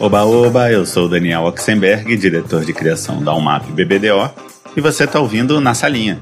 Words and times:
Oba 0.00 0.24
Oba, 0.24 0.70
eu 0.70 0.86
sou 0.86 1.08
Daniel 1.08 1.42
Oxenberg, 1.42 2.16
diretor 2.16 2.64
de 2.64 2.72
criação 2.72 3.20
da 3.20 3.34
UMAP 3.34 3.72
BBDO, 3.72 4.30
e 4.76 4.80
você 4.80 5.02
está 5.02 5.18
ouvindo 5.18 5.60
Na 5.60 5.74
Salinha. 5.74 6.20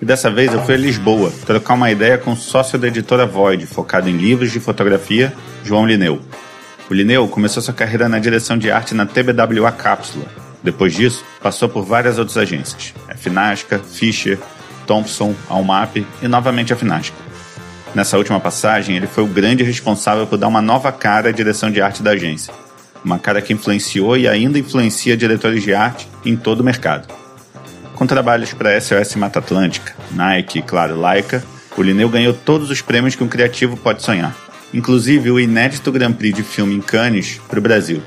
E 0.00 0.04
dessa 0.04 0.28
vez 0.28 0.52
eu 0.52 0.60
fui 0.64 0.74
a 0.74 0.76
Lisboa 0.76 1.32
trocar 1.46 1.74
uma 1.74 1.92
ideia 1.92 2.18
com 2.18 2.32
o 2.32 2.36
sócio 2.36 2.76
da 2.80 2.88
editora 2.88 3.24
Void, 3.24 3.64
focado 3.64 4.08
em 4.08 4.16
livros 4.16 4.50
de 4.50 4.58
fotografia, 4.58 5.32
João 5.62 5.86
Lineu. 5.86 6.20
O 6.90 6.94
Lineu 6.94 7.28
começou 7.28 7.62
sua 7.62 7.72
carreira 7.72 8.08
na 8.08 8.18
direção 8.18 8.58
de 8.58 8.72
arte 8.72 8.92
na 8.92 9.06
TBWA 9.06 9.70
Cápsula. 9.70 10.24
Depois 10.64 10.92
disso, 10.94 11.24
passou 11.40 11.68
por 11.68 11.84
várias 11.84 12.18
outras 12.18 12.36
agências, 12.36 12.92
a 13.08 13.14
Finasca, 13.14 13.78
Fischer, 13.78 14.36
Thompson, 14.84 15.32
a 15.48 15.88
e 16.20 16.26
novamente 16.26 16.72
a 16.72 16.76
Finasca. 16.76 17.14
Nessa 17.94 18.16
última 18.16 18.40
passagem, 18.40 18.96
ele 18.96 19.06
foi 19.06 19.22
o 19.22 19.26
grande 19.26 19.62
responsável 19.62 20.26
por 20.26 20.38
dar 20.38 20.48
uma 20.48 20.62
nova 20.62 20.90
cara 20.90 21.28
à 21.28 21.32
direção 21.32 21.70
de 21.70 21.82
arte 21.82 22.02
da 22.02 22.12
agência. 22.12 22.52
Uma 23.04 23.18
cara 23.18 23.42
que 23.42 23.52
influenciou 23.52 24.16
e 24.16 24.26
ainda 24.26 24.58
influencia 24.58 25.16
diretores 25.16 25.62
de 25.62 25.74
arte 25.74 26.08
em 26.24 26.34
todo 26.34 26.60
o 26.60 26.64
mercado. 26.64 27.12
Com 27.94 28.06
trabalhos 28.06 28.54
para 28.54 28.80
SOS 28.80 29.14
Mata 29.16 29.40
Atlântica, 29.40 29.94
Nike 30.10 30.60
e, 30.60 30.62
claro, 30.62 30.98
Laika, 30.98 31.44
o 31.76 31.82
Lineu 31.82 32.08
ganhou 32.08 32.32
todos 32.32 32.70
os 32.70 32.80
prêmios 32.80 33.14
que 33.14 33.22
um 33.22 33.28
criativo 33.28 33.76
pode 33.76 34.02
sonhar, 34.02 34.34
inclusive 34.72 35.30
o 35.30 35.38
inédito 35.38 35.92
Grand 35.92 36.12
Prix 36.12 36.34
de 36.34 36.42
filme 36.42 36.74
em 36.74 36.80
Cannes 36.80 37.40
para 37.48 37.58
o 37.58 37.62
Brasil. 37.62 38.02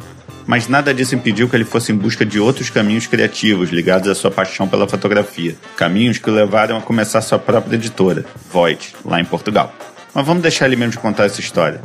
Mas 0.45 0.67
nada 0.67 0.93
disso 0.93 1.15
impediu 1.15 1.49
que 1.49 1.55
ele 1.55 1.65
fosse 1.65 1.91
em 1.91 1.95
busca 1.95 2.25
de 2.25 2.39
outros 2.39 2.69
caminhos 2.69 3.07
criativos 3.07 3.69
ligados 3.69 4.07
à 4.09 4.15
sua 4.15 4.29
paixão 4.29 4.67
pela 4.67 4.87
fotografia. 4.87 5.55
Caminhos 5.75 6.17
que 6.17 6.29
o 6.29 6.33
levaram 6.33 6.77
a 6.77 6.81
começar 6.81 7.21
sua 7.21 7.39
própria 7.39 7.75
editora, 7.75 8.25
Void, 8.51 8.93
lá 9.03 9.19
em 9.19 9.25
Portugal. 9.25 9.73
Mas 10.13 10.25
vamos 10.25 10.43
deixar 10.43 10.67
ele 10.67 10.75
mesmo 10.75 10.91
de 10.91 10.99
contar 10.99 11.25
essa 11.25 11.39
história. 11.39 11.81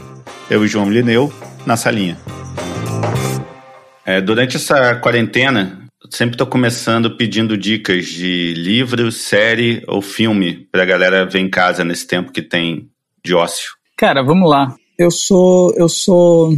Eu 0.49 0.65
e 0.65 0.69
João 0.69 0.91
Lineu, 0.91 1.33
na 1.65 1.77
salinha. 1.77 2.19
É, 4.05 4.21
durante 4.21 4.57
essa 4.57 4.95
quarentena, 4.96 5.80
sempre 6.11 6.35
estou 6.35 6.46
começando 6.46 7.16
pedindo 7.16 7.57
dicas 7.57 8.07
de 8.07 8.55
livro, 8.55 9.11
série 9.13 9.83
ou 9.87 10.02
filme 10.02 10.68
para 10.71 10.83
a 10.83 10.87
galera 10.87 11.24
ver 11.24 11.41
em 11.41 11.49
casa 11.49 11.85
nesse 11.85 12.07
tempo 12.07 12.33
que 12.33 12.43
tem 12.43 12.88
de 13.24 13.35
ócio. 13.35 13.71
Cara, 13.96 14.23
vamos 14.23 14.49
lá. 14.49 14.74
Eu 14.99 15.11
sou 15.11 15.74
eu 15.77 15.88
sou 15.88 16.52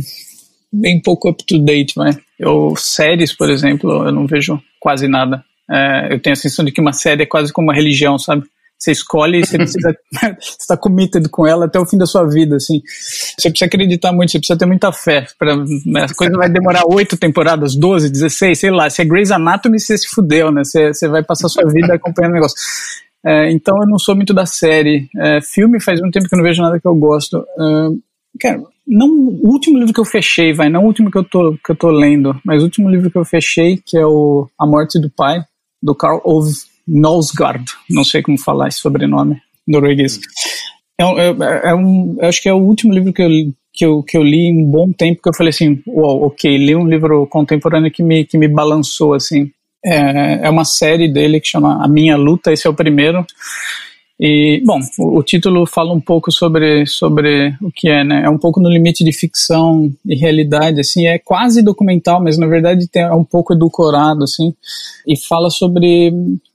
bem 0.72 1.00
pouco 1.00 1.28
up 1.28 1.44
to 1.44 1.58
date, 1.58 1.98
né? 1.98 2.16
Eu 2.38 2.74
séries, 2.76 3.32
por 3.32 3.50
exemplo, 3.50 4.06
eu 4.06 4.12
não 4.12 4.26
vejo 4.26 4.60
quase 4.80 5.06
nada. 5.06 5.44
É, 5.70 6.08
eu 6.12 6.20
tenho 6.20 6.32
a 6.32 6.36
sensação 6.36 6.64
de 6.64 6.72
que 6.72 6.80
uma 6.80 6.92
série 6.92 7.22
é 7.22 7.26
quase 7.26 7.52
como 7.52 7.68
uma 7.68 7.74
religião, 7.74 8.18
sabe? 8.18 8.44
Você 8.78 8.90
escolhe 8.90 9.38
e 9.38 9.46
você 9.46 9.56
precisa 9.58 9.96
estar 10.40 10.76
committed 10.76 11.28
com 11.28 11.46
ela 11.46 11.66
até 11.66 11.78
o 11.78 11.86
fim 11.86 11.96
da 11.96 12.06
sua 12.06 12.24
vida, 12.24 12.56
assim. 12.56 12.82
Você 13.38 13.50
precisa 13.50 13.66
acreditar 13.66 14.12
muito, 14.12 14.32
você 14.32 14.38
precisa 14.38 14.58
ter 14.58 14.66
muita 14.66 14.92
fé. 14.92 15.26
Pra, 15.38 15.56
né, 15.56 16.06
a 16.10 16.14
coisa 16.14 16.36
vai 16.36 16.48
demorar 16.48 16.82
oito 16.86 17.16
temporadas, 17.16 17.76
12, 17.76 18.10
16, 18.10 18.58
sei 18.58 18.70
lá. 18.70 18.90
Se 18.90 19.02
é 19.02 19.04
Grey's 19.04 19.30
Anatomy, 19.30 19.78
você 19.78 19.96
se 19.96 20.08
fudeu, 20.08 20.50
né? 20.50 20.64
Você, 20.64 20.92
você 20.92 21.06
vai 21.06 21.22
passar 21.22 21.48
sua 21.48 21.70
vida 21.70 21.94
acompanhando 21.94 22.32
o 22.32 22.34
negócio. 22.34 22.56
É, 23.24 23.52
então 23.52 23.76
eu 23.80 23.86
não 23.86 23.98
sou 23.98 24.16
muito 24.16 24.34
da 24.34 24.46
série. 24.46 25.08
É, 25.16 25.40
filme 25.40 25.80
faz 25.80 26.00
muito 26.00 26.14
tempo 26.14 26.28
que 26.28 26.34
eu 26.34 26.38
não 26.38 26.44
vejo 26.44 26.60
nada 26.60 26.80
que 26.80 26.88
eu 26.88 26.94
gosto. 26.94 27.38
Uh, 27.56 28.02
cara, 28.40 28.60
não 28.86 29.08
o 29.08 29.50
último 29.50 29.78
livro 29.78 29.92
que 29.92 30.00
eu 30.00 30.04
fechei, 30.04 30.52
vai, 30.52 30.68
não 30.68 30.82
o 30.82 30.86
último 30.86 31.10
que 31.10 31.18
eu 31.18 31.24
tô, 31.24 31.56
que 31.64 31.72
eu 31.72 31.76
tô 31.76 31.90
lendo, 31.90 32.38
mas 32.44 32.62
o 32.62 32.64
último 32.64 32.90
livro 32.90 33.10
que 33.10 33.18
eu 33.18 33.24
fechei, 33.24 33.80
que 33.84 33.96
é 33.96 34.04
o 34.04 34.48
A 34.58 34.66
Morte 34.66 35.00
do 35.00 35.10
Pai, 35.10 35.42
do 35.82 35.94
Carl 35.94 36.20
Ove 36.24 36.52
Nosgard, 36.86 37.64
não 37.88 38.04
sei 38.04 38.22
como 38.22 38.38
falar 38.38 38.68
esse 38.68 38.78
sobrenome 38.78 39.40
norueguês. 39.66 40.18
É, 41.00 41.04
é, 41.04 41.70
é 41.70 41.74
um, 41.74 42.16
acho 42.20 42.42
que 42.42 42.48
é 42.48 42.52
o 42.52 42.58
último 42.58 42.92
livro 42.92 43.12
que 43.12 43.22
eu, 43.22 43.28
que 43.72 43.84
eu, 43.84 44.02
que 44.02 44.16
eu 44.16 44.22
li 44.22 44.48
em 44.48 44.66
um 44.66 44.70
bom 44.70 44.92
tempo, 44.92 45.22
que 45.22 45.28
eu 45.28 45.34
falei 45.34 45.50
assim, 45.50 45.80
uau, 45.86 46.24
ok, 46.24 46.56
li 46.56 46.74
um 46.76 46.86
livro 46.86 47.26
contemporâneo 47.26 47.90
que 47.90 48.02
me, 48.02 48.24
que 48.24 48.36
me 48.36 48.48
balançou, 48.48 49.14
assim. 49.14 49.50
É, 49.84 50.46
é 50.46 50.50
uma 50.50 50.64
série 50.64 51.12
dele 51.12 51.40
que 51.40 51.48
chama 51.48 51.82
A 51.84 51.88
Minha 51.88 52.16
Luta, 52.16 52.52
esse 52.52 52.66
é 52.66 52.70
o 52.70 52.74
primeiro. 52.74 53.24
E, 54.20 54.62
bom, 54.64 54.78
o, 54.98 55.18
o, 55.18 55.22
título 55.22 55.66
fala 55.66 55.92
um 55.92 56.00
pouco 56.00 56.30
sobre, 56.30 56.86
sobre 56.86 57.54
o 57.60 57.70
que 57.70 57.88
é, 57.88 58.04
né? 58.04 58.22
É 58.24 58.30
um 58.30 58.38
pouco 58.38 58.60
no 58.60 58.68
limite 58.68 59.02
de 59.02 59.12
ficção 59.12 59.92
e 60.06 60.14
realidade, 60.14 60.80
assim, 60.80 61.06
é 61.06 61.18
quase 61.18 61.62
documental, 61.62 62.22
mas 62.22 62.38
na 62.38 62.46
verdade 62.46 62.86
tem, 62.88 63.02
é 63.02 63.12
um 63.12 63.24
pouco 63.24 63.52
edulcorado, 63.52 64.22
assim, 64.24 64.54
e 65.06 65.16
fala 65.16 65.50
sobre 65.50 66.12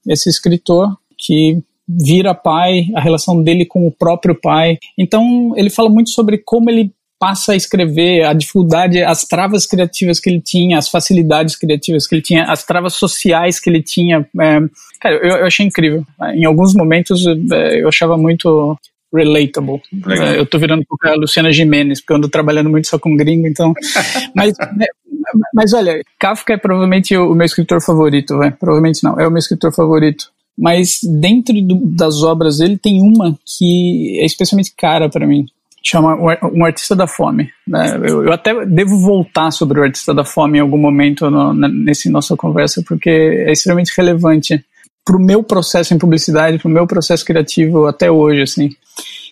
esse 0.08 0.30
escritor 0.30 0.96
que 1.18 1.62
vira 1.88 2.36
pai, 2.36 2.88
a 2.96 3.02
relação 3.02 3.42
dele 3.42 3.66
com 3.66 3.88
o 3.88 3.92
próprio 3.92 4.36
pai. 4.36 4.78
Então, 4.98 5.54
ele 5.56 5.70
fala 5.70 5.90
muito 5.90 6.10
sobre 6.10 6.38
como 6.38 6.70
ele 6.70 6.92
passa 7.20 7.54
a 7.54 7.56
escrever, 7.56 8.24
a 8.24 8.34
dificuldade, 8.34 9.02
as 9.02 9.22
travas 9.22 9.66
criativas 9.66 10.20
que 10.20 10.30
ele 10.30 10.42
tinha, 10.42 10.78
as 10.78 10.90
facilidades 10.90 11.56
criativas 11.56 12.08
que 12.08 12.16
ele 12.16 12.22
tinha, 12.22 12.46
as 12.46 12.64
travas 12.64 12.94
sociais 12.94 13.60
que 13.60 13.70
ele 13.70 13.82
tinha. 13.82 14.28
É, 14.40 14.60
cara, 15.02 15.16
eu, 15.16 15.38
eu, 15.38 15.46
achei 15.46 15.66
incrível. 15.66 16.06
Em 16.34 16.46
alguns 16.46 16.74
momentos 16.74 17.26
é, 17.52 17.82
eu 17.82 17.88
achava 17.88 18.18
muito 18.18 18.78
relatable. 19.14 19.82
É, 20.10 20.40
eu 20.40 20.46
tô 20.46 20.60
virando 20.60 20.86
pouco 20.88 21.08
a 21.08 21.16
Luciana 21.16 21.52
Jimenez, 21.52 22.02
porque 22.02 22.14
eu 22.14 22.18
ando 22.18 22.30
trabalhando 22.30 22.70
muito 22.70 22.88
só 22.88 23.00
com 23.00 23.16
gringo, 23.16 23.48
então. 23.48 23.74
mas, 24.36 24.54
né, 24.76 24.86
mas 25.54 25.74
olha, 25.74 26.02
Kafka 26.20 26.54
é 26.54 26.58
provavelmente 26.58 27.16
o 27.16 27.34
meu 27.34 27.46
escritor 27.46 27.82
favorito, 27.82 28.38
vai. 28.38 28.52
provavelmente 28.52 29.04
não, 29.04 29.20
é 29.20 29.28
o 29.28 29.32
meu 29.32 29.40
escritor 29.40 29.74
favorito. 29.74 30.30
Mas 30.58 31.00
dentro 31.04 31.54
do, 31.62 31.86
das 31.86 32.24
obras 32.24 32.58
dele 32.58 32.78
tem 32.78 33.00
uma 33.00 33.38
que 33.46 34.20
é 34.20 34.26
especialmente 34.26 34.74
cara 34.76 35.08
para 35.08 35.28
mim, 35.28 35.46
chama 35.90 36.16
Um 36.52 36.66
Artista 36.66 36.96
da 36.96 37.08
Fome. 37.08 37.50
Né? 37.68 37.98
Eu, 38.04 38.26
eu, 38.26 38.34
até 38.34 38.66
devo 38.66 39.00
voltar 39.00 39.52
sobre 39.52 39.80
o 39.80 39.84
Artista 39.84 40.14
da 40.14 40.26
Fome 40.26 40.58
em 40.58 40.62
algum 40.62 40.78
momento 40.78 41.30
no, 41.30 41.54
nesse 41.54 42.10
nossa 42.10 42.36
conversa, 42.36 42.84
porque 42.86 43.10
é 43.10 43.52
extremamente 43.52 43.94
relevante 43.96 44.64
para 45.06 45.16
o 45.16 45.24
meu 45.24 45.42
processo 45.42 45.94
em 45.94 45.98
publicidade, 45.98 46.60
para 46.60 46.68
o 46.68 46.72
meu 46.72 46.86
processo 46.86 47.24
criativo 47.24 47.86
até 47.86 48.12
hoje, 48.12 48.42
assim. 48.42 48.70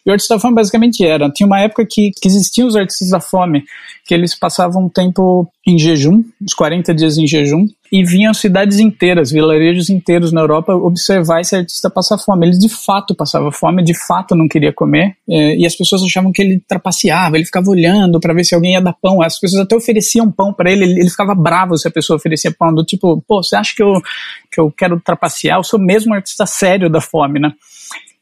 E 0.05 0.09
o 0.09 0.13
Artista 0.13 0.35
da 0.35 0.39
Fome 0.39 0.53
basicamente 0.53 1.03
era, 1.03 1.31
tinha 1.31 1.47
uma 1.47 1.59
época 1.59 1.83
que, 1.89 2.11
que 2.11 2.27
existiam 2.27 2.67
os 2.67 2.75
artistas 2.75 3.09
da 3.09 3.19
fome, 3.19 3.63
que 4.05 4.13
eles 4.13 4.37
passavam 4.37 4.85
um 4.85 4.89
tempo 4.89 5.51
em 5.67 5.79
jejum, 5.79 6.23
uns 6.39 6.53
40 6.53 6.93
dias 6.93 7.17
em 7.17 7.25
jejum, 7.25 7.65
e 7.91 8.03
vinham 8.03 8.31
cidades 8.31 8.77
inteiras, 8.77 9.31
vilarejos 9.31 9.89
inteiros 9.89 10.31
na 10.31 10.41
Europa 10.41 10.75
observar 10.75 11.41
esse 11.41 11.55
artista 11.55 11.89
passar 11.89 12.19
fome. 12.19 12.45
Ele 12.45 12.57
de 12.59 12.69
fato 12.69 13.15
passava 13.15 13.51
fome, 13.51 13.83
de 13.83 13.95
fato 13.95 14.35
não 14.35 14.47
queria 14.47 14.71
comer, 14.71 15.15
é, 15.27 15.55
e 15.57 15.65
as 15.65 15.75
pessoas 15.75 16.03
achavam 16.03 16.31
que 16.31 16.41
ele 16.41 16.61
trapaceava, 16.67 17.35
ele 17.35 17.45
ficava 17.45 17.67
olhando 17.67 18.19
para 18.19 18.33
ver 18.33 18.43
se 18.43 18.53
alguém 18.53 18.73
ia 18.73 18.81
dar 18.81 18.93
pão. 18.93 19.23
As 19.23 19.39
pessoas 19.39 19.63
até 19.63 19.75
ofereciam 19.75 20.31
pão 20.31 20.53
para 20.53 20.71
ele, 20.71 20.83
ele, 20.83 21.09
ficava 21.09 21.33
bravo 21.33 21.75
se 21.77 21.87
a 21.87 21.91
pessoa 21.91 22.17
oferecia 22.17 22.53
pão, 22.55 22.71
do 22.71 22.85
tipo, 22.85 23.23
pô, 23.27 23.41
você 23.41 23.55
acha 23.55 23.73
que 23.75 23.81
eu, 23.81 23.99
que 24.51 24.61
eu 24.61 24.71
quero 24.71 24.99
trapacear? 24.99 25.57
Eu 25.57 25.63
sou 25.63 25.79
mesmo 25.79 26.11
um 26.11 26.15
artista 26.15 26.45
sério 26.45 26.91
da 26.91 27.01
fome, 27.01 27.39
né? 27.39 27.51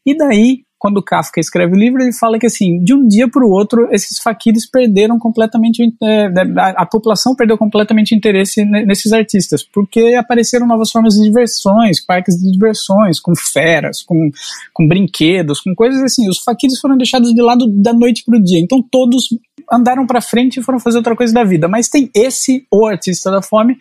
E 0.06 0.16
daí 0.16 0.62
quando 0.84 1.02
Kafka 1.02 1.40
escreve 1.40 1.74
o 1.74 1.80
livro, 1.80 2.02
ele 2.02 2.12
fala 2.12 2.38
que 2.38 2.46
assim, 2.46 2.84
de 2.84 2.94
um 2.94 3.08
dia 3.08 3.26
para 3.26 3.42
o 3.42 3.50
outro, 3.50 3.88
esses 3.90 4.20
faquires 4.20 4.70
perderam 4.70 5.18
completamente, 5.18 5.82
é, 6.04 6.26
a, 6.58 6.82
a, 6.82 6.86
população 6.86 7.34
perdeu 7.34 7.58
completamente 7.58 8.14
interesse 8.14 8.66
nesses 8.66 9.14
artistas, 9.14 9.64
porque 9.64 10.14
apareceram 10.20 10.68
novas 10.68 10.92
formas 10.92 11.14
de 11.14 11.22
diversões, 11.22 12.06
parques 12.06 12.36
de 12.36 12.52
diversões, 12.52 13.18
com 13.22 13.34
feras, 13.34 14.02
com, 14.02 14.30
com 14.74 14.86
brinquedos, 14.86 15.62
com 15.62 15.74
coisas 15.74 16.04
assim. 16.04 16.28
Os 16.28 16.40
faquires 16.40 16.78
foram 16.82 16.98
deixados 16.98 17.34
de 17.34 17.42
lado 17.42 17.66
da 17.70 17.94
noite 17.94 18.26
para 18.26 18.38
o 18.38 18.44
dia, 18.44 18.60
então 18.60 18.84
todos 18.92 19.30
andaram 19.72 20.06
para 20.06 20.20
frente 20.20 20.60
e 20.60 20.64
foram 20.64 20.82
fazer 20.82 20.98
outra 20.98 21.16
coisa 21.16 21.34
da 21.34 21.46
vida. 21.46 21.66
Mas 21.70 21.88
tem 21.88 22.12
esse, 22.14 22.68
o 22.70 22.86
artista 22.86 23.32
da 23.32 23.42
fome, 23.42 23.78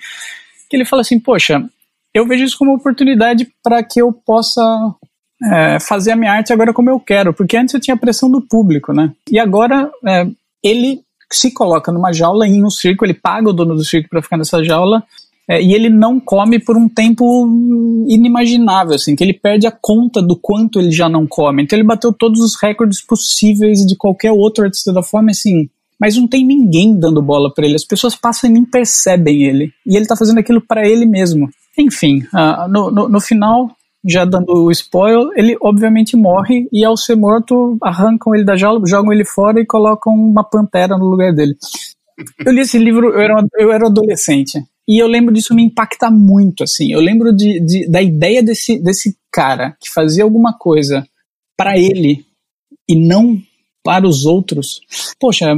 que 0.70 0.76
ele 0.76 0.84
fala 0.84 1.02
assim, 1.02 1.18
poxa, 1.18 1.68
eu 2.14 2.28
vejo 2.28 2.44
isso 2.44 2.56
como 2.56 2.70
uma 2.70 2.78
oportunidade 2.78 3.52
para 3.60 3.82
que 3.82 4.00
eu 4.00 4.12
possa 4.12 4.62
é, 5.50 5.80
fazer 5.80 6.12
a 6.12 6.16
minha 6.16 6.32
arte 6.32 6.52
agora 6.52 6.72
como 6.72 6.90
eu 6.90 7.00
quero, 7.00 7.32
porque 7.32 7.56
antes 7.56 7.74
eu 7.74 7.80
tinha 7.80 7.96
pressão 7.96 8.30
do 8.30 8.40
público, 8.40 8.92
né? 8.92 9.12
E 9.30 9.38
agora 9.38 9.90
é, 10.06 10.26
ele 10.62 11.00
se 11.30 11.50
coloca 11.52 11.90
numa 11.90 12.12
jaula 12.12 12.46
em 12.46 12.62
um 12.62 12.70
circo, 12.70 13.04
ele 13.04 13.14
paga 13.14 13.48
o 13.48 13.52
dono 13.52 13.74
do 13.74 13.84
circo 13.84 14.08
para 14.08 14.22
ficar 14.22 14.36
nessa 14.36 14.62
jaula 14.62 15.02
é, 15.48 15.60
e 15.60 15.74
ele 15.74 15.88
não 15.88 16.20
come 16.20 16.58
por 16.58 16.76
um 16.76 16.88
tempo 16.88 17.46
inimaginável, 18.08 18.94
assim, 18.94 19.16
que 19.16 19.24
ele 19.24 19.32
perde 19.34 19.66
a 19.66 19.72
conta 19.72 20.22
do 20.22 20.36
quanto 20.36 20.78
ele 20.78 20.90
já 20.90 21.08
não 21.08 21.26
come. 21.26 21.62
Então 21.62 21.76
ele 21.76 21.86
bateu 21.86 22.12
todos 22.12 22.40
os 22.40 22.54
recordes 22.60 23.04
possíveis 23.04 23.80
de 23.80 23.96
qualquer 23.96 24.30
outro 24.30 24.64
artista 24.64 24.92
da 24.92 25.02
fome, 25.02 25.32
assim, 25.32 25.68
mas 25.98 26.16
não 26.16 26.28
tem 26.28 26.46
ninguém 26.46 26.98
dando 26.98 27.20
bola 27.22 27.52
para 27.52 27.66
ele. 27.66 27.74
As 27.74 27.84
pessoas 27.84 28.14
passam 28.14 28.48
e 28.50 28.52
nem 28.52 28.64
percebem 28.64 29.44
ele. 29.44 29.72
E 29.86 29.96
ele 29.96 30.06
tá 30.06 30.16
fazendo 30.16 30.38
aquilo 30.38 30.60
para 30.60 30.88
ele 30.88 31.06
mesmo. 31.06 31.48
Enfim, 31.78 32.22
uh, 32.34 32.68
no, 32.68 32.90
no, 32.90 33.08
no, 33.08 33.20
final, 33.20 33.70
já 34.04 34.24
dando 34.24 34.52
o 34.52 34.70
spoiler, 34.70 35.28
ele 35.36 35.56
obviamente 35.60 36.16
morre 36.16 36.68
e 36.72 36.84
ao 36.84 36.96
ser 36.96 37.16
morto 37.16 37.76
arrancam 37.82 38.34
ele 38.34 38.44
da 38.44 38.56
jaula, 38.56 38.86
jogam 38.86 39.12
ele 39.12 39.24
fora 39.24 39.60
e 39.60 39.66
colocam 39.66 40.12
uma 40.12 40.42
pantera 40.42 40.96
no 40.98 41.04
lugar 41.04 41.32
dele. 41.32 41.56
Eu 42.44 42.52
li 42.52 42.60
esse 42.60 42.78
livro, 42.78 43.10
eu 43.10 43.20
era, 43.20 43.44
eu 43.58 43.72
era 43.72 43.86
adolescente. 43.86 44.62
E 44.88 44.98
eu 44.98 45.06
lembro 45.06 45.32
disso 45.32 45.54
me 45.54 45.62
impactar 45.62 46.10
muito, 46.10 46.64
assim. 46.64 46.92
Eu 46.92 47.00
lembro 47.00 47.32
de, 47.34 47.60
de 47.60 47.88
da 47.88 48.02
ideia 48.02 48.42
desse, 48.42 48.78
desse 48.78 49.16
cara 49.30 49.76
que 49.80 49.88
fazia 49.88 50.24
alguma 50.24 50.52
coisa 50.52 51.06
para 51.56 51.78
ele 51.78 52.24
e 52.88 52.96
não 52.96 53.40
para 53.84 54.06
os 54.06 54.24
outros, 54.24 54.80
poxa, 55.18 55.56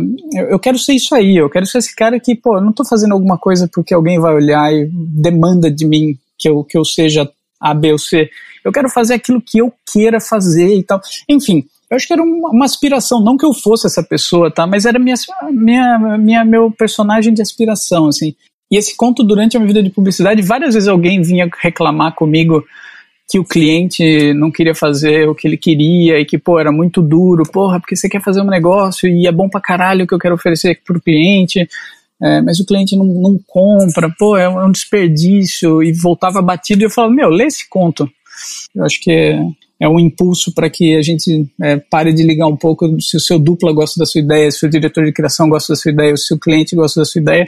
eu 0.49 0.58
quero 0.58 0.79
ser 0.79 0.94
isso 0.94 1.14
aí, 1.14 1.37
eu 1.37 1.50
quero 1.50 1.67
ser 1.67 1.79
esse 1.79 1.94
cara 1.94 2.19
que, 2.19 2.35
pô, 2.35 2.56
eu 2.56 2.62
não 2.62 2.70
estou 2.70 2.87
fazendo 2.87 3.12
alguma 3.12 3.37
coisa 3.37 3.69
porque 3.70 3.93
alguém 3.93 4.19
vai 4.19 4.35
olhar 4.35 4.73
e 4.73 4.88
demanda 4.91 5.70
de 5.70 5.87
mim 5.87 6.17
que 6.38 6.49
eu, 6.49 6.64
que 6.64 6.79
eu 6.79 6.85
seja 6.87 7.31
A, 7.60 7.74
B 7.74 7.92
ou 7.92 7.98
C. 7.98 8.30
Eu 8.64 8.72
quero 8.72 8.88
fazer 8.88 9.14
aquilo 9.14 9.40
que 9.40 9.58
eu 9.58 9.72
queira 9.90 10.20
fazer 10.20 10.74
e 10.76 10.82
tal. 10.82 11.00
Enfim, 11.28 11.64
eu 11.90 11.96
acho 11.96 12.06
que 12.06 12.12
era 12.12 12.22
uma, 12.22 12.50
uma, 12.50 12.64
aspiração, 12.64 13.22
não 13.22 13.36
que 13.36 13.44
eu 13.44 13.52
fosse 13.52 13.86
essa 13.86 14.02
pessoa, 14.02 14.50
tá? 14.50 14.66
Mas 14.66 14.84
era 14.84 14.98
minha, 14.98 15.14
minha, 15.52 16.18
minha, 16.18 16.44
meu 16.44 16.70
personagem 16.70 17.32
de 17.32 17.42
aspiração, 17.42 18.08
assim. 18.08 18.34
E 18.70 18.76
esse 18.76 18.96
conto, 18.96 19.22
durante 19.22 19.56
a 19.56 19.60
minha 19.60 19.68
vida 19.68 19.82
de 19.82 19.90
publicidade, 19.90 20.42
várias 20.42 20.74
vezes 20.74 20.88
alguém 20.88 21.22
vinha 21.22 21.48
reclamar 21.62 22.14
comigo 22.14 22.64
que 23.28 23.38
o 23.38 23.44
cliente 23.44 24.34
não 24.34 24.50
queria 24.50 24.74
fazer 24.74 25.28
o 25.28 25.34
que 25.34 25.48
ele 25.48 25.56
queria 25.56 26.20
e 26.20 26.24
que, 26.24 26.36
pô, 26.36 26.58
era 26.58 26.70
muito 26.70 27.00
duro, 27.00 27.42
porra, 27.50 27.80
porque 27.80 27.96
você 27.96 28.08
quer 28.08 28.20
fazer 28.20 28.42
um 28.42 28.50
negócio 28.50 29.08
e 29.08 29.26
é 29.26 29.32
bom 29.32 29.48
pra 29.48 29.60
caralho 29.60 30.04
o 30.04 30.06
que 30.06 30.14
eu 30.14 30.18
quero 30.18 30.34
oferecer 30.34 30.80
pro 30.84 31.00
cliente, 31.00 31.66
é, 32.24 32.40
mas 32.40 32.58
o 32.58 32.64
cliente 32.64 32.96
não, 32.96 33.04
não 33.04 33.38
compra, 33.46 34.10
pô, 34.18 34.34
é 34.34 34.48
um, 34.48 34.58
é 34.58 34.64
um 34.64 34.72
desperdício, 34.72 35.82
e 35.82 35.92
voltava 35.92 36.40
batido 36.40 36.82
e 36.82 36.86
eu 36.86 36.90
falava, 36.90 37.12
meu, 37.12 37.28
lê 37.28 37.44
esse 37.44 37.68
conto. 37.68 38.08
Eu 38.74 38.82
acho 38.82 38.98
que 38.98 39.10
é, 39.10 39.38
é 39.78 39.86
um 39.86 40.00
impulso 40.00 40.54
para 40.54 40.70
que 40.70 40.96
a 40.96 41.02
gente 41.02 41.46
é, 41.60 41.76
pare 41.76 42.14
de 42.14 42.22
ligar 42.22 42.46
um 42.46 42.56
pouco 42.56 42.98
se 42.98 43.18
o 43.18 43.20
seu 43.20 43.38
dupla 43.38 43.74
gosta 43.74 44.00
da 44.00 44.06
sua 44.06 44.22
ideia, 44.22 44.50
se 44.50 44.64
o 44.64 44.70
diretor 44.70 45.04
de 45.04 45.12
criação 45.12 45.50
gosta 45.50 45.74
da 45.74 45.76
sua 45.76 45.92
ideia, 45.92 46.16
se 46.16 46.32
o 46.32 46.38
cliente 46.38 46.74
gosta 46.74 47.00
da 47.00 47.04
sua 47.04 47.20
ideia, 47.20 47.46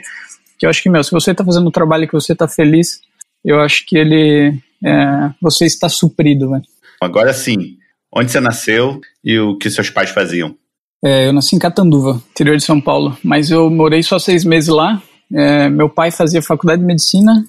que 0.59 0.65
eu 0.67 0.69
acho 0.69 0.83
que, 0.83 0.89
meu, 0.91 1.03
se 1.03 1.09
você 1.09 1.31
está 1.31 1.43
fazendo 1.43 1.67
um 1.67 1.71
trabalho 1.71 2.07
que 2.07 2.13
você 2.13 2.33
está 2.33 2.47
feliz, 2.47 3.01
eu 3.43 3.59
acho 3.59 3.83
que 3.83 3.97
ele, 3.97 4.59
é, 4.85 5.31
você 5.41 5.65
está 5.65 5.89
suprido, 5.89 6.51
velho. 6.51 6.63
Agora 7.01 7.33
sim, 7.33 7.77
onde 8.13 8.31
você 8.31 8.39
nasceu 8.39 9.01
e 9.23 9.39
o 9.39 9.57
que 9.57 9.71
seus 9.71 9.89
pais 9.89 10.11
faziam? 10.11 10.55
É, 11.03 11.27
eu 11.27 11.33
nasci 11.33 11.55
em 11.55 11.59
Catanduva, 11.59 12.21
interior 12.31 12.57
de 12.57 12.63
São 12.63 12.81
Paulo, 12.81 13.15
mas 13.23 13.51
eu 13.51 13.69
morei 13.69 14.01
só 14.01 14.17
seis 14.17 14.43
meses 14.43 14.69
lá. 14.69 15.01
É, 15.31 15.69
meu 15.69 15.89
pai 15.89 16.09
fazia 16.09 16.41
faculdade 16.41 16.81
de 16.81 16.87
medicina 16.87 17.45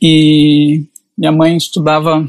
e 0.00 0.84
minha 1.16 1.30
mãe 1.30 1.56
estudava 1.56 2.26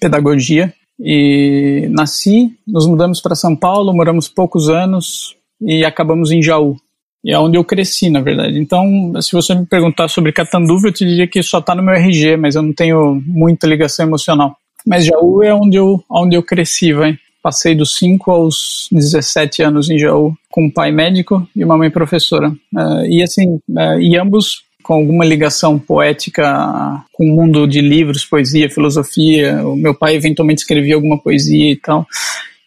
pedagogia 0.00 0.72
e 1.00 1.88
nasci, 1.90 2.50
nos 2.66 2.86
mudamos 2.86 3.20
para 3.20 3.34
São 3.34 3.56
Paulo, 3.56 3.92
moramos 3.92 4.28
poucos 4.28 4.68
anos 4.68 5.34
e 5.60 5.84
acabamos 5.84 6.30
em 6.30 6.42
Jaú. 6.42 6.76
E 7.24 7.32
é 7.32 7.38
onde 7.38 7.58
eu 7.58 7.64
cresci, 7.64 8.08
na 8.08 8.20
verdade. 8.20 8.58
Então, 8.58 9.12
se 9.20 9.32
você 9.32 9.54
me 9.54 9.66
perguntar 9.66 10.06
sobre 10.08 10.32
Catanduva, 10.32 10.86
eu 10.88 10.92
te 10.92 11.04
diria 11.04 11.26
que 11.26 11.42
só 11.42 11.58
está 11.58 11.74
no 11.74 11.82
meu 11.82 11.94
RG, 11.94 12.36
mas 12.36 12.54
eu 12.54 12.62
não 12.62 12.72
tenho 12.72 13.20
muita 13.26 13.66
ligação 13.66 14.06
emocional. 14.06 14.56
Mas 14.86 15.04
Jaú 15.04 15.42
é 15.42 15.52
onde 15.52 15.76
eu, 15.76 16.00
onde 16.08 16.36
eu 16.36 16.42
cresci, 16.42 16.92
vai. 16.92 17.18
Passei 17.46 17.76
dos 17.76 17.96
5 17.98 18.28
aos 18.28 18.88
17 18.90 19.62
anos 19.62 19.88
em 19.88 19.96
Jaú, 19.96 20.34
com 20.50 20.64
um 20.64 20.70
pai 20.70 20.90
médico 20.90 21.48
e 21.54 21.62
uma 21.62 21.78
mãe 21.78 21.88
professora. 21.88 22.48
Uh, 22.74 23.06
e 23.08 23.22
assim, 23.22 23.60
uh, 23.68 24.00
e 24.00 24.18
ambos 24.18 24.64
com 24.82 24.94
alguma 24.94 25.24
ligação 25.24 25.78
poética 25.78 26.44
com 27.12 27.24
o 27.24 27.36
mundo 27.36 27.64
de 27.68 27.80
livros, 27.80 28.24
poesia, 28.24 28.68
filosofia. 28.68 29.64
O 29.64 29.76
meu 29.76 29.94
pai 29.94 30.16
eventualmente 30.16 30.62
escrevia 30.62 30.96
alguma 30.96 31.22
poesia 31.22 31.70
e 31.70 31.76
tal. 31.76 32.04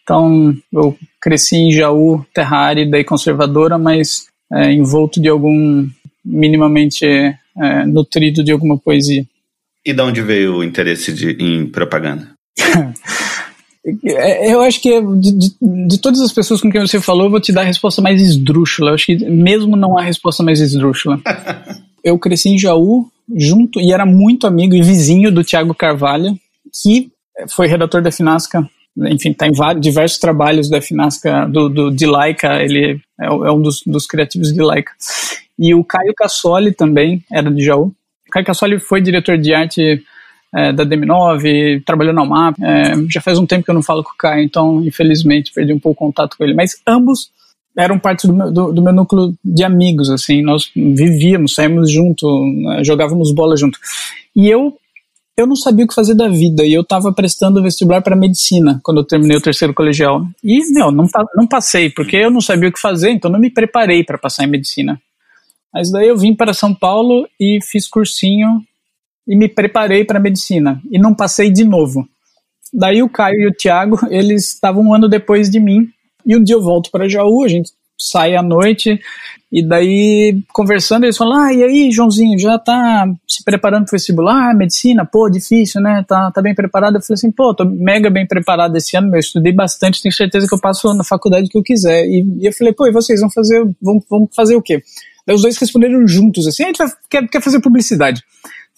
Então, 0.02 0.56
eu 0.72 0.96
cresci 1.20 1.56
em 1.56 1.72
Jaú, 1.72 2.24
terra 2.32 2.56
árida 2.56 2.98
e 2.98 3.04
conservadora, 3.04 3.76
mas 3.76 4.28
é, 4.50 4.72
envolto 4.72 5.20
de 5.20 5.28
algum 5.28 5.86
minimamente 6.24 7.04
é, 7.04 7.84
nutrido 7.84 8.42
de 8.42 8.50
alguma 8.50 8.78
poesia. 8.78 9.26
E 9.84 9.92
de 9.92 10.00
onde 10.00 10.22
veio 10.22 10.56
o 10.56 10.64
interesse 10.64 11.12
de, 11.12 11.32
em 11.38 11.66
propaganda? 11.66 12.30
É, 14.04 14.52
eu 14.52 14.60
acho 14.60 14.80
que 14.80 15.00
de, 15.00 15.32
de, 15.32 15.54
de, 15.88 15.98
todas 15.98 16.20
as 16.20 16.32
pessoas 16.32 16.60
com 16.60 16.70
quem 16.70 16.80
você 16.80 17.00
falou, 17.00 17.24
eu 17.24 17.30
vou 17.30 17.40
te 17.40 17.52
dar 17.52 17.62
a 17.62 17.64
resposta 17.64 18.02
mais 18.02 18.20
esdrúxula. 18.20 18.90
Eu 18.90 18.94
acho 18.94 19.06
que 19.06 19.16
mesmo 19.16 19.76
não 19.76 19.98
há 19.98 20.02
resposta 20.02 20.42
mais 20.42 20.60
esdrúxula. 20.60 21.20
eu 22.04 22.18
cresci 22.18 22.50
em 22.50 22.58
Jaú 22.58 23.10
junto 23.34 23.80
e 23.80 23.92
era 23.92 24.04
muito 24.04 24.46
amigo 24.46 24.74
e 24.74 24.82
vizinho 24.82 25.32
do 25.32 25.44
Tiago 25.44 25.74
Carvalho, 25.74 26.38
que 26.82 27.10
foi 27.48 27.66
redator 27.66 28.02
da 28.02 28.12
Finasca. 28.12 28.68
Enfim, 28.96 29.30
está 29.30 29.46
em 29.46 29.52
vários, 29.52 29.82
diversos 29.82 30.18
trabalhos 30.18 30.68
da 30.68 30.82
Finasca, 30.82 31.46
do, 31.46 31.68
do, 31.68 31.90
de 31.90 32.04
Laika, 32.06 32.62
ele 32.62 33.00
é, 33.18 33.26
é 33.26 33.50
um 33.50 33.62
dos, 33.62 33.82
dos, 33.86 34.06
criativos 34.06 34.52
de 34.52 34.60
Laika. 34.60 34.92
E 35.58 35.74
o 35.74 35.84
Caio 35.84 36.12
Cassoli 36.14 36.72
também 36.72 37.24
era 37.32 37.50
de 37.50 37.64
Jaú. 37.64 37.94
O 38.28 38.30
Caio 38.30 38.44
Cassoli 38.44 38.78
foi 38.78 39.00
diretor 39.00 39.38
de 39.38 39.54
arte 39.54 40.02
é, 40.54 40.72
da 40.72 40.84
DM9, 40.84 41.84
trabalhou 41.84 42.12
na 42.12 42.22
UMAP. 42.22 42.56
É, 42.62 42.94
já 43.08 43.20
faz 43.20 43.38
um 43.38 43.46
tempo 43.46 43.64
que 43.64 43.70
eu 43.70 43.74
não 43.74 43.82
falo 43.82 44.02
com 44.02 44.10
o 44.10 44.16
Caio, 44.18 44.42
então, 44.42 44.82
infelizmente, 44.84 45.52
perdi 45.52 45.72
um 45.72 45.78
pouco 45.78 46.04
o 46.04 46.06
contato 46.06 46.36
com 46.36 46.44
ele. 46.44 46.54
Mas 46.54 46.80
ambos 46.86 47.30
eram 47.76 47.98
parte 47.98 48.26
do 48.26 48.34
meu, 48.34 48.52
do, 48.52 48.72
do 48.72 48.82
meu 48.82 48.92
núcleo 48.92 49.34
de 49.44 49.64
amigos, 49.64 50.10
assim, 50.10 50.42
nós 50.42 50.70
vivíamos, 50.74 51.54
saímos 51.54 51.90
junto, 51.90 52.26
né, 52.46 52.82
jogávamos 52.84 53.32
bola 53.32 53.56
junto. 53.56 53.78
E 54.34 54.48
eu 54.48 54.76
eu 55.36 55.46
não 55.46 55.56
sabia 55.56 55.86
o 55.86 55.88
que 55.88 55.94
fazer 55.94 56.14
da 56.14 56.28
vida 56.28 56.66
e 56.66 56.74
eu 56.74 56.82
estava 56.82 57.10
prestando 57.14 57.62
vestibular 57.62 58.02
para 58.02 58.14
medicina 58.14 58.78
quando 58.82 58.98
eu 58.98 59.04
terminei 59.04 59.38
o 59.38 59.40
terceiro 59.40 59.72
colegial. 59.72 60.22
E, 60.44 60.70
meu, 60.74 60.90
não, 60.90 61.06
não 61.34 61.46
passei, 61.46 61.88
porque 61.88 62.16
eu 62.16 62.30
não 62.30 62.42
sabia 62.42 62.68
o 62.68 62.72
que 62.72 62.80
fazer, 62.80 63.10
então 63.10 63.30
não 63.30 63.40
me 63.40 63.48
preparei 63.48 64.04
para 64.04 64.18
passar 64.18 64.44
em 64.44 64.50
medicina. 64.50 65.00
Mas 65.72 65.90
daí 65.90 66.08
eu 66.08 66.18
vim 66.18 66.34
para 66.34 66.52
São 66.52 66.74
Paulo 66.74 67.26
e 67.40 67.58
fiz 67.62 67.88
cursinho 67.88 68.60
e 69.30 69.36
me 69.36 69.48
preparei 69.48 70.04
para 70.04 70.18
medicina. 70.18 70.82
E 70.90 70.98
não 70.98 71.14
passei 71.14 71.52
de 71.52 71.62
novo. 71.62 72.04
Daí 72.74 73.00
o 73.00 73.08
Caio 73.08 73.42
e 73.42 73.46
o 73.46 73.54
Thiago, 73.54 73.96
eles 74.10 74.54
estavam 74.54 74.82
um 74.82 74.92
ano 74.92 75.08
depois 75.08 75.48
de 75.48 75.60
mim 75.60 75.88
e 76.26 76.36
um 76.36 76.42
dia 76.42 76.56
eu 76.56 76.62
volto 76.62 76.90
para 76.90 77.08
Jaú, 77.08 77.44
a 77.44 77.48
gente 77.48 77.70
sai 77.96 78.34
à 78.34 78.42
noite 78.42 78.98
e 79.52 79.66
daí 79.66 80.42
conversando 80.52 81.04
eles 81.04 81.16
falam: 81.16 81.44
"Ah, 81.44 81.54
e 81.54 81.62
aí, 81.62 81.92
Joãozinho, 81.92 82.36
já 82.38 82.58
tá 82.58 83.06
se 83.28 83.44
preparando 83.44 83.84
para 83.84 83.90
o 83.90 83.96
vestibular, 83.98 84.54
medicina? 84.56 85.04
Pô, 85.04 85.28
difícil, 85.30 85.80
né? 85.80 86.04
Tá, 86.08 86.30
tá 86.32 86.42
bem 86.42 86.54
preparado?" 86.54 86.96
Eu 86.96 87.02
falei 87.02 87.14
assim: 87.14 87.30
"Pô, 87.30 87.54
tô 87.54 87.64
mega 87.64 88.10
bem 88.10 88.26
preparado 88.26 88.76
esse 88.76 88.96
ano, 88.96 89.14
eu 89.14 89.20
estudei 89.20 89.52
bastante, 89.52 90.02
tenho 90.02 90.14
certeza 90.14 90.46
que 90.48 90.54
eu 90.54 90.60
passo 90.60 90.92
na 90.94 91.04
faculdade 91.04 91.48
que 91.48 91.58
eu 91.58 91.62
quiser". 91.62 92.04
E, 92.06 92.24
e 92.40 92.46
eu 92.46 92.52
falei: 92.52 92.72
"Pô, 92.72 92.86
e 92.86 92.92
vocês 92.92 93.20
vão 93.20 93.30
fazer 93.30 93.62
vão, 93.80 94.02
vão 94.10 94.28
fazer 94.34 94.56
o 94.56 94.62
quê?" 94.62 94.82
Daí 95.26 95.36
os 95.36 95.42
dois 95.42 95.56
responderam 95.56 96.06
juntos 96.06 96.48
assim: 96.48 96.64
"A 96.64 96.66
gente 96.66 96.78
vai, 96.78 96.88
quer, 97.08 97.28
quer 97.28 97.42
fazer 97.42 97.60
publicidade". 97.60 98.22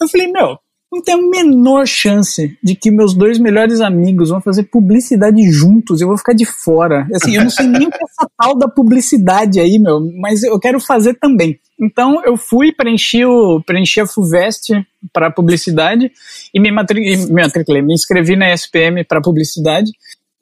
Eu 0.01 0.07
falei: 0.07 0.31
"Meu, 0.31 0.57
não 0.93 1.01
tem 1.01 1.15
a 1.15 1.17
menor 1.17 1.87
chance 1.87 2.55
de 2.61 2.75
que 2.75 2.91
meus 2.91 3.15
dois 3.15 3.39
melhores 3.39 3.81
amigos 3.81 4.29
vão 4.29 4.39
fazer 4.39 4.63
publicidade 4.65 5.41
juntos, 5.49 5.99
eu 5.99 6.07
vou 6.07 6.17
ficar 6.17 6.33
de 6.33 6.45
fora. 6.45 7.07
Assim, 7.15 7.35
eu 7.35 7.41
não 7.41 7.49
sei 7.49 7.65
nem 7.65 7.87
o 7.87 7.89
que 7.89 7.97
é 7.97 8.03
essa 8.03 8.29
tal 8.37 8.55
da 8.55 8.67
publicidade 8.67 9.59
aí, 9.59 9.79
meu, 9.79 9.99
mas 10.21 10.43
eu 10.43 10.59
quero 10.59 10.79
fazer 10.79 11.15
também. 11.15 11.59
Então 11.81 12.23
eu 12.23 12.37
fui, 12.37 12.71
preenchi, 12.71 13.25
o, 13.25 13.59
preenchi 13.65 14.01
a 14.01 14.05
FUVEST 14.05 14.85
para 15.11 15.31
publicidade 15.31 16.11
e 16.53 16.59
me, 16.59 16.69
me 16.69 17.41
matriculei, 17.41 17.81
me 17.81 17.95
inscrevi 17.95 18.35
na 18.35 18.53
SPM 18.53 19.03
para 19.03 19.19
publicidade 19.19 19.91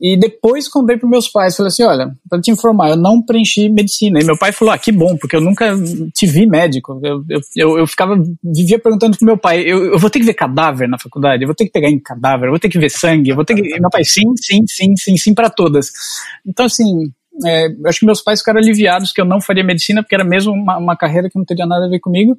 e 0.02 0.18
depois 0.18 0.68
contei 0.68 0.98
para 0.98 1.08
meus 1.08 1.30
pais, 1.30 1.56
falei 1.56 1.68
assim, 1.68 1.84
olha, 1.84 2.12
para 2.28 2.42
te 2.42 2.50
informar, 2.50 2.90
eu 2.90 2.96
não 2.96 3.22
preenchi 3.22 3.70
medicina. 3.70 4.20
E 4.20 4.26
meu 4.26 4.36
pai 4.36 4.52
falou, 4.52 4.74
ah, 4.74 4.78
que 4.80 4.92
bom, 4.92 5.16
porque 5.16 5.36
eu 5.36 5.42
nunca 5.42 5.78
te 6.12 6.26
vi 6.26 6.48
médico. 6.48 7.00
Eu, 7.04 7.24
eu, 7.30 7.40
eu, 7.56 7.78
eu 7.78 7.86
ficava, 7.86 8.16
vivia 8.44 8.80
perguntando 8.80 9.16
pro 9.16 9.28
meu 9.28 9.38
pai, 9.38 9.62
eu, 9.62 9.94
eu 9.94 10.00
vou 10.00 10.10
ter 10.10 10.18
que 10.18 10.26
ver 10.26 10.34
cadáver 10.34 10.90
na 10.90 10.98
faculdade? 10.98 11.44
Eu 11.44 11.48
vou 11.48 11.54
ter 11.54 11.66
que 11.66 11.72
pegar 11.72 11.88
em 11.88 12.00
cadáver? 12.00 12.48
Eu 12.48 12.52
vou 12.52 12.60
ter 12.60 12.70
que 12.70 12.80
ver 12.80 12.90
sangue? 12.90 13.30
Eu 13.30 13.36
vou 13.36 13.46
ter 13.46 13.54
que... 13.54 13.62
E 13.62 13.80
meu 13.80 13.92
pai, 13.92 14.04
sim, 14.04 14.24
sim, 14.38 14.62
sim, 14.68 14.96
sim, 14.98 15.18
sim 15.18 15.34
para 15.36 15.52
todas. 15.52 15.92
Então, 16.48 16.66
assim, 16.66 17.12
é, 17.46 17.68
acho 17.86 18.00
que 18.00 18.06
meus 18.08 18.24
pais 18.24 18.40
ficaram 18.40 18.60
aliviados 18.60 19.12
que 19.12 19.22
eu 19.22 19.26
não 19.26 19.40
faria 19.40 19.64
medicina, 19.64 20.02
porque 20.02 20.16
era 20.16 20.24
mesmo 20.24 20.52
uma, 20.52 20.80
uma 20.80 20.98
carreira 20.98 21.30
que 21.30 21.38
não 21.38 21.46
teria 21.46 21.68
nada 21.68 21.86
a 21.86 21.90
ver 21.90 22.00
comigo. 22.00 22.36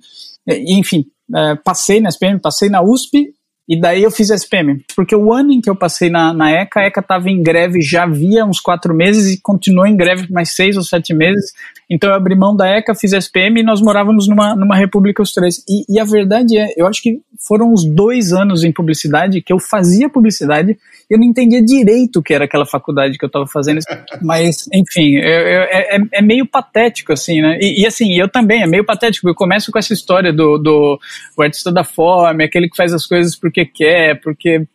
E, 0.48 0.76
enfim, 0.80 1.04
é, 1.32 1.54
passei 1.54 2.00
na 2.00 2.08
SPM, 2.08 2.40
passei 2.40 2.68
na 2.68 2.82
USP, 2.82 3.32
e 3.68 3.80
daí 3.80 4.02
eu 4.02 4.10
fiz 4.10 4.30
SPM, 4.30 4.84
porque 4.96 5.14
o 5.14 5.32
ano 5.32 5.52
em 5.52 5.60
que 5.60 5.70
eu 5.70 5.76
passei 5.76 6.10
na, 6.10 6.34
na 6.34 6.50
ECA, 6.50 6.80
a 6.80 6.84
ECA 6.84 7.00
estava 7.00 7.30
em 7.30 7.42
greve 7.42 7.80
já 7.80 8.02
havia 8.02 8.44
uns 8.44 8.60
quatro 8.60 8.94
meses 8.94 9.32
e 9.32 9.40
continuou 9.40 9.86
em 9.86 9.96
greve 9.96 10.30
mais 10.32 10.54
seis 10.54 10.76
ou 10.76 10.82
sete 10.82 11.14
meses. 11.14 11.52
Então 11.92 12.08
eu 12.08 12.16
abri 12.16 12.34
mão 12.34 12.56
da 12.56 12.66
ECA, 12.66 12.94
fiz 12.94 13.12
a 13.12 13.18
SPM 13.18 13.60
e 13.60 13.62
nós 13.62 13.82
morávamos 13.82 14.26
numa, 14.26 14.56
numa 14.56 14.76
república 14.76 15.22
os 15.22 15.32
três. 15.32 15.62
E, 15.68 15.84
e 15.88 16.00
a 16.00 16.04
verdade 16.04 16.56
é, 16.56 16.72
eu 16.76 16.86
acho 16.86 17.02
que 17.02 17.20
foram 17.46 17.72
os 17.72 17.84
dois 17.84 18.32
anos 18.32 18.64
em 18.64 18.72
publicidade 18.72 19.42
que 19.42 19.52
eu 19.52 19.58
fazia 19.58 20.08
publicidade 20.08 20.78
eu 21.12 21.18
não 21.18 21.26
entendia 21.26 21.62
direito 21.62 22.18
o 22.20 22.22
que 22.22 22.32
era 22.32 22.46
aquela 22.46 22.64
faculdade 22.64 23.18
que 23.18 23.24
eu 23.24 23.26
estava 23.26 23.46
fazendo, 23.46 23.80
mas, 24.22 24.66
enfim, 24.72 25.16
é, 25.16 25.96
é, 25.96 26.00
é, 26.10 26.22
meio 26.22 26.46
patético, 26.46 27.12
assim, 27.12 27.42
né? 27.42 27.58
E, 27.60 27.82
e, 27.82 27.86
assim, 27.86 28.14
eu 28.14 28.28
também, 28.28 28.62
é 28.62 28.66
meio 28.66 28.84
patético, 28.84 29.28
eu 29.28 29.34
começo 29.34 29.70
com 29.70 29.78
essa 29.78 29.92
história 29.92 30.32
do, 30.32 30.56
do 30.56 30.98
o 31.36 31.42
artista 31.42 31.70
da 31.70 31.84
fome, 31.84 32.44
aquele 32.44 32.66
que 32.66 32.76
faz 32.76 32.94
as 32.94 33.06
coisas 33.06 33.36
porque 33.36 33.66
quer, 33.66 34.20
porque, 34.22 34.66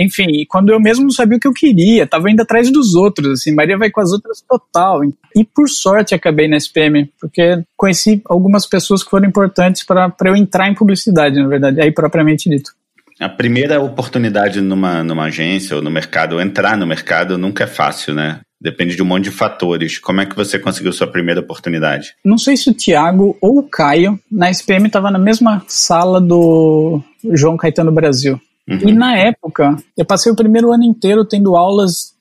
enfim, 0.00 0.26
e 0.40 0.46
quando 0.46 0.70
eu 0.70 0.80
mesmo 0.80 1.04
não 1.04 1.10
sabia 1.10 1.36
o 1.36 1.40
que 1.40 1.46
eu 1.46 1.54
queria, 1.54 2.02
estava 2.02 2.28
indo 2.30 2.42
atrás 2.42 2.68
dos 2.70 2.96
outros, 2.96 3.40
assim, 3.40 3.54
Maria 3.54 3.78
vai 3.78 3.90
com 3.90 4.00
as 4.00 4.10
outras 4.10 4.40
total. 4.40 5.04
E 5.04 5.44
por 5.44 5.68
sorte 5.68 6.14
acabei 6.14 6.48
na 6.56 6.58
SPM, 6.58 7.10
porque 7.20 7.62
conheci 7.76 8.22
algumas 8.26 8.66
pessoas 8.66 9.04
que 9.04 9.10
foram 9.10 9.28
importantes 9.28 9.84
para 9.84 10.12
eu 10.24 10.34
entrar 10.34 10.68
em 10.68 10.74
publicidade, 10.74 11.40
na 11.40 11.48
verdade, 11.48 11.80
aí 11.80 11.92
propriamente 11.92 12.48
dito. 12.48 12.72
A 13.18 13.28
primeira 13.28 13.80
oportunidade 13.80 14.60
numa, 14.60 15.02
numa 15.02 15.24
agência 15.24 15.76
ou 15.76 15.82
no 15.82 15.90
mercado, 15.90 16.34
ou 16.34 16.40
entrar 16.40 16.76
no 16.76 16.86
mercado, 16.86 17.38
nunca 17.38 17.64
é 17.64 17.66
fácil, 17.66 18.14
né? 18.14 18.40
Depende 18.60 18.96
de 18.96 19.02
um 19.02 19.06
monte 19.06 19.24
de 19.24 19.30
fatores. 19.30 19.98
Como 19.98 20.20
é 20.20 20.26
que 20.26 20.36
você 20.36 20.58
conseguiu 20.58 20.92
sua 20.92 21.06
primeira 21.06 21.40
oportunidade? 21.40 22.14
Não 22.24 22.38
sei 22.38 22.56
se 22.56 22.70
o 22.70 22.74
Thiago 22.74 23.36
ou 23.40 23.58
o 23.58 23.62
Caio, 23.62 24.18
na 24.30 24.50
SPM, 24.50 24.86
estava 24.86 25.10
na 25.10 25.18
mesma 25.18 25.62
sala 25.66 26.20
do 26.20 27.02
João 27.32 27.56
Caetano 27.56 27.92
Brasil. 27.92 28.40
Uhum. 28.68 28.88
E 28.88 28.92
na 28.92 29.16
época, 29.16 29.76
eu 29.96 30.04
passei 30.04 30.30
o 30.30 30.36
primeiro 30.36 30.72
ano 30.72 30.84
inteiro 30.84 31.24
tendo 31.24 31.54
aulas 31.54 32.16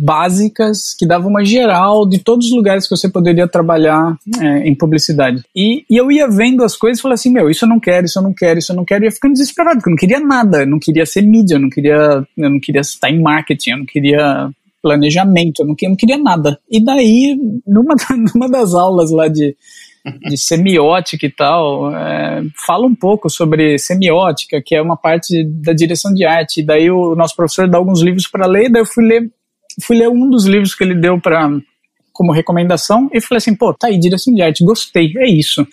básicas 0.00 0.94
que 0.98 1.06
davam 1.06 1.28
uma 1.28 1.44
geral 1.44 2.08
de 2.08 2.18
todos 2.18 2.46
os 2.46 2.52
lugares 2.52 2.88
que 2.88 2.96
você 2.96 3.10
poderia 3.10 3.46
trabalhar 3.46 4.16
é, 4.40 4.66
em 4.66 4.74
publicidade. 4.74 5.42
E, 5.54 5.84
e, 5.90 5.96
eu 5.96 6.10
ia 6.10 6.26
vendo 6.26 6.64
as 6.64 6.74
coisas 6.74 6.98
e 6.98 7.02
falava 7.02 7.14
assim: 7.14 7.30
meu, 7.30 7.50
isso 7.50 7.66
eu 7.66 7.68
não 7.68 7.78
quero, 7.78 8.06
isso 8.06 8.18
eu 8.18 8.22
não 8.22 8.32
quero, 8.32 8.58
isso 8.58 8.72
eu 8.72 8.76
não 8.76 8.84
quero. 8.84 9.04
E 9.04 9.06
ia 9.06 9.12
ficando 9.12 9.32
desesperado, 9.32 9.76
porque 9.76 9.90
eu 9.90 9.92
não 9.92 9.98
queria 9.98 10.20
nada, 10.20 10.62
eu 10.62 10.66
não 10.66 10.78
queria 10.78 11.04
ser 11.04 11.22
mídia, 11.22 11.56
eu 11.56 11.60
não 11.60 11.68
queria, 11.68 12.26
eu 12.38 12.50
não 12.50 12.58
queria 12.58 12.80
estar 12.80 13.10
em 13.10 13.20
marketing, 13.20 13.70
eu 13.70 13.78
não 13.78 13.86
queria 13.86 14.50
planejamento, 14.82 15.60
eu 15.60 15.66
não 15.66 15.74
queria, 15.74 15.88
eu 15.88 15.90
não 15.90 15.96
queria 15.96 16.18
nada. 16.18 16.58
E 16.70 16.82
daí, 16.82 17.38
numa, 17.66 17.94
numa 18.34 18.48
das 18.48 18.74
aulas 18.74 19.10
lá 19.10 19.28
de 19.28 19.54
de 20.04 20.36
semiótica 20.36 21.26
e 21.26 21.30
tal, 21.30 21.94
é, 21.94 22.42
fala 22.66 22.86
um 22.86 22.94
pouco 22.94 23.30
sobre 23.30 23.78
semiótica, 23.78 24.60
que 24.64 24.74
é 24.74 24.82
uma 24.82 24.96
parte 24.96 25.44
da 25.44 25.72
direção 25.72 26.12
de 26.12 26.24
arte. 26.24 26.60
E 26.60 26.66
daí 26.66 26.90
o 26.90 27.14
nosso 27.14 27.36
professor 27.36 27.68
dá 27.68 27.78
alguns 27.78 28.00
livros 28.00 28.26
para 28.28 28.46
ler, 28.46 28.70
daí 28.70 28.82
eu 28.82 28.86
fui 28.86 29.04
ler, 29.04 29.30
fui 29.82 29.96
ler 29.96 30.08
um 30.08 30.28
dos 30.28 30.44
livros 30.44 30.74
que 30.74 30.82
ele 30.82 30.94
deu 30.94 31.20
para 31.20 31.48
como 32.12 32.32
recomendação 32.32 33.08
e 33.12 33.20
falei 33.20 33.38
assim, 33.38 33.54
pô, 33.54 33.72
tá 33.72 33.86
aí, 33.86 33.98
direção 33.98 34.34
de 34.34 34.42
arte, 34.42 34.64
gostei, 34.64 35.12
é 35.16 35.28
isso. 35.28 35.66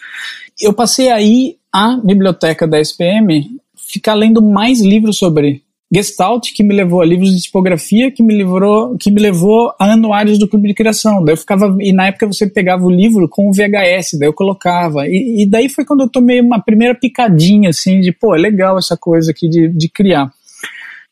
Eu 0.62 0.74
passei 0.74 1.10
aí 1.10 1.58
a 1.74 1.98
biblioteca 1.98 2.68
da 2.68 2.80
SPM 2.80 3.50
ficar 3.76 4.14
lendo 4.14 4.42
mais 4.42 4.80
livros 4.82 5.18
sobre 5.18 5.64
Gestalt, 5.92 6.54
que 6.54 6.64
me 6.64 6.76
levou 6.76 7.02
a 7.02 7.06
livros 7.06 7.32
de 7.32 7.42
tipografia, 7.42 8.12
que 8.12 8.22
me 8.22 8.36
levou, 8.36 8.96
que 8.98 9.10
me 9.10 9.20
levou 9.20 9.74
a 9.80 9.94
anuários 9.94 10.38
do 10.38 10.48
clube 10.48 10.68
de 10.68 10.76
criação. 10.76 11.24
Daí 11.24 11.34
eu 11.34 11.38
ficava, 11.38 11.76
e 11.80 11.92
na 11.92 12.08
época 12.08 12.28
você 12.28 12.46
pegava 12.48 12.86
o 12.86 12.92
livro 12.92 13.28
com 13.28 13.50
o 13.50 13.52
VHS, 13.52 14.20
daí 14.20 14.30
eu 14.30 14.34
colocava. 14.34 15.08
E, 15.08 15.44
e 15.44 15.50
daí 15.50 15.68
foi 15.68 15.84
quando 15.84 16.02
eu 16.02 16.10
tomei 16.10 16.42
uma 16.42 16.62
primeira 16.62 16.94
picadinha, 16.94 17.70
assim, 17.70 18.00
de, 18.00 18.12
pô, 18.12 18.36
é 18.36 18.38
legal 18.38 18.78
essa 18.78 18.96
coisa 18.96 19.32
aqui 19.32 19.50
de, 19.50 19.68
de 19.68 19.90
criar. 19.90 20.32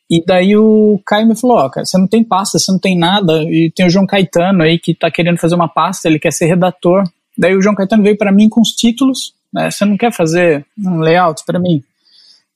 E 0.08 0.24
daí 0.24 0.56
o 0.56 1.00
Caio 1.04 1.26
me 1.26 1.36
falou, 1.36 1.58
ó, 1.58 1.66
oh, 1.66 1.70
cara, 1.70 1.84
você 1.84 1.98
não 1.98 2.06
tem 2.06 2.22
pasta, 2.22 2.58
você 2.58 2.70
não 2.70 2.78
tem 2.78 2.96
nada, 2.96 3.42
e 3.42 3.70
tem 3.74 3.84
o 3.84 3.90
João 3.90 4.06
Caetano 4.06 4.62
aí 4.62 4.78
que 4.78 4.94
tá 4.94 5.10
querendo 5.10 5.38
fazer 5.38 5.56
uma 5.56 5.68
pasta, 5.68 6.08
ele 6.08 6.20
quer 6.20 6.32
ser 6.32 6.46
redator. 6.46 7.02
Daí 7.36 7.54
o 7.54 7.60
João 7.60 7.74
Caetano 7.74 8.02
veio 8.02 8.16
para 8.16 8.32
mim 8.32 8.48
com 8.48 8.60
os 8.60 8.70
títulos, 8.70 9.34
né, 9.52 9.70
você 9.70 9.84
não 9.84 9.96
quer 9.96 10.12
fazer 10.12 10.64
um 10.78 11.00
layout 11.00 11.42
para 11.44 11.58
mim? 11.58 11.82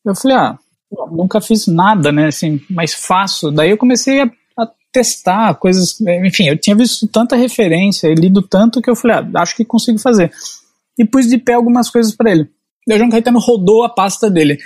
Eu 0.05 0.14
falei, 0.14 0.37
ah, 0.37 0.59
nunca 1.11 1.41
fiz 1.41 1.67
nada, 1.67 2.13
né, 2.13 2.27
assim, 2.27 2.61
mas 2.71 2.95
faço. 2.95 3.51
Daí 3.51 3.71
eu 3.71 3.79
comecei 3.79 4.21
a, 4.21 4.31
a, 4.59 4.69
testar 4.93 5.55
coisas, 5.55 6.01
enfim, 6.25 6.49
eu 6.49 6.59
tinha 6.59 6.77
visto 6.77 7.07
tanta 7.07 7.37
referência 7.37 8.09
e 8.09 8.15
lido 8.15 8.43
tanto 8.43 8.81
que 8.83 8.91
eu 8.91 8.97
falei, 8.97 9.17
ah, 9.17 9.43
acho 9.43 9.57
que 9.57 9.65
consigo 9.65 9.99
fazer. 9.99 10.31
E 10.99 11.05
pus 11.05 11.27
de 11.27 11.39
pé 11.39 11.55
algumas 11.55 11.89
coisas 11.89 12.15
para 12.15 12.31
ele. 12.31 12.49
O 12.89 12.97
João 12.97 13.11
Caetano 13.11 13.39
rodou 13.39 13.85
a 13.85 13.89
pasta 13.89 14.31
dele. 14.31 14.59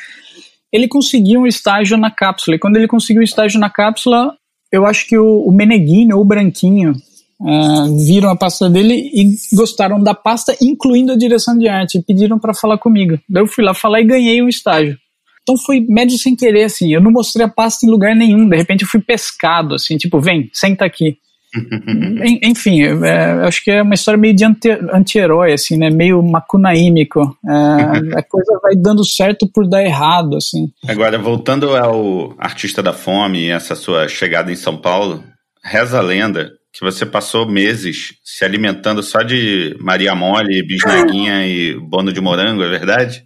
Ele 0.72 0.88
conseguiu 0.88 1.40
um 1.40 1.46
estágio 1.46 1.96
na 1.96 2.10
cápsula, 2.10 2.56
e 2.56 2.58
quando 2.58 2.76
ele 2.76 2.88
conseguiu 2.88 3.20
um 3.20 3.24
estágio 3.24 3.60
na 3.60 3.70
cápsula, 3.70 4.34
eu 4.72 4.84
acho 4.84 5.06
que 5.06 5.16
o, 5.16 5.24
o 5.24 6.14
ou 6.14 6.20
o 6.20 6.24
Branquinho 6.24 6.92
uh, 7.40 8.04
viram 8.04 8.30
a 8.30 8.36
pasta 8.36 8.68
dele 8.68 8.94
e 8.94 9.36
gostaram 9.54 10.02
da 10.02 10.14
pasta, 10.14 10.56
incluindo 10.60 11.12
a 11.12 11.16
direção 11.16 11.56
de 11.56 11.68
arte, 11.68 11.98
e 11.98 12.02
pediram 12.02 12.38
para 12.38 12.54
falar 12.54 12.78
comigo. 12.78 13.18
Daí 13.28 13.42
eu 13.42 13.46
fui 13.46 13.64
lá 13.64 13.74
falar 13.74 14.00
e 14.00 14.06
ganhei 14.06 14.42
um 14.42 14.48
estágio. 14.48 14.98
Então 15.46 15.56
foi 15.56 15.80
médio 15.88 16.18
sem 16.18 16.34
querer, 16.34 16.64
assim. 16.64 16.92
Eu 16.92 17.00
não 17.00 17.12
mostrei 17.12 17.46
a 17.46 17.48
pasta 17.48 17.86
em 17.86 17.88
lugar 17.88 18.16
nenhum. 18.16 18.48
De 18.48 18.56
repente 18.56 18.82
eu 18.82 18.88
fui 18.88 19.00
pescado, 19.00 19.76
assim, 19.76 19.96
tipo, 19.96 20.20
vem, 20.20 20.50
senta 20.52 20.84
aqui. 20.84 21.18
Enfim, 22.42 22.82
é, 22.82 23.46
acho 23.46 23.62
que 23.62 23.70
é 23.70 23.80
uma 23.80 23.94
história 23.94 24.18
meio 24.18 24.34
de 24.34 24.44
anti-herói, 24.44 25.52
assim, 25.52 25.78
né? 25.78 25.88
Meio 25.88 26.20
macunaímico. 26.20 27.38
É, 27.48 28.18
a 28.18 28.22
coisa 28.24 28.58
vai 28.60 28.74
dando 28.74 29.04
certo 29.04 29.48
por 29.48 29.68
dar 29.68 29.84
errado, 29.84 30.36
assim. 30.36 30.68
Agora, 30.88 31.16
voltando 31.16 31.76
ao 31.76 32.34
Artista 32.38 32.82
da 32.82 32.92
Fome 32.92 33.46
e 33.46 33.50
essa 33.50 33.76
sua 33.76 34.08
chegada 34.08 34.50
em 34.50 34.56
São 34.56 34.76
Paulo, 34.76 35.22
reza 35.62 35.98
a 35.98 36.02
lenda 36.02 36.50
que 36.72 36.84
você 36.84 37.06
passou 37.06 37.48
meses 37.48 38.14
se 38.22 38.44
alimentando 38.44 39.00
só 39.00 39.22
de 39.22 39.76
Maria 39.80 40.14
Mole, 40.14 40.66
Bisnaguinha 40.66 41.46
e 41.46 41.78
Bono 41.78 42.12
de 42.12 42.20
Morango, 42.20 42.64
é 42.64 42.68
verdade? 42.68 43.24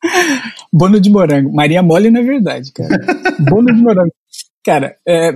Bono 0.72 1.00
de 1.00 1.10
morango. 1.10 1.52
Maria 1.52 1.82
Mole 1.82 2.10
não 2.10 2.20
é 2.20 2.24
verdade, 2.24 2.72
cara. 2.72 3.00
Bono 3.40 3.74
de 3.74 3.82
morango. 3.82 4.12
Cara, 4.64 4.94
é, 5.06 5.32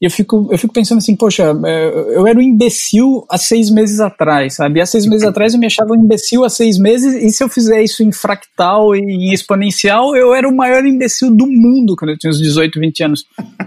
eu, 0.00 0.10
fico, 0.10 0.48
eu 0.50 0.56
fico 0.56 0.72
pensando 0.72 0.98
assim, 0.98 1.14
poxa, 1.16 1.52
é, 1.66 1.86
eu 2.16 2.26
era 2.26 2.38
um 2.38 2.42
imbecil 2.42 3.26
há 3.28 3.36
seis 3.36 3.68
meses 3.68 4.00
atrás, 4.00 4.54
sabe? 4.54 4.80
Há 4.80 4.86
seis 4.86 5.04
meses 5.04 5.26
atrás 5.26 5.52
eu 5.52 5.60
me 5.60 5.66
achava 5.66 5.92
um 5.92 6.02
imbecil 6.02 6.44
há 6.44 6.48
seis 6.48 6.78
meses, 6.78 7.22
e 7.22 7.28
se 7.30 7.42
eu 7.42 7.48
fizer 7.48 7.82
isso 7.82 8.02
em 8.02 8.12
fractal 8.12 8.94
e 8.94 9.00
em 9.00 9.32
exponencial, 9.32 10.16
eu 10.16 10.32
era 10.32 10.48
o 10.48 10.56
maior 10.56 10.86
imbecil 10.86 11.34
do 11.34 11.46
mundo 11.46 11.96
quando 11.96 12.12
eu 12.12 12.18
tinha 12.18 12.30
uns 12.30 12.38
18, 12.38 12.80
20 12.80 13.02
anos. 13.02 13.24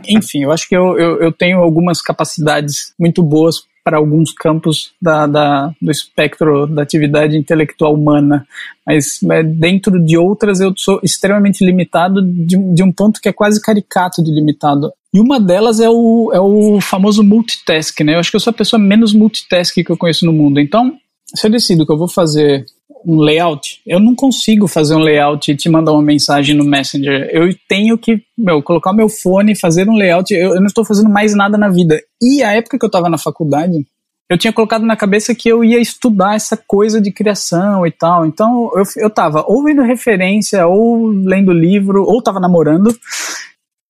Enfim, 0.09 0.43
eu 0.43 0.51
acho 0.51 0.67
que 0.67 0.75
eu, 0.75 0.97
eu, 0.97 1.21
eu 1.21 1.31
tenho 1.31 1.59
algumas 1.59 2.01
capacidades 2.01 2.93
muito 2.97 3.21
boas 3.21 3.63
para 3.83 3.97
alguns 3.97 4.31
campos 4.31 4.91
da, 5.01 5.27
da, 5.27 5.73
do 5.81 5.91
espectro 5.91 6.65
da 6.67 6.81
atividade 6.81 7.37
intelectual 7.37 7.93
humana, 7.93 8.47
mas, 8.87 9.19
mas, 9.21 9.45
dentro 9.45 9.99
de 9.99 10.17
outras 10.17 10.59
eu 10.59 10.73
sou 10.77 10.99
extremamente 11.03 11.65
limitado 11.65 12.21
de, 12.21 12.57
de, 12.73 12.83
um 12.83 12.91
ponto 12.91 13.19
que 13.19 13.27
é 13.27 13.33
quase 13.33 13.61
caricato 13.61 14.23
de 14.23 14.31
limitado. 14.31 14.91
E 15.13 15.19
uma 15.19 15.39
delas 15.39 15.79
é 15.79 15.89
o, 15.89 16.31
é 16.33 16.39
o 16.39 16.79
famoso 16.81 17.23
multitask, 17.23 17.99
né? 18.01 18.15
Eu 18.15 18.19
acho 18.19 18.31
que 18.31 18.35
eu 18.37 18.39
sou 18.39 18.51
a 18.51 18.55
pessoa 18.55 18.79
menos 18.79 19.13
multitask 19.13 19.75
que 19.75 19.91
eu 19.91 19.97
conheço 19.97 20.25
no 20.25 20.33
mundo. 20.33 20.59
Então, 20.59 20.93
se 21.35 21.45
eu 21.45 21.51
decido 21.51 21.85
que 21.85 21.91
eu 21.91 21.97
vou 21.97 22.07
fazer 22.07 22.65
um 23.05 23.19
layout, 23.19 23.81
eu 23.85 23.99
não 23.99 24.15
consigo 24.15 24.67
fazer 24.67 24.95
um 24.95 24.99
layout 24.99 25.51
e 25.51 25.55
te 25.55 25.69
mandar 25.69 25.91
uma 25.91 26.01
mensagem 26.01 26.55
no 26.55 26.63
Messenger. 26.63 27.29
Eu 27.31 27.49
tenho 27.67 27.97
que, 27.97 28.21
meu, 28.37 28.61
colocar 28.61 28.93
meu 28.93 29.09
fone, 29.09 29.55
fazer 29.55 29.87
um 29.89 29.95
layout. 29.95 30.33
Eu, 30.33 30.55
eu 30.55 30.59
não 30.59 30.67
estou 30.67 30.85
fazendo 30.85 31.09
mais 31.09 31.35
nada 31.35 31.57
na 31.57 31.69
vida. 31.69 32.01
E 32.21 32.41
a 32.43 32.53
época 32.53 32.79
que 32.79 32.85
eu 32.85 32.87
estava 32.87 33.09
na 33.09 33.17
faculdade, 33.17 33.85
eu 34.29 34.37
tinha 34.37 34.53
colocado 34.53 34.85
na 34.85 34.95
cabeça 34.95 35.35
que 35.35 35.49
eu 35.49 35.63
ia 35.63 35.79
estudar 35.79 36.35
essa 36.35 36.57
coisa 36.57 36.99
de 36.99 37.11
criação 37.11 37.85
e 37.85 37.91
tal. 37.91 38.25
Então 38.25 38.71
eu, 38.75 38.83
eu 38.97 39.09
tava 39.09 39.43
ou 39.47 39.63
vendo 39.63 39.81
referência, 39.81 40.65
ou 40.65 41.07
lendo 41.07 41.51
livro, 41.51 42.03
ou 42.03 42.21
tava 42.21 42.39
namorando. 42.39 42.95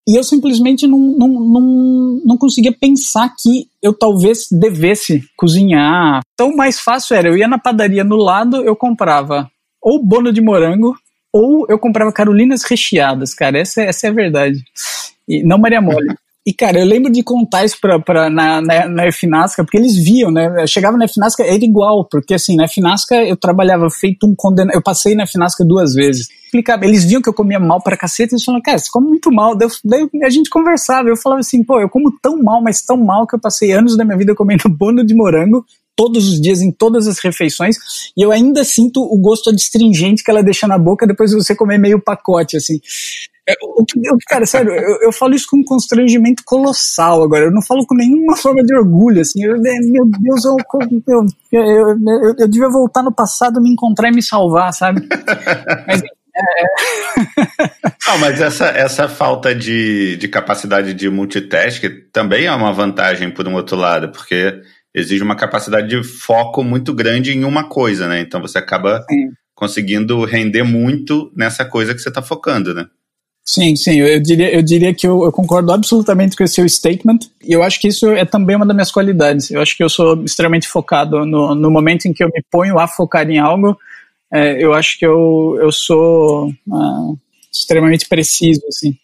E 0.07 0.17
eu 0.17 0.23
simplesmente 0.23 0.85
não, 0.85 0.99
não, 0.99 1.27
não, 1.27 2.21
não 2.25 2.37
conseguia 2.37 2.73
pensar 2.73 3.33
que 3.39 3.67
eu 3.81 3.93
talvez 3.93 4.47
devesse 4.51 5.23
cozinhar. 5.37 6.21
Então 6.33 6.55
mais 6.55 6.79
fácil 6.79 7.15
era, 7.15 7.29
eu 7.29 7.37
ia 7.37 7.47
na 7.47 7.57
padaria 7.57 8.03
no 8.03 8.17
lado, 8.17 8.57
eu 8.63 8.75
comprava 8.75 9.49
ou 9.83 10.03
bono 10.03 10.31
de 10.31 10.41
morango, 10.41 10.95
ou 11.31 11.65
eu 11.67 11.77
comprava 11.77 12.11
carolinas 12.11 12.63
recheadas, 12.63 13.33
cara. 13.33 13.59
Essa, 13.59 13.81
essa 13.81 14.07
é 14.07 14.09
a 14.09 14.13
verdade. 14.13 14.63
E 15.27 15.43
não 15.43 15.57
Maria 15.57 15.81
Mole. 15.81 16.15
E, 16.45 16.53
cara, 16.53 16.79
eu 16.79 16.85
lembro 16.85 17.11
de 17.11 17.23
contar 17.23 17.63
isso 17.63 17.77
pra, 17.79 17.99
pra, 17.99 18.29
na, 18.29 18.61
na, 18.61 18.87
na 18.87 19.03
porque 19.57 19.77
eles 19.77 19.95
viam, 19.95 20.29
né? 20.29 20.63
Eu 20.63 20.67
chegava 20.67 20.97
na 20.97 21.07
Finasca, 21.07 21.43
era 21.43 21.63
igual, 21.63 22.05
porque 22.09 22.33
assim, 22.33 22.55
na 22.55 22.67
Finasca 22.67 23.15
eu 23.15 23.37
trabalhava 23.37 23.89
feito 23.89 24.27
um 24.27 24.35
condenado. 24.35 24.75
Eu 24.75 24.81
passei 24.81 25.15
na 25.15 25.25
Finasca 25.25 25.63
duas 25.65 25.93
vezes. 25.93 26.27
Eles 26.85 27.03
viam 27.03 27.21
que 27.21 27.29
eu 27.29 27.33
comia 27.33 27.59
mal 27.59 27.81
pra 27.81 27.97
cacete, 27.97 28.33
eles 28.33 28.43
falavam, 28.43 28.61
cara, 28.61 28.77
você 28.77 28.89
come 28.91 29.07
muito 29.07 29.31
mal. 29.31 29.55
Daí, 29.55 29.69
daí 29.83 30.09
a 30.23 30.29
gente 30.29 30.49
conversava, 30.49 31.09
eu 31.09 31.17
falava 31.17 31.39
assim, 31.39 31.63
pô, 31.63 31.79
eu 31.79 31.89
como 31.89 32.11
tão 32.21 32.41
mal, 32.41 32.61
mas 32.61 32.81
tão 32.81 32.97
mal 32.97 33.25
que 33.25 33.35
eu 33.35 33.39
passei 33.39 33.71
anos 33.71 33.97
da 33.97 34.03
minha 34.03 34.17
vida 34.17 34.35
comendo 34.35 34.67
bono 34.69 35.05
de 35.05 35.15
morango 35.15 35.65
todos 35.95 36.27
os 36.27 36.41
dias, 36.41 36.61
em 36.61 36.71
todas 36.71 37.07
as 37.07 37.19
refeições, 37.19 37.77
e 38.17 38.25
eu 38.25 38.31
ainda 38.31 38.63
sinto 38.63 38.99
o 38.99 39.15
gosto 39.15 39.51
adstringente 39.51 40.23
que 40.23 40.31
ela 40.31 40.41
deixa 40.41 40.67
na 40.67 40.77
boca 40.77 41.05
depois 41.05 41.29
de 41.29 41.35
você 41.35 41.55
comer 41.55 41.77
meio 41.77 42.01
pacote, 42.01 42.57
assim. 42.57 42.79
É, 43.47 43.53
o 43.61 43.83
que, 43.85 44.25
cara, 44.25 44.45
sério, 44.45 44.71
eu, 44.71 45.01
eu, 45.01 45.11
falo 45.11 45.35
isso 45.35 45.47
com 45.49 45.57
um 45.57 45.65
constrangimento 45.65 46.43
colossal 46.45 47.21
agora. 47.21 47.45
Eu 47.45 47.51
não 47.51 47.61
falo 47.61 47.85
com 47.85 47.93
nenhuma 47.93 48.37
forma 48.37 48.63
de 48.63 48.73
orgulho, 48.73 49.19
assim. 49.19 49.43
Eu, 49.43 49.59
meu 49.59 50.05
Deus, 50.05 50.45
eu, 50.45 50.55
eu, 51.07 51.27
eu, 51.51 52.35
eu, 52.39 52.47
devia 52.47 52.69
voltar 52.69 53.03
no 53.03 53.13
passado, 53.13 53.61
me 53.61 53.69
encontrar 53.69 54.09
e 54.09 54.15
me 54.15 54.23
salvar, 54.23 54.73
sabe? 54.73 55.05
Mas, 55.85 56.01
é... 56.35 57.93
Não, 58.07 58.17
mas 58.19 58.41
essa, 58.41 58.67
essa 58.67 59.07
falta 59.07 59.53
de, 59.53 60.17
de 60.17 60.27
capacidade 60.27 60.93
de 60.93 61.09
multitask 61.09 61.83
também 62.11 62.45
é 62.45 62.51
uma 62.51 62.73
vantagem 62.73 63.31
por 63.31 63.47
um 63.47 63.53
outro 63.53 63.75
lado, 63.75 64.09
porque 64.09 64.61
exige 64.93 65.23
uma 65.23 65.35
capacidade 65.35 65.87
de 65.87 66.03
foco 66.03 66.63
muito 66.63 66.93
grande 66.93 67.31
em 67.31 67.43
uma 67.43 67.67
coisa, 67.67 68.07
né? 68.07 68.19
Então 68.21 68.41
você 68.41 68.57
acaba 68.57 69.03
Sim. 69.09 69.29
conseguindo 69.55 70.23
render 70.25 70.63
muito 70.63 71.31
nessa 71.35 71.65
coisa 71.65 71.93
que 71.93 72.01
você 72.01 72.09
está 72.09 72.21
focando, 72.21 72.73
né? 72.73 72.87
Sim, 73.45 73.75
sim, 73.75 73.99
eu 73.99 74.21
diria, 74.21 74.55
eu 74.55 74.61
diria 74.63 74.93
que 74.93 75.05
eu, 75.05 75.25
eu, 75.25 75.31
concordo 75.31 75.73
absolutamente 75.73 76.33
com 76.33 76.45
esse 76.45 76.53
seu 76.53 76.69
statement, 76.69 77.19
e 77.43 77.51
eu 77.51 77.61
acho 77.61 77.77
que 77.77 77.89
isso 77.89 78.09
é 78.11 78.23
também 78.23 78.55
uma 78.55 78.65
das 78.65 78.73
minhas 78.73 78.91
qualidades. 78.91 79.51
Eu 79.51 79.61
acho 79.61 79.75
que 79.75 79.83
eu 79.83 79.89
sou 79.89 80.23
extremamente 80.23 80.65
focado 80.65 81.25
no, 81.25 81.53
no 81.53 81.69
momento 81.69 82.05
em 82.05 82.13
que 82.13 82.23
eu 82.23 82.29
me 82.29 82.41
ponho 82.49 82.79
a 82.79 82.87
focar 82.87 83.29
em 83.29 83.39
algo, 83.39 83.77
é, 84.33 84.63
eu 84.63 84.73
acho 84.73 84.97
que 84.97 85.05
eu, 85.05 85.57
eu 85.61 85.71
sou 85.71 86.47
uh, 86.49 87.19
extremamente 87.51 88.07
preciso, 88.07 88.61
assim. 88.67 88.97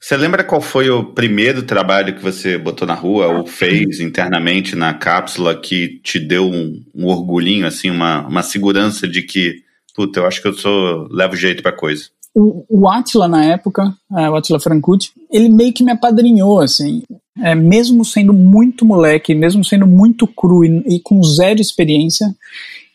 Você 0.00 0.16
lembra 0.16 0.44
qual 0.44 0.60
foi 0.60 0.88
o 0.88 1.12
primeiro 1.12 1.64
trabalho 1.64 2.14
que 2.14 2.22
você 2.22 2.56
botou 2.56 2.86
na 2.86 2.94
rua 2.94 3.26
ou 3.26 3.46
fez 3.46 3.98
internamente 3.98 4.76
na 4.76 4.94
cápsula 4.94 5.60
que 5.60 6.00
te 6.04 6.20
deu 6.20 6.44
um, 6.44 6.80
um 6.94 7.06
orgulhinho, 7.06 7.66
assim, 7.66 7.90
uma, 7.90 8.24
uma 8.28 8.42
segurança 8.44 9.08
de 9.08 9.22
que, 9.22 9.56
puta, 9.96 10.20
eu 10.20 10.26
acho 10.26 10.40
que 10.40 10.46
eu 10.46 10.52
sou, 10.52 11.08
levo 11.10 11.34
jeito 11.34 11.60
pra 11.60 11.72
coisa? 11.72 12.04
O, 12.32 12.64
o 12.68 12.88
Atila, 12.88 13.26
na 13.26 13.44
época, 13.44 13.92
é, 14.16 14.30
o 14.30 14.36
Atila 14.36 14.60
Francucci, 14.60 15.10
ele 15.28 15.48
meio 15.48 15.72
que 15.72 15.82
me 15.82 15.90
apadrinhou, 15.90 16.60
assim. 16.60 17.02
É, 17.36 17.56
mesmo 17.56 18.04
sendo 18.04 18.32
muito 18.32 18.84
moleque, 18.84 19.34
mesmo 19.34 19.64
sendo 19.64 19.86
muito 19.86 20.28
cru 20.28 20.64
e, 20.64 20.84
e 20.86 21.00
com 21.00 21.20
zero 21.24 21.60
experiência, 21.60 22.28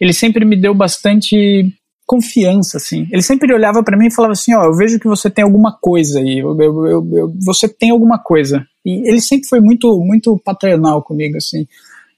ele 0.04 0.14
sempre 0.14 0.46
me 0.46 0.60
deu 0.60 0.74
bastante 0.76 1.74
confiança, 2.06 2.78
assim. 2.78 3.08
Ele 3.12 3.22
sempre 3.22 3.54
olhava 3.54 3.82
para 3.82 3.98
mim 3.98 4.08
e 4.08 4.14
falava 4.14 4.34
assim, 4.34 4.54
ó, 4.54 4.62
oh, 4.62 4.66
eu 4.66 4.76
vejo 4.76 5.00
que 5.00 5.08
você 5.08 5.30
tem 5.30 5.44
alguma 5.44 5.72
coisa 5.80 6.20
aí, 6.20 6.40
eu, 6.40 6.56
eu, 6.62 6.88
eu, 7.16 7.34
você 7.44 7.68
tem 7.68 7.92
alguma 7.92 8.20
coisa. 8.20 8.66
E 8.86 9.10
ele 9.10 9.22
sempre 9.22 9.48
foi 9.48 9.62
muito, 9.62 9.98
muito 10.00 10.38
paternal 10.44 11.02
comigo, 11.02 11.38
assim 11.38 11.66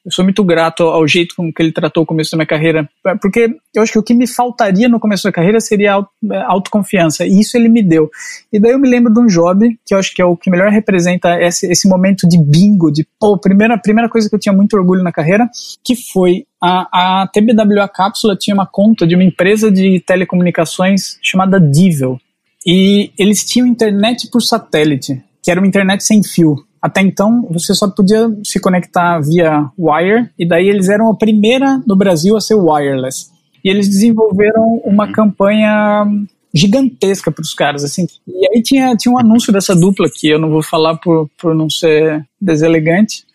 eu 0.05 0.11
sou 0.11 0.23
muito 0.23 0.43
grato 0.43 0.83
ao 0.83 1.07
jeito 1.07 1.35
com 1.35 1.51
que 1.51 1.63
ele 1.63 1.71
tratou 1.71 2.03
o 2.03 2.05
começo 2.05 2.31
da 2.31 2.37
minha 2.37 2.45
carreira, 2.45 2.87
porque 3.19 3.57
eu 3.73 3.81
acho 3.81 3.91
que 3.91 3.97
o 3.97 4.03
que 4.03 4.13
me 4.13 4.27
faltaria 4.27 4.87
no 4.87 4.99
começo 4.99 5.23
da 5.23 5.31
carreira 5.31 5.59
seria 5.59 5.93
é, 6.31 6.37
autoconfiança, 6.43 7.25
e 7.25 7.39
isso 7.39 7.57
ele 7.57 7.67
me 7.67 7.81
deu. 7.81 8.09
E 8.53 8.59
daí 8.59 8.71
eu 8.71 8.79
me 8.79 8.87
lembro 8.87 9.11
de 9.11 9.19
um 9.19 9.25
job, 9.25 9.75
que 9.83 9.95
eu 9.95 9.97
acho 9.97 10.13
que 10.13 10.21
é 10.21 10.25
o 10.25 10.37
que 10.37 10.51
melhor 10.51 10.69
representa 10.69 11.41
esse, 11.41 11.65
esse 11.71 11.89
momento 11.89 12.27
de 12.27 12.37
bingo, 12.37 12.91
de, 12.91 13.07
pô, 13.19 13.35
primeira, 13.37 13.77
primeira 13.79 14.07
coisa 14.07 14.29
que 14.29 14.35
eu 14.35 14.39
tinha 14.39 14.53
muito 14.53 14.77
orgulho 14.77 15.01
na 15.01 15.11
carreira, 15.11 15.49
que 15.83 15.95
foi 15.95 16.45
a, 16.61 17.21
a 17.23 17.27
TBWA 17.27 17.87
Cápsula 17.87 18.35
tinha 18.35 18.53
uma 18.53 18.67
conta 18.67 19.07
de 19.07 19.15
uma 19.15 19.23
empresa 19.23 19.71
de 19.71 19.99
telecomunicações 20.05 21.17
chamada 21.21 21.59
Divel, 21.59 22.19
e 22.65 23.11
eles 23.17 23.43
tinham 23.43 23.67
internet 23.67 24.29
por 24.29 24.41
satélite, 24.41 25.23
que 25.41 25.49
era 25.49 25.59
uma 25.59 25.67
internet 25.67 26.03
sem 26.03 26.23
fio. 26.23 26.64
Até 26.85 27.01
então, 27.01 27.47
você 27.49 27.73
só 27.73 27.89
podia 27.89 28.29
se 28.43 28.59
conectar 28.59 29.19
via 29.19 29.71
wire, 29.75 30.29
e 30.37 30.47
daí 30.47 30.69
eles 30.69 30.87
eram 30.87 31.09
a 31.09 31.17
primeira 31.17 31.81
no 31.83 31.95
Brasil 31.95 32.37
a 32.37 32.39
ser 32.39 32.53
wireless. 32.53 33.31
E 33.63 33.69
eles 33.69 33.89
desenvolveram 33.89 34.79
uma 34.85 35.11
campanha 35.11 36.05
gigantesca 36.53 37.31
para 37.31 37.41
os 37.41 37.55
caras, 37.55 37.83
assim. 37.83 38.05
E 38.27 38.47
aí 38.47 38.61
tinha, 38.61 38.95
tinha 38.95 39.11
um 39.11 39.17
anúncio 39.17 39.51
dessa 39.51 39.75
dupla, 39.75 40.07
que 40.13 40.29
eu 40.29 40.37
não 40.37 40.51
vou 40.51 40.61
falar 40.61 40.95
por, 40.97 41.27
por 41.41 41.55
não 41.55 41.71
ser 41.71 42.23
deselegante, 42.39 43.25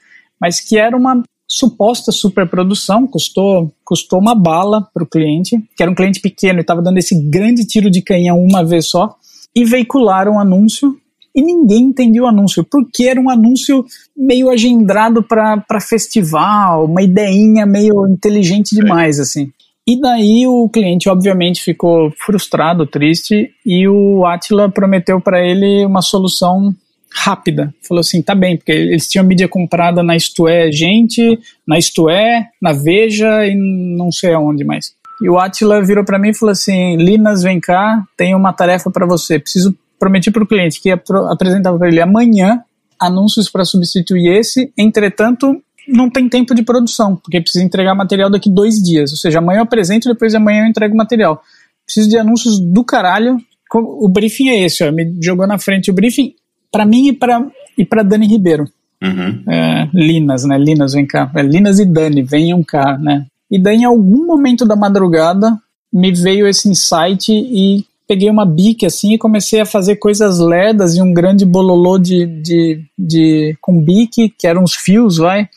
mas 0.40 0.60
que 0.60 0.78
era 0.78 0.96
uma 0.96 1.20
suposta 1.48 2.12
superprodução, 2.12 3.04
custou, 3.04 3.74
custou 3.84 4.20
uma 4.20 4.36
bala 4.36 4.88
para 4.94 5.02
o 5.02 5.08
cliente, 5.08 5.58
que 5.76 5.82
era 5.82 5.90
um 5.90 5.96
cliente 5.96 6.20
pequeno 6.20 6.60
e 6.60 6.62
estava 6.62 6.80
dando 6.80 6.98
esse 6.98 7.20
grande 7.28 7.66
tiro 7.66 7.90
de 7.90 8.00
canhão 8.00 8.38
uma 8.40 8.64
vez 8.64 8.88
só, 8.88 9.16
e 9.52 9.64
veicularam 9.64 10.34
um 10.34 10.38
anúncio 10.38 10.96
e 11.34 11.42
ninguém 11.42 11.84
entendia 11.84 12.22
o 12.22 12.26
anúncio, 12.26 12.64
porque 12.64 13.04
era 13.04 13.20
um 13.20 13.30
anúncio 13.30 13.84
meio 14.16 14.50
agendrado 14.50 15.22
para 15.22 15.80
festival, 15.80 16.86
uma 16.86 17.02
ideinha 17.02 17.64
meio 17.66 18.06
inteligente 18.06 18.74
demais, 18.74 19.18
assim. 19.20 19.50
E 19.86 20.00
daí 20.00 20.46
o 20.46 20.68
cliente, 20.68 21.08
obviamente, 21.08 21.62
ficou 21.62 22.12
frustrado, 22.24 22.86
triste, 22.86 23.50
e 23.64 23.88
o 23.88 24.24
Atila 24.24 24.68
prometeu 24.68 25.20
para 25.20 25.44
ele 25.44 25.84
uma 25.84 26.02
solução 26.02 26.74
rápida. 27.12 27.74
Falou 27.82 28.00
assim, 28.00 28.22
tá 28.22 28.34
bem, 28.34 28.56
porque 28.56 28.70
eles 28.70 29.08
tinham 29.08 29.24
mídia 29.24 29.48
comprada 29.48 30.02
na 30.02 30.14
Isto 30.14 30.46
É 30.46 30.70
Gente, 30.70 31.38
na 31.66 31.78
Isto 31.78 32.08
É, 32.08 32.48
na 32.62 32.72
Veja 32.72 33.46
e 33.46 33.54
não 33.56 34.12
sei 34.12 34.32
aonde 34.32 34.64
mais. 34.64 34.94
E 35.20 35.28
o 35.28 35.38
Atila 35.38 35.84
virou 35.84 36.04
para 36.04 36.18
mim 36.18 36.28
e 36.30 36.34
falou 36.34 36.52
assim, 36.52 36.96
Linas, 36.96 37.42
vem 37.42 37.60
cá, 37.60 38.04
tenho 38.16 38.38
uma 38.38 38.52
tarefa 38.52 38.90
para 38.90 39.06
você, 39.06 39.38
preciso 39.38 39.76
prometi 40.00 40.30
para 40.30 40.42
o 40.42 40.46
cliente 40.46 40.80
que 40.80 40.88
ia 40.88 41.00
apresentar 41.30 41.72
para 41.76 41.88
ele 41.88 42.00
amanhã 42.00 42.64
anúncios 42.98 43.50
para 43.50 43.64
substituir 43.64 44.28
esse, 44.36 44.72
entretanto, 44.76 45.62
não 45.86 46.10
tem 46.10 46.28
tempo 46.28 46.54
de 46.54 46.62
produção, 46.62 47.16
porque 47.16 47.40
precisa 47.40 47.64
entregar 47.64 47.94
material 47.94 48.30
daqui 48.30 48.50
dois 48.50 48.82
dias. 48.82 49.10
Ou 49.12 49.16
seja, 49.16 49.38
amanhã 49.38 49.58
eu 49.58 49.64
apresento, 49.64 50.08
depois 50.08 50.32
de 50.32 50.38
amanhã 50.38 50.64
eu 50.64 50.68
entrego 50.68 50.94
o 50.94 50.96
material. 50.96 51.42
Preciso 51.84 52.08
de 52.08 52.18
anúncios 52.18 52.58
do 52.58 52.82
caralho. 52.82 53.36
O 53.72 54.08
briefing 54.08 54.48
é 54.48 54.64
esse, 54.64 54.82
ó, 54.82 54.90
me 54.90 55.16
jogou 55.22 55.46
na 55.46 55.58
frente 55.58 55.90
o 55.90 55.94
briefing 55.94 56.34
para 56.72 56.84
mim 56.84 57.08
e 57.08 57.12
para 57.12 57.46
e 57.78 57.84
para 57.84 58.02
Dani 58.02 58.26
Ribeiro. 58.26 58.68
Uhum. 59.02 59.42
É, 59.48 59.88
Linas, 59.94 60.44
né? 60.44 60.58
Linas, 60.58 60.92
vem 60.92 61.06
cá. 61.06 61.30
É, 61.34 61.42
Linas 61.42 61.78
e 61.78 61.86
Dani, 61.86 62.22
venham 62.22 62.62
cá, 62.62 62.98
né? 62.98 63.26
E 63.50 63.58
daí, 63.58 63.78
em 63.78 63.84
algum 63.84 64.26
momento 64.26 64.66
da 64.66 64.76
madrugada, 64.76 65.56
me 65.92 66.12
veio 66.12 66.46
esse 66.46 66.68
insight 66.68 67.32
e 67.32 67.84
peguei 68.10 68.28
uma 68.28 68.44
bique 68.44 68.84
assim 68.84 69.14
e 69.14 69.18
comecei 69.18 69.60
a 69.60 69.64
fazer 69.64 69.94
coisas 69.94 70.40
lerdas 70.40 70.96
e 70.96 71.00
um 71.00 71.14
grande 71.14 71.46
bololô 71.46 71.96
de, 71.96 72.26
de, 72.26 72.84
de 72.98 73.56
com 73.60 73.80
bique, 73.80 74.34
que 74.36 74.48
eram 74.48 74.64
os 74.64 74.74
fios, 74.74 75.18
vai, 75.18 75.48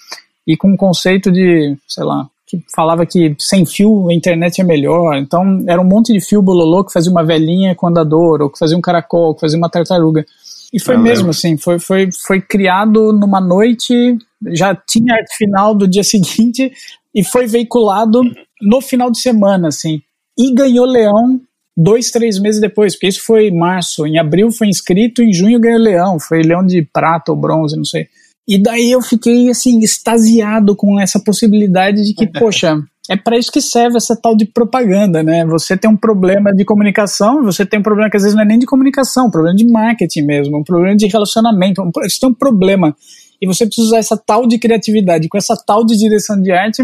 e 0.46 0.56
com 0.56 0.70
um 0.70 0.78
conceito 0.78 1.32
de, 1.32 1.76
sei 1.88 2.04
lá, 2.04 2.30
que 2.46 2.64
falava 2.76 3.08
que 3.08 3.36
sem 3.40 3.66
fio 3.66 4.08
a 4.08 4.14
internet 4.14 4.62
é 4.62 4.64
melhor. 4.64 5.18
Então 5.18 5.64
era 5.68 5.82
um 5.82 5.84
monte 5.84 6.14
de 6.14 6.22
fio 6.22 6.44
bololô 6.44 6.84
que 6.84 6.94
fazia 6.94 7.12
uma 7.12 7.26
velhinha 7.26 7.74
com 7.74 7.88
andador, 7.88 8.44
ou 8.44 8.52
que 8.52 8.60
fazia 8.60 8.78
um 8.78 8.82
caracol, 8.82 9.34
que 9.34 9.42
fazia 9.42 9.58
uma 9.58 9.68
tartaruga. 9.70 10.24
E 10.72 10.80
foi 10.80 10.94
ah, 10.94 11.00
mesmo 11.00 11.32
assim, 11.32 11.58
foi, 11.58 11.80
foi, 11.80 12.10
foi 12.12 12.40
criado 12.40 13.12
numa 13.14 13.42
noite, 13.42 14.16
já 14.50 14.76
tinha 14.76 15.16
arte 15.16 15.36
final 15.38 15.74
do 15.74 15.88
dia 15.88 16.04
seguinte 16.06 16.72
e 17.16 17.24
foi 17.24 17.48
veiculado 17.48 18.22
no 18.62 18.80
final 18.80 19.10
de 19.10 19.20
semana, 19.20 19.70
assim. 19.70 20.04
E 20.38 20.54
ganhou 20.54 20.86
Leão 20.86 21.42
dois, 21.76 22.12
três 22.12 22.40
meses 22.40 22.62
depois, 22.62 22.94
porque 22.94 23.08
isso 23.08 23.24
foi 23.24 23.52
março. 23.52 24.06
Em 24.06 24.18
abril 24.18 24.52
foi 24.52 24.68
inscrito, 24.68 25.22
em 25.22 25.34
junho 25.34 25.60
ganhou 25.60 25.80
leão. 25.80 26.20
Foi 26.20 26.42
leão 26.42 26.66
de 26.66 26.82
prata 26.82 27.32
ou 27.32 27.38
bronze, 27.38 27.76
não 27.76 27.86
sei. 27.86 28.08
E 28.48 28.62
daí 28.62 28.92
eu 28.92 29.02
fiquei, 29.02 29.50
assim, 29.50 29.80
extasiado 29.80 30.76
com 30.76 31.00
essa 31.00 31.20
possibilidade 31.20 32.04
de 32.04 32.14
que, 32.14 32.28
poxa, 32.40 32.78
é 33.10 33.18
para 33.18 33.38
isso 33.38 33.52
que 33.52 33.62
serve 33.62 33.98
essa 33.98 34.16
tal 34.16 34.36
de 34.36 34.46
propaganda, 34.46 35.24
né? 35.24 35.46
Você 35.46 35.76
tem 35.76 35.90
um 35.90 35.98
problema 35.98 36.54
de 36.54 36.64
comunicação, 36.64 37.44
você 37.44 37.66
tem 37.66 37.80
um 37.80 37.84
problema 37.84 38.10
que 38.10 38.18
às 38.18 38.24
vezes 38.24 38.36
não 38.36 38.44
é 38.44 38.46
nem 38.46 38.60
de 38.60 38.66
comunicação, 38.66 39.28
um 39.28 39.32
problema 39.32 39.56
de 39.56 39.66
marketing 39.66 40.22
mesmo, 40.24 40.58
um 40.58 40.64
problema 40.64 40.96
de 40.96 41.08
relacionamento, 41.08 41.82
você 41.94 42.20
tem 42.20 42.30
um 42.30 42.34
problema. 42.34 42.96
E 43.42 43.48
você 43.48 43.66
precisa 43.66 43.88
usar 43.88 43.98
essa 43.98 44.16
tal 44.16 44.48
de 44.48 44.58
criatividade, 44.58 45.28
com 45.28 45.38
essa 45.38 45.56
tal 45.56 45.86
de 45.86 45.98
direção 45.98 46.42
de 46.42 46.52
arte, 46.52 46.84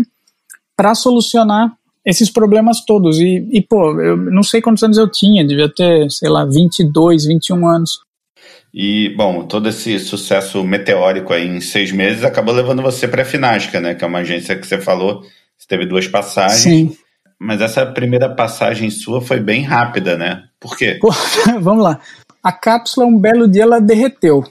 para 0.75 0.93
solucionar 0.93 1.73
esses 2.05 2.29
problemas 2.29 2.83
todos. 2.85 3.19
E, 3.19 3.47
e, 3.51 3.61
pô, 3.61 3.99
eu 4.01 4.17
não 4.17 4.43
sei 4.43 4.61
quantos 4.61 4.83
anos 4.83 4.97
eu 4.97 5.09
tinha, 5.09 5.45
devia 5.45 5.69
ter, 5.69 6.09
sei 6.09 6.29
lá, 6.29 6.45
22, 6.45 7.25
21 7.25 7.67
anos. 7.67 7.99
E, 8.73 9.09
bom, 9.15 9.45
todo 9.45 9.67
esse 9.69 9.99
sucesso 9.99 10.63
meteórico 10.63 11.33
aí 11.33 11.47
em 11.47 11.59
seis 11.59 11.91
meses 11.91 12.23
acabou 12.23 12.53
levando 12.53 12.81
você 12.81 13.07
para 13.07 13.23
a 13.23 13.25
Finasca, 13.25 13.79
né? 13.79 13.95
Que 13.95 14.03
é 14.03 14.07
uma 14.07 14.19
agência 14.19 14.55
que 14.55 14.67
você 14.67 14.79
falou, 14.79 15.21
você 15.57 15.67
teve 15.67 15.85
duas 15.85 16.07
passagens. 16.07 16.61
Sim. 16.61 16.97
Mas 17.39 17.61
essa 17.61 17.85
primeira 17.85 18.29
passagem 18.29 18.89
sua 18.89 19.21
foi 19.21 19.39
bem 19.39 19.63
rápida, 19.63 20.17
né? 20.17 20.43
Por 20.59 20.77
quê? 20.77 20.97
Pô, 20.99 21.09
vamos 21.59 21.83
lá. 21.83 21.99
A 22.43 22.51
cápsula, 22.51 23.05
um 23.05 23.17
belo 23.17 23.47
dia, 23.47 23.63
ela 23.63 23.79
derreteu. 23.79 24.43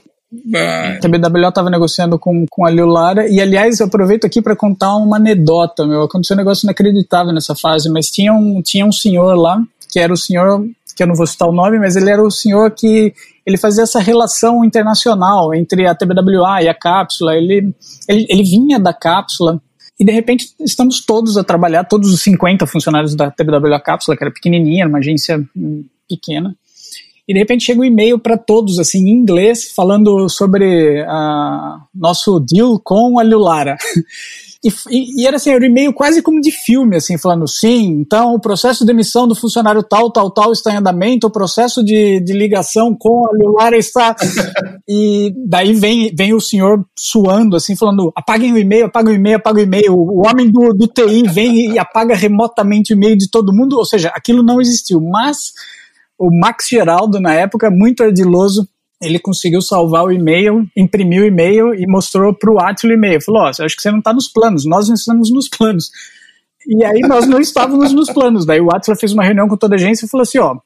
A 1.03 1.07
BWO 1.07 1.49
estava 1.49 1.69
negociando 1.71 2.19
com, 2.19 2.45
com 2.49 2.65
a 2.65 2.69
Liu 2.69 2.85
Lara, 2.85 3.27
e 3.27 3.41
aliás, 3.41 3.79
eu 3.79 3.87
aproveito 3.87 4.25
aqui 4.25 4.41
para 4.41 4.55
contar 4.55 4.95
uma 4.95 5.17
anedota, 5.17 5.87
meu. 5.87 6.03
Aconteceu 6.03 6.35
um 6.35 6.37
negócio 6.37 6.65
inacreditável 6.65 7.33
nessa 7.33 7.55
fase, 7.55 7.89
mas 7.89 8.11
tinha 8.11 8.31
um, 8.31 8.61
tinha 8.61 8.85
um 8.85 8.91
senhor 8.91 9.35
lá, 9.35 9.59
que 9.91 9.99
era 9.99 10.13
o 10.13 10.17
senhor, 10.17 10.63
que 10.95 11.01
eu 11.01 11.07
não 11.07 11.15
vou 11.15 11.25
citar 11.25 11.49
o 11.49 11.51
nome, 11.51 11.79
mas 11.79 11.95
ele 11.95 12.11
era 12.11 12.21
o 12.21 12.29
senhor 12.29 12.69
que 12.71 13.11
ele 13.43 13.57
fazia 13.57 13.83
essa 13.83 13.99
relação 13.99 14.63
internacional 14.63 15.51
entre 15.55 15.87
a 15.87 15.95
TBWA 15.95 16.61
e 16.61 16.69
a 16.69 16.75
cápsula. 16.75 17.35
Ele, 17.35 17.73
ele, 18.07 18.27
ele 18.29 18.43
vinha 18.43 18.79
da 18.79 18.93
cápsula, 18.93 19.59
e 19.99 20.05
de 20.05 20.11
repente 20.11 20.53
estamos 20.59 21.03
todos 21.03 21.37
a 21.37 21.43
trabalhar, 21.43 21.85
todos 21.85 22.13
os 22.13 22.21
50 22.21 22.67
funcionários 22.67 23.15
da 23.15 23.31
TBWA 23.31 23.81
Cápsula, 23.81 24.15
que 24.15 24.23
era 24.23 24.31
pequenininha, 24.31 24.83
era 24.83 24.89
uma 24.89 24.99
agência 24.99 25.43
pequena 26.07 26.55
e 27.29 27.33
de 27.33 27.37
repente 27.37 27.63
chega 27.63 27.79
um 27.79 27.85
e-mail 27.85 28.17
para 28.17 28.35
todos, 28.35 28.79
assim, 28.79 29.07
em 29.07 29.11
inglês, 29.11 29.71
falando 29.75 30.27
sobre 30.27 31.03
uh, 31.03 31.79
nosso 31.93 32.39
deal 32.39 32.81
com 32.83 33.19
a 33.19 33.23
Lulara. 33.23 33.77
E, 34.61 34.67
e, 34.89 35.21
e, 35.21 35.25
era 35.25 35.37
assim, 35.37 35.51
era 35.51 35.63
um 35.63 35.67
e-mail 35.67 35.93
quase 35.93 36.21
como 36.21 36.41
de 36.41 36.51
filme, 36.51 36.97
assim, 36.97 37.17
falando, 37.17 37.47
sim, 37.47 38.01
então 38.01 38.33
o 38.33 38.41
processo 38.41 38.83
de 38.83 38.91
emissão 38.91 39.25
do 39.25 39.33
funcionário 39.33 39.81
tal, 39.81 40.11
tal, 40.11 40.29
tal 40.29 40.51
está 40.51 40.73
em 40.73 40.75
andamento, 40.75 41.27
o 41.27 41.31
processo 41.31 41.81
de, 41.81 42.19
de 42.19 42.33
ligação 42.33 42.93
com 42.93 43.25
a 43.25 43.31
Lulara 43.31 43.77
está... 43.77 44.13
e 44.85 45.33
daí 45.47 45.73
vem, 45.73 46.13
vem 46.13 46.33
o 46.33 46.41
senhor 46.41 46.85
suando, 46.93 47.55
assim, 47.55 47.73
falando, 47.73 48.11
apaguem 48.13 48.51
o 48.51 48.57
e-mail, 48.57 48.87
apaguem 48.87 49.13
o 49.13 49.15
e-mail, 49.15 49.37
apaguem 49.37 49.63
o 49.63 49.65
e-mail. 49.65 49.93
O 49.93 50.27
homem 50.27 50.51
do, 50.51 50.73
do 50.73 50.87
TI 50.87 51.23
vem 51.29 51.71
e 51.71 51.79
apaga 51.79 52.13
remotamente 52.13 52.91
o 52.91 52.97
e-mail 52.97 53.17
de 53.17 53.31
todo 53.31 53.55
mundo, 53.55 53.77
ou 53.77 53.85
seja, 53.85 54.09
aquilo 54.09 54.43
não 54.43 54.59
existiu, 54.59 54.99
mas 54.99 55.53
o 56.19 56.29
Max 56.29 56.67
Geraldo, 56.67 57.19
na 57.19 57.33
época, 57.33 57.71
muito 57.71 58.03
ardiloso, 58.03 58.67
ele 59.01 59.17
conseguiu 59.17 59.61
salvar 59.61 60.03
o 60.03 60.11
e-mail, 60.11 60.67
imprimiu 60.75 61.23
o 61.23 61.25
e-mail 61.25 61.73
e 61.73 61.87
mostrou 61.87 62.33
para 62.33 62.51
o 62.51 62.59
Atila 62.59 62.91
o 62.91 62.95
e-mail. 62.95 63.21
Falou: 63.21 63.43
Ó, 63.43 63.45
oh, 63.45 63.63
acho 63.63 63.75
que 63.75 63.81
você 63.81 63.89
não 63.89 63.99
está 63.99 64.13
nos 64.13 64.27
planos, 64.27 64.65
nós 64.65 64.89
não 64.89 64.95
estamos 64.95 65.31
nos 65.31 65.47
planos. 65.47 65.89
E 66.67 66.83
aí 66.83 66.99
nós 66.99 67.25
não 67.25 67.39
estávamos 67.39 67.93
nos 67.93 68.11
planos. 68.11 68.45
Daí 68.45 68.59
o 68.59 68.69
Atila 68.69 68.97
fez 68.97 69.13
uma 69.13 69.23
reunião 69.23 69.47
com 69.47 69.55
toda 69.55 69.75
a 69.75 69.77
agência 69.77 70.05
e 70.05 70.09
falou 70.09 70.23
assim: 70.23 70.39
ó, 70.39 70.57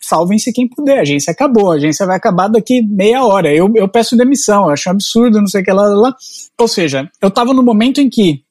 salvem-se 0.00 0.52
quem 0.52 0.66
puder, 0.66 0.98
a 0.98 1.02
agência 1.02 1.30
acabou, 1.30 1.70
a 1.70 1.74
agência 1.74 2.06
vai 2.06 2.16
acabar 2.16 2.48
daqui 2.48 2.80
meia 2.82 3.22
hora. 3.22 3.54
Eu, 3.54 3.70
eu 3.76 3.86
peço 3.86 4.16
demissão, 4.16 4.64
eu 4.64 4.70
acho 4.70 4.88
um 4.88 4.92
absurdo, 4.92 5.38
não 5.38 5.46
sei 5.46 5.60
o 5.60 5.64
que 5.64 5.72
lá, 5.72 5.86
lá. 5.88 6.16
Ou 6.58 6.66
seja, 6.66 7.10
eu 7.20 7.28
estava 7.28 7.52
no 7.52 7.62
momento 7.62 8.00
em 8.00 8.08
que 8.08 8.45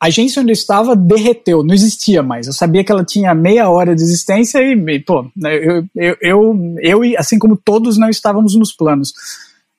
a 0.00 0.06
agência 0.06 0.42
onde 0.42 0.50
eu 0.50 0.54
estava 0.54 0.94
derreteu, 0.94 1.62
não 1.62 1.74
existia 1.74 2.22
mais. 2.22 2.46
Eu 2.46 2.52
sabia 2.52 2.84
que 2.84 2.92
ela 2.92 3.04
tinha 3.04 3.34
meia 3.34 3.70
hora 3.70 3.94
de 3.94 4.02
existência 4.02 4.58
e, 4.60 5.00
pô, 5.00 5.30
eu, 5.42 5.86
eu, 5.94 6.16
eu, 6.20 6.76
eu 6.80 7.18
assim 7.18 7.38
como 7.38 7.56
todos, 7.56 7.96
não 7.96 8.10
estávamos 8.10 8.54
nos 8.54 8.72
planos. 8.72 9.12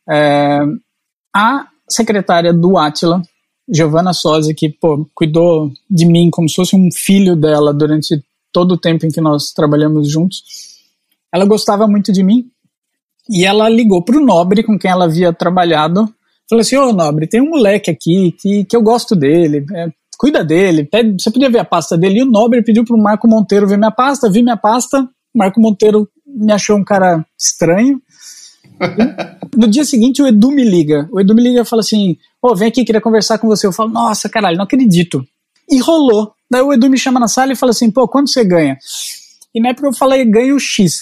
É, 0.10 0.60
a 1.36 1.68
secretária 1.88 2.52
do 2.52 2.78
Atila, 2.78 3.22
Giovanna 3.70 4.12
Sosa, 4.12 4.54
que 4.54 4.70
pô, 4.70 5.08
cuidou 5.14 5.72
de 5.90 6.06
mim 6.06 6.30
como 6.32 6.50
se 6.50 6.56
fosse 6.56 6.76
um 6.76 6.90
filho 6.92 7.36
dela 7.36 7.74
durante 7.74 8.24
todo 8.52 8.74
o 8.74 8.78
tempo 8.78 9.06
em 9.06 9.10
que 9.10 9.22
nós 9.22 9.52
trabalhamos 9.52 10.10
juntos. 10.10 10.42
Ela 11.32 11.46
gostava 11.46 11.88
muito 11.88 12.12
de 12.12 12.24
mim 12.24 12.50
e 13.30 13.46
ela 13.46 13.70
ligou 13.70 14.02
para 14.02 14.18
o 14.18 14.26
Nobre, 14.26 14.64
com 14.64 14.80
quem 14.80 14.90
ela 14.90 15.06
havia 15.06 15.32
trabalhado. 15.32 16.12
Falou 16.50 16.62
assim: 16.62 16.78
Ô 16.78 16.94
Nobre, 16.94 17.28
tem 17.28 17.42
um 17.42 17.50
moleque 17.50 17.92
aqui 17.92 18.32
que, 18.32 18.64
que 18.66 18.76
eu 18.76 18.82
gosto 18.82 19.16
dele, 19.16 19.66
é, 19.76 19.90
cuida 20.18 20.44
dele, 20.44 20.84
pede, 20.84 21.22
você 21.22 21.32
podia 21.32 21.50
ver 21.50 21.60
a 21.60 21.66
pasta 21.66 21.98
dele. 21.98 22.20
E 22.20 22.24
o 22.24 22.26
Nobre 22.26 22.64
pediu 22.64 22.84
para 22.84 22.96
o 22.96 23.02
Marco 23.02 23.28
Monteiro 23.28 23.68
ver 23.68 23.78
minha 23.78 23.92
pasta, 23.92 24.30
vi 24.30 24.42
minha 24.42 24.58
pasta. 24.58 25.08
Marco 25.36 25.62
Monteiro 25.62 26.10
me 26.26 26.52
achou 26.52 26.78
um 26.78 26.84
cara 26.84 27.26
estranho 27.38 28.02
no 29.56 29.68
dia 29.68 29.84
seguinte, 29.84 30.22
o 30.22 30.28
Edu 30.28 30.52
me 30.52 30.64
liga. 30.64 31.08
O 31.12 31.20
Edu 31.20 31.34
me 31.34 31.42
liga 31.42 31.62
e 31.62 31.66
fala 31.66 31.82
assim: 31.82 32.18
Ô, 32.42 32.56
vem 32.56 32.68
aqui, 32.68 32.86
queria 32.86 33.02
conversar 33.02 33.38
com 33.40 33.48
você. 33.48 33.66
Eu 33.66 33.74
falo: 33.74 33.90
Nossa, 33.90 34.30
caralho, 34.30 34.58
não 34.58 34.66
acredito. 34.66 35.26
E 35.70 35.80
rolou. 35.80 36.34
Daí 36.50 36.62
o 36.62 36.72
Edu 36.72 36.90
me 36.90 36.98
chama 36.98 37.20
na 37.20 37.28
sala 37.28 37.54
e 37.54 37.56
fala 37.56 37.72
assim: 37.72 37.90
Pô, 37.90 38.08
quanto 38.08 38.30
você 38.30 38.44
ganha? 38.44 38.78
E 39.54 39.62
na 39.62 39.70
época 39.70 39.88
eu 39.88 39.94
falei: 39.94 40.24
Ganho 40.26 40.60
X. 40.60 41.00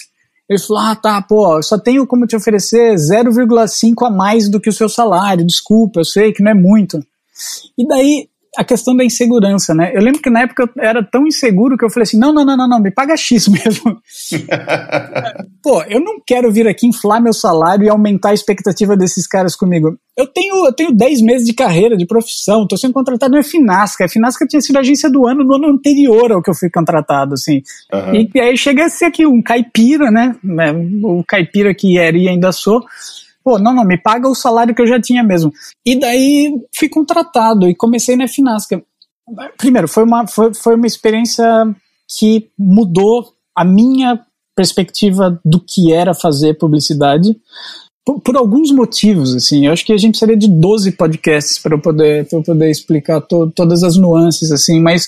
Ele 0.48 0.58
falou: 0.58 0.82
Ah, 0.82 0.96
tá, 0.96 1.20
pô, 1.22 1.62
só 1.62 1.78
tenho 1.78 2.06
como 2.06 2.26
te 2.26 2.36
oferecer 2.36 2.94
0,5 2.94 4.06
a 4.06 4.10
mais 4.10 4.48
do 4.48 4.60
que 4.60 4.70
o 4.70 4.72
seu 4.72 4.88
salário. 4.88 5.46
Desculpa, 5.46 6.00
eu 6.00 6.04
sei 6.04 6.32
que 6.32 6.42
não 6.42 6.52
é 6.52 6.54
muito. 6.54 6.98
E 7.76 7.86
daí 7.86 8.28
a 8.56 8.64
questão 8.64 8.96
da 8.96 9.04
insegurança, 9.04 9.74
né? 9.74 9.92
Eu 9.94 10.02
lembro 10.02 10.20
que 10.22 10.30
na 10.30 10.40
época 10.42 10.64
eu 10.64 10.82
era 10.82 11.04
tão 11.04 11.26
inseguro 11.26 11.76
que 11.76 11.84
eu 11.84 11.90
falei 11.90 12.04
assim: 12.04 12.18
não, 12.18 12.32
não, 12.32 12.44
não, 12.44 12.56
não, 12.56 12.68
não 12.68 12.80
me 12.80 12.90
paga 12.90 13.16
X 13.16 13.48
mesmo. 13.48 13.98
Pô, 15.62 15.82
eu 15.84 16.00
não 16.00 16.20
quero 16.24 16.50
vir 16.50 16.66
aqui 16.66 16.86
inflar 16.86 17.22
meu 17.22 17.32
salário 17.32 17.84
e 17.84 17.88
aumentar 17.88 18.30
a 18.30 18.34
expectativa 18.34 18.96
desses 18.96 19.26
caras 19.26 19.54
comigo. 19.54 19.96
Eu 20.16 20.26
tenho, 20.26 20.64
eu 20.64 20.72
tenho 20.72 20.96
10 20.96 21.20
meses 21.20 21.46
de 21.46 21.52
carreira, 21.52 21.96
de 21.96 22.06
profissão, 22.06 22.66
tô 22.66 22.76
sendo 22.76 22.94
contratado 22.94 23.34
na 23.34 23.42
Finasca. 23.42 24.06
A 24.06 24.08
Finasca 24.08 24.46
tinha 24.46 24.62
sido 24.62 24.78
agência 24.78 25.10
do 25.10 25.26
ano 25.26 25.44
no 25.44 25.56
ano 25.56 25.68
anterior 25.68 26.32
ao 26.32 26.42
que 26.42 26.48
eu 26.48 26.54
fui 26.54 26.70
contratado, 26.70 27.34
assim. 27.34 27.62
Uhum. 27.92 28.14
E, 28.14 28.30
e 28.34 28.40
aí 28.40 28.56
chega 28.56 28.86
a 28.86 28.88
ser 28.88 29.06
aqui 29.06 29.26
um 29.26 29.42
caipira, 29.42 30.10
né? 30.10 30.34
O 31.02 31.22
caipira 31.26 31.74
que 31.74 31.98
era 31.98 32.16
e 32.16 32.28
ainda 32.28 32.50
sou 32.52 32.82
pô, 33.46 33.60
não, 33.60 33.72
não, 33.72 33.84
me 33.84 33.96
paga 33.96 34.28
o 34.28 34.34
salário 34.34 34.74
que 34.74 34.82
eu 34.82 34.88
já 34.88 35.00
tinha 35.00 35.22
mesmo. 35.22 35.52
E 35.86 35.96
daí 35.96 36.52
fui 36.74 36.88
contratado 36.88 37.68
e 37.68 37.76
comecei 37.76 38.16
na 38.16 38.26
Finasca. 38.26 38.82
Primeiro, 39.56 39.86
foi 39.86 40.02
uma, 40.02 40.26
foi, 40.26 40.52
foi 40.52 40.74
uma 40.74 40.86
experiência 40.88 41.46
que 42.18 42.50
mudou 42.58 43.34
a 43.54 43.64
minha 43.64 44.20
perspectiva 44.56 45.40
do 45.44 45.60
que 45.60 45.92
era 45.92 46.12
fazer 46.12 46.54
publicidade. 46.54 47.36
Por, 48.04 48.20
por, 48.20 48.36
alguns 48.36 48.72
motivos, 48.72 49.32
assim, 49.32 49.66
eu 49.66 49.72
acho 49.72 49.86
que 49.86 49.92
a 49.92 49.96
gente 49.96 50.18
precisaria 50.18 50.36
de 50.36 50.48
12 50.48 50.92
podcasts 50.92 51.56
para 51.56 51.76
eu 51.76 51.80
poder, 51.80 52.26
eu 52.32 52.42
poder 52.42 52.68
explicar 52.68 53.20
to, 53.20 53.52
todas 53.54 53.84
as 53.84 53.96
nuances, 53.96 54.50
assim, 54.50 54.80
mas, 54.80 55.06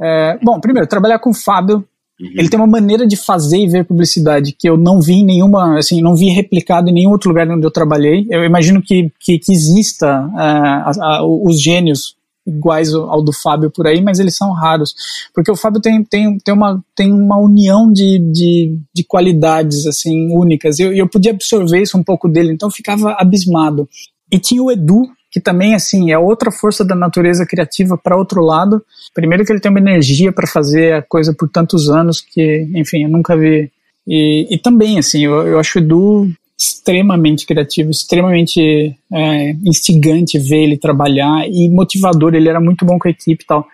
é, 0.00 0.38
bom, 0.40 0.60
primeiro, 0.60 0.88
trabalhar 0.88 1.18
com 1.18 1.30
o 1.30 1.34
Fábio 1.34 1.84
Uhum. 2.20 2.30
Ele 2.34 2.48
tem 2.48 2.58
uma 2.58 2.66
maneira 2.66 3.06
de 3.06 3.16
fazer 3.16 3.58
e 3.58 3.68
ver 3.68 3.84
publicidade 3.84 4.52
que 4.52 4.68
eu 4.68 4.76
não 4.76 5.00
vi 5.00 5.14
em 5.14 5.24
nenhuma, 5.24 5.78
assim, 5.78 6.00
não 6.00 6.16
vi 6.16 6.30
replicado 6.30 6.88
em 6.88 6.92
nenhum 6.92 7.10
outro 7.10 7.28
lugar 7.28 7.48
onde 7.48 7.66
eu 7.66 7.70
trabalhei. 7.70 8.26
Eu 8.30 8.44
imagino 8.44 8.80
que, 8.82 9.12
que, 9.20 9.38
que 9.38 9.52
exista 9.52 10.26
uh, 10.26 10.38
a, 10.38 10.92
a, 11.02 11.26
os 11.26 11.60
gênios 11.60 12.16
iguais 12.46 12.94
ao 12.94 13.22
do 13.22 13.32
Fábio 13.32 13.70
por 13.70 13.86
aí, 13.86 14.00
mas 14.00 14.18
eles 14.18 14.36
são 14.36 14.52
raros. 14.52 14.94
Porque 15.34 15.50
o 15.50 15.56
Fábio 15.56 15.80
tem, 15.80 16.02
tem, 16.04 16.38
tem, 16.38 16.54
uma, 16.54 16.82
tem 16.94 17.12
uma 17.12 17.36
união 17.38 17.92
de, 17.92 18.18
de, 18.18 18.78
de 18.94 19.04
qualidades, 19.04 19.86
assim, 19.86 20.32
únicas. 20.32 20.78
E 20.78 20.82
eu, 20.82 20.92
eu 20.92 21.08
podia 21.08 21.32
absorver 21.32 21.82
isso 21.82 21.98
um 21.98 22.04
pouco 22.04 22.28
dele, 22.28 22.52
então 22.52 22.68
eu 22.68 22.72
ficava 22.72 23.16
abismado. 23.18 23.88
E 24.30 24.38
tinha 24.38 24.62
o 24.62 24.70
Edu, 24.70 25.02
que 25.36 25.40
também 25.40 25.74
assim 25.74 26.10
é 26.10 26.18
outra 26.18 26.50
força 26.50 26.82
da 26.82 26.94
natureza 26.94 27.44
criativa 27.44 27.98
para 27.98 28.16
outro 28.16 28.40
lado. 28.40 28.82
Primeiro 29.12 29.44
que 29.44 29.52
ele 29.52 29.60
tem 29.60 29.70
uma 29.70 29.78
energia 29.78 30.32
para 30.32 30.46
fazer 30.46 30.94
a 30.94 31.02
coisa 31.02 31.34
por 31.34 31.46
tantos 31.46 31.90
anos 31.90 32.22
que, 32.22 32.66
enfim, 32.74 33.02
eu 33.02 33.10
nunca 33.10 33.36
vi. 33.36 33.70
E, 34.08 34.46
e 34.50 34.56
também 34.56 34.98
assim, 34.98 35.26
eu, 35.26 35.46
eu 35.46 35.58
acho 35.58 35.78
o 35.78 35.82
Edu 35.82 36.30
extremamente 36.58 37.44
criativo, 37.44 37.90
extremamente 37.90 38.96
é, 39.12 39.50
instigante 39.62 40.38
ver 40.38 40.62
ele 40.62 40.78
trabalhar 40.78 41.46
e 41.46 41.68
motivador. 41.68 42.34
Ele 42.34 42.48
era 42.48 42.58
muito 42.58 42.86
bom 42.86 42.98
com 42.98 43.08
a 43.08 43.10
equipe 43.10 43.44
e 43.44 43.46
tal. 43.46 43.68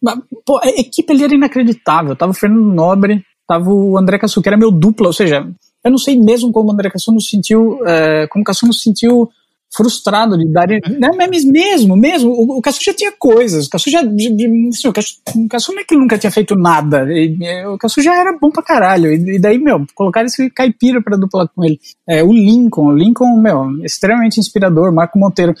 Mas, 0.00 0.18
pô, 0.46 0.56
a 0.56 0.68
equipe 0.68 1.12
ele 1.12 1.24
era 1.24 1.34
inacreditável. 1.34 2.16
Tava 2.16 2.32
o 2.32 2.34
Fernando 2.34 2.72
Nobre, 2.72 3.22
tava 3.46 3.70
o 3.70 3.98
André 3.98 4.18
Cassu, 4.18 4.40
que 4.40 4.48
era 4.48 4.56
meu 4.56 4.70
dupla, 4.70 5.08
ou 5.08 5.12
seja, 5.12 5.46
eu 5.84 5.90
não 5.90 5.98
sei 5.98 6.18
mesmo 6.18 6.50
como 6.50 6.70
o 6.70 6.72
André 6.72 6.88
Cassu 6.88 7.12
nos 7.12 7.28
sentiu, 7.28 7.78
é, 7.86 8.26
como 8.28 8.40
o 8.40 8.44
Cassu 8.46 8.66
nos 8.66 8.82
sentiu 8.82 9.28
frustrado 9.74 10.36
de 10.36 10.46
dar. 10.48 10.66
Não, 10.98 11.16
mas 11.16 11.44
mesmo, 11.44 11.96
mesmo, 11.96 12.30
o, 12.30 12.58
o 12.58 12.62
Cassu 12.62 12.82
já 12.82 12.94
tinha 12.94 13.12
coisas. 13.12 13.66
O 13.66 13.70
Cassu 13.70 13.90
já. 13.90 14.00
Assim, 14.00 14.88
o, 14.88 15.48
Cassu, 15.48 15.72
não 15.72 15.80
é 15.80 15.84
que 15.84 15.96
nunca 15.96 16.18
tinha 16.18 16.30
feito 16.30 16.56
nada. 16.56 17.06
E, 17.08 17.36
o 17.66 17.78
Cassu 17.78 18.02
já 18.02 18.14
era 18.14 18.36
bom 18.38 18.50
pra 18.50 18.62
caralho. 18.62 19.12
E, 19.12 19.36
e 19.36 19.38
daí, 19.38 19.58
meu, 19.58 19.84
colocar 19.94 20.24
esse 20.24 20.50
caipira 20.50 21.02
pra 21.02 21.16
duplar 21.16 21.48
com 21.54 21.64
ele. 21.64 21.78
É, 22.06 22.22
o 22.22 22.32
Lincoln, 22.32 22.86
o 22.86 22.96
Lincoln, 22.96 23.40
meu, 23.40 23.84
extremamente 23.84 24.40
inspirador, 24.40 24.92
Marco 24.92 25.18
Monteiro. 25.18 25.54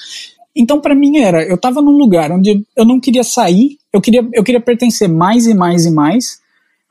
Então, 0.56 0.80
para 0.80 0.94
mim 0.94 1.18
era, 1.18 1.44
eu 1.44 1.56
tava 1.56 1.80
num 1.80 1.92
lugar 1.92 2.32
onde 2.32 2.64
eu 2.76 2.84
não 2.84 2.98
queria 2.98 3.22
sair, 3.22 3.78
eu 3.92 4.00
queria, 4.00 4.26
eu 4.32 4.42
queria 4.42 4.60
pertencer 4.60 5.08
mais 5.08 5.46
e 5.46 5.54
mais 5.54 5.86
e 5.86 5.90
mais, 5.90 6.40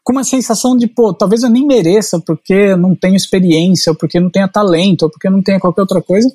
com 0.01 0.13
uma 0.13 0.23
sensação 0.23 0.77
de, 0.77 0.88
pô, 0.88 1.13
talvez 1.13 1.43
eu 1.43 1.49
nem 1.49 1.67
mereça 1.67 2.17
porque 2.25 2.53
eu 2.53 2.77
não 2.77 2.95
tenho 2.95 3.17
experiência, 3.17 3.91
ou 3.91 3.97
porque 3.97 4.21
não 4.21 4.30
tenho 4.30 4.47
talento, 4.47 5.03
ou 5.03 5.10
porque 5.10 5.30
não 5.30 5.41
tenho 5.41 5.60
qualquer 5.60 5.82
outra 5.82 6.01
coisa 6.01 6.30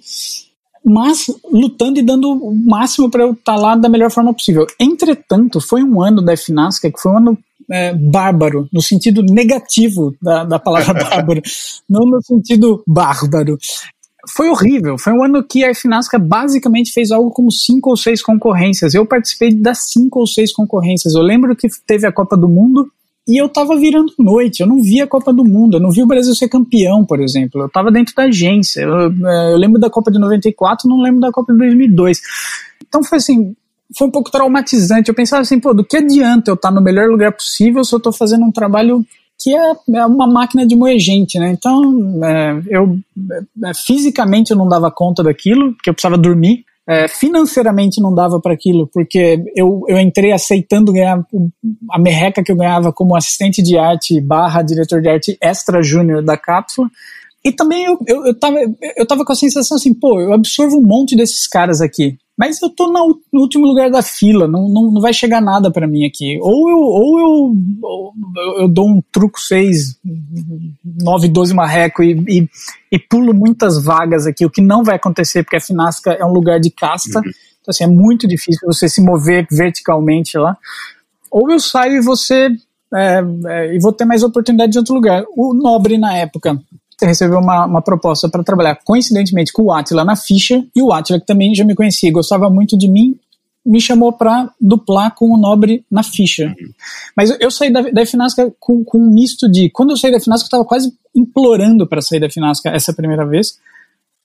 mas 0.84 1.26
lutando 1.50 1.98
e 1.98 2.02
dando 2.02 2.32
o 2.32 2.54
máximo 2.54 3.10
para 3.10 3.22
eu 3.22 3.32
estar 3.32 3.54
tá 3.54 3.60
lá 3.60 3.76
da 3.76 3.88
melhor 3.88 4.10
forma 4.10 4.32
possível. 4.34 4.66
Entretanto, 4.78 5.60
foi 5.60 5.82
um 5.82 6.02
ano 6.02 6.22
da 6.22 6.36
FNASCA 6.36 6.90
que 6.90 7.00
foi 7.00 7.12
um 7.12 7.18
ano 7.18 7.38
é, 7.70 7.94
bárbaro, 7.94 8.68
no 8.72 8.82
sentido 8.82 9.22
negativo 9.22 10.14
da, 10.20 10.44
da 10.44 10.58
palavra 10.58 10.94
bárbaro, 11.04 11.42
não 11.88 12.04
no 12.04 12.22
sentido 12.22 12.82
bárbaro. 12.86 13.58
Foi 14.28 14.48
horrível, 14.48 14.96
foi 14.98 15.12
um 15.12 15.24
ano 15.24 15.42
que 15.42 15.64
a 15.64 15.74
FNASCA 15.74 16.18
basicamente 16.18 16.92
fez 16.92 17.10
algo 17.10 17.30
como 17.30 17.50
cinco 17.50 17.90
ou 17.90 17.96
seis 17.96 18.22
concorrências. 18.22 18.94
Eu 18.94 19.04
participei 19.04 19.52
das 19.52 19.90
cinco 19.90 20.20
ou 20.20 20.26
seis 20.26 20.52
concorrências. 20.52 21.14
Eu 21.14 21.22
lembro 21.22 21.56
que 21.56 21.66
teve 21.84 22.06
a 22.06 22.12
Copa 22.12 22.36
do 22.36 22.48
Mundo, 22.48 22.88
e 23.26 23.40
eu 23.40 23.48
tava 23.48 23.76
virando 23.76 24.12
noite, 24.18 24.60
eu 24.60 24.66
não 24.66 24.82
via 24.82 25.04
a 25.04 25.06
Copa 25.06 25.32
do 25.32 25.44
Mundo, 25.44 25.76
eu 25.76 25.80
não 25.80 25.90
vi 25.90 26.02
o 26.02 26.06
Brasil 26.06 26.34
ser 26.34 26.48
campeão, 26.48 27.04
por 27.04 27.20
exemplo. 27.20 27.62
Eu 27.62 27.68
tava 27.68 27.90
dentro 27.90 28.14
da 28.14 28.24
agência. 28.24 28.80
Eu, 28.80 29.28
é, 29.28 29.52
eu 29.52 29.56
lembro 29.56 29.80
da 29.80 29.88
Copa 29.88 30.10
de 30.10 30.18
94, 30.18 30.88
não 30.88 31.00
lembro 31.00 31.20
da 31.20 31.30
Copa 31.30 31.52
de 31.52 31.58
2002. 31.58 32.20
Então 32.86 33.02
foi 33.04 33.18
assim, 33.18 33.54
foi 33.96 34.08
um 34.08 34.10
pouco 34.10 34.30
traumatizante. 34.30 35.08
Eu 35.08 35.14
pensava 35.14 35.42
assim, 35.42 35.60
pô, 35.60 35.72
do 35.72 35.84
que 35.84 35.96
adianta 35.96 36.50
eu 36.50 36.54
estar 36.54 36.70
tá 36.70 36.74
no 36.74 36.80
melhor 36.80 37.08
lugar 37.08 37.32
possível 37.32 37.84
se 37.84 37.94
eu 37.94 37.98
estou 37.98 38.12
fazendo 38.12 38.44
um 38.44 38.50
trabalho 38.50 39.06
que 39.38 39.54
é, 39.54 39.72
é, 39.94 40.06
uma 40.06 40.26
máquina 40.26 40.66
de 40.66 40.76
moer 40.76 40.98
gente, 40.98 41.38
né? 41.38 41.50
Então, 41.50 42.24
é, 42.24 42.62
eu 42.68 42.98
é, 43.64 43.72
fisicamente 43.74 44.50
eu 44.50 44.56
não 44.56 44.68
dava 44.68 44.90
conta 44.90 45.22
daquilo, 45.22 45.74
porque 45.74 45.90
eu 45.90 45.94
precisava 45.94 46.16
dormir. 46.16 46.64
É, 46.92 47.08
financeiramente 47.08 48.02
não 48.02 48.14
dava 48.14 48.38
para 48.38 48.52
aquilo, 48.52 48.86
porque 48.86 49.42
eu, 49.56 49.82
eu 49.88 49.98
entrei 49.98 50.30
aceitando 50.30 50.92
ganhar 50.92 51.24
a 51.90 51.98
merreca 51.98 52.42
que 52.42 52.52
eu 52.52 52.56
ganhava 52.56 52.92
como 52.92 53.16
assistente 53.16 53.62
de 53.62 53.78
arte 53.78 54.20
barra 54.20 54.60
diretor 54.60 55.00
de 55.00 55.08
arte 55.08 55.38
extra 55.40 55.82
júnior 55.82 56.22
da 56.22 56.36
cápsula. 56.36 56.90
E 57.44 57.50
também 57.50 57.84
eu, 57.84 57.98
eu, 58.06 58.26
eu, 58.26 58.38
tava, 58.38 58.56
eu 58.96 59.06
tava 59.06 59.24
com 59.24 59.32
a 59.32 59.36
sensação 59.36 59.76
assim, 59.76 59.92
pô, 59.92 60.20
eu 60.20 60.32
absorvo 60.32 60.78
um 60.78 60.86
monte 60.86 61.16
desses 61.16 61.46
caras 61.48 61.80
aqui 61.80 62.16
mas 62.36 62.60
eu 62.62 62.70
tô 62.70 62.90
no, 62.90 63.20
no 63.32 63.40
último 63.40 63.66
lugar 63.66 63.90
da 63.90 64.02
fila, 64.02 64.48
não, 64.48 64.68
não, 64.68 64.90
não 64.90 65.00
vai 65.00 65.12
chegar 65.12 65.40
nada 65.40 65.70
para 65.70 65.86
mim 65.86 66.06
aqui. 66.06 66.38
Ou 66.40 66.70
eu, 66.70 66.78
ou 66.78 67.20
eu, 67.20 67.56
ou 67.82 68.12
eu 68.58 68.68
dou 68.68 68.88
um 68.88 69.02
truco 69.12 69.38
6, 69.38 69.98
9, 70.84 71.28
12 71.28 71.54
marreco 71.54 72.02
e, 72.02 72.12
e, 72.28 72.48
e, 72.90 72.98
pulo 72.98 73.34
muitas 73.34 73.82
vagas 73.82 74.26
aqui, 74.26 74.46
o 74.46 74.50
que 74.50 74.62
não 74.62 74.82
vai 74.82 74.96
acontecer, 74.96 75.42
porque 75.42 75.56
a 75.56 75.60
Finasca 75.60 76.12
é 76.12 76.24
um 76.24 76.32
lugar 76.32 76.58
de 76.58 76.70
casta, 76.70 77.18
uhum. 77.18 77.24
então 77.60 77.68
assim, 77.68 77.84
é 77.84 77.86
muito 77.86 78.26
difícil 78.26 78.66
você 78.66 78.88
se 78.88 79.02
mover 79.02 79.46
verticalmente 79.50 80.38
lá. 80.38 80.56
Ou 81.30 81.50
eu 81.50 81.60
saio 81.60 81.98
e 81.98 82.04
você. 82.04 82.48
É, 82.94 83.22
é, 83.46 83.74
e 83.76 83.78
vou 83.78 83.92
ter 83.92 84.04
mais 84.04 84.22
oportunidade 84.22 84.72
de 84.72 84.78
outro 84.78 84.94
lugar. 84.94 85.24
O 85.36 85.54
Nobre, 85.54 85.96
na 85.96 86.14
época, 86.14 86.60
recebeu 87.00 87.38
uma, 87.38 87.66
uma 87.66 87.82
proposta 87.82 88.28
para 88.28 88.42
trabalhar 88.42 88.78
coincidentemente 88.84 89.52
com 89.52 89.62
o 89.64 89.72
Atila 89.72 90.04
na 90.04 90.16
ficha, 90.16 90.64
e 90.74 90.82
o 90.82 90.92
Atila, 90.92 91.20
que 91.20 91.26
também 91.26 91.54
já 91.54 91.64
me 91.64 91.74
conhecia, 91.74 92.12
gostava 92.12 92.48
muito 92.50 92.76
de 92.76 92.88
mim, 92.88 93.16
me 93.64 93.80
chamou 93.80 94.12
para 94.12 94.50
duplar 94.60 95.14
com 95.14 95.32
o 95.32 95.36
Nobre 95.36 95.84
na 95.90 96.02
ficha. 96.02 96.54
Mas 97.16 97.30
eu, 97.30 97.36
eu 97.40 97.50
saí 97.50 97.72
da, 97.72 97.82
da 97.82 98.04
Finasca 98.04 98.52
com, 98.58 98.84
com 98.84 98.98
um 98.98 99.12
misto 99.12 99.48
de. 99.48 99.70
Quando 99.70 99.90
eu 99.90 99.96
saí 99.96 100.10
da 100.10 100.20
Finasca, 100.20 100.44
eu 100.44 100.48
estava 100.48 100.64
quase 100.64 100.92
implorando 101.14 101.86
para 101.86 102.02
sair 102.02 102.20
da 102.20 102.28
Finasca 102.28 102.70
essa 102.70 102.92
primeira 102.92 103.24
vez, 103.24 103.58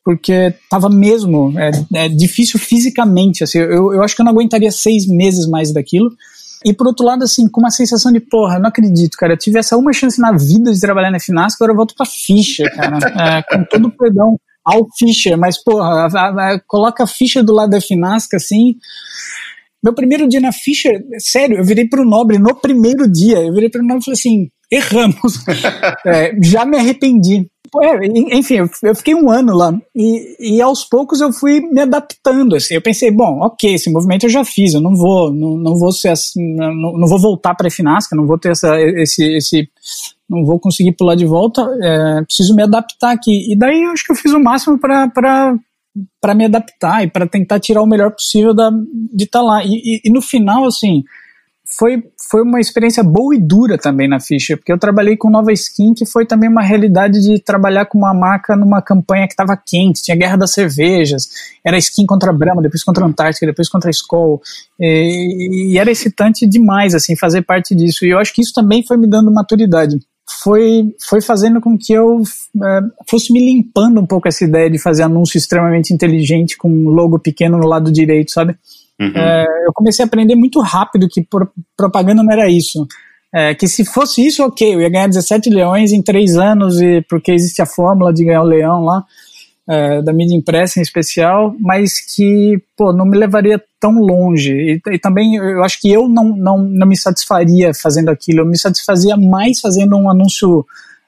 porque 0.03 0.53
estava 0.63 0.89
mesmo 0.89 1.53
é, 1.60 1.71
é, 1.93 2.10
difícil 2.10 2.60
fisicamente. 2.60 3.43
Assim, 3.43 3.60
eu, 3.60 3.93
eu 3.93 4.01
acho 4.01 4.15
que 4.15 4.21
eu 4.21 4.25
não 4.25 4.32
aguentaria 4.32 4.71
seis 4.71 5.08
meses 5.08 5.47
mais 5.47 5.71
daquilo. 5.71 6.10
E 6.67 6.73
por 6.73 6.86
outro 6.86 7.06
lado, 7.06 7.23
assim, 7.23 7.47
com 7.47 7.62
uma 7.62 7.71
sensação 7.71 8.12
de, 8.12 8.19
porra, 8.19 8.60
não 8.60 8.67
acredito, 8.67 9.15
cara, 9.17 9.32
eu 9.32 9.38
tive 9.38 9.58
essa 9.58 9.77
uma 9.77 9.93
chance 9.93 10.19
na 10.19 10.34
vida 10.34 10.69
de 10.73 10.82
trabalhar 10.82 11.10
na 11.10 11.17
Finasca, 11.17 11.63
agora 11.63 11.71
eu 11.71 11.77
volto 11.77 11.95
pra 11.95 12.06
ficha, 12.06 12.69
cara. 12.69 12.97
É, 13.17 13.41
com 13.43 13.63
todo 13.63 13.88
o 13.88 13.97
perdão 13.97 14.38
ao 14.65 14.86
Fischer, 14.97 15.38
mas, 15.38 15.63
porra, 15.63 15.88
a, 15.88 16.06
a, 16.08 16.53
a, 16.53 16.60
coloca 16.67 17.06
a 17.06 17.08
ficha 17.08 17.41
do 17.41 17.53
lado 17.53 17.69
da 17.69 17.80
Finasca, 17.80 18.36
assim. 18.36 18.75
Meu 19.82 19.93
primeiro 19.93 20.27
dia 20.27 20.41
na 20.41 20.51
Fischer, 20.51 21.01
sério, 21.19 21.58
eu 21.58 21.63
virei 21.63 21.88
pro 21.88 22.03
Nobre 22.03 22.38
no 22.38 22.53
primeiro 22.53 23.10
dia, 23.10 23.38
eu 23.38 23.53
virei 23.53 23.69
pro 23.69 23.82
Nobre 23.82 24.01
e 24.01 24.03
falei 24.03 24.19
assim, 24.19 24.49
erramos, 24.69 25.45
é, 26.06 26.34
já 26.43 26.65
me 26.65 26.77
arrependi. 26.77 27.47
É, 27.82 28.06
enfim, 28.38 28.67
eu 28.84 28.95
fiquei 28.95 29.13
um 29.13 29.30
ano 29.30 29.56
lá 29.56 29.73
e, 29.95 30.58
e, 30.58 30.62
aos 30.62 30.86
poucos 30.86 31.19
eu 31.19 31.34
fui 31.34 31.60
me 31.60 31.82
adaptando. 31.82 32.56
Assim, 32.56 32.75
eu 32.75 32.82
pensei, 32.82 33.12
bom, 33.12 33.39
ok, 33.41 33.73
esse 33.73 33.91
movimento 33.91 34.25
eu 34.25 34.30
já 34.30 34.45
fiz, 34.45 34.73
eu 34.73 34.82
não 34.82 34.95
vou, 34.95 35.32
não, 35.34 35.58
não 35.58 35.77
vou 35.77 35.91
ser 35.91 36.10
assim, 36.10 36.56
não, 36.56 36.93
não 36.93 37.08
vou 37.08 37.19
voltar 37.19 37.56
para 37.56 37.67
a 37.67 37.71
Finasca, 37.71 38.15
não 38.15 38.25
vou 38.25 38.38
ter 38.38 38.51
essa, 38.51 38.80
esse, 38.80 39.23
esse, 39.36 39.69
não 40.30 40.45
vou 40.45 40.60
conseguir 40.60 40.93
pular 40.93 41.15
de 41.15 41.25
volta, 41.25 41.62
é, 41.82 42.23
preciso 42.23 42.56
me 42.56 42.63
adaptar 42.63 43.12
aqui. 43.12 43.51
E 43.51 43.58
daí 43.58 43.84
eu 43.84 43.91
acho 43.91 44.06
que 44.06 44.12
eu 44.12 44.15
fiz 44.15 44.32
o 44.32 44.39
máximo 44.39 44.80
para 44.80 45.10
para 46.21 46.36
me 46.36 46.45
adaptar 46.45 47.03
e 47.03 47.10
para 47.10 47.27
tentar 47.27 47.60
tirar 47.60 47.82
o 47.82 47.88
melhor 47.88 48.12
possível 48.12 48.53
da, 48.53 48.69
de 48.69 49.23
estar 49.23 49.39
tá 49.39 49.45
lá. 49.45 49.63
E, 49.63 49.69
e, 49.69 50.01
e 50.06 50.12
no 50.12 50.21
final, 50.21 50.65
assim, 50.65 51.03
foi, 51.69 52.01
foi 52.30 52.41
uma 52.41 52.62
experiência 52.62 53.03
boa 53.03 53.36
e 53.36 53.39
dura 53.39 53.77
também 53.77 54.08
na 54.08 54.21
Fischer, 54.21 54.58
porque 54.58 54.71
eu 54.71 54.80
trabalhei 54.80 55.17
com 55.17 55.30
Nova 55.30 55.51
Skin, 55.51 55.93
que 55.93 56.06
foi 56.06 56.25
também 56.25 56.49
uma 56.49 56.62
realidade 56.62 57.19
de 57.21 57.41
trabalhar 57.41 57.86
com 57.86 57.97
uma 57.97 58.13
marca 58.13 58.56
numa 58.56 58.82
campanha 58.82 59.27
que 59.27 59.34
estava 59.34 59.58
quente, 59.58 60.01
tinha 60.01 60.15
guerra 60.15 60.38
das 60.38 60.53
cervejas, 60.53 61.27
era 61.65 61.77
skin 61.77 62.06
contra 62.06 62.32
Brahma, 62.32 62.62
depois 62.62 62.84
contra 62.84 63.03
a 63.03 63.08
Antártica, 63.08 63.45
depois 63.45 63.67
contra 63.67 63.91
Skoll, 63.91 64.41
e, 64.80 65.73
e 65.73 65.77
era 65.77 65.91
excitante 65.91 66.47
demais, 66.47 66.95
assim, 66.95 67.17
fazer 67.17 67.41
parte 67.41 67.75
disso, 67.75 68.06
e 68.06 68.12
eu 68.12 68.17
acho 68.17 68.34
que 68.34 68.41
isso 68.41 68.53
também 68.53 68.86
foi 68.86 68.95
me 68.95 69.08
dando 69.08 69.32
maturidade. 69.32 69.99
Foi, 70.41 70.93
foi 71.10 71.21
fazendo 71.21 71.60
com 71.60 71.77
que 71.77 71.93
eu 71.93 72.21
é, 72.63 72.82
fosse 73.10 73.32
me 73.32 73.39
limpando 73.39 73.99
um 73.99 74.06
pouco 74.06 74.27
essa 74.27 74.43
ideia 74.43 74.69
de 74.69 74.77
fazer 74.77 75.03
anúncio 75.03 75.38
extremamente 75.38 75.93
inteligente 75.93 76.58
com 76.58 76.69
um 76.69 76.89
logo 76.89 77.19
pequeno 77.19 77.58
no 77.58 77.67
lado 77.67 77.91
direito, 77.91 78.32
sabe? 78.32 78.56
Uhum. 78.99 79.12
É, 79.15 79.45
eu 79.65 79.73
comecei 79.73 80.03
a 80.03 80.07
aprender 80.07 80.36
muito 80.36 80.60
rápido 80.60 81.07
que 81.07 81.25
propaganda 81.75 82.23
não 82.23 82.31
era 82.31 82.49
isso. 82.49 82.88
É, 83.33 83.53
que 83.53 83.67
se 83.67 83.86
fosse 83.86 84.25
isso, 84.25 84.43
ok, 84.43 84.73
eu 84.73 84.81
ia 84.81 84.89
ganhar 84.89 85.07
17 85.07 85.49
leões 85.49 85.91
em 85.91 86.01
3 86.01 86.38
anos, 86.38 86.81
e, 86.81 87.01
porque 87.10 87.31
existe 87.31 87.62
a 87.62 87.65
fórmula 87.65 88.13
de 88.13 88.23
ganhar 88.23 88.41
o 88.41 88.45
leão 88.45 88.83
lá, 88.83 89.03
é, 89.69 90.01
da 90.01 90.13
mídia 90.13 90.36
impressa 90.36 90.79
em 90.79 90.81
especial, 90.81 91.53
mas 91.60 91.99
que, 91.99 92.60
pô, 92.75 92.93
não 92.93 93.05
me 93.05 93.17
levaria 93.17 93.62
tão 93.79 93.99
longe. 93.99 94.53
E, 94.53 94.81
e, 94.93 94.97
também 94.97 95.36
eu 95.36 95.62
acho 95.63 95.79
que 95.81 95.91
eu 95.91 96.07
não, 96.07 96.36
não, 96.36 96.57
não 96.57 96.88
me 96.88 96.97
satisfaria 96.97 97.73
fazendo 97.73 98.10
aquilo, 98.10 98.39
eu 98.39 98.45
me 98.45 98.57
satisfazia 98.57 99.17
mais 99.17 99.60
fazendo 99.60 99.97
um 99.97 100.10
anúncio 100.10 100.65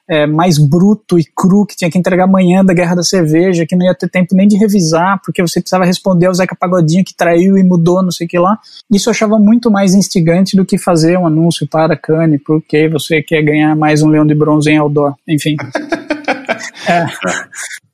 é, 0.10 0.26
mais 0.26 0.58
bruto 0.58 1.20
e 1.20 1.24
cru 1.24 1.66
que 1.68 1.76
tinha 1.76 1.92
que 1.92 1.98
entregar 1.98 2.24
amanhã 2.24 2.66
da 2.66 2.74
Guerra 2.74 2.96
da 2.96 3.04
Cerveja, 3.04 3.66
que 3.66 3.76
não 3.76 3.86
ia 3.86 3.94
ter 3.94 4.10
tempo 4.10 4.36
nem 4.36 4.48
de 4.48 4.58
revisar, 4.58 5.22
porque 5.24 5.40
você 5.40 5.62
precisava 5.62 5.86
responder 5.86 6.26
ao 6.26 6.34
Zeca 6.34 6.56
Pagodinho 6.56 7.06
que 7.06 7.16
traiu 7.16 7.58
e 7.58 7.64
mudou, 7.64 8.02
não 8.02 8.12
sei 8.12 8.26
o 8.26 8.30
que 8.30 8.40
lá. 8.40 8.58
Isso 8.92 9.08
eu 9.08 9.12
achava 9.12 9.38
muito 9.38 9.70
mais 9.70 9.94
instigante 9.94 10.56
do 10.56 10.66
que 10.66 10.80
fazer 10.80 11.18
um 11.18 11.28
anúncio 11.28 11.68
para 11.68 11.94
a 11.94 11.98
Cane, 11.98 12.40
porque 12.40 12.90
você 12.90 13.22
quer 13.22 13.44
ganhar 13.44 13.76
mais 13.76 14.02
um 14.02 14.10
leão 14.10 14.26
de 14.26 14.34
bronze 14.34 14.72
em 14.72 14.78
Aldor. 14.78 15.14
Enfim. 15.28 15.56
é. 16.90 17.06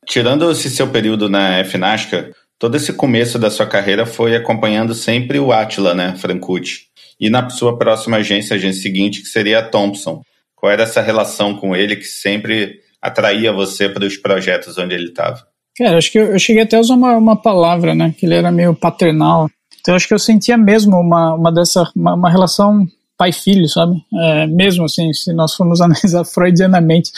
Tirando 0.08 0.50
esse 0.50 0.70
seu 0.70 0.88
período 0.88 1.28
na 1.28 1.66
FNASCA, 1.66 2.32
todo 2.58 2.78
esse 2.78 2.94
começo 2.94 3.38
da 3.38 3.50
sua 3.50 3.66
carreira 3.66 4.06
foi 4.06 4.38
acompanhando 4.38 4.94
sempre 4.94 5.38
o 5.38 5.52
Atila, 5.52 5.94
né, 5.94 6.16
Francucci. 6.16 6.86
E 7.20 7.30
na 7.30 7.50
sua 7.50 7.78
próxima 7.78 8.18
agência, 8.18 8.54
a 8.54 8.58
agência 8.58 8.82
seguinte, 8.82 9.22
que 9.22 9.28
seria 9.28 9.60
a 9.60 9.64
Thompson. 9.64 10.22
Qual 10.66 10.74
era 10.74 10.82
essa 10.82 11.00
relação 11.00 11.54
com 11.54 11.76
ele 11.76 11.96
que 11.96 12.06
sempre 12.06 12.80
atraía 13.00 13.54
você 13.54 13.88
para 13.88 14.04
os 14.04 14.18
projetos 14.18 14.80
onde 14.80 14.96
ele 14.96 15.10
estava? 15.10 15.46
Cara, 15.78 16.00
acho 16.00 16.12
que 16.12 16.18
eu, 16.18 16.32
eu, 16.32 16.40
cheguei 16.40 16.64
até 16.64 16.76
a 16.76 16.80
usar 16.80 16.96
uma, 16.96 17.16
uma 17.16 17.40
palavra, 17.40 17.94
né? 17.94 18.16
Que 18.18 18.26
ele 18.26 18.34
era 18.34 18.52
meio 18.52 18.74
paternal. 18.74 19.48
Então 19.80 19.94
acho 19.94 20.08
que 20.08 20.14
eu 20.16 20.18
sentia 20.18 20.58
mesmo 20.58 21.00
uma, 21.00 21.36
uma 21.36 21.52
dessa 21.52 21.88
uma, 21.96 22.16
uma 22.16 22.32
relação 22.32 22.84
pai-filho, 23.16 23.70
sabe? 23.70 23.94
É, 24.20 24.48
mesmo 24.48 24.86
assim, 24.86 25.14
se 25.14 25.32
nós 25.34 25.54
formos 25.54 25.82
analisar 25.86 26.26
freudianamente. 26.26 27.12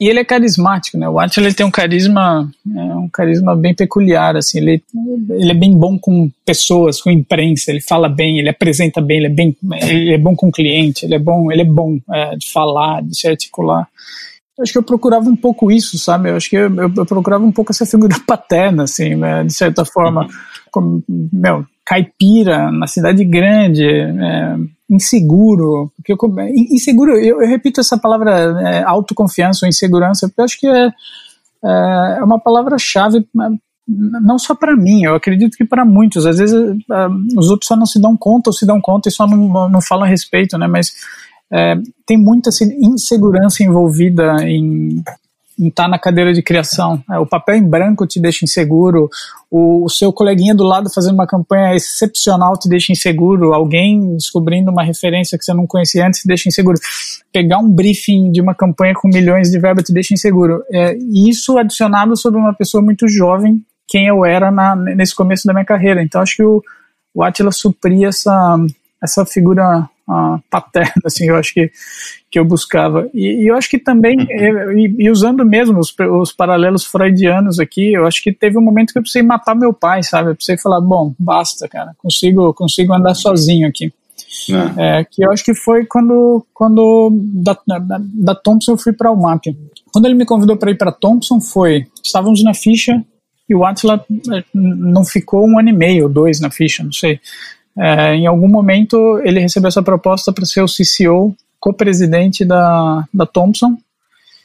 E 0.00 0.08
ele 0.08 0.18
é 0.18 0.24
carismático, 0.24 0.98
né? 0.98 1.08
O 1.08 1.20
Atila 1.20 1.46
ele 1.46 1.54
tem 1.54 1.64
um 1.64 1.70
carisma, 1.70 2.50
é, 2.76 2.80
um 2.94 3.08
carisma 3.08 3.54
bem 3.54 3.74
peculiar, 3.74 4.36
assim. 4.36 4.58
Ele, 4.58 4.82
ele 5.30 5.50
é 5.52 5.54
bem 5.54 5.76
bom 5.76 5.96
com 5.96 6.30
pessoas, 6.44 7.00
com 7.00 7.10
imprensa. 7.10 7.70
Ele 7.70 7.80
fala 7.80 8.08
bem, 8.08 8.38
ele 8.38 8.48
apresenta 8.48 9.00
bem, 9.00 9.18
ele 9.18 9.26
é 9.26 9.30
bem, 9.30 9.56
ele 9.82 10.14
é 10.14 10.18
bom 10.18 10.34
com 10.34 10.50
cliente. 10.50 11.04
Ele 11.04 11.14
é 11.14 11.18
bom, 11.18 11.50
ele 11.50 11.62
é 11.62 11.64
bom 11.64 11.98
é, 12.12 12.36
de 12.36 12.50
falar, 12.50 13.02
de 13.02 13.16
se 13.16 13.28
articular. 13.28 13.88
Eu 14.58 14.62
acho 14.62 14.72
que 14.72 14.78
eu 14.78 14.82
procurava 14.82 15.28
um 15.28 15.36
pouco 15.36 15.70
isso, 15.70 15.96
sabe? 15.96 16.30
Eu 16.30 16.36
acho 16.36 16.50
que 16.50 16.56
eu, 16.56 16.74
eu, 16.74 16.92
eu 16.96 17.06
procurava 17.06 17.44
um 17.44 17.52
pouco 17.52 17.70
essa 17.70 17.86
figura 17.86 18.16
paterna, 18.26 18.84
assim, 18.84 19.14
né? 19.14 19.44
de 19.44 19.52
certa 19.52 19.84
forma. 19.84 20.22
Uhum. 20.22 20.28
Como, 20.72 21.04
meu, 21.08 21.64
caipira, 21.84 22.70
na 22.72 22.88
cidade 22.88 23.24
grande, 23.24 23.84
é, 23.86 24.56
inseguro, 24.88 25.90
porque 25.96 26.12
eu, 26.12 26.18
inseguro, 26.70 27.16
eu, 27.16 27.42
eu, 27.42 27.48
repito 27.48 27.80
essa 27.80 27.96
palavra 27.96 28.60
é, 28.62 28.82
autoconfiança 28.84 29.64
ou 29.64 29.68
insegurança, 29.68 30.28
porque 30.28 30.40
eu 30.40 30.44
acho 30.44 30.60
que 30.60 30.66
é, 30.66 30.86
é, 30.86 32.18
é 32.18 32.24
uma 32.24 32.38
palavra-chave 32.38 33.26
não 33.86 34.38
só 34.38 34.54
para 34.54 34.74
mim, 34.74 35.04
eu 35.04 35.14
acredito 35.14 35.56
que 35.56 35.64
para 35.64 35.84
muitos, 35.84 36.24
às 36.24 36.38
vezes 36.38 36.54
é, 36.54 37.06
os 37.38 37.50
outros 37.50 37.68
só 37.68 37.76
não 37.76 37.86
se 37.86 38.00
dão 38.00 38.16
conta 38.16 38.50
ou 38.50 38.54
se 38.54 38.66
dão 38.66 38.80
conta 38.80 39.08
e 39.08 39.12
só 39.12 39.26
não, 39.26 39.68
não 39.68 39.80
falam 39.80 40.04
a 40.04 40.08
respeito, 40.08 40.56
né, 40.56 40.66
mas 40.66 40.92
é, 41.52 41.76
tem 42.06 42.16
muita 42.16 42.48
assim, 42.48 42.74
insegurança 42.80 43.62
envolvida 43.62 44.36
em, 44.48 45.02
estar 45.58 45.84
tá 45.84 45.88
na 45.88 45.98
cadeira 45.98 46.32
de 46.32 46.42
criação. 46.42 47.02
É, 47.10 47.18
o 47.18 47.26
papel 47.26 47.56
em 47.56 47.68
branco 47.68 48.06
te 48.06 48.20
deixa 48.20 48.44
inseguro, 48.44 49.08
o, 49.50 49.84
o, 49.84 49.88
seu 49.88 50.12
coleguinha 50.12 50.54
do 50.54 50.64
lado 50.64 50.92
fazendo 50.92 51.14
uma 51.14 51.26
campanha 51.26 51.74
excepcional 51.74 52.58
te 52.58 52.68
deixa 52.68 52.92
inseguro, 52.92 53.54
alguém 53.54 54.16
descobrindo 54.16 54.70
uma 54.70 54.82
referência 54.82 55.38
que 55.38 55.44
você 55.44 55.54
não 55.54 55.66
conhecia 55.66 56.06
antes 56.06 56.20
te 56.20 56.28
deixa 56.28 56.48
inseguro. 56.48 56.78
Pegar 57.32 57.58
um 57.58 57.70
briefing 57.70 58.32
de 58.32 58.40
uma 58.40 58.54
campanha 58.54 58.94
com 58.94 59.08
milhões 59.08 59.50
de 59.50 59.58
verba 59.58 59.82
te 59.82 59.92
deixa 59.92 60.14
inseguro. 60.14 60.62
É, 60.70 60.96
isso 61.12 61.56
adicionado 61.58 62.16
sobre 62.16 62.40
uma 62.40 62.54
pessoa 62.54 62.82
muito 62.82 63.06
jovem, 63.08 63.62
quem 63.86 64.06
eu 64.06 64.24
era 64.24 64.50
na, 64.50 64.74
nesse 64.74 65.14
começo 65.14 65.46
da 65.46 65.52
minha 65.52 65.64
carreira. 65.64 66.02
Então 66.02 66.20
acho 66.20 66.36
que 66.36 66.44
o, 66.44 66.62
o 67.14 67.22
Atila 67.22 67.52
supria 67.52 68.08
essa, 68.08 68.56
essa 69.02 69.24
figura 69.24 69.88
uh, 70.08 70.42
paterna, 70.50 71.02
assim, 71.04 71.28
eu 71.28 71.36
acho 71.36 71.54
que, 71.54 71.70
que 72.30 72.38
eu 72.38 72.44
buscava. 72.44 73.08
E, 73.12 73.44
e 73.44 73.48
eu 73.48 73.56
acho 73.56 73.68
que 73.68 73.78
também, 73.78 74.16
uhum. 74.16 74.78
e, 74.78 74.96
e, 74.98 75.10
usando 75.10 75.44
mesmo 75.44 75.78
os, 75.78 75.94
os 75.98 76.32
paralelos 76.32 76.84
freudianos 76.84 77.58
aqui, 77.58 77.92
eu 77.92 78.06
acho 78.06 78.22
que 78.22 78.32
teve 78.32 78.58
um 78.58 78.62
momento 78.62 78.92
que 78.92 78.98
eu 78.98 79.02
precisei 79.02 79.22
matar 79.22 79.54
meu 79.54 79.72
pai, 79.72 80.02
sabe? 80.02 80.30
Eu 80.30 80.34
precisei 80.34 80.58
falar, 80.58 80.80
bom, 80.80 81.14
basta, 81.18 81.68
cara, 81.68 81.92
consigo, 81.98 82.52
consigo 82.54 82.92
andar 82.92 83.14
sozinho 83.14 83.68
aqui. 83.68 83.92
É. 84.76 84.98
é, 85.00 85.04
que 85.04 85.24
eu 85.24 85.30
acho 85.30 85.44
que 85.44 85.54
foi 85.54 85.86
quando, 85.86 86.44
quando 86.52 87.10
da, 87.34 87.56
da, 87.66 88.00
da 88.00 88.34
Thompson 88.34 88.72
eu 88.72 88.76
fui 88.76 88.92
para 88.92 89.10
o 89.10 89.16
MAP. 89.16 89.46
Quando 89.92 90.06
ele 90.06 90.14
me 90.14 90.24
convidou 90.24 90.56
para 90.56 90.70
ir 90.70 90.76
para 90.76 90.92
Thompson 90.92 91.40
foi, 91.40 91.86
estávamos 92.02 92.42
na 92.42 92.52
ficha 92.52 93.04
e 93.48 93.54
o 93.54 93.64
Atila 93.64 94.04
é, 94.32 94.44
não 94.52 95.04
ficou 95.04 95.46
um 95.46 95.58
ano 95.58 95.68
e 95.68 95.72
meio, 95.72 96.08
dois 96.08 96.40
na 96.40 96.50
ficha, 96.50 96.82
não 96.82 96.92
sei. 96.92 97.20
É, 97.76 98.14
em 98.14 98.26
algum 98.26 98.48
momento 98.48 99.20
ele 99.24 99.40
recebeu 99.40 99.68
essa 99.68 99.82
proposta 99.82 100.32
para 100.32 100.44
ser 100.44 100.62
o 100.62 100.66
CCO, 100.66 101.34
co-presidente 101.58 102.44
da, 102.44 103.04
da 103.12 103.26
Thompson, 103.26 103.76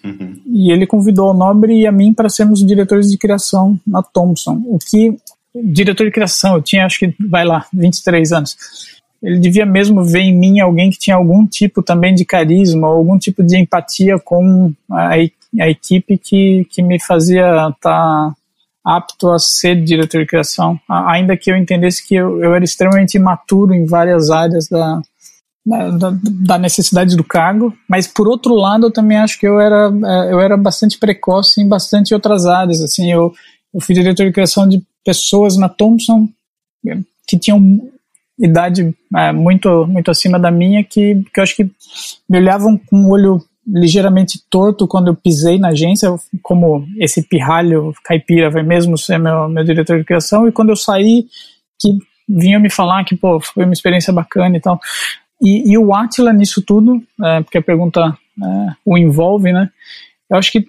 uhum. 0.04 0.42
e 0.48 0.72
ele 0.72 0.88
convidou 0.88 1.32
o 1.32 1.34
Nobre 1.34 1.82
e 1.82 1.88
a 1.88 1.92
mim 1.92 2.14
para 2.14 2.30
sermos 2.30 2.66
diretores 2.66 3.12
de 3.12 3.18
criação 3.18 3.80
na 3.86 4.02
Thompson. 4.02 4.64
O 4.66 4.80
que, 4.80 5.18
diretor 5.54 6.06
de 6.06 6.12
criação, 6.12 6.56
eu 6.56 6.62
tinha 6.62 6.86
acho 6.86 7.00
que, 7.00 7.14
vai 7.20 7.46
lá, 7.46 7.66
23 7.74 8.32
anos. 8.32 8.58
Ele 9.22 9.38
devia 9.38 9.66
mesmo 9.66 10.04
ver 10.04 10.22
em 10.22 10.36
mim 10.36 10.60
alguém 10.60 10.90
que 10.90 10.98
tinha 10.98 11.16
algum 11.16 11.46
tipo 11.46 11.84
também 11.84 12.16
de 12.16 12.24
carisma, 12.24 12.88
algum 12.88 13.20
tipo 13.20 13.44
de 13.44 13.58
empatia 13.58 14.18
com 14.18 14.72
a, 14.90 15.10
a 15.60 15.70
equipe 15.70 16.18
que, 16.18 16.66
que 16.70 16.82
me 16.82 17.00
fazia 17.00 17.50
estar 17.50 17.76
tá 17.82 18.34
apto 18.86 19.30
a 19.30 19.40
ser 19.40 19.84
diretor 19.84 20.22
de 20.22 20.28
criação, 20.28 20.80
ainda 20.88 21.38
que 21.38 21.52
eu 21.52 21.58
entendesse 21.58 22.06
que 22.06 22.16
eu, 22.16 22.42
eu 22.42 22.56
era 22.56 22.64
extremamente 22.64 23.16
imaturo 23.16 23.74
em 23.74 23.86
várias 23.86 24.30
áreas 24.30 24.68
da, 24.68 25.02
da, 25.66 26.12
da, 26.24 26.58
necessidade 26.58 27.16
do 27.16 27.24
cargo, 27.24 27.74
mas 27.88 28.08
por 28.08 28.28
outro 28.28 28.56
lado 28.56 28.88
eu 28.88 28.92
também 28.92 29.18
acho 29.18 29.38
que 29.38 29.48
eu 29.48 29.60
era, 29.60 29.92
é, 30.06 30.34
eu 30.34 30.40
era 30.40 30.58
bastante 30.58 30.98
precoce 30.98 31.62
em 31.62 31.68
bastante 31.68 32.14
outras 32.14 32.46
áreas, 32.46 32.82
assim, 32.82 33.12
eu, 33.12 33.34
eu 33.74 33.82
fui 33.82 33.94
diretor 33.94 34.26
de 34.26 34.32
criação 34.32 34.68
de 34.68 34.82
pessoas 35.04 35.58
na 35.58 35.70
Thompson 35.70 36.28
que 37.28 37.38
tinham 37.38 37.82
idade 38.40 38.96
é, 39.16 39.32
muito 39.34 39.86
muito 39.86 40.10
acima 40.10 40.40
da 40.40 40.50
minha 40.50 40.84
que, 40.84 41.24
que 41.34 41.40
eu 41.40 41.44
acho 41.44 41.56
que 41.56 41.70
me 42.28 42.38
olhavam 42.38 42.78
com 42.78 43.06
o 43.06 43.12
olho 43.12 43.44
ligeiramente 43.72 44.42
torto 44.50 44.88
quando 44.88 45.08
eu 45.08 45.16
pisei 45.16 45.60
na 45.60 45.70
agência, 45.70 46.10
como 46.42 46.86
esse 46.98 47.22
pirralho 47.28 47.94
caipira 48.04 48.50
vai 48.50 48.64
mesmo 48.64 48.98
ser 48.98 49.18
meu, 49.18 49.48
meu 49.48 49.64
diretor 49.64 49.98
de 49.98 50.06
criação, 50.06 50.48
e 50.48 50.52
quando 50.52 50.70
eu 50.70 50.76
saí, 50.76 51.26
que 51.80 51.98
vinham 52.28 52.62
me 52.62 52.70
falar 52.70 53.04
que, 53.04 53.16
pô, 53.16 53.40
foi 53.40 53.66
uma 53.66 53.74
experiência 53.74 54.14
bacana 54.14 54.58
e 54.58 54.60
tal. 54.60 54.80
E, 55.42 55.72
e 55.72 55.78
o 55.78 55.94
Atila 55.94 56.34
nisso 56.34 56.62
tudo, 56.62 57.02
é, 57.24 57.42
porque 57.42 57.58
a 57.58 57.62
pergunta 57.62 58.18
é, 58.42 58.76
o 58.86 58.98
envolve, 58.98 59.52
né? 59.52 59.70
Eu 60.30 60.38
acho 60.38 60.52
que 60.52 60.68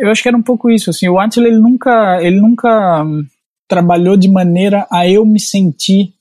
eu 0.00 0.10
acho 0.10 0.22
que 0.22 0.28
era 0.28 0.36
um 0.36 0.42
pouco 0.42 0.70
isso, 0.70 0.90
assim, 0.90 1.08
o 1.08 1.18
Atila 1.18 1.48
ele 1.48 1.58
nunca 1.58 2.22
ele 2.22 2.40
nunca 2.40 3.04
trabalhou 3.66 4.16
de 4.16 4.28
maneira 4.28 4.86
a 4.90 5.08
eu 5.08 5.24
me 5.24 5.40
sentir 5.40 6.12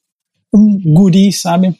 um 0.53 0.79
guri, 0.83 1.31
sabe? 1.31 1.75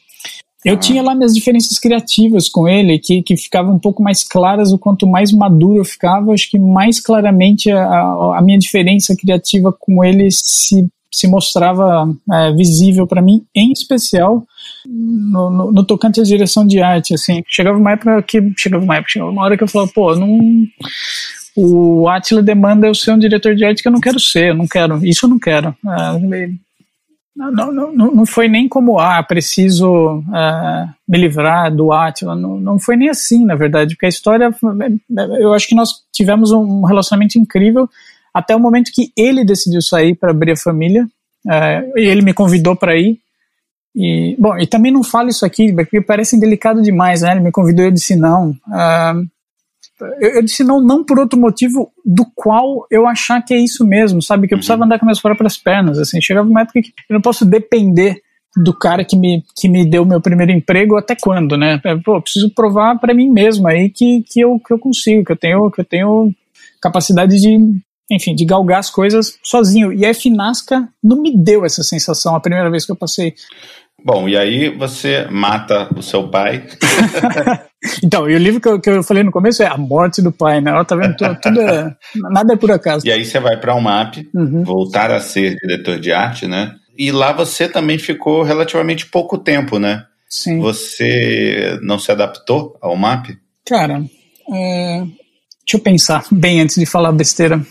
Eu 0.64 0.74
ah. 0.74 0.78
tinha 0.78 1.02
lá 1.02 1.14
minhas 1.14 1.32
diferenças 1.32 1.78
criativas 1.78 2.48
com 2.48 2.68
ele, 2.68 2.98
que, 2.98 3.22
que 3.22 3.36
ficavam 3.36 3.74
um 3.74 3.78
pouco 3.78 4.02
mais 4.02 4.22
claras 4.22 4.72
o 4.72 4.78
quanto 4.78 5.06
mais 5.06 5.32
maduro 5.32 5.78
eu 5.78 5.84
ficava, 5.84 6.32
acho 6.32 6.50
que 6.50 6.58
mais 6.58 7.00
claramente 7.00 7.70
a, 7.70 8.36
a 8.36 8.42
minha 8.42 8.58
diferença 8.58 9.16
criativa 9.16 9.74
com 9.78 10.04
ele 10.04 10.28
se, 10.30 10.86
se 11.12 11.26
mostrava 11.26 12.14
é, 12.32 12.52
visível 12.52 13.06
para 13.06 13.22
mim, 13.22 13.42
em 13.54 13.72
especial 13.72 14.44
no, 14.86 15.50
no, 15.50 15.72
no, 15.72 15.84
tocante 15.84 16.20
à 16.20 16.24
direção 16.24 16.66
de 16.66 16.80
arte, 16.80 17.14
assim, 17.14 17.42
chegava 17.48 17.78
uma 17.78 17.92
época 17.92 18.22
que, 18.22 18.52
chegava 18.56 18.84
uma 18.84 18.96
época, 18.96 19.12
chegava 19.12 19.30
uma 19.30 19.42
hora 19.42 19.56
que 19.56 19.64
eu 19.64 19.68
falava, 19.68 19.90
pô, 19.94 20.14
não, 20.14 20.38
o 21.56 22.08
Atila 22.08 22.42
demanda 22.42 22.86
eu 22.86 22.94
ser 22.94 23.12
um 23.12 23.18
diretor 23.18 23.54
de 23.54 23.64
arte 23.64 23.82
que 23.82 23.88
eu 23.88 23.92
não 23.92 24.00
quero 24.00 24.20
ser, 24.20 24.50
eu 24.50 24.54
não 24.54 24.66
quero, 24.66 25.04
isso 25.04 25.26
eu 25.26 25.30
não 25.30 25.38
quero. 25.38 25.74
Não, 27.34 27.72
não, 27.72 27.92
não, 27.92 28.26
foi 28.26 28.48
nem 28.48 28.68
como, 28.68 28.98
ah, 28.98 29.22
preciso 29.22 30.18
uh, 30.18 30.88
me 31.08 31.16
livrar 31.16 31.74
do 31.74 31.92
Atila. 31.92 32.34
Não, 32.34 32.58
não 32.58 32.78
foi 32.78 32.96
nem 32.96 33.08
assim, 33.08 33.44
na 33.44 33.54
verdade, 33.54 33.94
porque 33.94 34.06
a 34.06 34.10
história, 34.10 34.50
eu 35.38 35.52
acho 35.52 35.68
que 35.68 35.74
nós 35.74 35.90
tivemos 36.12 36.50
um 36.50 36.84
relacionamento 36.84 37.38
incrível 37.38 37.88
até 38.34 38.54
o 38.54 38.60
momento 38.60 38.92
que 38.92 39.12
ele 39.16 39.44
decidiu 39.44 39.80
sair 39.80 40.14
para 40.14 40.32
abrir 40.32 40.52
a 40.52 40.56
família. 40.56 41.08
Uh, 41.46 41.96
ele 41.96 42.22
me 42.22 42.34
convidou 42.34 42.76
para 42.76 42.96
ir. 42.96 43.18
E, 43.94 44.36
bom, 44.38 44.58
e 44.58 44.66
também 44.66 44.92
não 44.92 45.02
falo 45.02 45.28
isso 45.28 45.46
aqui, 45.46 45.72
porque 45.72 46.00
parece 46.00 46.38
delicado 46.38 46.82
demais, 46.82 47.22
né? 47.22 47.32
Ele 47.32 47.40
me 47.40 47.52
convidou 47.52 47.84
e 47.84 47.88
eu 47.88 47.92
disse 47.92 48.16
não. 48.16 48.50
Uh, 48.50 49.26
eu, 50.20 50.30
eu, 50.36 50.42
disse 50.42 50.64
não, 50.64 50.80
não 50.80 51.04
por 51.04 51.18
outro 51.18 51.38
motivo 51.38 51.92
do 52.04 52.24
qual 52.34 52.86
eu 52.90 53.06
achar 53.06 53.42
que 53.42 53.54
é 53.54 53.58
isso 53.58 53.86
mesmo, 53.86 54.22
sabe? 54.22 54.46
Que 54.46 54.54
eu 54.54 54.58
precisava 54.58 54.80
uhum. 54.80 54.86
andar 54.86 54.98
com 54.98 55.06
minhas 55.06 55.20
próprias 55.20 55.56
pernas, 55.56 55.98
assim. 55.98 56.20
Chegava 56.20 56.48
uma 56.48 56.62
época 56.62 56.82
que 56.82 56.92
eu 57.08 57.14
não 57.14 57.20
posso 57.20 57.44
depender 57.44 58.20
do 58.56 58.76
cara 58.76 59.04
que 59.04 59.16
me, 59.16 59.44
que 59.56 59.68
me 59.68 59.88
deu 59.88 60.04
meu 60.04 60.20
primeiro 60.20 60.52
emprego 60.52 60.96
até 60.96 61.14
quando, 61.14 61.56
né? 61.56 61.80
É, 61.84 61.96
pô, 61.96 62.20
preciso 62.20 62.52
provar 62.52 62.98
para 62.98 63.14
mim 63.14 63.30
mesmo 63.30 63.68
aí 63.68 63.88
que, 63.88 64.24
que, 64.28 64.40
eu, 64.40 64.58
que 64.58 64.72
eu 64.72 64.78
consigo, 64.78 65.24
que 65.24 65.32
eu 65.32 65.36
tenho, 65.36 65.70
que 65.70 65.80
eu 65.80 65.84
tenho 65.84 66.34
capacidade 66.80 67.36
de, 67.38 67.58
enfim, 68.10 68.34
de 68.34 68.44
galgar 68.44 68.80
as 68.80 68.90
coisas 68.90 69.38
sozinho. 69.42 69.92
E 69.92 70.04
a 70.04 70.12
Finasca 70.12 70.88
não 71.02 71.20
me 71.22 71.36
deu 71.36 71.64
essa 71.64 71.82
sensação 71.82 72.34
a 72.34 72.40
primeira 72.40 72.70
vez 72.70 72.84
que 72.84 72.92
eu 72.92 72.96
passei 72.96 73.34
Bom, 74.04 74.28
e 74.28 74.36
aí 74.36 74.68
você 74.68 75.26
mata 75.30 75.88
o 75.96 76.02
seu 76.02 76.28
pai. 76.28 76.66
então, 78.02 78.28
e 78.28 78.34
o 78.34 78.38
livro 78.38 78.60
que 78.60 78.68
eu, 78.68 78.80
que 78.80 78.90
eu, 78.90 79.02
falei 79.02 79.22
no 79.22 79.30
começo 79.30 79.62
é 79.62 79.66
A 79.66 79.76
Morte 79.76 80.22
do 80.22 80.32
Pai, 80.32 80.60
né? 80.60 80.70
Ela 80.70 80.84
tá 80.84 80.96
vendo 80.96 81.16
tudo, 81.16 81.38
tudo 81.40 81.60
é, 81.60 81.94
nada 82.30 82.54
é 82.54 82.56
por 82.56 82.70
acaso. 82.70 83.06
E 83.06 83.12
aí 83.12 83.24
você 83.24 83.38
vai 83.38 83.58
para 83.58 83.74
o 83.74 83.80
MAP, 83.80 84.28
uhum. 84.34 84.64
voltar 84.64 85.10
a 85.10 85.20
ser 85.20 85.56
diretor 85.56 85.98
de 85.98 86.12
arte, 86.12 86.46
né? 86.46 86.74
E 86.96 87.12
lá 87.12 87.32
você 87.32 87.68
também 87.68 87.98
ficou 87.98 88.42
relativamente 88.42 89.06
pouco 89.06 89.38
tempo, 89.38 89.78
né? 89.78 90.04
Sim. 90.28 90.60
Você 90.60 91.78
não 91.82 91.98
se 91.98 92.12
adaptou 92.12 92.76
ao 92.80 92.96
MAP? 92.96 93.30
Cara, 93.66 94.02
é... 94.52 94.98
deixa 95.00 95.74
eu 95.74 95.80
pensar 95.80 96.24
bem 96.30 96.60
antes 96.60 96.76
de 96.76 96.86
falar 96.86 97.12
besteira. 97.12 97.60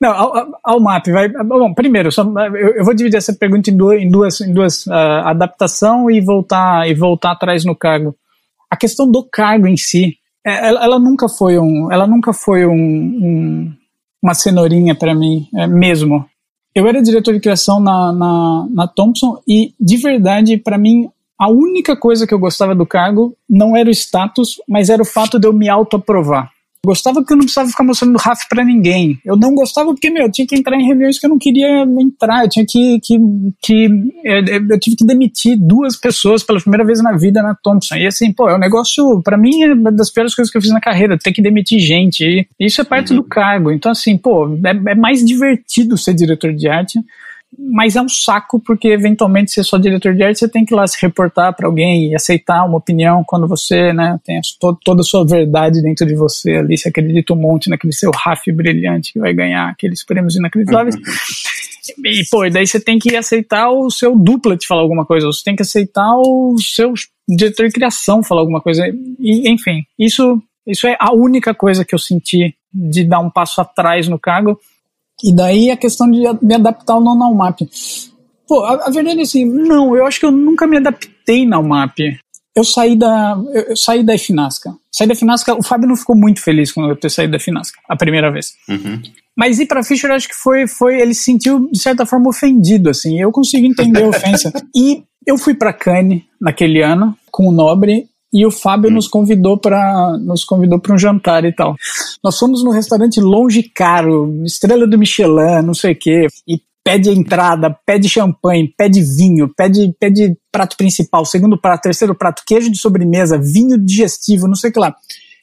Não, 0.00 0.10
ao, 0.10 0.60
ao 0.62 0.80
MAP, 0.80 1.08
vai. 1.08 1.28
Bom, 1.28 1.72
primeiro, 1.72 2.10
só, 2.12 2.22
eu, 2.22 2.76
eu, 2.76 2.84
vou 2.84 2.94
dividir 2.94 3.16
essa 3.16 3.32
pergunta 3.32 3.70
em 3.70 3.76
duas, 3.76 4.00
em 4.00 4.10
duas, 4.10 4.40
em 4.40 4.52
duas 4.52 4.86
uh, 4.86 4.92
adaptação 5.24 6.10
e 6.10 6.20
voltar 6.20 6.88
e 6.88 6.94
voltar 6.94 7.32
atrás 7.32 7.64
no 7.64 7.76
cargo. 7.76 8.14
A 8.70 8.76
questão 8.76 9.10
do 9.10 9.22
cargo 9.22 9.66
em 9.66 9.76
si, 9.76 10.16
é, 10.44 10.68
ela, 10.68 10.84
ela 10.84 10.98
nunca 10.98 11.28
foi 11.28 11.58
um, 11.58 11.90
ela 11.90 12.06
nunca 12.06 12.32
foi 12.32 12.66
um, 12.66 12.74
um 12.74 13.72
uma 14.24 14.32
cenourinha 14.32 14.94
para 14.94 15.14
mim, 15.14 15.46
é, 15.54 15.66
mesmo. 15.66 16.24
Eu 16.74 16.88
era 16.88 17.02
diretor 17.02 17.34
de 17.34 17.40
criação 17.40 17.78
na, 17.78 18.10
na, 18.10 18.66
na 18.70 18.88
Thompson 18.88 19.38
e, 19.46 19.74
de 19.78 19.98
verdade, 19.98 20.56
para 20.56 20.78
mim, 20.78 21.10
a 21.38 21.48
única 21.50 21.94
coisa 21.94 22.26
que 22.26 22.32
eu 22.32 22.38
gostava 22.38 22.74
do 22.74 22.86
cargo 22.86 23.36
não 23.48 23.76
era 23.76 23.88
o 23.88 23.92
status, 23.92 24.56
mas 24.66 24.88
era 24.88 25.02
o 25.02 25.06
fato 25.06 25.38
de 25.38 25.46
eu 25.46 25.52
me 25.52 25.68
autoaprovar. 25.68 26.50
Gostava 26.84 27.20
porque 27.20 27.32
eu 27.32 27.36
não 27.36 27.44
precisava 27.44 27.68
ficar 27.68 27.84
mostrando 27.84 28.18
RAF 28.18 28.48
para 28.48 28.64
ninguém. 28.64 29.18
Eu 29.24 29.36
não 29.36 29.54
gostava 29.54 29.92
porque, 29.92 30.10
meu, 30.10 30.24
eu 30.24 30.32
tinha 30.32 30.46
que 30.46 30.54
entrar 30.54 30.76
em 30.76 30.86
reuniões 30.86 31.18
que 31.18 31.26
eu 31.26 31.30
não 31.30 31.38
queria 31.38 31.82
entrar. 31.98 32.44
Eu 32.44 32.48
tinha 32.48 32.66
que. 32.66 33.00
que, 33.00 33.18
que 33.62 33.84
eu, 34.24 34.66
eu 34.70 34.80
tive 34.80 34.96
que 34.96 35.06
demitir 35.06 35.56
duas 35.58 35.96
pessoas 35.96 36.42
pela 36.42 36.60
primeira 36.60 36.84
vez 36.84 37.02
na 37.02 37.16
vida 37.16 37.42
na 37.42 37.54
Thompson. 37.54 37.96
E 37.96 38.06
assim, 38.06 38.32
pô, 38.32 38.48
é 38.48 38.56
um 38.56 38.60
negócio, 38.60 39.22
para 39.22 39.36
mim, 39.36 39.62
é 39.62 39.72
uma 39.72 39.90
das 39.90 40.10
piores 40.10 40.34
coisas 40.34 40.50
que 40.50 40.58
eu 40.58 40.62
fiz 40.62 40.70
na 40.70 40.80
carreira, 40.80 41.18
ter 41.18 41.32
que 41.32 41.42
demitir 41.42 41.78
gente. 41.78 42.24
E 42.24 42.66
isso 42.66 42.80
é 42.80 42.84
parte 42.84 43.12
uhum. 43.12 43.20
do 43.20 43.24
cargo. 43.24 43.70
Então, 43.70 43.90
assim, 43.90 44.16
pô, 44.16 44.46
é, 44.64 44.92
é 44.92 44.94
mais 44.94 45.24
divertido 45.24 45.96
ser 45.96 46.14
diretor 46.14 46.52
de 46.52 46.68
arte 46.68 47.00
mas 47.58 47.96
é 47.96 48.02
um 48.02 48.08
saco 48.08 48.60
porque 48.60 48.88
eventualmente 48.88 49.50
ser 49.50 49.64
só 49.64 49.78
diretor 49.78 50.14
de 50.14 50.22
arte 50.22 50.38
você 50.38 50.48
tem 50.48 50.64
que 50.64 50.74
ir 50.74 50.76
lá 50.76 50.86
se 50.86 51.00
reportar 51.00 51.54
para 51.54 51.66
alguém 51.66 52.10
e 52.10 52.14
aceitar 52.14 52.64
uma 52.64 52.78
opinião 52.78 53.24
quando 53.26 53.46
você 53.46 53.92
né, 53.92 54.18
tem 54.24 54.40
to 54.60 54.78
toda 54.84 55.00
a 55.00 55.04
sua 55.04 55.26
verdade 55.26 55.82
dentro 55.82 56.06
de 56.06 56.14
você 56.14 56.56
ali, 56.56 56.76
se 56.76 56.88
acredita 56.88 57.32
um 57.32 57.36
monte 57.36 57.70
naquele 57.70 57.92
seu 57.92 58.10
RAF 58.10 58.50
brilhante 58.52 59.12
que 59.12 59.18
vai 59.18 59.32
ganhar 59.34 59.68
aqueles 59.68 60.04
prêmios 60.04 60.36
inacreditáveis. 60.36 60.94
Uhum. 60.94 61.02
E, 62.04 62.24
pô, 62.30 62.44
e 62.46 62.50
daí 62.50 62.66
você 62.66 62.80
tem 62.80 62.98
que 62.98 63.14
aceitar 63.14 63.70
o 63.70 63.90
seu 63.90 64.16
dupla 64.16 64.56
te 64.56 64.66
falar 64.66 64.82
alguma 64.82 65.04
coisa, 65.04 65.26
você 65.26 65.42
tem 65.44 65.54
que 65.54 65.62
aceitar 65.62 66.10
o 66.16 66.56
seu 66.58 66.94
diretor 67.28 67.66
de 67.66 67.72
criação 67.72 68.22
falar 68.22 68.40
alguma 68.40 68.60
coisa. 68.60 68.86
E, 69.18 69.50
enfim, 69.50 69.82
isso, 69.98 70.42
isso 70.66 70.86
é 70.86 70.96
a 70.98 71.12
única 71.12 71.54
coisa 71.54 71.84
que 71.84 71.94
eu 71.94 71.98
senti 71.98 72.54
de 72.72 73.04
dar 73.04 73.20
um 73.20 73.30
passo 73.30 73.60
atrás 73.60 74.08
no 74.08 74.18
cargo 74.18 74.58
e 75.22 75.34
daí 75.34 75.70
a 75.70 75.76
questão 75.76 76.10
de 76.10 76.20
me 76.42 76.54
adaptar 76.54 76.94
ao 76.94 77.02
não 77.02 77.34
map. 77.34 77.60
Pô, 78.46 78.62
a, 78.64 78.86
a, 78.86 78.90
verdade 78.90 79.20
é 79.20 79.22
assim, 79.22 79.44
não, 79.44 79.96
eu 79.96 80.06
acho 80.06 80.20
que 80.20 80.26
eu 80.26 80.30
nunca 80.30 80.66
me 80.66 80.76
adaptei 80.76 81.46
na 81.46 81.58
UMAP. 81.58 81.98
Eu 82.54 82.62
saí 82.62 82.96
da, 82.96 83.36
eu, 83.52 83.62
eu 83.62 83.76
saí 83.76 84.02
da 84.02 84.16
Finasca. 84.18 84.74
Saí 84.92 85.08
da 85.08 85.14
Finasca, 85.14 85.54
o 85.54 85.62
Fábio 85.62 85.88
não 85.88 85.96
ficou 85.96 86.14
muito 86.14 86.40
feliz 86.40 86.70
quando 86.70 86.90
eu 86.90 86.96
ter 86.96 87.10
saído 87.10 87.32
da 87.32 87.38
Finasca, 87.38 87.80
a 87.88 87.96
primeira 87.96 88.30
vez. 88.30 88.52
Uhum. 88.68 89.02
Mas 89.36 89.58
ir 89.58 89.66
pra 89.66 89.82
Fischer, 89.82 90.10
acho 90.12 90.28
que 90.28 90.36
foi, 90.36 90.68
foi, 90.68 91.00
ele 91.00 91.14
se 91.14 91.24
sentiu, 91.24 91.68
de 91.70 91.78
certa 91.78 92.06
forma, 92.06 92.28
ofendido, 92.28 92.90
assim. 92.90 93.20
Eu 93.20 93.32
consigo 93.32 93.66
entender 93.66 94.04
a 94.04 94.08
ofensa. 94.08 94.52
e 94.76 95.02
eu 95.26 95.36
fui 95.36 95.54
para 95.54 95.72
Cannes 95.72 96.22
naquele 96.40 96.82
ano, 96.82 97.16
com 97.32 97.48
o 97.48 97.52
Nobre, 97.52 98.06
e 98.34 98.44
o 98.44 98.50
Fábio 98.50 98.90
hum. 98.90 98.94
nos 98.94 99.06
convidou 99.06 99.56
para 99.56 100.18
nos 100.18 100.44
convidou 100.44 100.80
para 100.80 100.92
um 100.92 100.98
jantar 100.98 101.44
e 101.44 101.54
tal. 101.54 101.76
Nós 102.22 102.36
fomos 102.36 102.64
no 102.64 102.72
restaurante 102.72 103.20
longe 103.20 103.62
caro, 103.62 104.42
estrela 104.44 104.86
do 104.88 104.98
Michelin, 104.98 105.62
não 105.64 105.72
sei 105.72 105.92
o 105.92 105.98
quê, 105.98 106.26
e 106.48 106.60
pede 106.82 107.08
entrada, 107.10 107.74
pede 107.86 108.08
champanhe, 108.08 108.74
pede 108.76 109.00
vinho, 109.00 109.48
pede, 109.56 109.94
pede 109.98 110.36
prato 110.50 110.76
principal, 110.76 111.24
segundo 111.24 111.58
prato, 111.58 111.82
terceiro 111.82 112.14
prato, 112.14 112.42
queijo 112.44 112.70
de 112.70 112.78
sobremesa, 112.78 113.38
vinho 113.38 113.78
digestivo, 113.78 114.48
não 114.48 114.56
sei 114.56 114.70
o 114.70 114.72
que 114.72 114.80
lá. 114.80 114.94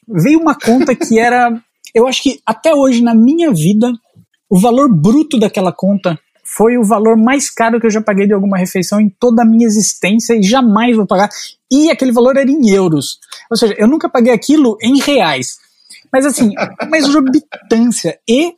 Veio 0.06 0.38
uma 0.38 0.54
conta 0.54 0.94
que 0.94 1.18
era, 1.18 1.50
eu 1.94 2.06
acho 2.06 2.22
que 2.22 2.40
até 2.46 2.74
hoje 2.74 3.02
na 3.02 3.14
minha 3.14 3.50
vida, 3.52 3.90
o 4.48 4.58
valor 4.58 4.94
bruto 4.94 5.38
daquela 5.38 5.72
conta 5.72 6.18
foi 6.44 6.76
o 6.76 6.84
valor 6.84 7.16
mais 7.16 7.50
caro 7.50 7.80
que 7.80 7.86
eu 7.86 7.90
já 7.90 8.02
paguei 8.02 8.26
de 8.26 8.34
alguma 8.34 8.58
refeição 8.58 9.00
em 9.00 9.08
toda 9.08 9.42
a 9.42 9.44
minha 9.44 9.66
existência 9.66 10.34
e 10.34 10.42
jamais 10.42 10.94
vou 10.96 11.06
pagar. 11.06 11.30
E 11.72 11.90
aquele 11.90 12.12
valor 12.12 12.36
era 12.36 12.50
em 12.50 12.68
euros. 12.68 13.18
Ou 13.50 13.56
seja, 13.56 13.74
eu 13.78 13.88
nunca 13.88 14.08
paguei 14.08 14.32
aquilo 14.32 14.76
em 14.82 15.00
reais. 15.00 15.56
Mas 16.12 16.26
assim, 16.26 16.52
uma 16.82 16.98
exorbitância. 16.98 18.18
E 18.28 18.54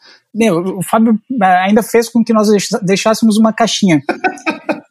o 0.50 0.82
Fábio 0.82 1.16
ah, 1.40 1.64
ainda 1.64 1.82
fez 1.82 2.08
com 2.08 2.24
que 2.24 2.32
nós 2.32 2.48
deixássemos 2.82 3.38
uma 3.38 3.52
caixinha. 3.52 4.02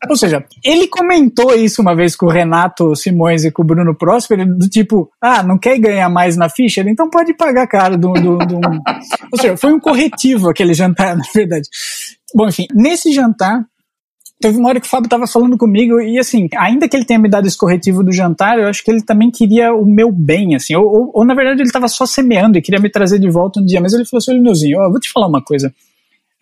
Ou 0.09 0.15
seja, 0.15 0.45
ele 0.63 0.87
comentou 0.87 1.53
isso 1.55 1.81
uma 1.81 1.95
vez 1.95 2.15
com 2.15 2.25
o 2.25 2.31
Renato 2.31 2.95
Simões 2.95 3.43
e 3.43 3.51
com 3.51 3.61
o 3.61 3.65
Bruno 3.65 3.95
Próspero, 3.95 4.45
do 4.45 4.69
tipo, 4.69 5.09
ah, 5.21 5.43
não 5.43 5.57
quer 5.57 5.77
ganhar 5.77 6.09
mais 6.09 6.37
na 6.37 6.49
ficha? 6.49 6.81
Então 6.81 7.09
pode 7.09 7.33
pagar 7.33 7.67
caro 7.67 7.97
do, 7.97 8.13
do, 8.13 8.37
do... 8.37 8.59
Ou 9.31 9.39
seja, 9.39 9.57
foi 9.57 9.73
um 9.73 9.79
corretivo 9.79 10.49
aquele 10.49 10.73
jantar, 10.73 11.15
na 11.17 11.23
verdade. 11.33 11.67
Bom, 12.35 12.47
enfim, 12.47 12.67
nesse 12.73 13.11
jantar, 13.13 13.65
teve 14.43 14.57
uma 14.57 14.67
hora 14.67 14.81
que 14.81 14.85
o 14.85 14.89
Fábio 14.89 15.07
estava 15.07 15.25
falando 15.25 15.57
comigo 15.57 16.01
e 16.01 16.19
assim, 16.19 16.49
ainda 16.57 16.89
que 16.89 16.97
ele 16.97 17.05
tenha 17.05 17.17
me 17.17 17.29
dado 17.29 17.47
esse 17.47 17.57
corretivo 17.57 18.03
do 18.03 18.11
jantar, 18.11 18.59
eu 18.59 18.67
acho 18.67 18.83
que 18.83 18.91
ele 18.91 19.01
também 19.01 19.31
queria 19.31 19.73
o 19.73 19.85
meu 19.85 20.11
bem, 20.11 20.53
assim, 20.53 20.75
ou, 20.75 20.85
ou, 20.85 21.11
ou 21.13 21.25
na 21.25 21.33
verdade 21.33 21.61
ele 21.61 21.69
estava 21.69 21.87
só 21.87 22.05
semeando 22.05 22.57
e 22.57 22.61
queria 22.61 22.81
me 22.81 22.89
trazer 22.89 23.19
de 23.19 23.29
volta 23.29 23.61
um 23.61 23.65
dia, 23.65 23.79
mas 23.79 23.93
ele 23.93 24.03
falou 24.03 24.17
assim, 24.17 24.37
Nilzinho, 24.37 24.81
eu 24.81 24.91
vou 24.91 24.99
te 24.99 25.09
falar 25.09 25.27
uma 25.27 25.41
coisa, 25.41 25.73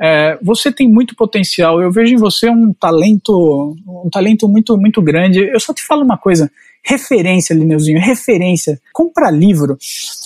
é, 0.01 0.35
você 0.41 0.71
tem 0.71 0.89
muito 0.89 1.15
potencial. 1.15 1.79
Eu 1.79 1.91
vejo 1.91 2.15
em 2.15 2.17
você 2.17 2.49
um 2.49 2.73
talento, 2.73 3.77
um 3.87 4.09
talento 4.09 4.47
muito, 4.47 4.75
muito 4.75 4.99
grande. 4.99 5.39
Eu 5.39 5.59
só 5.59 5.75
te 5.75 5.83
falo 5.83 6.03
uma 6.03 6.17
coisa: 6.17 6.51
referência, 6.83 7.53
Lineuzinho, 7.53 7.99
referência. 8.01 8.81
Comprar 8.91 9.29
livro. 9.29 9.77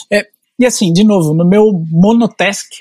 É, 0.10 0.26
e 0.58 0.66
assim, 0.66 0.94
de 0.94 1.04
novo, 1.04 1.34
no 1.34 1.46
meu 1.46 1.74
monotask, 1.92 2.72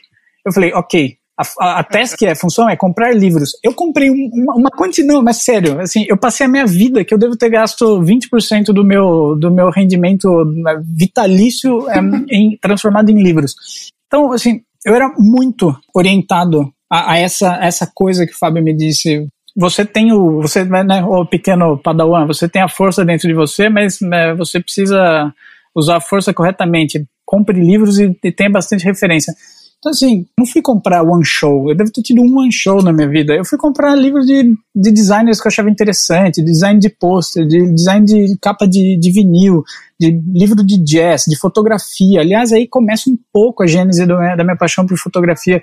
eu 0.47 0.53
falei, 0.53 0.73
ok, 0.73 1.17
a, 1.37 1.81
a, 1.81 1.85
task 1.85 2.23
é, 2.23 2.31
a 2.31 2.37
função 2.37 2.69
é 2.69 2.77
comprar 2.77 3.13
livros. 3.15 3.53
Eu 3.63 3.75
comprei 3.75 4.09
um, 4.09 4.31
uma, 4.33 4.55
uma 4.55 4.71
quantidade, 4.71 5.21
mas 5.23 5.43
sério, 5.43 5.81
assim, 5.81 6.05
eu 6.09 6.17
passei 6.17 6.47
a 6.47 6.49
minha 6.49 6.67
vida 6.67 7.05
que 7.05 7.13
eu 7.13 7.19
devo 7.19 7.37
ter 7.37 7.51
gasto 7.51 8.01
20% 8.01 8.67
do 8.67 8.85
meu, 8.85 9.37
do 9.37 9.51
meu 9.51 9.71
rendimento 9.71 10.45
né, 10.45 10.81
vitalício 10.85 11.89
é, 11.91 11.99
em, 12.31 12.57
transformado 12.59 13.11
em 13.11 13.21
livros. 13.21 13.55
Então, 14.07 14.33
assim, 14.33 14.63
eu 14.87 14.95
era 14.95 15.13
muito 15.19 15.77
orientado 15.93 16.73
a, 16.91 17.13
a 17.13 17.19
essa, 17.19 17.57
essa 17.61 17.91
coisa 17.93 18.27
que 18.27 18.33
o 18.33 18.39
Fábio 18.39 18.63
me 18.63 18.75
disse. 18.75 19.27
Você 19.57 19.85
tem 19.85 20.13
o, 20.13 20.41
você, 20.41 20.65
né, 20.65 21.05
o 21.05 21.27
pequeno 21.27 21.79
padawan, 21.79 22.27
você 22.27 22.49
tem 22.49 22.63
a 22.63 22.69
força 22.69 23.05
dentro 23.05 23.27
de 23.27 23.35
você, 23.35 23.69
mas 23.69 24.01
né, 24.01 24.35
você 24.35 24.61
precisa 24.61 25.33
usar 25.75 25.97
a 25.97 26.01
força 26.01 26.33
corretamente. 26.33 27.05
Compre 27.25 27.59
livros 27.59 27.99
e, 27.99 28.17
e 28.23 28.31
tenha 28.31 28.51
bastante 28.51 28.85
referência. 28.85 29.35
Então, 29.85 29.91
assim, 29.91 30.25
não 30.39 30.47
fui 30.47 30.63
comprar 30.63 31.03
one 31.03 31.23
show. 31.23 31.69
Eu 31.69 31.77
devo 31.77 31.93
ter 31.93 32.01
tido 32.01 32.23
um 32.23 32.39
one 32.39 32.51
show 32.51 32.83
na 32.83 32.91
minha 32.91 33.07
vida. 33.07 33.35
Eu 33.35 33.45
fui 33.45 33.59
comprar 33.59 33.95
livros 33.95 34.25
de, 34.25 34.57
de 34.75 34.91
designers 34.91 35.39
que 35.39 35.47
eu 35.47 35.51
achava 35.51 35.69
interessante, 35.69 36.43
design 36.43 36.81
de 36.81 36.89
pôster, 36.89 37.47
de 37.47 37.71
design 37.71 38.07
de 38.07 38.35
capa 38.41 38.67
de, 38.67 38.99
de 38.99 39.13
vinil, 39.13 39.63
de 40.01 40.19
livro 40.33 40.65
de 40.65 40.83
jazz, 40.83 41.25
de 41.29 41.37
fotografia. 41.37 42.23
Aliás, 42.23 42.51
aí 42.51 42.67
começa 42.67 43.11
um 43.11 43.19
pouco 43.31 43.63
a 43.63 43.67
gênese 43.67 44.07
do, 44.07 44.17
da 44.17 44.43
minha 44.43 44.57
paixão 44.57 44.87
por 44.87 44.97
fotografia. 44.97 45.61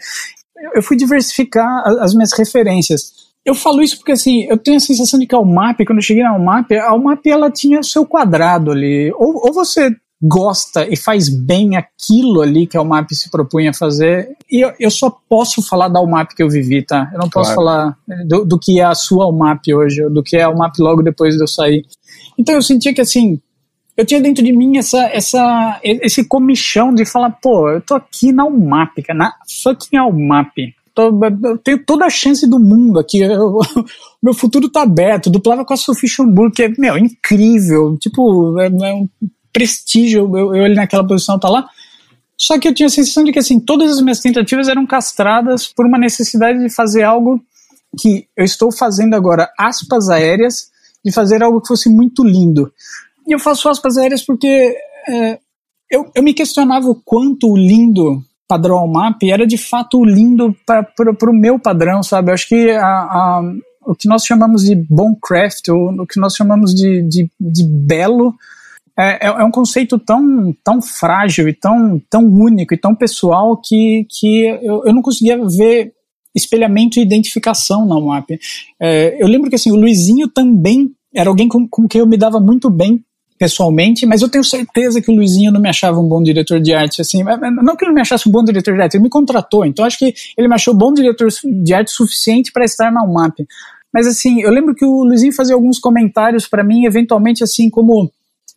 Eu, 0.75 0.83
fui 0.83 0.95
diversificar 0.95 1.67
as 1.99 2.13
minhas 2.13 2.31
referências. 2.33 3.31
Eu 3.43 3.55
falo 3.55 3.81
isso 3.81 3.97
porque, 3.97 4.11
assim, 4.11 4.43
eu 4.43 4.55
tenho 4.55 4.77
a 4.77 4.81
sensação 4.81 5.19
de 5.19 5.25
que 5.25 5.33
a 5.33 5.39
UMAP, 5.39 5.83
quando 5.83 5.97
eu 5.97 6.03
cheguei 6.03 6.21
na 6.21 6.35
UMAP, 6.35 6.73
a 6.73 6.93
UMAP, 6.93 7.25
ela 7.25 7.49
tinha 7.49 7.79
o 7.79 7.83
seu 7.83 8.05
quadrado 8.05 8.69
ali. 8.69 9.11
Ou, 9.15 9.47
ou 9.47 9.51
você 9.51 9.89
gosta 10.21 10.87
e 10.87 10.95
faz 10.95 11.29
bem 11.29 11.75
aquilo 11.75 12.41
ali 12.41 12.67
que 12.67 12.77
a 12.77 12.81
UMAP 12.81 13.11
se 13.11 13.29
propunha 13.31 13.71
a 13.71 13.73
fazer. 13.73 14.29
E 14.49 14.63
eu, 14.63 14.71
eu 14.79 14.91
só 14.91 15.09
posso 15.09 15.61
falar 15.63 15.87
da 15.87 15.99
UMAP 15.99 16.35
que 16.35 16.43
eu 16.43 16.49
vivi, 16.49 16.85
tá? 16.85 17.09
Eu 17.11 17.19
não 17.19 17.29
posso 17.29 17.53
claro. 17.53 17.55
falar 17.55 17.97
do, 18.27 18.45
do, 18.45 18.59
que 18.59 18.79
é 18.79 18.83
a 18.83 18.93
sua 18.93 19.27
UMAP 19.27 19.73
hoje, 19.73 20.07
do 20.09 20.21
que 20.21 20.37
é 20.37 20.43
a 20.43 20.49
UMAP 20.49 20.77
logo 20.79 21.01
depois 21.01 21.35
de 21.35 21.41
eu 21.41 21.47
sair. 21.47 21.85
Então 22.37 22.53
eu 22.53 22.61
sentia 22.61 22.93
que, 22.93 23.01
assim, 23.01 23.39
eu 23.97 24.05
tinha 24.05 24.21
dentro 24.21 24.43
de 24.43 24.51
mim 24.51 24.77
essa, 24.77 25.03
essa, 25.07 25.79
esse 25.83 26.23
comichão 26.25 26.93
de 26.93 27.03
falar, 27.03 27.31
pô, 27.41 27.69
eu 27.69 27.81
tô 27.81 27.95
aqui 27.95 28.31
na 28.31 28.45
UMAP, 28.45 29.01
cara, 29.03 29.17
na 29.17 29.33
fucking 29.63 29.97
UMAP. 29.97 30.75
Tô, 30.93 31.09
eu 31.43 31.57
tenho 31.57 31.83
toda 31.85 32.05
a 32.05 32.09
chance 32.09 32.47
do 32.47 32.59
mundo 32.59 32.99
aqui. 32.99 33.19
Eu, 33.23 33.59
meu 34.21 34.33
futuro 34.33 34.69
tá 34.69 34.81
aberto. 34.81 35.29
Duplava 35.29 35.63
com 35.63 35.73
a 35.73 35.77
Sophie 35.77 36.09
Schomburg, 36.09 36.53
que 36.53 36.63
é, 36.63 36.69
meu, 36.77 36.97
incrível. 36.97 37.97
Tipo, 37.97 38.59
é, 38.59 38.67
é 38.67 38.93
um 38.93 39.07
prestígio 39.51 40.35
eu, 40.35 40.55
eu 40.55 40.65
ele 40.65 40.75
naquela 40.75 41.05
posição 41.05 41.39
tá 41.39 41.49
lá. 41.49 41.67
Só 42.37 42.57
que 42.57 42.67
eu 42.67 42.73
tinha 42.73 42.87
a 42.87 42.89
sensação 42.89 43.23
de 43.23 43.31
que 43.31 43.39
assim, 43.39 43.59
todas 43.59 43.91
as 43.91 44.01
minhas 44.01 44.19
tentativas 44.19 44.67
eram 44.67 44.85
castradas 44.85 45.67
por 45.67 45.85
uma 45.85 45.97
necessidade 45.97 46.59
de 46.59 46.69
fazer 46.69 47.03
algo 47.03 47.39
que 47.99 48.27
eu 48.35 48.43
estou 48.43 48.71
fazendo 48.71 49.15
agora, 49.15 49.51
aspas 49.57 50.09
aéreas, 50.09 50.71
de 51.03 51.11
fazer 51.11 51.43
algo 51.43 51.61
que 51.61 51.67
fosse 51.67 51.89
muito 51.89 52.23
lindo. 52.23 52.71
E 53.27 53.33
eu 53.33 53.39
faço 53.39 53.69
aspas 53.69 53.97
aéreas 53.97 54.23
porque 54.23 54.75
é, 55.07 55.39
eu, 55.89 56.09
eu 56.15 56.23
me 56.23 56.33
questionava 56.33 56.87
o 56.87 56.95
quanto 56.95 57.51
o 57.51 57.57
lindo 57.57 58.23
padrão 58.47 58.85
map 58.87 59.21
era 59.23 59.47
de 59.47 59.57
fato 59.57 60.03
lindo 60.03 60.55
para 60.65 61.29
o 61.29 61.33
meu 61.33 61.57
padrão, 61.57 62.03
sabe? 62.03 62.31
Eu 62.31 62.33
acho 62.33 62.47
que 62.49 62.71
a, 62.71 62.85
a, 62.85 63.53
o 63.85 63.95
que 63.95 64.07
nós 64.07 64.25
chamamos 64.25 64.63
de 64.63 64.75
bom 64.75 65.15
craft, 65.15 65.69
ou 65.69 66.01
o 66.01 66.07
que 66.07 66.19
nós 66.19 66.35
chamamos 66.35 66.73
de, 66.73 67.01
de, 67.03 67.31
de 67.39 67.63
belo, 67.63 68.35
é, 68.97 69.27
é, 69.27 69.27
é, 69.27 69.43
um 69.43 69.51
conceito 69.51 69.97
tão, 69.97 70.55
tão 70.63 70.81
frágil 70.81 71.47
e 71.47 71.53
tão, 71.53 72.01
tão 72.09 72.23
único 72.23 72.73
e 72.73 72.77
tão 72.77 72.93
pessoal 72.93 73.57
que, 73.57 74.05
que 74.09 74.45
eu, 74.61 74.85
eu 74.85 74.93
não 74.93 75.01
conseguia 75.01 75.37
ver 75.45 75.93
espelhamento 76.35 76.99
e 76.99 77.01
identificação 77.01 77.85
na 77.85 77.97
UMAP. 77.97 78.39
É, 78.79 79.21
eu 79.21 79.27
lembro 79.27 79.49
que 79.49 79.55
assim, 79.55 79.71
o 79.71 79.75
Luizinho 79.75 80.27
também 80.27 80.91
era 81.13 81.29
alguém 81.29 81.47
com, 81.47 81.67
com 81.67 81.87
quem 81.87 81.99
eu 81.99 82.07
me 82.07 82.17
dava 82.17 82.39
muito 82.39 82.69
bem 82.69 83.03
pessoalmente, 83.37 84.05
mas 84.05 84.21
eu 84.21 84.29
tenho 84.29 84.43
certeza 84.43 85.01
que 85.01 85.11
o 85.11 85.15
Luizinho 85.15 85.51
não 85.51 85.59
me 85.59 85.67
achava 85.67 85.99
um 85.99 86.07
bom 86.07 86.21
diretor 86.21 86.59
de 86.59 86.73
arte, 86.73 87.01
assim, 87.01 87.23
não 87.63 87.75
que 87.75 87.83
ele 87.83 87.93
me 87.93 87.99
achasse 87.99 88.29
um 88.29 88.31
bom 88.31 88.43
diretor 88.43 88.75
de 88.75 88.81
arte, 88.81 88.97
ele 88.97 89.03
me 89.03 89.09
contratou, 89.09 89.65
então 89.65 89.83
acho 89.83 89.97
que 89.97 90.13
ele 90.37 90.47
me 90.47 90.53
achou 90.53 90.75
bom 90.75 90.93
diretor 90.93 91.27
de 91.43 91.73
arte 91.73 91.89
suficiente 91.89 92.51
para 92.51 92.63
estar 92.63 92.91
na 92.91 93.03
UMAP. 93.03 93.39
Mas 93.91 94.05
assim, 94.05 94.41
eu 94.41 94.51
lembro 94.51 94.75
que 94.75 94.85
o 94.85 95.03
Luizinho 95.03 95.33
fazia 95.33 95.55
alguns 95.55 95.79
comentários 95.79 96.47
para 96.47 96.63
mim, 96.63 96.85
eventualmente 96.85 97.43
assim, 97.43 97.67
como 97.67 98.11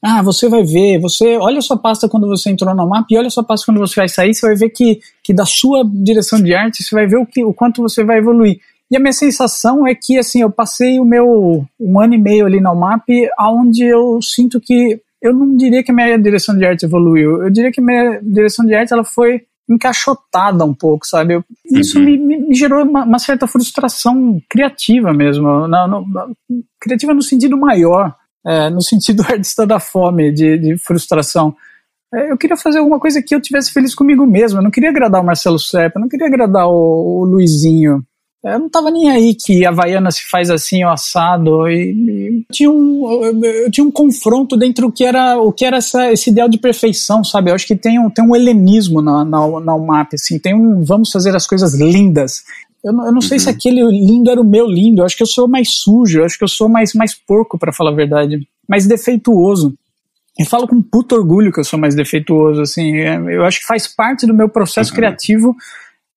ah, 0.06 0.20
você 0.20 0.50
vai 0.50 0.62
ver, 0.62 1.00
você 1.00 1.38
olha 1.38 1.58
a 1.58 1.62
sua 1.62 1.78
pasta 1.78 2.06
quando 2.06 2.26
você 2.26 2.50
entrou 2.50 2.74
no 2.74 2.86
mapa 2.86 3.06
e 3.10 3.16
olha 3.16 3.28
a 3.28 3.30
sua 3.30 3.42
pasta 3.42 3.64
quando 3.64 3.78
você 3.78 3.94
vai 3.98 4.08
sair, 4.08 4.34
você 4.34 4.46
vai 4.46 4.54
ver 4.54 4.68
que, 4.68 5.00
que 5.22 5.32
da 5.32 5.46
sua 5.46 5.82
direção 5.82 6.42
de 6.42 6.54
arte, 6.54 6.82
você 6.82 6.94
vai 6.94 7.06
ver 7.06 7.16
o, 7.16 7.24
que, 7.24 7.42
o 7.42 7.54
quanto 7.54 7.80
você 7.80 8.04
vai 8.04 8.18
evoluir. 8.18 8.60
E 8.90 8.96
a 8.98 9.00
minha 9.00 9.14
sensação 9.14 9.86
é 9.86 9.94
que, 9.94 10.18
assim, 10.18 10.42
eu 10.42 10.50
passei 10.50 11.00
o 11.00 11.06
meu 11.06 11.66
um 11.80 12.00
ano 12.00 12.12
e 12.12 12.18
meio 12.18 12.44
ali 12.44 12.60
no 12.60 12.74
MAP, 12.74 13.08
onde 13.40 13.82
eu 13.82 14.20
sinto 14.20 14.60
que, 14.60 15.00
eu 15.22 15.32
não 15.32 15.56
diria 15.56 15.82
que 15.82 15.90
a 15.90 15.94
minha 15.94 16.18
direção 16.18 16.54
de 16.54 16.66
arte 16.66 16.84
evoluiu, 16.84 17.42
eu 17.42 17.50
diria 17.50 17.72
que 17.72 17.80
a 17.80 17.84
minha 17.84 18.20
direção 18.22 18.66
de 18.66 18.74
arte, 18.74 18.92
ela 18.92 19.04
foi 19.04 19.40
encaixotada 19.66 20.66
um 20.66 20.74
pouco, 20.74 21.06
sabe? 21.06 21.36
Eu, 21.36 21.44
isso 21.64 21.98
uhum. 21.98 22.04
me, 22.04 22.18
me, 22.18 22.54
gerou 22.54 22.82
uma, 22.82 23.04
uma, 23.04 23.18
certa 23.18 23.46
frustração 23.46 24.38
criativa 24.50 25.14
mesmo, 25.14 25.66
na, 25.66 25.88
no, 25.88 26.04
criativa 26.78 27.14
no 27.14 27.22
sentido 27.22 27.56
maior, 27.56 28.14
é, 28.46 28.70
no 28.70 28.82
sentido 28.82 29.22
artista 29.28 29.66
da 29.66 29.80
fome, 29.80 30.32
de, 30.32 30.58
de 30.58 30.78
frustração. 30.78 31.54
É, 32.12 32.30
eu 32.30 32.38
queria 32.38 32.56
fazer 32.56 32.78
alguma 32.78 33.00
coisa 33.00 33.22
que 33.22 33.34
eu 33.34 33.40
tivesse 33.40 33.72
feliz 33.72 33.94
comigo 33.94 34.26
mesmo. 34.26 34.58
Eu 34.58 34.62
não 34.62 34.70
queria 34.70 34.90
agradar 34.90 35.20
o 35.20 35.24
Marcelo 35.24 35.58
Serpa, 35.58 35.98
eu 35.98 36.02
não 36.02 36.08
queria 36.08 36.26
agradar 36.26 36.68
o, 36.68 37.22
o 37.22 37.24
Luizinho. 37.24 38.04
É, 38.44 38.54
eu 38.54 38.58
não 38.58 38.68
tava 38.68 38.90
nem 38.90 39.08
aí 39.08 39.34
que 39.34 39.64
a 39.64 39.70
Havaiana 39.70 40.10
se 40.10 40.28
faz 40.28 40.50
assim, 40.50 40.84
o 40.84 40.90
assado, 40.90 41.66
e, 41.66 41.92
e 41.92 42.46
tinha 42.52 42.70
um, 42.70 43.24
eu, 43.42 43.70
tinha 43.70 43.84
um 43.84 43.90
confronto 43.90 44.54
dentro 44.54 44.86
do 44.86 44.92
que 44.92 45.02
era, 45.02 45.38
o 45.38 45.50
que 45.50 45.64
era 45.64 45.78
essa, 45.78 46.12
esse 46.12 46.28
ideal 46.28 46.46
de 46.46 46.58
perfeição, 46.58 47.24
sabe? 47.24 47.50
Eu 47.50 47.54
acho 47.54 47.66
que 47.66 47.74
tem 47.74 47.98
um, 47.98 48.10
tem 48.10 48.22
um 48.22 48.36
helenismo 48.36 49.00
na, 49.00 49.24
na, 49.24 49.60
na 49.60 49.74
UMAP, 49.74 50.12
assim, 50.12 50.38
tem 50.38 50.54
um 50.54 50.84
vamos 50.84 51.10
fazer 51.10 51.34
as 51.34 51.46
coisas 51.46 51.72
lindas. 51.72 52.44
Eu 52.84 52.92
não, 52.92 53.06
eu 53.06 53.12
não 53.12 53.14
uhum. 53.14 53.20
sei 53.22 53.38
se 53.38 53.48
uhum. 53.48 53.54
aquele 53.54 53.82
lindo 53.82 54.30
era 54.30 54.40
o 54.40 54.44
meu 54.44 54.66
lindo. 54.66 55.00
Eu 55.00 55.06
acho 55.06 55.16
que 55.16 55.22
eu 55.22 55.26
sou 55.26 55.48
mais 55.48 55.70
sujo. 55.70 56.20
Eu 56.20 56.24
acho 56.26 56.36
que 56.36 56.44
eu 56.44 56.48
sou 56.48 56.68
mais, 56.68 56.92
mais 56.92 57.14
porco, 57.14 57.58
para 57.58 57.72
falar 57.72 57.90
a 57.90 57.94
verdade. 57.94 58.46
Mais 58.68 58.86
defeituoso. 58.86 59.74
E 60.38 60.44
falo 60.44 60.68
com 60.68 60.82
puto 60.82 61.14
orgulho 61.14 61.52
que 61.52 61.60
eu 61.60 61.64
sou 61.64 61.78
mais 61.78 61.94
defeituoso. 61.94 62.60
Assim, 62.60 62.96
é, 62.96 63.16
eu 63.16 63.44
acho 63.44 63.60
que 63.60 63.66
faz 63.66 63.88
parte 63.88 64.26
do 64.26 64.34
meu 64.34 64.48
processo 64.48 64.90
uhum. 64.90 64.96
criativo 64.96 65.56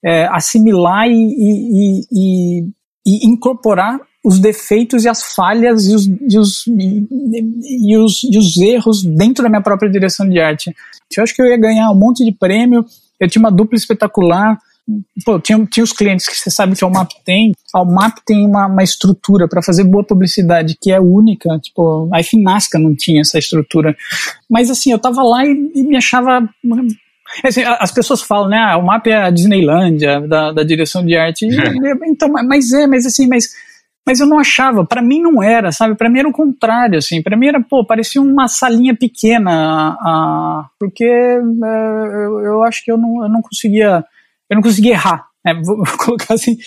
é, 0.04 0.28
assimilar 0.28 1.08
e, 1.08 1.14
e, 1.14 2.02
e, 2.12 2.70
e, 3.06 3.28
incorporar 3.28 4.00
os 4.26 4.40
defeitos 4.40 5.06
e 5.06 5.10
as 5.10 5.34
falhas 5.34 5.88
e 5.88 5.96
os, 5.96 6.06
e 6.06 6.38
os, 6.38 6.68
e, 6.68 7.98
os, 7.98 8.24
e 8.24 8.38
os 8.38 8.58
erros 8.58 9.04
dentro 9.04 9.42
da 9.42 9.50
minha 9.50 9.62
própria 9.62 9.90
direção 9.90 10.28
de 10.28 10.40
arte. 10.40 10.76
Eu 11.16 11.24
acho 11.24 11.34
que 11.34 11.42
eu 11.42 11.46
ia 11.46 11.58
ganhar 11.58 11.90
um 11.92 11.96
monte 11.96 12.26
de 12.26 12.34
prêmio. 12.34 12.84
Eu 13.20 13.30
tinha 13.30 13.40
uma 13.40 13.52
dupla 13.52 13.78
espetacular 13.78 14.58
pô, 15.26 15.40
tinha, 15.40 15.66
tinha 15.66 15.84
os 15.84 15.92
clientes 15.92 16.28
que 16.28 16.36
você 16.36 16.50
sabe 16.50 16.76
que 16.76 16.86
o 16.86 16.90
MAP 16.90 17.12
tem. 17.26 17.54
O 17.74 17.86
MAP 17.86 18.20
tem 18.26 18.46
uma, 18.46 18.68
uma 18.68 18.84
estrutura 18.84 19.48
para 19.48 19.62
fazer 19.62 19.84
boa 19.84 20.04
publicidade 20.04 20.78
que 20.80 20.92
é 20.92 21.00
única. 21.00 21.58
Tipo, 21.60 22.10
a 22.14 22.24
Finasca 22.24 22.80
não 22.80 22.96
tinha 22.96 23.22
essa 23.22 23.38
estrutura. 23.38 23.96
Mas 24.50 24.70
assim, 24.70 24.92
eu 24.92 25.00
tava 25.00 25.22
lá 25.24 25.46
e, 25.46 25.72
e 25.76 25.84
me 25.84 25.98
achava. 25.98 26.48
Assim, 27.44 27.64
as 27.64 27.92
pessoas 27.92 28.22
falam, 28.22 28.50
né? 28.50 28.58
Ah, 28.58 28.78
o 28.78 28.86
MAP 28.86 29.08
é 29.08 29.24
a 29.24 29.30
Disneylândia 29.30 30.22
da, 30.22 30.52
da 30.52 30.64
direção 30.64 31.06
de 31.06 31.16
arte. 31.16 31.46
E, 31.46 31.50
então, 32.10 32.30
mas 32.30 32.72
é, 32.72 32.88
mas 32.88 33.06
assim, 33.06 33.28
mas 33.28 33.50
mas 34.08 34.22
eu 34.22 34.26
não 34.26 34.40
achava, 34.40 34.86
para 34.86 35.02
mim 35.02 35.22
não 35.22 35.44
era, 35.44 35.70
sabe? 35.70 35.94
Para 35.94 36.10
mim 36.10 36.20
era 36.20 36.30
o 36.30 36.32
contrário, 36.32 36.98
assim. 36.98 37.22
Para 37.22 37.36
mim 37.36 37.48
era, 37.48 37.60
pô, 37.60 37.86
parecia 37.86 38.22
uma 38.22 38.48
salinha 38.48 38.96
pequena, 38.96 39.98
a, 40.00 40.66
porque 40.80 41.04
é, 41.04 41.36
eu, 41.36 42.40
eu, 42.40 42.64
acho 42.64 42.86
que 42.86 42.90
eu 42.90 42.98
não, 42.98 43.22
eu 43.26 43.30
não 43.30 43.42
conseguia 43.42 44.06
eu 44.50 44.56
não 44.56 44.62
conseguia 44.62 44.94
errar. 44.94 45.26
Né? 45.46 45.54
Vou, 45.64 45.78
vou, 45.84 45.98
colocar 45.98 46.34
assim, 46.34 46.58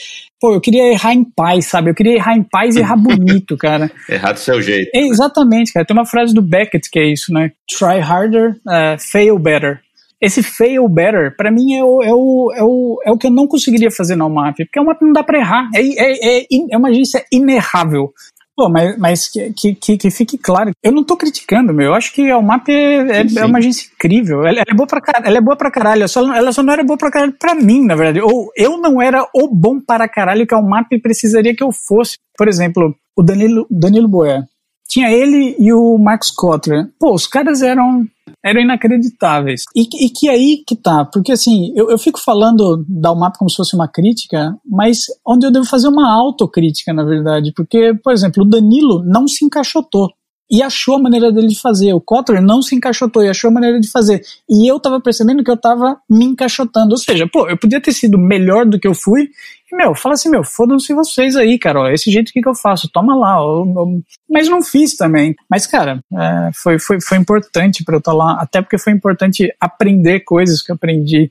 pô, 0.41 0.55
eu 0.55 0.61
queria 0.61 0.93
errar 0.93 1.15
em 1.15 1.25
paz, 1.25 1.67
sabe? 1.67 1.91
Eu 1.91 1.95
queria 1.95 2.15
errar 2.15 2.37
em 2.37 2.43
paz 2.43 2.77
e 2.77 2.81
errar 2.81 2.97
bonito, 2.99 3.57
cara. 3.57 3.91
errar 4.09 4.33
do 4.33 4.39
seu 4.39 4.61
jeito. 4.61 4.91
É, 4.95 5.01
exatamente, 5.01 5.73
cara. 5.73 5.87
Tem 5.87 5.97
uma 5.97 6.07
frase 6.07 6.35
do 6.35 6.43
Beckett 6.43 6.89
que 6.91 6.99
é 6.99 7.13
isso, 7.13 7.33
né? 7.33 7.53
Try 7.69 8.01
harder, 8.01 8.53
uh, 8.67 8.99
fail 8.99 9.39
better. 9.39 9.81
Esse 10.21 10.43
fail 10.43 10.87
better, 10.87 11.35
para 11.35 11.51
mim, 11.51 11.75
é 11.75 11.83
o, 11.83 12.03
é, 12.03 12.13
o, 12.13 12.53
é, 12.55 12.63
o, 12.63 13.01
é 13.07 13.11
o 13.11 13.17
que 13.17 13.27
eu 13.27 13.31
não 13.31 13.47
conseguiria 13.47 13.91
fazer 13.91 14.17
na 14.17 14.27
UMAP, 14.27 14.57
porque 14.67 14.79
a 14.79 14.83
UMAP 14.83 15.01
não 15.01 15.13
dá 15.15 15.23
para 15.23 15.39
errar. 15.39 15.71
É, 15.75 15.81
é, 15.81 16.41
é, 16.41 16.47
é 16.73 16.77
uma 16.77 16.91
agência 16.91 17.25
inerrável. 17.33 18.13
Pô, 18.61 18.69
mas, 18.69 18.99
mas 18.99 19.27
que, 19.27 19.75
que, 19.75 19.97
que, 19.97 20.11
fique 20.11 20.37
claro, 20.37 20.73
eu 20.83 20.93
não 20.93 21.03
tô 21.03 21.17
criticando, 21.17 21.73
meu. 21.73 21.87
Eu 21.87 21.95
acho 21.95 22.13
que 22.13 22.31
a 22.31 22.37
UMAP 22.37 22.69
é, 22.69 23.23
é, 23.23 23.27
é 23.39 23.45
uma 23.47 23.57
agência 23.57 23.89
incrível. 23.91 24.41
Ela, 24.41 24.59
ela, 24.59 24.65
é 24.69 24.75
boa 24.75 24.87
pra 24.87 25.01
caralho, 25.01 25.27
ela 25.27 25.39
é 25.39 25.41
boa 25.41 25.57
pra 25.57 25.71
caralho. 25.71 26.01
Ela 26.01 26.09
só, 26.09 26.35
ela 26.35 26.53
só 26.53 26.63
não 26.63 26.75
era 26.75 26.85
boa 26.85 26.99
pra 26.99 27.11
caralho 27.11 27.33
pra 27.39 27.55
mim, 27.55 27.87
na 27.87 27.97
verdade. 27.97 28.21
Ou 28.21 28.51
eu 28.55 28.77
não 28.77 29.01
era 29.01 29.27
o 29.35 29.49
bom 29.49 29.81
para 29.81 30.07
caralho 30.07 30.47
que 30.47 30.53
a 30.53 30.59
UMAP 30.59 30.91
precisaria 31.03 31.57
que 31.57 31.65
eu 31.65 31.73
fosse. 31.73 32.19
Por 32.37 32.49
exemplo, 32.49 32.95
o 33.17 33.23
Danilo, 33.23 33.67
Danilo 33.71 34.07
Boé. 34.07 34.45
Tinha 34.87 35.11
ele 35.11 35.57
e 35.59 35.73
o 35.73 35.97
Max 35.97 36.31
Kotler. 36.31 36.87
Pô, 36.99 37.15
os 37.15 37.27
caras 37.27 37.63
eram 37.63 38.07
eram 38.45 38.61
inacreditáveis. 38.61 39.63
E, 39.75 39.83
e, 40.07 40.11
que 40.11 40.29
aí 40.29 40.63
que 40.67 40.77
tá, 40.77 41.05
porque 41.05 41.33
assim, 41.33 41.73
eu, 41.75 41.91
eu 41.91 41.99
fico 41.99 42.21
falando 42.21 42.85
da 42.89 43.13
UMAP 43.13 43.37
como 43.39 43.51
se 43.51 43.57
fosse 43.57 43.75
uma 43.75 43.89
crítica, 43.89 44.57
mas 44.65 45.05
onde 45.27 45.47
eu 45.47 45.51
devo 45.51 45.67
fazer 45.67 45.89
uma 45.89 46.13
autocrítica, 46.13 46.93
na 46.93 47.05
verdade, 47.05 47.53
porque, 47.55 47.95
por 48.03 48.13
exemplo, 48.13 48.43
o 48.43 48.49
Danilo 48.49 49.05
não 49.05 49.27
se 49.29 49.45
encaixotou 49.45 50.09
e 50.51 50.63
achou 50.63 50.97
a 50.97 50.99
maneira 50.99 51.31
dele 51.31 51.47
de 51.47 51.61
fazer. 51.61 51.93
O 51.95 52.01
Kotler 52.01 52.43
não 52.43 52.61
se 52.61 52.75
encaixotou 52.75 53.23
e 53.23 53.29
achou 53.29 53.49
a 53.49 53.53
maneira 53.53 53.79
de 53.79 53.89
fazer. 53.89 54.23
E 54.49 54.71
eu 54.71 54.81
tava 54.81 55.01
percebendo 55.01 55.45
que 55.45 55.51
eu 55.51 55.57
tava 55.57 55.97
me 56.09 56.25
encaixotando. 56.25 56.91
Ou 56.91 56.99
seja, 56.99 57.29
pô, 57.33 57.49
eu 57.49 57.57
podia 57.57 57.81
ter 57.81 57.93
sido 57.93 58.19
melhor 58.19 58.67
do 58.67 58.79
que 58.79 58.89
eu 58.89 58.95
fui. 58.95 59.31
E, 59.71 59.77
meu, 59.77 59.95
fala 59.95 60.15
assim, 60.15 60.29
meu, 60.29 60.43
fodam-se 60.43 60.93
vocês 60.93 61.37
aí, 61.37 61.57
cara. 61.57 61.83
Ó, 61.83 61.89
esse 61.89 62.11
jeito 62.11 62.33
que, 62.33 62.43
que 62.43 62.49
eu 62.49 62.55
faço, 62.55 62.91
toma 62.93 63.15
lá. 63.15 63.37
Eu, 63.37 63.73
eu... 63.77 64.03
Mas 64.29 64.49
não 64.49 64.61
fiz 64.61 64.97
também. 64.97 65.37
Mas, 65.49 65.69
cara, 65.69 66.03
é, 66.13 66.51
foi, 66.53 66.81
foi, 66.81 67.01
foi 67.01 67.19
importante 67.19 67.85
para 67.85 67.95
eu 67.95 68.01
estar 68.01 68.11
tá 68.11 68.17
lá. 68.17 68.39
Até 68.41 68.61
porque 68.61 68.79
foi 68.79 68.93
importante 68.93 69.55
aprender 69.61 70.21
coisas 70.21 70.61
que 70.61 70.73
eu 70.73 70.75
aprendi 70.75 71.31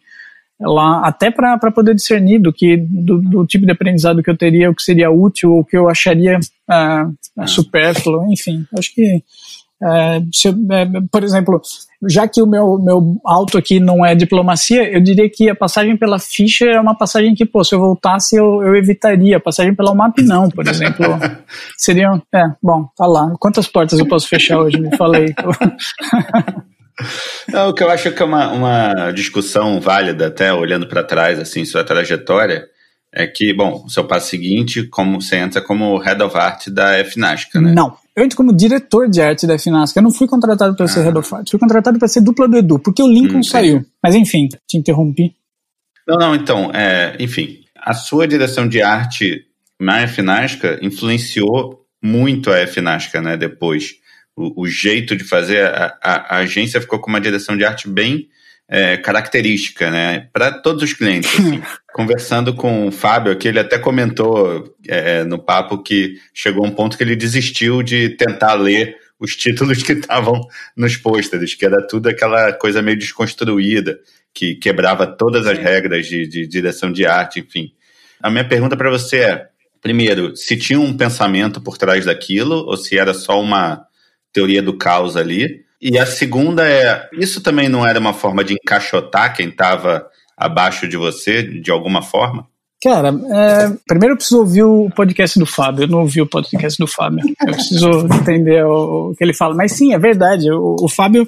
lá, 0.60 1.02
até 1.08 1.32
para 1.32 1.58
poder 1.72 1.96
discernir 1.96 2.40
do, 2.40 2.52
que, 2.52 2.78
do, 2.78 3.22
do, 3.22 3.46
tipo 3.46 3.66
de 3.66 3.72
aprendizado 3.72 4.22
que 4.22 4.30
eu 4.30 4.38
teria, 4.38 4.70
o 4.70 4.76
que 4.76 4.84
seria 4.84 5.10
útil, 5.10 5.52
o 5.58 5.64
que 5.64 5.78
eu 5.78 5.90
acharia 5.90 6.38
uh, 6.38 7.48
supérfluo, 7.48 8.32
enfim, 8.32 8.66
acho 8.78 8.94
que 8.94 9.24
uh, 9.82 10.22
eu, 10.46 10.52
uh, 10.52 11.08
por 11.10 11.24
exemplo, 11.24 11.62
já 12.08 12.28
que 12.28 12.42
o 12.42 12.48
meu, 12.48 12.78
meu 12.78 13.22
alto 13.26 13.58
aqui 13.58 13.80
não 13.80 14.06
é 14.06 14.16
diplomacia, 14.16 14.90
eu 14.90 15.02
diria 15.02 15.30
que 15.30 15.50
a 15.50 15.56
passagem 15.56 15.98
pela 15.98 16.20
ficha 16.20 16.66
é 16.66 16.80
uma 16.80 16.98
passagem 16.98 17.36
que, 17.36 17.46
pô, 17.46 17.64
se 17.64 17.76
eu 17.76 17.80
voltasse 17.80 18.38
eu, 18.38 18.64
eu 18.64 18.76
evitaria. 18.76 19.36
A 19.36 19.42
passagem 19.42 19.76
pela 19.76 19.92
UMAP 19.92 20.20
não, 20.20 20.50
por 20.50 20.66
exemplo. 20.66 21.06
Seria, 21.78 22.22
é, 22.34 22.44
bom, 22.64 22.88
tá 22.96 23.06
lá. 23.06 23.34
Quantas 23.38 23.68
portas 23.68 24.00
eu 24.00 24.08
posso 24.08 24.30
fechar 24.30 24.60
hoje? 24.60 24.80
Me 24.80 24.96
falei. 24.96 25.34
Não, 27.48 27.70
o 27.70 27.74
que 27.74 27.84
eu 27.84 27.90
acho 27.90 28.12
que 28.12 28.22
é 28.22 28.26
uma, 28.26 28.52
uma 28.52 29.12
discussão 29.12 29.80
válida, 29.80 30.28
até 30.28 30.54
olhando 30.54 30.88
para 30.88 31.04
trás, 31.04 31.40
assim, 31.40 31.66
sua 31.66 31.84
trajetória, 31.84 32.68
é 33.12 33.26
que, 33.26 33.54
bom, 33.54 33.84
o 33.86 33.90
seu 33.90 34.04
passo 34.06 34.30
seguinte, 34.30 34.84
como 34.84 35.22
você 35.22 35.38
entra 35.38 35.62
como 35.62 35.98
Head 35.98 36.22
of 36.22 36.38
Art 36.38 36.68
da 36.70 37.04
FNASCA, 37.04 37.60
né? 37.60 37.74
Não, 37.74 37.96
eu 38.16 38.24
entro 38.24 38.38
como 38.38 38.56
diretor 38.56 39.10
de 39.10 39.22
arte 39.22 39.48
da 39.48 39.58
FNASCA. 39.58 40.00
Eu 40.00 40.04
não 40.04 40.12
fui 40.12 40.28
contratado 40.28 40.76
para 40.76 40.86
ah. 40.86 40.90
ser 40.90 41.04
Head 41.04 41.18
of 41.18 41.34
Art, 41.34 41.50
fui 41.50 41.60
contratado 41.60 41.98
para 41.98 42.08
ser 42.08 42.22
dupla 42.22 42.48
do 42.48 42.58
Edu, 42.58 42.80
porque 42.80 43.02
o 43.02 43.08
Lincoln 43.08 43.40
hum, 43.40 43.44
saiu. 43.44 43.86
Mas 44.04 44.14
enfim, 44.14 44.48
te 44.68 44.78
interrompi. 44.78 45.34
Não, 46.08 46.18
não, 46.18 46.36
então, 46.36 46.72
é, 46.74 47.16
enfim, 47.20 47.60
a 47.76 47.94
sua 47.94 48.28
direção 48.28 48.68
de 48.68 48.82
arte 48.82 49.46
na 49.80 50.08
FNASCA 50.08 50.80
influenciou 50.82 51.86
muito 52.02 52.52
a 52.52 52.66
FNASCA, 52.68 53.22
né, 53.22 53.38
depois 53.38 53.96
o, 54.40 54.62
o 54.62 54.68
jeito 54.68 55.16
de 55.18 55.26
fazer, 55.26 55.66
a, 55.66 55.98
a, 56.02 56.36
a, 56.36 56.38
agência 56.38 56.80
ficou 56.80 57.00
com 57.00 57.10
uma 57.10 57.20
direção 57.20 57.58
de 57.58 57.66
arte 57.66 57.90
bem 57.90 58.30
é, 58.70 58.96
característica, 58.96 59.92
né? 59.92 60.30
Para 60.32 60.52
todos 60.52 60.82
os 60.84 60.94
clientes. 60.94 61.34
Assim. 61.34 61.62
Conversando 61.92 62.54
com 62.54 62.88
o 62.88 62.92
Fábio 62.92 63.34
aqui, 63.34 63.50
ele 63.50 63.60
até 63.60 63.78
comentou 63.78 64.74
é, 64.88 65.26
no 65.26 65.38
papo 65.38 65.84
que 65.84 66.16
chegou 66.34 66.66
um 66.66 66.72
ponto 66.72 66.96
que 66.96 67.04
ele 67.04 67.16
desistiu 67.16 67.84
de 67.84 68.10
tentar 68.10 68.54
ler 68.54 68.96
os 69.20 69.36
títulos 69.36 69.84
que 69.84 69.92
estavam 69.92 70.40
nos 70.78 70.96
pôsteres, 70.96 71.54
que 71.54 71.66
era 71.66 71.86
tudo 71.86 72.08
aquela 72.08 72.54
coisa 72.54 72.82
meio 72.82 72.98
desconstruída, 72.98 74.00
que 74.34 74.56
quebrava 74.56 75.06
todas 75.06 75.46
as 75.46 75.58
regras 75.58 76.08
de, 76.08 76.26
de 76.26 76.48
direção 76.48 76.92
de 76.92 77.06
arte, 77.06 77.42
enfim. 77.42 77.74
A 78.22 78.30
minha 78.30 78.48
pergunta 78.48 78.78
para 78.78 78.90
você 78.90 79.18
é, 79.18 79.48
primeiro, 79.82 80.36
se 80.38 80.56
tinha 80.56 80.80
um 80.80 80.96
pensamento 80.96 81.60
por 81.60 81.78
trás 81.78 82.06
daquilo, 82.06 82.56
ou 82.66 82.78
se 82.78 82.98
era 82.98 83.14
só 83.14 83.42
uma 83.42 83.89
teoria 84.34 84.62
do 84.62 84.78
caos 84.78 85.16
ali. 85.16 85.66
E 85.82 85.98
a 85.98 86.06
segunda 86.06 86.68
é: 86.68 87.08
isso 87.14 87.42
também 87.42 87.70
não 87.70 87.86
era 87.86 88.00
uma 88.00 88.14
forma 88.14 88.44
de 88.44 88.54
encaixotar 88.54 89.36
quem 89.36 89.50
estava 89.50 90.06
abaixo 90.38 90.88
de 90.88 90.98
você, 90.98 91.44
de 91.44 91.72
alguma 91.72 92.02
forma? 92.02 92.48
Cara, 92.82 93.10
é, 93.10 93.78
primeiro 93.86 94.14
eu 94.14 94.18
preciso 94.18 94.40
ouvir 94.40 94.64
o 94.64 94.90
podcast 94.96 95.38
do 95.38 95.46
Fábio. 95.46 95.84
Eu 95.84 95.88
não 95.90 96.00
ouvi 96.00 96.22
o 96.22 96.28
podcast 96.28 96.80
do 96.80 96.88
Fábio. 96.88 97.20
Eu 97.46 97.54
preciso 97.54 97.90
entender 98.14 98.64
o, 98.66 99.12
o 99.12 99.16
que 99.16 99.24
ele 99.24 99.34
fala. 99.34 99.54
Mas 99.54 99.74
sim, 99.74 99.94
é 99.94 100.00
verdade. 100.00 100.50
O, 100.50 100.78
o 100.82 100.88
Fábio 100.88 101.28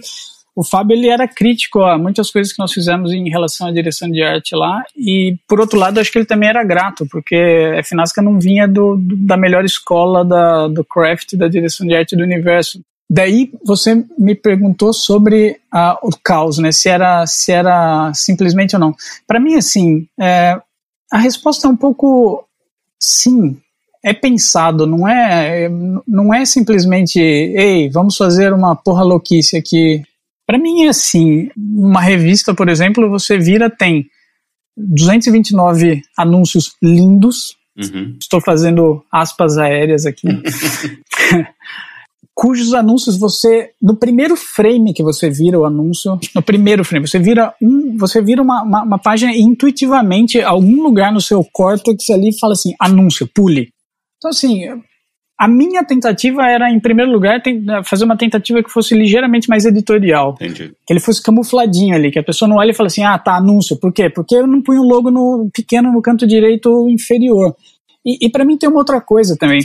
o 0.55 0.63
Fábio 0.65 0.95
ele 0.95 1.07
era 1.07 1.27
crítico 1.27 1.81
a 1.81 1.97
muitas 1.97 2.29
coisas 2.29 2.51
que 2.51 2.59
nós 2.59 2.73
fizemos 2.73 3.11
em 3.11 3.29
relação 3.29 3.67
à 3.67 3.71
direção 3.71 4.09
de 4.09 4.21
arte 4.21 4.53
lá 4.53 4.83
e 4.97 5.37
por 5.47 5.61
outro 5.61 5.79
lado 5.79 5.99
acho 5.99 6.11
que 6.11 6.17
ele 6.17 6.25
também 6.25 6.49
era 6.49 6.63
grato 6.63 7.07
porque 7.09 7.73
a 7.79 7.83
Finasca 7.83 8.21
não 8.21 8.37
vinha 8.39 8.67
do, 8.67 8.97
do, 8.97 9.15
da 9.15 9.37
melhor 9.37 9.63
escola 9.63 10.25
da, 10.25 10.67
do 10.67 10.83
craft 10.83 11.35
da 11.35 11.47
direção 11.47 11.87
de 11.87 11.95
arte 11.95 12.17
do 12.17 12.23
universo 12.23 12.81
Daí 13.13 13.51
você 13.65 14.05
me 14.17 14.33
perguntou 14.33 14.93
sobre 14.93 15.59
uh, 15.73 15.97
o 16.01 16.11
caos, 16.23 16.59
né? 16.59 16.71
Se 16.71 16.87
era, 16.87 17.27
se 17.27 17.51
era 17.51 18.09
simplesmente 18.13 18.73
ou 18.73 18.79
não. 18.79 18.95
Para 19.27 19.37
mim, 19.37 19.55
assim, 19.55 20.07
é, 20.17 20.57
a 21.11 21.17
resposta 21.17 21.67
é 21.67 21.69
um 21.69 21.75
pouco 21.75 22.47
sim. 22.97 23.57
É 24.01 24.13
pensado, 24.13 24.87
não 24.87 25.05
é, 25.05 25.69
não 26.07 26.33
é 26.33 26.45
simplesmente, 26.45 27.19
ei, 27.19 27.89
vamos 27.89 28.15
fazer 28.15 28.53
uma 28.53 28.77
porra 28.77 29.03
louquice 29.03 29.57
aqui. 29.57 30.01
Para 30.47 30.57
mim 30.57 30.83
é 30.83 30.87
assim. 30.87 31.49
Uma 31.57 31.99
revista, 31.99 32.55
por 32.55 32.69
exemplo, 32.69 33.09
você 33.09 33.37
vira 33.37 33.69
tem 33.69 34.05
229 34.77 36.01
anúncios 36.17 36.77
lindos. 36.81 37.57
Uhum. 37.77 38.15
Estou 38.21 38.39
fazendo 38.39 39.03
aspas 39.11 39.57
aéreas 39.57 40.05
aqui. 40.05 40.27
cujos 42.33 42.73
anúncios 42.73 43.17
você 43.17 43.71
no 43.81 43.95
primeiro 43.95 44.35
frame 44.35 44.93
que 44.93 45.03
você 45.03 45.29
vira 45.29 45.59
o 45.59 45.65
anúncio, 45.65 46.19
no 46.33 46.41
primeiro 46.41 46.83
frame 46.83 47.07
você 47.07 47.19
vira 47.19 47.53
um, 47.61 47.97
você 47.97 48.21
vira 48.21 48.41
uma, 48.41 48.63
uma, 48.63 48.83
uma 48.83 48.99
página 48.99 49.33
e 49.33 49.41
intuitivamente 49.41 50.41
algum 50.41 50.81
lugar 50.81 51.11
no 51.11 51.21
seu 51.21 51.43
córtex 51.51 52.09
ali 52.09 52.37
fala 52.39 52.53
assim 52.53 52.73
anúncio, 52.79 53.29
pule. 53.33 53.69
Então 54.17 54.31
assim, 54.31 54.65
a 55.41 55.47
minha 55.47 55.83
tentativa 55.83 56.45
era, 56.45 56.69
em 56.69 56.79
primeiro 56.79 57.11
lugar, 57.11 57.41
fazer 57.83 58.05
uma 58.05 58.15
tentativa 58.15 58.61
que 58.61 58.69
fosse 58.69 58.93
ligeiramente 58.93 59.49
mais 59.49 59.65
editorial. 59.65 60.35
Entendi. 60.39 60.71
Que 60.85 60.93
ele 60.93 60.99
fosse 60.99 61.19
camufladinho 61.19 61.95
ali, 61.95 62.11
que 62.11 62.19
a 62.19 62.23
pessoa 62.23 62.47
não 62.47 62.57
olhe 62.57 62.69
e 62.69 62.73
fale 62.75 62.85
assim, 62.85 63.03
ah, 63.03 63.17
tá, 63.17 63.37
anúncio. 63.37 63.75
Por 63.75 63.91
quê? 63.91 64.07
Porque 64.07 64.35
eu 64.35 64.45
não 64.45 64.61
punho 64.61 64.81
o 64.81 64.87
logo 64.87 65.09
no, 65.09 65.49
pequeno 65.51 65.91
no 65.91 65.99
canto 65.99 66.27
direito 66.27 66.87
inferior. 66.87 67.55
E, 68.05 68.27
e 68.27 68.29
para 68.29 68.45
mim 68.45 68.55
tem 68.55 68.69
uma 68.69 68.77
outra 68.77 69.01
coisa 69.01 69.35
também. 69.35 69.61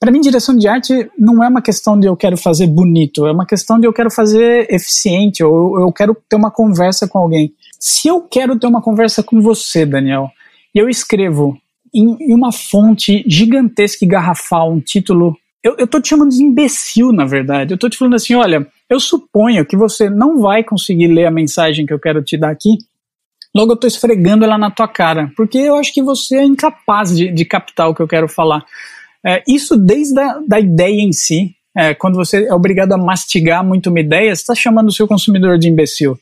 Para 0.00 0.10
mim, 0.10 0.22
direção 0.22 0.56
de 0.56 0.66
arte 0.66 1.10
não 1.18 1.44
é 1.44 1.48
uma 1.48 1.60
questão 1.60 2.00
de 2.00 2.06
eu 2.06 2.16
quero 2.16 2.34
fazer 2.34 2.66
bonito, 2.66 3.26
é 3.26 3.32
uma 3.32 3.44
questão 3.44 3.78
de 3.78 3.86
eu 3.86 3.92
quero 3.92 4.10
fazer 4.10 4.66
eficiente, 4.72 5.44
ou 5.44 5.78
eu 5.78 5.92
quero 5.92 6.16
ter 6.26 6.36
uma 6.36 6.50
conversa 6.50 7.06
com 7.06 7.18
alguém. 7.18 7.52
Se 7.78 8.08
eu 8.08 8.22
quero 8.22 8.58
ter 8.58 8.66
uma 8.66 8.80
conversa 8.80 9.22
com 9.22 9.42
você, 9.42 9.84
Daniel, 9.84 10.30
e 10.74 10.78
eu 10.78 10.88
escrevo 10.88 11.54
em, 11.94 12.16
uma 12.34 12.50
fonte 12.50 13.22
gigantesca 13.26 14.02
e 14.02 14.08
garrafal 14.08 14.72
um 14.72 14.80
título, 14.80 15.36
eu, 15.62 15.76
eu 15.78 15.86
tô 15.86 16.00
te 16.00 16.08
chamando 16.08 16.30
de 16.30 16.42
imbecil, 16.42 17.12
na 17.12 17.26
verdade. 17.26 17.74
Eu 17.74 17.78
tô 17.78 17.90
te 17.90 17.98
falando 17.98 18.14
assim: 18.14 18.34
olha, 18.34 18.66
eu 18.88 18.98
suponho 18.98 19.66
que 19.66 19.76
você 19.76 20.08
não 20.08 20.40
vai 20.40 20.64
conseguir 20.64 21.08
ler 21.08 21.26
a 21.26 21.30
mensagem 21.30 21.84
que 21.84 21.92
eu 21.92 22.00
quero 22.00 22.24
te 22.24 22.38
dar 22.38 22.50
aqui, 22.50 22.78
logo 23.54 23.72
eu 23.72 23.76
tô 23.76 23.86
esfregando 23.86 24.46
ela 24.46 24.56
na 24.56 24.70
tua 24.70 24.88
cara, 24.88 25.30
porque 25.36 25.58
eu 25.58 25.74
acho 25.74 25.92
que 25.92 26.02
você 26.02 26.38
é 26.38 26.44
incapaz 26.44 27.14
de, 27.14 27.30
de 27.30 27.44
captar 27.44 27.90
o 27.90 27.94
que 27.94 28.00
eu 28.00 28.08
quero 28.08 28.28
falar. 28.28 28.64
É, 29.26 29.42
isso 29.46 29.76
desde 29.76 30.18
a 30.18 30.40
da 30.46 30.58
ideia 30.58 31.00
em 31.00 31.12
si, 31.12 31.54
é, 31.76 31.94
quando 31.94 32.16
você 32.16 32.46
é 32.46 32.54
obrigado 32.54 32.92
a 32.92 32.98
mastigar 32.98 33.64
muito 33.64 33.90
uma 33.90 34.00
ideia, 34.00 34.34
você 34.34 34.40
está 34.40 34.54
chamando 34.54 34.88
o 34.88 34.92
seu 34.92 35.06
consumidor 35.06 35.58
de 35.58 35.68
imbecil. 35.68 36.18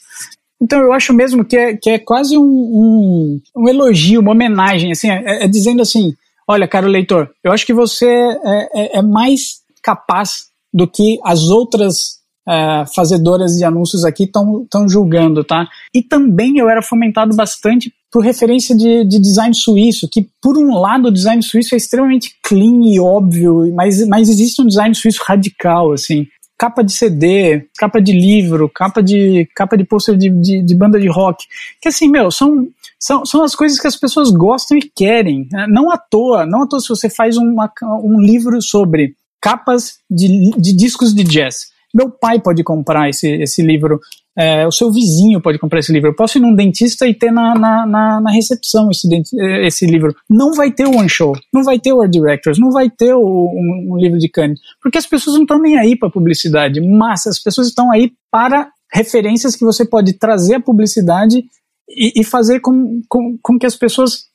Então 0.61 0.81
eu 0.81 0.93
acho 0.93 1.15
mesmo 1.15 1.45
que 1.45 1.57
é, 1.57 1.77
que 1.77 1.91
é 1.91 1.99
quase 1.99 2.37
um, 2.37 2.43
um, 2.43 3.41
um 3.57 3.69
elogio, 3.69 4.21
uma 4.21 4.33
homenagem, 4.33 4.91
assim, 4.91 5.09
é, 5.09 5.45
é, 5.45 5.49
dizendo 5.49 5.81
assim, 5.81 6.15
olha, 6.47 6.67
caro 6.67 6.89
leitor, 6.89 7.31
eu 7.45 7.53
acho 7.53 7.65
que 7.65 7.73
você 7.73 8.07
é, 8.07 8.69
é, 8.75 8.99
é 8.99 9.03
mais 9.03 9.61
capaz 9.83 10.49
do 10.75 10.87
que 10.87 11.19
as 11.25 11.45
outras 11.45 12.19
é, 12.49 12.85
fazedoras 12.95 13.53
de 13.53 13.65
anúncios 13.65 14.05
aqui 14.05 14.25
estão 14.25 14.89
julgando, 14.89 15.45
tá? 15.45 15.69
E 15.95 16.03
também 16.03 16.59
eu 16.59 16.69
era 16.69 16.83
fomentado 16.83 17.37
bastante 17.37 17.93
por 18.11 18.25
referência 18.25 18.75
de, 18.75 19.05
de, 19.05 19.19
design 19.19 19.55
suíço, 19.55 20.09
que 20.11 20.29
por 20.41 20.57
um 20.57 20.79
lado 20.79 21.09
o 21.09 21.13
design 21.13 21.43
suíço 21.43 21.75
é 21.75 21.79
extremamente 21.79 22.35
clean 22.43 22.81
e 22.85 22.99
óbvio, 22.99 23.73
mas, 23.75 24.07
mas 24.07 24.29
existe 24.29 24.63
um 24.63 24.67
design 24.67 24.95
suíço 24.95 25.23
radical, 25.27 25.93
assim. 25.93 26.27
Capa 26.59 26.83
de 26.83 26.93
CD, 26.93 27.69
capa 27.79 28.01
de 28.01 28.13
livro, 28.13 28.69
capa 28.69 29.01
de 29.01 29.49
capa 29.55 29.77
de 29.77 29.85
pôster 29.85 30.17
de, 30.17 30.29
de, 30.29 30.63
de, 30.63 30.75
banda 30.75 30.99
de 30.99 31.09
rock. 31.09 31.45
Que 31.81 31.89
assim, 31.89 32.09
meu, 32.09 32.33
são, 32.33 32.67
são, 32.99 33.25
são 33.25 33.45
as 33.45 33.55
coisas 33.55 33.79
que 33.79 33.87
as 33.87 33.95
pessoas 33.95 34.31
gostam 34.31 34.77
e 34.77 34.83
querem. 34.83 35.47
Né? 35.53 35.67
Não 35.69 35.89
à 35.89 35.97
toa, 35.97 36.45
não 36.45 36.63
à 36.63 36.67
toa 36.67 36.81
se 36.81 36.89
você 36.89 37.09
faz 37.09 37.37
uma, 37.37 37.71
um 38.03 38.21
livro 38.21 38.61
sobre 38.61 39.15
capas 39.41 39.99
de, 40.11 40.51
de 40.59 40.73
discos 40.73 41.15
de 41.15 41.23
jazz. 41.23 41.69
Meu 41.95 42.11
pai 42.11 42.41
pode 42.41 42.63
comprar 42.65 43.09
esse, 43.09 43.29
esse 43.29 43.63
livro, 43.63 44.01
é, 44.39 44.65
o 44.65 44.71
seu 44.71 44.93
vizinho 44.93 45.41
pode 45.41 45.59
comprar 45.59 45.81
esse 45.81 45.93
livro. 45.93 46.11
Eu 46.11 46.15
posso 46.15 46.39
ir 46.39 46.41
num 46.41 46.55
dentista 46.55 47.09
e 47.09 47.13
ter 47.13 47.33
na, 47.33 47.57
na, 47.57 47.85
na, 47.85 48.21
na 48.21 48.31
recepção 48.31 48.89
esse, 48.89 49.09
esse 49.65 49.85
livro. 49.85 50.15
Não 50.31 50.53
vai 50.53 50.71
ter 50.71 50.87
o 50.87 50.97
One 50.97 51.09
Show, 51.09 51.33
não 51.53 51.65
vai 51.65 51.81
ter 51.81 51.93
o 51.93 52.01
Art 52.01 52.13
Directors, 52.13 52.57
não 52.57 52.71
vai 52.71 52.89
ter 52.89 53.13
o, 53.15 53.21
um, 53.21 53.95
um 53.95 53.97
livro 53.97 54.17
de 54.17 54.29
Cannes, 54.29 54.61
porque 54.81 54.97
as 54.97 55.07
pessoas 55.07 55.35
não 55.35 55.43
estão 55.43 55.59
nem 55.59 55.77
aí 55.77 55.97
para 55.97 56.09
publicidade, 56.09 56.81
mas 56.81 57.27
as 57.27 57.41
pessoas 57.41 57.67
estão 57.67 57.91
aí 57.91 58.13
para 58.31 58.71
referências 58.93 59.57
que 59.57 59.65
você 59.65 59.85
pode 59.85 60.13
trazer 60.13 60.55
a 60.55 60.61
publicidade 60.61 61.45
e, 61.89 62.21
e 62.21 62.23
fazer 62.23 62.61
com, 62.61 63.03
com, 63.09 63.37
com 63.43 63.59
que 63.59 63.67
as 63.67 63.75
pessoas 63.75 64.29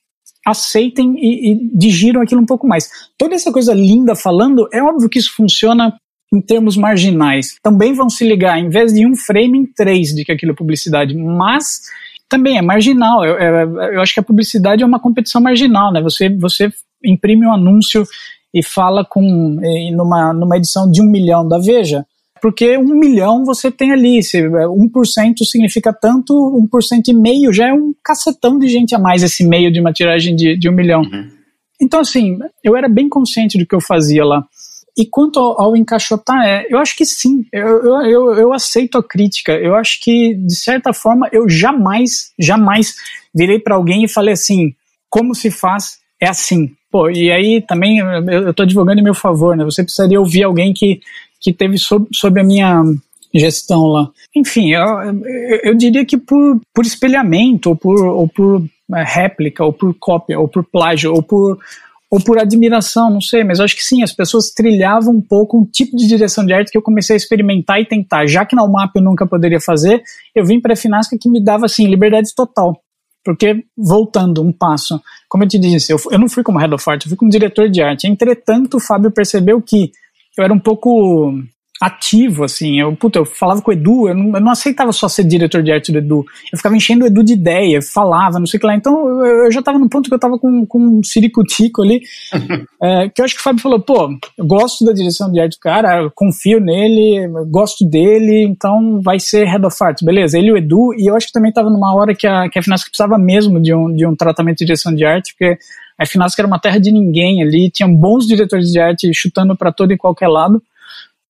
aceitem 0.45 1.15
e, 1.17 1.51
e 1.51 1.69
digiram 1.73 2.21
aquilo 2.21 2.41
um 2.41 2.45
pouco 2.45 2.67
mais. 2.67 2.89
Toda 3.17 3.35
essa 3.35 3.53
coisa 3.53 3.73
linda 3.73 4.15
falando, 4.15 4.67
é 4.73 4.83
óbvio 4.83 5.09
que 5.09 5.19
isso 5.19 5.33
funciona 5.33 5.95
em 6.34 6.41
termos 6.41 6.75
marginais. 6.75 7.57
Também 7.61 7.93
vão 7.93 8.09
se 8.09 8.27
ligar, 8.27 8.59
em 8.59 8.69
vez 8.69 8.91
de 8.91 9.05
um 9.05 9.15
frame, 9.15 9.59
em 9.59 9.65
três 9.65 10.09
de 10.09 10.25
que 10.25 10.31
aquilo 10.31 10.53
é 10.53 10.55
publicidade. 10.55 11.15
Mas 11.15 11.81
também 12.27 12.57
é 12.57 12.61
marginal. 12.61 13.23
Eu, 13.23 13.38
eu, 13.38 13.81
eu, 13.93 14.01
acho 14.01 14.13
que 14.13 14.19
a 14.19 14.23
publicidade 14.23 14.81
é 14.81 14.86
uma 14.86 14.99
competição 14.99 15.39
marginal, 15.39 15.93
né? 15.93 16.01
Você, 16.01 16.29
você 16.29 16.71
imprime 17.05 17.45
um 17.45 17.53
anúncio 17.53 18.03
e 18.53 18.63
fala 18.63 19.05
com 19.05 19.21
numa, 19.91 20.34
numa 20.34 20.57
edição 20.57 20.89
de 20.89 21.01
um 21.01 21.05
milhão 21.05 21.47
da 21.47 21.59
Veja, 21.59 22.05
porque 22.41 22.77
um 22.77 22.99
milhão 22.99 23.45
você 23.45 23.71
tem 23.71 23.91
ali, 23.91 24.21
se 24.21 24.41
1% 24.41 25.34
significa 25.43 25.93
tanto, 25.93 26.34
1% 26.71 27.07
e 27.07 27.13
meio 27.13 27.53
já 27.53 27.69
é 27.69 27.73
um 27.73 27.93
cacetão 28.03 28.59
de 28.59 28.67
gente 28.67 28.93
a 28.93 28.99
mais 28.99 29.23
esse 29.23 29.47
meio 29.47 29.71
de 29.71 29.79
uma 29.79 29.93
tiragem 29.93 30.36
de, 30.36 30.57
de 30.57 30.69
um 30.69 30.73
milhão. 30.73 31.01
Uhum. 31.01 31.29
Então, 31.81 31.99
assim, 31.99 32.38
eu 32.63 32.75
era 32.75 32.89
bem 32.89 33.09
consciente 33.09 33.57
do 33.57 33.65
que 33.65 33.75
eu 33.75 33.81
fazia 33.81 34.25
lá. 34.25 34.43
E 34.97 35.05
quanto 35.05 35.39
ao, 35.39 35.59
ao 35.59 35.77
encaixotar, 35.77 36.45
é, 36.45 36.67
eu 36.69 36.77
acho 36.77 36.95
que 36.95 37.05
sim, 37.05 37.45
eu, 37.51 37.67
eu, 37.83 38.01
eu, 38.05 38.33
eu, 38.35 38.53
aceito 38.53 38.97
a 38.97 39.03
crítica. 39.03 39.53
Eu 39.53 39.75
acho 39.75 39.99
que, 40.01 40.35
de 40.35 40.55
certa 40.55 40.93
forma, 40.93 41.27
eu 41.31 41.49
jamais, 41.49 42.31
jamais 42.39 42.93
virei 43.33 43.59
para 43.59 43.75
alguém 43.75 44.03
e 44.03 44.07
falei 44.07 44.33
assim: 44.33 44.75
como 45.09 45.33
se 45.33 45.49
faz 45.49 45.99
é 46.19 46.29
assim. 46.29 46.71
Pô, 46.91 47.09
e 47.09 47.31
aí 47.31 47.61
também 47.61 47.97
eu 47.97 48.51
estou 48.51 48.63
advogando 48.63 48.99
em 48.99 49.03
meu 49.03 49.15
favor, 49.15 49.57
né? 49.57 49.65
Você 49.65 49.83
precisaria 49.83 50.19
ouvir 50.19 50.43
alguém 50.43 50.73
que, 50.73 51.01
que 51.39 51.51
teve 51.51 51.77
sob, 51.77 52.07
sob 52.13 52.39
a 52.39 52.43
minha 52.43 52.83
gestão 53.33 53.87
lá. 53.87 54.09
Enfim, 54.35 54.71
eu, 54.71 54.85
eu 55.63 55.75
diria 55.75 56.05
que 56.05 56.17
por, 56.17 56.61
por 56.73 56.85
espelhamento, 56.85 57.69
ou 57.69 57.75
por, 57.75 58.05
ou 58.05 58.27
por 58.27 58.63
é, 58.95 59.03
réplica, 59.03 59.65
ou 59.65 59.73
por 59.73 59.93
cópia, 59.99 60.39
ou 60.39 60.47
por 60.47 60.63
plágio, 60.63 61.13
ou 61.13 61.23
por 61.23 61.57
ou 62.14 62.24
por 62.24 62.38
admiração, 62.38 63.09
não 63.09 63.20
sei, 63.20 63.43
mas 63.43 63.59
acho 63.59 63.76
que 63.76 63.84
sim, 63.84 64.03
as 64.03 64.14
pessoas 64.14 64.51
trilhavam 64.51 65.16
um 65.16 65.20
pouco 65.20 65.59
um 65.59 65.66
tipo 65.66 65.97
de 65.97 66.07
direção 66.07 66.45
de 66.45 66.53
arte 66.53 66.72
que 66.72 66.78
eu 66.78 66.82
comecei 66.84 67.16
a 67.16 67.18
experimentar 67.18 67.82
e 67.82 67.88
tentar. 67.88 68.28
Já 68.28 68.45
que 68.45 68.55
na 68.55 68.64
UMAP 68.64 68.95
eu 68.95 69.01
nunca 69.01 69.26
poderia 69.26 69.59
fazer, 69.59 69.99
eu 70.36 70.45
vim 70.45 70.61
para 70.61 70.74
a 70.74 70.76
Finasca 70.76 71.18
que 71.20 71.28
me 71.28 71.43
dava 71.43 71.66
assim 71.66 71.88
liberdade 71.88 72.30
total. 72.36 72.80
Porque, 73.26 73.66
voltando 73.76 74.43
um 74.43 74.51
passo, 74.51 75.01
como 75.28 75.43
eu 75.43 75.47
te 75.47 75.57
disse, 75.57 75.91
eu, 75.91 75.97
eu 76.11 76.20
não 76.20 76.30
fui 76.30 76.43
como 76.43 76.59
head 76.59 76.72
of 76.76 76.88
art, 76.88 77.03
eu 77.03 77.09
fui 77.09 77.18
como 77.18 77.32
diretor 77.32 77.68
de 77.68 77.82
arte. 77.82 78.05
Entretanto, 78.05 78.78
o 78.78 78.80
Fábio 78.80 79.09
percebeu 79.09 79.59
que 79.59 79.91
eu 80.38 80.43
era 80.43 80.53
um 80.53 80.59
pouco 80.59 81.34
ativo, 81.84 82.45
assim. 82.45 82.79
Eu, 82.79 82.95
puta, 82.95 83.19
eu 83.19 83.25
falava 83.25 83.61
com 83.61 83.69
o 83.69 83.73
Edu, 83.73 84.07
eu 84.07 84.15
não, 84.15 84.36
eu 84.36 84.41
não, 84.41 84.51
aceitava 84.51 84.93
só 84.93 85.09
ser 85.09 85.25
diretor 85.25 85.61
de 85.61 85.71
arte 85.71 85.91
do 85.91 85.97
Edu. 85.97 86.25
Eu 86.51 86.57
ficava 86.57 86.75
enchendo 86.75 87.03
o 87.03 87.07
Edu 87.07 87.23
de 87.23 87.34
ideia, 87.34 87.81
falava, 87.81 88.39
não 88.39 88.45
sei 88.45 88.57
o 88.57 88.61
que 88.61 88.67
lá. 88.67 88.73
Então 88.73 88.93
eu, 89.21 89.45
eu 89.45 89.51
já 89.51 89.61
tava 89.61 89.77
no 89.77 89.89
ponto 89.89 90.07
que 90.07 90.15
eu 90.15 90.19
tava 90.19 90.39
com, 90.39 90.65
com 90.65 90.79
um 90.79 91.03
ciricutico 91.03 91.81
ali, 91.81 92.01
é, 92.81 93.09
que 93.09 93.19
eu 93.19 93.25
acho 93.25 93.36
que 93.36 93.41
o 93.41 93.43
Fábio 93.43 93.61
falou, 93.61 93.81
pô, 93.81 94.09
eu 94.38 94.45
gosto 94.45 94.86
da 94.86 94.93
direção 94.93 95.29
de 95.29 95.41
arte 95.41 95.57
do 95.57 95.59
cara, 95.59 96.09
confio 96.15 96.61
nele, 96.61 97.27
gosto 97.49 97.84
dele, 97.84 98.43
então 98.43 99.01
vai 99.01 99.19
ser 99.19 99.45
head 99.45 99.65
of 99.65 99.75
art, 99.84 100.01
beleza. 100.03 100.38
Ele 100.38 100.47
e 100.47 100.51
o 100.53 100.57
Edu, 100.57 100.93
e 100.97 101.09
eu 101.09 101.15
acho 101.17 101.27
que 101.27 101.34
também 101.34 101.51
tava 101.51 101.69
numa 101.69 101.93
hora 101.93 102.15
que 102.15 102.25
a, 102.25 102.47
que 102.49 102.57
a 102.57 102.63
Finasca 102.63 102.89
precisava 102.89 103.17
mesmo 103.17 103.61
de 103.61 103.73
um, 103.73 103.93
de 103.93 104.05
um 104.05 104.15
tratamento 104.15 104.59
de 104.59 104.65
direção 104.65 104.95
de 104.95 105.03
arte, 105.03 105.34
porque 105.34 105.57
a 105.97 106.05
Finasca 106.05 106.41
era 106.41 106.47
uma 106.47 106.59
terra 106.59 106.79
de 106.79 106.91
ninguém 106.91 107.43
ali, 107.43 107.69
tinha 107.69 107.88
bons 107.88 108.25
diretores 108.25 108.71
de 108.71 108.79
arte 108.79 109.13
chutando 109.13 109.55
para 109.55 109.71
todo 109.71 109.91
e 109.91 109.97
qualquer 109.97 110.27
lado, 110.27 110.63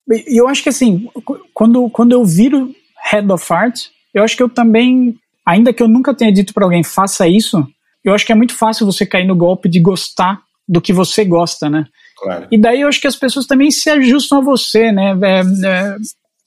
e 0.09 0.39
eu 0.39 0.47
acho 0.47 0.63
que 0.63 0.69
assim, 0.69 1.07
quando, 1.53 1.89
quando 1.89 2.11
eu 2.11 2.25
viro 2.25 2.73
head 3.11 3.31
of 3.31 3.53
art, 3.53 3.87
eu 4.13 4.23
acho 4.23 4.35
que 4.35 4.43
eu 4.43 4.49
também, 4.49 5.15
ainda 5.45 5.73
que 5.73 5.81
eu 5.81 5.87
nunca 5.87 6.13
tenha 6.13 6.31
dito 6.31 6.53
para 6.53 6.65
alguém 6.65 6.83
faça 6.83 7.27
isso, 7.27 7.65
eu 8.03 8.13
acho 8.13 8.25
que 8.25 8.31
é 8.31 8.35
muito 8.35 8.55
fácil 8.55 8.85
você 8.85 9.05
cair 9.05 9.25
no 9.25 9.35
golpe 9.35 9.69
de 9.69 9.79
gostar 9.79 10.41
do 10.67 10.81
que 10.81 10.93
você 10.93 11.23
gosta, 11.25 11.69
né? 11.69 11.85
Claro. 12.17 12.47
E 12.51 12.57
daí 12.57 12.81
eu 12.81 12.87
acho 12.87 13.01
que 13.01 13.07
as 13.07 13.15
pessoas 13.15 13.45
também 13.45 13.71
se 13.71 13.89
ajustam 13.89 14.39
a 14.39 14.41
você, 14.41 14.91
né? 14.91 15.17
É, 15.21 15.41
é, 15.67 15.95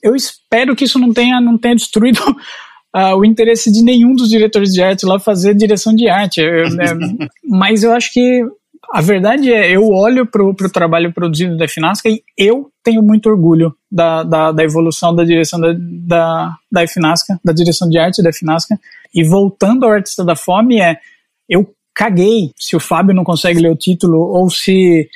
eu 0.01 0.15
espero 0.15 0.75
que 0.75 0.85
isso 0.85 0.99
não 0.99 1.13
tenha, 1.13 1.41
não 1.41 1.57
tenha 1.57 1.75
destruído 1.75 2.19
uh, 2.95 3.15
o 3.15 3.25
interesse 3.25 3.71
de 3.71 3.83
nenhum 3.83 4.15
dos 4.15 4.29
diretores 4.29 4.73
de 4.73 4.81
arte 4.81 5.05
lá 5.05 5.19
fazer 5.19 5.55
direção 5.55 5.95
de 5.95 6.07
arte. 6.07 6.41
É, 6.41 6.63
mas 7.43 7.83
eu 7.83 7.91
acho 7.93 8.11
que 8.13 8.43
a 8.91 9.01
verdade 9.01 9.51
é, 9.51 9.69
eu 9.69 9.89
olho 9.89 10.25
para 10.25 10.43
o 10.43 10.53
trabalho 10.71 11.13
produzido 11.13 11.57
da 11.57 11.67
Finasca 11.67 12.09
e 12.09 12.23
eu 12.37 12.71
tenho 12.83 13.01
muito 13.01 13.29
orgulho 13.29 13.75
da, 13.91 14.23
da, 14.23 14.51
da 14.51 14.63
evolução 14.63 15.13
da 15.13 15.23
direção 15.23 15.59
da, 15.59 15.73
da, 15.77 16.55
da 16.71 16.87
Finasca, 16.87 17.39
da 17.43 17.51
direção 17.53 17.89
de 17.89 17.97
arte 17.97 18.23
da 18.23 18.31
Finasca. 18.31 18.79
E 19.13 19.23
voltando 19.23 19.85
ao 19.85 19.91
Artista 19.91 20.23
da 20.23 20.35
Fome, 20.35 20.81
é, 20.81 20.97
eu 21.49 21.69
caguei 21.93 22.51
se 22.55 22.75
o 22.75 22.79
Fábio 22.79 23.15
não 23.15 23.23
consegue 23.23 23.59
ler 23.59 23.71
o 23.71 23.75
título 23.75 24.19
ou 24.19 24.49
se 24.49 25.09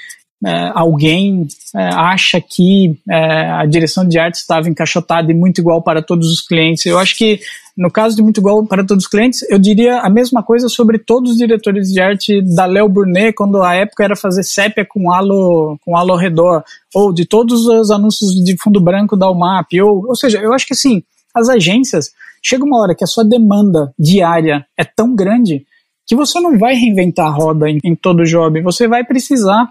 é, 0.45 0.71
alguém 0.73 1.47
é, 1.75 1.89
acha 1.93 2.41
que 2.41 2.97
é, 3.09 3.51
a 3.51 3.65
direção 3.65 4.07
de 4.07 4.17
arte 4.17 4.35
estava 4.35 4.67
encaixotada 4.67 5.31
e 5.31 5.35
muito 5.35 5.61
igual 5.61 5.81
para 5.81 6.01
todos 6.01 6.31
os 6.31 6.41
clientes. 6.41 6.85
Eu 6.85 6.97
acho 6.97 7.15
que, 7.15 7.39
no 7.77 7.91
caso 7.91 8.15
de 8.15 8.23
muito 8.23 8.39
igual 8.39 8.65
para 8.65 8.83
todos 8.83 9.05
os 9.05 9.09
clientes, 9.09 9.43
eu 9.49 9.59
diria 9.59 9.99
a 9.99 10.09
mesma 10.09 10.41
coisa 10.41 10.67
sobre 10.67 10.97
todos 10.97 11.31
os 11.31 11.37
diretores 11.37 11.89
de 11.89 12.01
arte 12.01 12.41
da 12.41 12.65
Léo 12.65 12.89
Burnet, 12.89 13.33
quando 13.33 13.61
a 13.61 13.75
época 13.75 14.03
era 14.03 14.15
fazer 14.15 14.43
sépia 14.43 14.85
com 14.85 15.11
halo, 15.11 15.77
com 15.85 15.95
halo 15.95 16.15
redor, 16.15 16.63
ou 16.93 17.13
de 17.13 17.25
todos 17.25 17.67
os 17.67 17.91
anúncios 17.91 18.31
de 18.43 18.57
fundo 18.57 18.81
branco 18.81 19.15
da 19.15 19.29
UMAP, 19.29 19.79
ou, 19.81 20.07
ou 20.07 20.15
seja, 20.15 20.39
eu 20.39 20.53
acho 20.53 20.65
que 20.65 20.73
assim, 20.73 21.03
as 21.35 21.49
agências, 21.49 22.11
chega 22.41 22.65
uma 22.65 22.81
hora 22.81 22.95
que 22.95 23.03
a 23.03 23.07
sua 23.07 23.23
demanda 23.23 23.93
diária 23.97 24.65
é 24.75 24.83
tão 24.83 25.15
grande 25.15 25.65
que 26.07 26.15
você 26.15 26.39
não 26.41 26.57
vai 26.57 26.73
reinventar 26.73 27.27
a 27.27 27.29
roda 27.29 27.69
em, 27.69 27.77
em 27.83 27.95
todo 27.95 28.23
job, 28.23 28.59
você 28.61 28.87
vai 28.87 29.03
precisar 29.03 29.69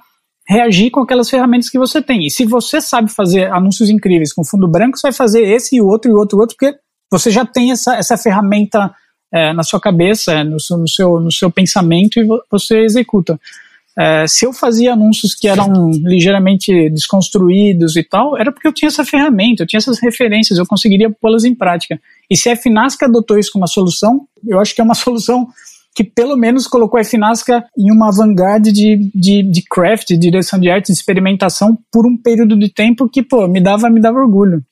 reagir 0.51 0.91
com 0.91 1.01
aquelas 1.01 1.31
ferramentas 1.31 1.71
que 1.71 1.79
você 1.79 2.03
tem. 2.03 2.27
E 2.27 2.31
se 2.31 2.45
você 2.45 2.81
sabe 2.81 3.09
fazer 3.09 3.53
anúncios 3.53 3.89
incríveis 3.89 4.33
com 4.33 4.45
fundo 4.45 4.67
branco, 4.67 4.99
você 4.99 5.07
vai 5.07 5.13
fazer 5.13 5.43
esse 5.43 5.77
e 5.77 5.81
outro 5.81 6.11
e 6.11 6.15
outro 6.15 6.37
e 6.37 6.41
outro, 6.41 6.57
porque 6.59 6.77
você 7.09 7.31
já 7.31 7.47
tem 7.47 7.71
essa, 7.71 7.95
essa 7.95 8.19
ferramenta 8.19 8.93
é, 9.33 9.53
na 9.53 9.63
sua 9.63 9.81
cabeça, 9.81 10.43
no 10.43 10.59
seu, 10.59 10.77
no, 10.77 10.89
seu, 10.89 11.21
no 11.21 11.31
seu 11.31 11.53
pensamento 11.53 12.19
e 12.19 12.27
você 12.51 12.81
executa. 12.81 13.39
É, 13.97 14.27
se 14.27 14.45
eu 14.45 14.53
fazia 14.53 14.93
anúncios 14.93 15.37
que 15.37 15.47
eram 15.47 15.91
ligeiramente 16.03 16.91
desconstruídos 16.91 17.95
e 17.95 18.03
tal, 18.03 18.37
era 18.37 18.51
porque 18.51 18.67
eu 18.67 18.73
tinha 18.73 18.89
essa 18.89 19.05
ferramenta, 19.05 19.63
eu 19.63 19.67
tinha 19.69 19.79
essas 19.79 20.01
referências, 20.01 20.59
eu 20.59 20.67
conseguiria 20.67 21.11
pô-las 21.11 21.45
em 21.45 21.55
prática. 21.55 22.01
E 22.29 22.37
se 22.37 22.49
a 22.49 22.57
Finasca 22.57 23.07
adotou 23.07 23.39
isso 23.39 23.53
como 23.53 23.63
uma 23.63 23.69
solução, 23.69 24.27
eu 24.45 24.59
acho 24.59 24.75
que 24.75 24.81
é 24.81 24.85
uma 24.85 24.95
solução 24.97 25.47
que 25.95 26.05
pelo 26.05 26.37
menos 26.37 26.67
colocou 26.67 27.01
a 27.01 27.05
Finasca 27.05 27.65
em 27.77 27.91
uma 27.91 28.11
vanguarda 28.13 28.73
de, 28.73 29.11
de, 29.15 29.43
de 29.43 29.63
craft, 29.63 30.09
de 30.09 30.19
direção 30.19 30.59
de 30.59 30.71
arte, 30.71 30.87
de 30.87 30.93
experimentação 30.93 31.77
por 31.93 32.07
um 32.07 32.17
período 32.17 32.57
de 32.59 32.73
tempo 32.73 33.09
que, 33.09 33.23
pô, 33.23 33.47
me 33.49 33.61
dava, 33.61 33.91
me 33.91 34.01
dava 34.01 34.19
orgulho. 34.19 34.63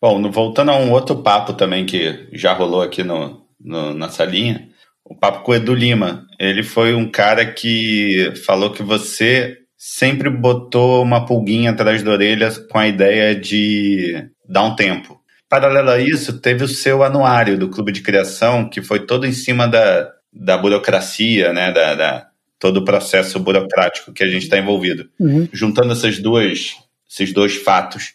Bom, 0.00 0.30
voltando 0.30 0.70
a 0.70 0.76
um 0.76 0.92
outro 0.92 1.16
papo 1.16 1.54
também 1.54 1.84
que 1.84 2.28
já 2.32 2.52
rolou 2.52 2.82
aqui 2.82 3.02
no, 3.02 3.42
no, 3.60 3.94
na 3.94 4.08
salinha, 4.08 4.68
o 5.04 5.14
papo 5.14 5.42
com 5.42 5.52
o 5.52 5.54
Edu 5.54 5.74
Lima. 5.74 6.26
Ele 6.38 6.62
foi 6.62 6.94
um 6.94 7.10
cara 7.10 7.44
que 7.46 8.32
falou 8.46 8.70
que 8.70 8.82
você 8.82 9.56
sempre 9.76 10.28
botou 10.28 11.02
uma 11.02 11.24
pulguinha 11.24 11.70
atrás 11.70 12.02
da 12.02 12.10
orelha 12.10 12.50
com 12.70 12.78
a 12.78 12.86
ideia 12.86 13.34
de 13.34 14.28
dar 14.48 14.64
um 14.64 14.76
tempo. 14.76 15.18
Paralelo 15.48 15.90
a 15.90 15.98
isso, 15.98 16.40
teve 16.40 16.62
o 16.62 16.68
seu 16.68 17.02
anuário 17.02 17.56
do 17.58 17.70
Clube 17.70 17.90
de 17.90 18.02
Criação, 18.02 18.68
que 18.68 18.82
foi 18.82 19.06
todo 19.06 19.26
em 19.26 19.32
cima 19.32 19.66
da, 19.66 20.08
da 20.32 20.56
burocracia, 20.56 21.52
né, 21.52 21.72
da, 21.72 21.94
da 21.94 22.28
todo 22.58 22.78
o 22.78 22.84
processo 22.84 23.38
burocrático 23.38 24.12
que 24.12 24.24
a 24.24 24.28
gente 24.28 24.42
está 24.42 24.58
envolvido. 24.58 25.08
Uhum. 25.18 25.48
Juntando 25.52 25.92
essas 25.92 26.18
duas, 26.18 26.76
esses 27.08 27.32
dois 27.32 27.56
fatos, 27.56 28.14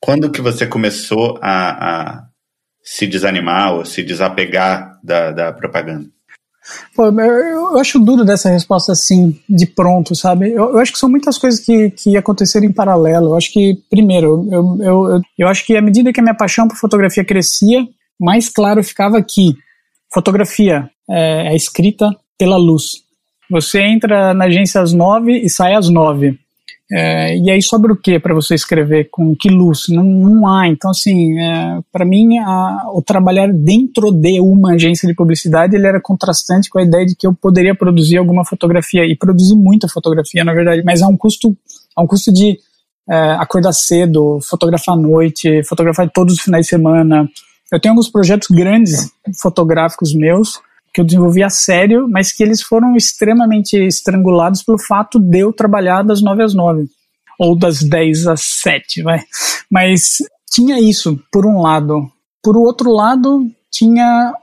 quando 0.00 0.30
que 0.30 0.40
você 0.40 0.66
começou 0.66 1.38
a, 1.42 1.70
a 1.70 2.24
se 2.82 3.06
desanimar 3.06 3.74
ou 3.74 3.84
se 3.84 4.02
desapegar 4.02 4.98
da, 5.02 5.30
da 5.30 5.52
propaganda? 5.52 6.08
Pô, 6.94 7.06
eu, 7.06 7.78
acho 7.78 7.98
duro 7.98 8.24
dessa 8.24 8.48
resposta 8.48 8.92
assim, 8.92 9.38
de 9.48 9.66
pronto, 9.66 10.14
sabe? 10.14 10.50
Eu, 10.50 10.70
eu, 10.70 10.78
acho 10.78 10.92
que 10.92 10.98
são 10.98 11.08
muitas 11.08 11.36
coisas 11.36 11.60
que, 11.60 11.90
que 11.90 12.16
aconteceram 12.16 12.66
em 12.66 12.72
paralelo. 12.72 13.30
Eu 13.30 13.36
acho 13.36 13.52
que, 13.52 13.82
primeiro, 13.90 14.48
eu, 14.50 14.78
eu, 14.80 15.10
eu, 15.14 15.20
eu 15.38 15.48
acho 15.48 15.66
que 15.66 15.76
à 15.76 15.82
medida 15.82 16.12
que 16.12 16.20
a 16.20 16.22
minha 16.22 16.36
paixão 16.36 16.68
por 16.68 16.76
fotografia 16.76 17.24
crescia, 17.24 17.84
mais 18.18 18.48
claro 18.48 18.82
ficava 18.84 19.20
que 19.22 19.54
fotografia 20.12 20.88
é, 21.08 21.52
é 21.52 21.56
escrita 21.56 22.10
pela 22.38 22.56
luz. 22.56 23.02
Você 23.50 23.82
entra 23.82 24.32
na 24.32 24.46
agência 24.46 24.80
às 24.80 24.92
nove 24.92 25.38
e 25.38 25.48
sai 25.48 25.74
às 25.74 25.88
nove. 25.88 26.38
É, 26.94 27.38
e 27.38 27.50
aí 27.50 27.62
sobra 27.62 27.90
o 27.90 27.96
que 27.96 28.18
para 28.18 28.34
você 28.34 28.54
escrever 28.54 29.08
com 29.10 29.34
que 29.34 29.48
luz? 29.48 29.84
Não, 29.88 30.04
não 30.04 30.46
há. 30.46 30.68
Então, 30.68 30.90
assim, 30.90 31.38
é, 31.38 31.78
para 31.90 32.04
mim, 32.04 32.38
a, 32.38 32.90
o 32.92 33.00
trabalhar 33.00 33.50
dentro 33.50 34.10
de 34.10 34.40
uma 34.40 34.74
agência 34.74 35.08
de 35.08 35.14
publicidade 35.14 35.74
ele 35.74 35.86
era 35.86 36.00
contrastante 36.02 36.68
com 36.68 36.78
a 36.78 36.82
ideia 36.82 37.06
de 37.06 37.16
que 37.16 37.26
eu 37.26 37.34
poderia 37.34 37.74
produzir 37.74 38.18
alguma 38.18 38.44
fotografia 38.44 39.06
e 39.06 39.16
produzir 39.16 39.54
muita 39.54 39.88
fotografia, 39.88 40.44
na 40.44 40.52
verdade, 40.52 40.82
mas 40.84 41.00
há 41.00 41.08
um 41.08 41.16
custo, 41.16 41.56
há 41.96 42.02
um 42.02 42.06
custo 42.06 42.30
de 42.30 42.58
é, 43.08 43.16
acordar 43.38 43.72
cedo, 43.72 44.38
fotografar 44.42 44.94
à 44.94 44.98
noite, 44.98 45.62
fotografar 45.64 46.10
todos 46.10 46.34
os 46.34 46.40
finais 46.42 46.66
de 46.66 46.70
semana. 46.70 47.26
Eu 47.72 47.80
tenho 47.80 47.92
alguns 47.92 48.10
projetos 48.10 48.48
grandes 48.48 49.10
fotográficos 49.40 50.14
meus 50.14 50.60
que 50.92 51.00
eu 51.00 51.04
desenvolvi 51.04 51.42
a 51.42 51.50
sério, 51.50 52.06
mas 52.08 52.32
que 52.32 52.42
eles 52.42 52.60
foram 52.62 52.94
extremamente 52.96 53.76
estrangulados 53.76 54.62
pelo 54.62 54.78
fato 54.78 55.18
de 55.18 55.38
eu 55.38 55.52
trabalhar 55.52 56.02
das 56.02 56.22
9 56.22 56.42
às 56.42 56.54
9, 56.54 56.86
ou 57.38 57.56
das 57.56 57.82
10 57.82 58.26
às 58.26 58.42
7, 58.42 59.02
vai. 59.02 59.20
Mas 59.70 60.18
tinha 60.50 60.78
isso, 60.78 61.18
por 61.32 61.46
um 61.46 61.62
lado. 61.62 62.10
Por 62.42 62.56
outro 62.56 62.90
lado, 62.90 63.50
tinha 63.70 64.34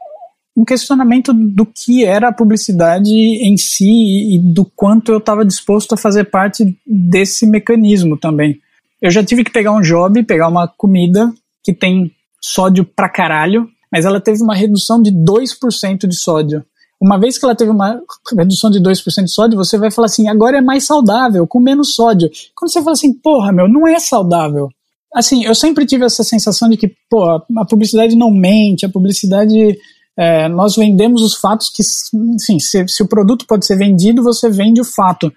um 0.57 0.65
questionamento 0.65 1.31
do 1.33 1.65
que 1.65 2.03
era 2.03 2.29
a 2.29 2.33
publicidade 2.33 3.11
em 3.11 3.55
si 3.55 4.35
e 4.35 4.39
do 4.39 4.65
quanto 4.65 5.11
eu 5.11 5.19
estava 5.19 5.45
disposto 5.45 5.93
a 5.93 5.97
fazer 5.97 6.25
parte 6.25 6.77
desse 6.85 7.45
mecanismo 7.45 8.17
também. 8.17 8.59
Eu 9.01 9.11
já 9.11 9.23
tive 9.23 9.43
que 9.43 9.51
pegar 9.51 9.71
um 9.71 9.81
job, 9.81 10.21
pegar 10.23 10.49
uma 10.49 10.67
comida 10.67 11.31
que 11.63 11.73
tem 11.73 12.11
sódio 12.41 12.83
pra 12.83 13.07
caralho, 13.07 13.69
mas 13.91 14.05
ela 14.05 14.21
teve 14.21 14.41
uma 14.43 14.55
redução 14.55 15.01
de 15.01 15.11
2% 15.11 16.07
de 16.07 16.15
sódio. 16.15 16.63
Uma 17.01 17.17
vez 17.17 17.37
que 17.37 17.45
ela 17.45 17.55
teve 17.55 17.71
uma 17.71 18.01
redução 18.37 18.69
de 18.69 18.79
2% 18.79 19.23
de 19.23 19.31
sódio, 19.31 19.57
você 19.57 19.77
vai 19.77 19.89
falar 19.89 20.07
assim, 20.07 20.27
agora 20.27 20.57
é 20.57 20.61
mais 20.61 20.85
saudável, 20.85 21.47
com 21.47 21.59
menos 21.59 21.95
sódio. 21.95 22.29
Quando 22.55 22.71
você 22.71 22.79
fala 22.79 22.91
assim, 22.91 23.13
porra, 23.13 23.53
meu, 23.53 23.69
não 23.69 23.87
é 23.87 23.99
saudável. 23.99 24.69
Assim, 25.13 25.45
eu 25.45 25.55
sempre 25.55 25.85
tive 25.85 26.05
essa 26.05 26.23
sensação 26.23 26.69
de 26.69 26.77
que, 26.77 26.93
pô, 27.09 27.23
a 27.25 27.65
publicidade 27.67 28.15
não 28.15 28.29
mente, 28.29 28.85
a 28.85 28.89
publicidade. 28.89 29.77
É, 30.17 30.49
nós 30.49 30.75
vendemos 30.75 31.21
os 31.21 31.35
fatos 31.35 31.69
que, 31.69 31.81
sim, 31.81 32.59
se, 32.59 32.85
se 32.87 33.01
o 33.01 33.07
produto 33.07 33.45
pode 33.47 33.65
ser 33.65 33.77
vendido, 33.77 34.21
você 34.21 34.49
vende 34.49 34.81
o 34.81 34.85
fato. 34.85 35.31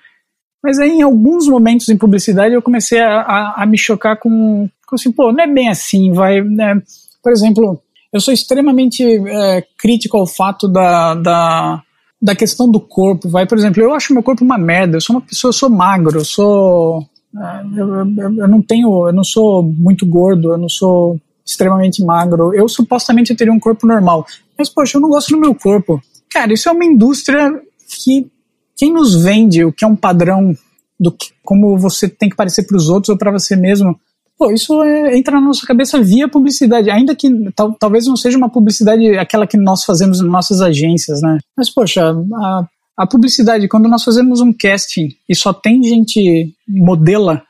Mas 0.63 0.79
aí, 0.79 0.91
em 0.91 1.03
alguns 1.03 1.47
momentos 1.47 1.89
em 1.89 1.97
publicidade, 1.97 2.55
eu 2.55 2.63
comecei 2.63 3.01
a, 3.01 3.21
a, 3.21 3.63
a 3.63 3.67
me 3.67 3.79
chocar 3.79 4.19
com, 4.19 4.69
com 4.87 4.97
assim, 4.97 5.13
pô, 5.13 5.33
não 5.33 5.43
é 5.43 5.47
bem 5.47 5.69
assim, 5.69 6.13
vai. 6.13 6.41
Né? 6.43 6.83
Por 7.23 7.33
exemplo, 7.33 7.81
eu 8.13 8.21
sou 8.21 8.35
extremamente 8.35 9.03
é, 9.03 9.65
crítico 9.79 10.19
ao 10.19 10.27
fato 10.27 10.69
da, 10.69 11.15
da, 11.15 11.83
da 12.21 12.37
questão 12.37 12.71
do 12.71 12.79
corpo. 12.79 13.29
Vai, 13.29 13.47
por 13.47 13.57
exemplo, 13.57 13.83
eu 13.83 13.95
acho 13.95 14.13
meu 14.13 14.23
corpo 14.23 14.45
uma 14.45 14.59
merda. 14.59 14.99
Eu 14.99 15.01
sou 15.01 15.17
uma 15.17 15.23
pessoa, 15.23 15.49
eu 15.49 15.55
sou 15.55 15.71
magro, 15.71 16.19
eu 16.19 16.25
sou. 16.25 17.07
É, 17.35 17.81
eu, 17.81 17.89
eu, 17.89 18.37
eu, 18.39 18.49
não 18.49 18.61
tenho. 18.61 19.09
Eu 19.09 19.13
não 19.15 19.25
sou 19.25 19.63
muito 19.63 20.05
gordo, 20.05 20.53
eu 20.53 20.59
não 20.59 20.69
sou 20.69 21.19
extremamente 21.45 22.05
magro. 22.05 22.55
Eu 22.55 22.69
supostamente 22.69 23.35
teria 23.35 23.53
um 23.53 23.61
corpo 23.61 23.87
normal. 23.87 24.27
Mas, 24.59 24.69
poxa, 24.69 24.99
eu 24.99 25.01
não 25.01 25.09
gosto 25.09 25.31
do 25.31 25.41
meu 25.41 25.55
corpo. 25.55 26.01
Cara, 26.31 26.53
isso 26.53 26.69
é 26.69 26.73
uma 26.73 26.85
indústria 26.85 27.51
que. 27.89 28.31
Quem 28.75 28.93
nos 28.93 29.15
vende 29.15 29.65
o 29.65 29.73
que 29.73 29.85
é 29.85 29.87
um 29.87 29.95
padrão 29.95 30.57
do 30.99 31.13
que, 31.13 31.29
como 31.45 31.79
você 31.79 32.09
tem 32.09 32.29
que 32.29 32.35
parecer 32.35 32.67
para 32.67 32.77
os 32.77 32.89
outros 32.89 33.11
ou 33.11 33.19
para 33.19 33.31
você 33.31 33.55
mesmo 33.55 33.99
Pô, 34.43 34.51
isso 34.51 34.83
é, 34.83 35.17
entra 35.17 35.41
na 35.41 35.47
nossa 35.47 35.65
cabeça 35.65 36.03
via 36.03 36.27
publicidade, 36.27 36.91
ainda 36.91 37.15
que 37.15 37.29
tal, 37.55 37.75
talvez 37.75 38.09
não 38.09 38.17
seja 38.17 38.37
uma 38.37 38.49
publicidade 38.49 39.17
aquela 39.17 39.47
que 39.47 39.57
nós 39.57 39.85
fazemos 39.85 40.21
nas 40.21 40.29
nossas 40.29 40.61
agências, 40.61 41.23
né? 41.23 41.39
Mas, 41.57 41.71
poxa, 41.71 42.13
a, 42.35 42.67
a 42.97 43.07
publicidade, 43.07 43.69
quando 43.69 43.89
nós 43.89 44.03
fazemos 44.03 44.41
um 44.41 44.53
casting 44.53 45.11
e 45.29 45.37
só 45.37 45.53
tem 45.53 45.81
gente 45.85 46.53
modela 46.67 47.45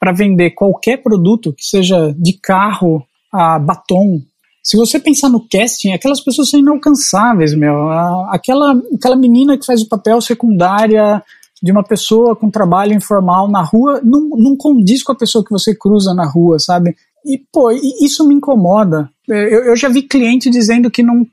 para 0.00 0.10
vender 0.10 0.52
qualquer 0.52 1.02
produto, 1.02 1.52
que 1.52 1.66
seja 1.66 2.14
de 2.18 2.32
carro 2.32 3.04
a 3.30 3.58
batom, 3.58 4.22
se 4.62 4.78
você 4.78 4.98
pensar 4.98 5.28
no 5.28 5.46
casting, 5.46 5.92
aquelas 5.92 6.22
pessoas 6.22 6.48
são 6.48 6.58
inalcançáveis, 6.58 7.54
meu. 7.54 7.90
Aquela, 8.30 8.74
aquela 8.94 9.16
menina 9.16 9.58
que 9.58 9.66
faz 9.66 9.82
o 9.82 9.88
papel 9.88 10.18
secundária 10.22 11.22
de 11.62 11.72
uma 11.72 11.82
pessoa 11.82 12.36
com 12.36 12.50
trabalho 12.50 12.94
informal 12.94 13.48
na 13.48 13.62
rua 13.62 14.00
não, 14.04 14.28
não 14.30 14.56
condiz 14.56 15.02
com 15.02 15.12
a 15.12 15.16
pessoa 15.16 15.44
que 15.44 15.50
você 15.50 15.74
cruza 15.74 16.14
na 16.14 16.24
rua, 16.24 16.58
sabe? 16.58 16.94
E, 17.24 17.38
pô, 17.52 17.70
isso 18.00 18.26
me 18.26 18.34
incomoda. 18.34 19.10
Eu, 19.26 19.64
eu 19.64 19.76
já 19.76 19.88
vi 19.88 20.02
cliente 20.02 20.48
dizendo 20.48 20.90
que 20.90 21.02
não, 21.02 21.26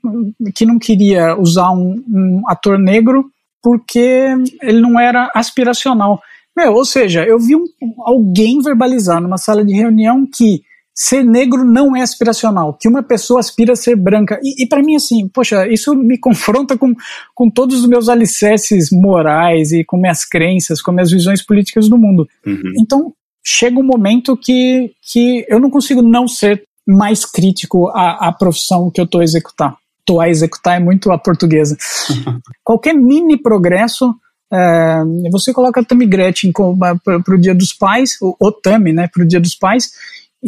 que 0.54 0.66
não 0.66 0.78
queria 0.78 1.38
usar 1.38 1.70
um, 1.70 2.02
um 2.08 2.42
ator 2.46 2.78
negro 2.78 3.30
porque 3.62 4.34
ele 4.62 4.80
não 4.80 4.98
era 4.98 5.30
aspiracional. 5.34 6.20
Meu, 6.56 6.74
ou 6.74 6.84
seja, 6.84 7.24
eu 7.24 7.38
vi 7.38 7.56
um, 7.56 7.66
alguém 8.00 8.60
verbalizar 8.60 9.20
numa 9.20 9.38
sala 9.38 9.64
de 9.64 9.74
reunião 9.74 10.26
que 10.26 10.62
ser 10.98 11.22
negro 11.22 11.62
não 11.62 11.94
é 11.94 12.00
aspiracional, 12.00 12.72
que 12.72 12.88
uma 12.88 13.02
pessoa 13.02 13.38
aspira 13.38 13.74
a 13.74 13.76
ser 13.76 13.94
branca. 13.96 14.40
E, 14.42 14.64
e 14.64 14.66
para 14.66 14.82
mim, 14.82 14.96
assim, 14.96 15.28
poxa, 15.28 15.68
isso 15.68 15.94
me 15.94 16.16
confronta 16.18 16.78
com, 16.78 16.94
com 17.34 17.50
todos 17.50 17.80
os 17.80 17.86
meus 17.86 18.08
alicerces 18.08 18.88
morais 18.90 19.72
e 19.72 19.84
com 19.84 19.98
minhas 19.98 20.24
crenças, 20.24 20.80
com 20.80 20.92
minhas 20.92 21.10
visões 21.10 21.44
políticas 21.44 21.86
do 21.86 21.98
mundo. 21.98 22.26
Uhum. 22.46 22.72
Então, 22.80 23.12
chega 23.44 23.78
um 23.78 23.84
momento 23.84 24.34
que, 24.38 24.92
que 25.02 25.44
eu 25.48 25.60
não 25.60 25.68
consigo 25.68 26.00
não 26.00 26.26
ser 26.26 26.64
mais 26.88 27.26
crítico 27.26 27.88
à, 27.88 28.28
à 28.28 28.32
profissão 28.32 28.90
que 28.90 29.00
eu 29.00 29.04
estou 29.04 29.20
a 29.20 29.24
executar. 29.24 29.76
Estou 30.00 30.20
a 30.20 30.30
executar 30.30 30.80
é 30.80 30.80
muito 30.82 31.12
a 31.12 31.18
portuguesa. 31.18 31.76
Qualquer 32.64 32.94
mini 32.94 33.36
progresso 33.36 34.14
é, 34.50 35.02
você 35.30 35.52
coloca 35.52 35.80
a 35.80 35.84
Tammy 35.84 36.06
Gretchen 36.06 36.52
para 36.52 37.34
o 37.34 37.38
Dia 37.38 37.54
dos 37.54 37.72
Pais, 37.72 38.16
o, 38.22 38.34
o 38.40 38.52
Tami, 38.52 38.92
né, 38.92 39.08
para 39.12 39.24
o 39.24 39.26
Dia 39.26 39.40
dos 39.40 39.54
Pais, 39.56 39.90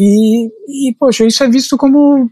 e, 0.00 0.46
e, 0.68 0.94
poxa, 0.94 1.26
isso 1.26 1.42
é 1.42 1.48
visto 1.48 1.76
como, 1.76 2.30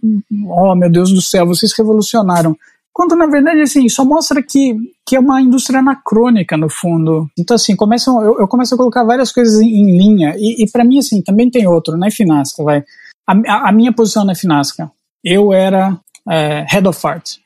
oh 0.49 0.75
meu 0.77 0.89
Deus 0.89 1.13
do 1.13 1.21
céu, 1.21 1.45
vocês 1.45 1.73
revolucionaram. 1.77 2.57
Quando 2.93 3.17
na 3.17 3.27
verdade, 3.27 3.61
assim, 3.61 3.89
só 3.89 4.05
mostra 4.05 4.41
que, 4.41 4.77
que 5.05 5.17
é 5.17 5.21
uma 5.21 5.43
indústria 5.43 5.81
anacrônica 5.81 6.57
no 6.57 6.69
fundo. 6.69 7.29
Então, 7.37 7.57
assim, 7.57 7.75
começam, 7.75 8.23
eu, 8.23 8.39
eu 8.39 8.47
começo 8.47 8.73
a 8.73 8.79
colocar 8.79 9.03
várias 9.03 9.33
coisas 9.33 9.61
em, 9.61 9.67
em 9.67 9.99
linha. 9.99 10.37
E, 10.39 10.63
e 10.63 10.71
para 10.71 10.85
mim, 10.85 11.01
assim, 11.01 11.21
também 11.21 11.51
tem 11.51 11.67
outro, 11.67 11.97
na 11.97 12.09
Finasca, 12.09 12.63
vai. 12.63 12.85
A, 13.27 13.69
a, 13.69 13.73
minha 13.73 13.93
posição 13.93 14.25
na 14.25 14.37
Finasca, 14.37 14.89
eu 15.25 15.53
era 15.53 15.99
é, 16.31 16.65
Head 16.69 16.87
of 16.87 17.05
Art. 17.05 17.39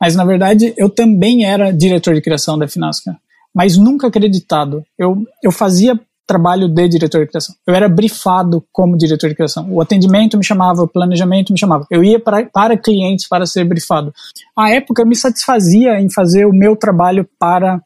Mas, 0.00 0.14
na 0.14 0.24
verdade, 0.24 0.72
eu 0.76 0.88
também 0.88 1.44
era 1.44 1.72
diretor 1.72 2.14
de 2.14 2.22
criação 2.22 2.56
da 2.56 2.68
Finasca. 2.68 3.16
Mas 3.52 3.76
nunca 3.76 4.06
acreditado. 4.06 4.84
Eu, 4.96 5.26
eu 5.42 5.50
fazia 5.50 6.00
trabalho 6.26 6.68
de 6.68 6.88
diretor 6.88 7.20
de 7.20 7.26
criação. 7.26 7.54
Eu 7.66 7.74
era 7.74 7.88
brifado 7.88 8.64
como 8.72 8.96
diretor 8.96 9.28
de 9.28 9.34
criação. 9.34 9.66
O 9.70 9.80
atendimento 9.80 10.38
me 10.38 10.44
chamava, 10.44 10.82
o 10.82 10.88
planejamento 10.88 11.52
me 11.52 11.58
chamava. 11.58 11.86
Eu 11.90 12.02
ia 12.02 12.18
para, 12.18 12.46
para 12.46 12.76
clientes 12.76 13.28
para 13.28 13.46
ser 13.46 13.64
brifado. 13.64 14.12
A 14.56 14.70
época 14.70 15.04
me 15.04 15.14
satisfazia 15.14 16.00
em 16.00 16.10
fazer 16.10 16.46
o 16.46 16.52
meu 16.52 16.76
trabalho 16.76 17.28
para 17.38 17.80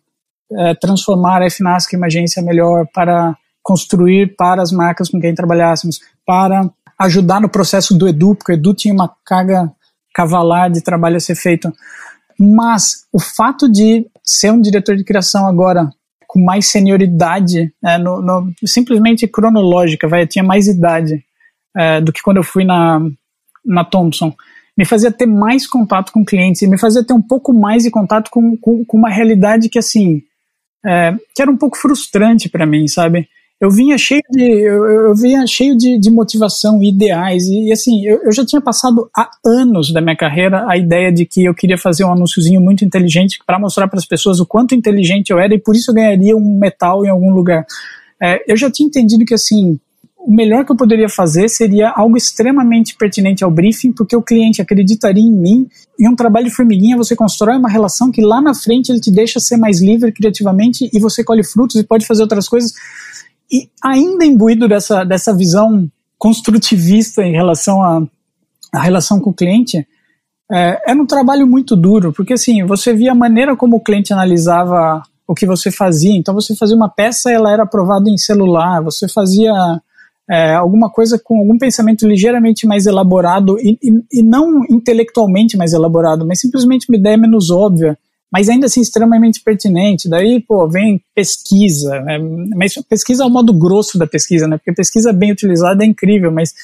é, 0.52 0.74
transformar 0.74 1.42
a 1.42 1.50
FNASC 1.50 1.92
em 1.92 1.96
uma 1.96 2.06
agência 2.06 2.42
melhor, 2.42 2.86
para 2.94 3.36
construir 3.62 4.34
para 4.36 4.62
as 4.62 4.72
marcas 4.72 5.10
com 5.10 5.20
quem 5.20 5.34
trabalhássemos, 5.34 6.00
para 6.24 6.70
ajudar 6.98 7.40
no 7.40 7.48
processo 7.48 7.96
do 7.96 8.08
Edu, 8.08 8.34
porque 8.34 8.52
o 8.52 8.54
Edu 8.54 8.72
tinha 8.72 8.94
uma 8.94 9.12
carga 9.24 9.70
cavalar 10.14 10.70
de 10.70 10.80
trabalho 10.80 11.16
a 11.16 11.20
ser 11.20 11.34
feito. 11.34 11.72
Mas 12.38 13.04
o 13.12 13.20
fato 13.20 13.70
de 13.70 14.06
ser 14.24 14.52
um 14.52 14.60
diretor 14.60 14.96
de 14.96 15.04
criação 15.04 15.46
agora 15.46 15.90
com 16.28 16.44
mais 16.44 16.66
senioridade, 16.66 17.72
é, 17.82 17.96
no, 17.96 18.20
no, 18.20 18.52
simplesmente 18.66 19.26
cronológica, 19.26 20.06
vai, 20.06 20.26
tinha 20.26 20.44
mais 20.44 20.68
idade 20.68 21.24
é, 21.74 22.02
do 22.02 22.12
que 22.12 22.20
quando 22.20 22.36
eu 22.36 22.44
fui 22.44 22.64
na, 22.64 23.00
na 23.64 23.82
Thompson. 23.82 24.34
Me 24.76 24.84
fazia 24.84 25.10
ter 25.10 25.26
mais 25.26 25.66
contato 25.66 26.12
com 26.12 26.24
clientes 26.24 26.68
me 26.68 26.78
fazia 26.78 27.02
ter 27.02 27.14
um 27.14 27.22
pouco 27.22 27.52
mais 27.54 27.82
de 27.82 27.90
contato 27.90 28.30
com, 28.30 28.56
com, 28.58 28.84
com 28.84 28.96
uma 28.98 29.08
realidade 29.08 29.70
que, 29.70 29.78
assim, 29.78 30.22
é, 30.84 31.16
que 31.34 31.40
era 31.40 31.50
um 31.50 31.56
pouco 31.56 31.78
frustrante 31.78 32.46
para 32.48 32.66
mim, 32.66 32.86
sabe? 32.86 33.26
Eu 33.60 33.70
vinha 33.70 33.98
cheio 33.98 34.22
de 34.30 34.42
eu, 34.42 34.84
eu 34.84 35.14
vinha 35.14 35.46
cheio 35.46 35.76
de, 35.76 35.98
de 35.98 36.10
motivação 36.10 36.82
ideais 36.82 37.46
e, 37.46 37.68
e 37.68 37.72
assim 37.72 38.06
eu, 38.06 38.22
eu, 38.22 38.32
já 38.32 38.44
tinha 38.46 38.60
passado 38.60 39.10
há 39.16 39.28
anos 39.44 39.92
da 39.92 40.00
minha 40.00 40.16
carreira 40.16 40.64
a 40.68 40.76
ideia 40.76 41.12
de 41.12 41.26
que 41.26 41.44
eu 41.44 41.54
queria 41.54 41.76
fazer 41.76 42.04
um 42.04 42.12
anúnciozinho 42.12 42.60
muito 42.60 42.84
inteligente 42.84 43.40
para 43.44 43.58
mostrar 43.58 43.88
para 43.88 43.98
as 43.98 44.06
pessoas 44.06 44.38
o 44.38 44.46
quanto 44.46 44.74
inteligente 44.74 45.30
eu 45.30 45.38
era 45.38 45.54
e 45.54 45.58
por 45.58 45.74
isso 45.74 45.90
eu 45.90 45.94
ganharia 45.94 46.36
um 46.36 46.58
metal 46.58 47.04
em 47.04 47.08
algum 47.08 47.30
lugar 47.30 47.66
é, 48.22 48.40
eu 48.50 48.56
já 48.56 48.70
tinha 48.70 48.86
entendido 48.86 49.24
que 49.24 49.34
assim 49.34 49.78
o 50.28 50.34
melhor 50.34 50.62
que 50.62 50.70
eu 50.70 50.76
poderia 50.76 51.08
fazer 51.08 51.48
seria 51.48 51.88
algo 51.88 52.14
extremamente 52.14 52.94
pertinente 52.96 53.42
ao 53.42 53.50
briefing, 53.50 53.92
porque 53.92 54.14
o 54.14 54.20
cliente 54.20 54.60
acreditaria 54.60 55.22
em 55.22 55.32
mim. 55.32 55.66
Em 55.98 56.06
um 56.06 56.14
trabalho 56.14 56.44
de 56.44 56.54
formiguinha, 56.54 56.98
você 56.98 57.16
constrói 57.16 57.56
uma 57.56 57.70
relação 57.70 58.10
que 58.10 58.20
lá 58.20 58.38
na 58.38 58.52
frente 58.52 58.92
ele 58.92 59.00
te 59.00 59.10
deixa 59.10 59.40
ser 59.40 59.56
mais 59.56 59.80
livre 59.80 60.12
criativamente 60.12 60.90
e 60.92 61.00
você 61.00 61.24
colhe 61.24 61.42
frutos 61.42 61.76
e 61.76 61.82
pode 61.82 62.04
fazer 62.04 62.20
outras 62.20 62.46
coisas 62.46 62.74
e 63.50 63.68
ainda 63.82 64.24
imbuído 64.24 64.68
dessa, 64.68 65.04
dessa 65.04 65.34
visão 65.34 65.90
construtivista 66.18 67.22
em 67.22 67.32
relação 67.32 67.82
à, 67.82 68.02
à 68.72 68.80
relação 68.80 69.20
com 69.20 69.30
o 69.30 69.34
cliente, 69.34 69.86
é, 70.50 70.90
era 70.90 71.00
um 71.00 71.06
trabalho 71.06 71.46
muito 71.46 71.76
duro, 71.76 72.12
porque 72.12 72.32
assim, 72.32 72.64
você 72.64 72.92
via 72.92 73.12
a 73.12 73.14
maneira 73.14 73.56
como 73.56 73.76
o 73.76 73.80
cliente 73.80 74.12
analisava 74.12 75.02
o 75.26 75.34
que 75.34 75.46
você 75.46 75.70
fazia. 75.70 76.16
Então 76.16 76.34
você 76.34 76.56
fazia 76.56 76.76
uma 76.76 76.88
peça, 76.88 77.30
ela 77.30 77.52
era 77.52 77.64
aprovada 77.64 78.08
em 78.08 78.16
celular, 78.16 78.82
você 78.82 79.06
fazia 79.06 79.52
é, 80.28 80.54
alguma 80.54 80.90
coisa 80.90 81.20
com 81.22 81.38
algum 81.38 81.58
pensamento 81.58 82.06
ligeiramente 82.06 82.66
mais 82.66 82.86
elaborado 82.86 83.58
e, 83.60 83.78
e, 83.82 84.20
e, 84.20 84.22
não 84.22 84.64
intelectualmente 84.70 85.56
mais 85.56 85.72
elaborado, 85.72 86.26
mas 86.26 86.40
simplesmente 86.40 86.86
uma 86.88 86.98
ideia 86.98 87.16
menos 87.16 87.50
óbvia, 87.50 87.98
mas 88.32 88.48
ainda 88.48 88.66
assim 88.66 88.80
extremamente 88.80 89.40
pertinente. 89.42 90.08
Daí, 90.08 90.40
pô, 90.40 90.68
vem 90.68 91.02
pesquisa, 91.14 91.96
é, 92.08 92.18
mas 92.54 92.74
pesquisa 92.88 93.24
é 93.24 93.26
o 93.26 93.30
modo 93.30 93.52
grosso 93.52 93.98
da 93.98 94.06
pesquisa, 94.06 94.46
né? 94.46 94.56
Porque 94.56 94.72
pesquisa 94.72 95.12
bem 95.12 95.32
utilizada 95.32 95.84
é 95.84 95.86
incrível, 95.86 96.30
mas 96.30 96.54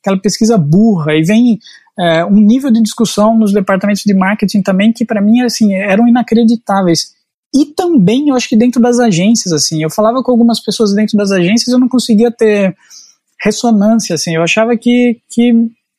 aquela 0.00 0.18
pesquisa 0.18 0.56
burra 0.56 1.14
e 1.14 1.22
vem 1.22 1.58
é, 1.98 2.24
um 2.24 2.40
nível 2.40 2.70
de 2.70 2.80
discussão 2.82 3.36
nos 3.36 3.52
departamentos 3.52 4.02
de 4.04 4.14
marketing 4.14 4.62
também 4.62 4.92
que 4.92 5.04
para 5.04 5.20
mim 5.20 5.42
assim 5.42 5.74
eram 5.74 6.08
inacreditáveis 6.08 7.14
e 7.54 7.66
também 7.66 8.28
eu 8.28 8.36
acho 8.36 8.48
que 8.48 8.56
dentro 8.56 8.80
das 8.80 9.00
agências, 9.00 9.52
assim, 9.52 9.82
eu 9.82 9.90
falava 9.90 10.22
com 10.22 10.30
algumas 10.30 10.60
pessoas 10.60 10.94
dentro 10.94 11.16
das 11.16 11.32
agências, 11.32 11.68
eu 11.68 11.80
não 11.80 11.88
conseguia 11.88 12.30
ter 12.30 12.76
ressonância, 13.42 14.14
assim, 14.14 14.36
eu 14.36 14.42
achava 14.42 14.76
que, 14.76 15.20
que, 15.28 15.52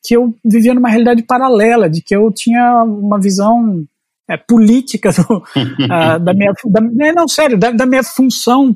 que 0.03 0.15
eu 0.15 0.33
vivia 0.45 0.73
numa 0.73 0.89
realidade 0.89 1.23
paralela, 1.23 1.89
de 1.89 2.01
que 2.01 2.15
eu 2.15 2.31
tinha 2.31 2.83
uma 2.83 3.19
visão 3.19 3.83
é, 4.29 4.37
política 4.37 5.11
do, 5.11 5.37
uh, 5.37 6.19
da 6.19 6.33
minha, 6.33 6.53
da, 6.65 6.81
né, 6.81 7.11
não, 7.11 7.27
sério, 7.27 7.57
da, 7.57 7.71
da 7.71 7.85
minha 7.85 8.03
função 8.03 8.75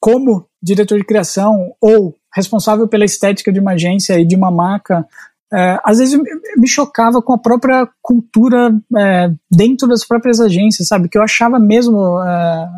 como 0.00 0.46
diretor 0.62 0.98
de 0.98 1.04
criação 1.04 1.74
ou 1.80 2.14
responsável 2.34 2.88
pela 2.88 3.04
estética 3.04 3.52
de 3.52 3.60
uma 3.60 3.72
agência 3.72 4.18
e 4.18 4.26
de 4.26 4.36
uma 4.36 4.50
marca 4.50 5.06
é, 5.54 5.78
às 5.84 5.98
vezes 5.98 6.18
me 6.56 6.66
chocava 6.66 7.22
com 7.22 7.32
a 7.32 7.38
própria 7.38 7.88
cultura 8.02 8.74
é, 8.96 9.30
dentro 9.48 9.86
das 9.86 10.04
próprias 10.04 10.40
agências, 10.40 10.88
sabe? 10.88 11.08
Que 11.08 11.16
eu 11.16 11.22
achava 11.22 11.60
mesmo, 11.60 12.20
é, 12.22 12.68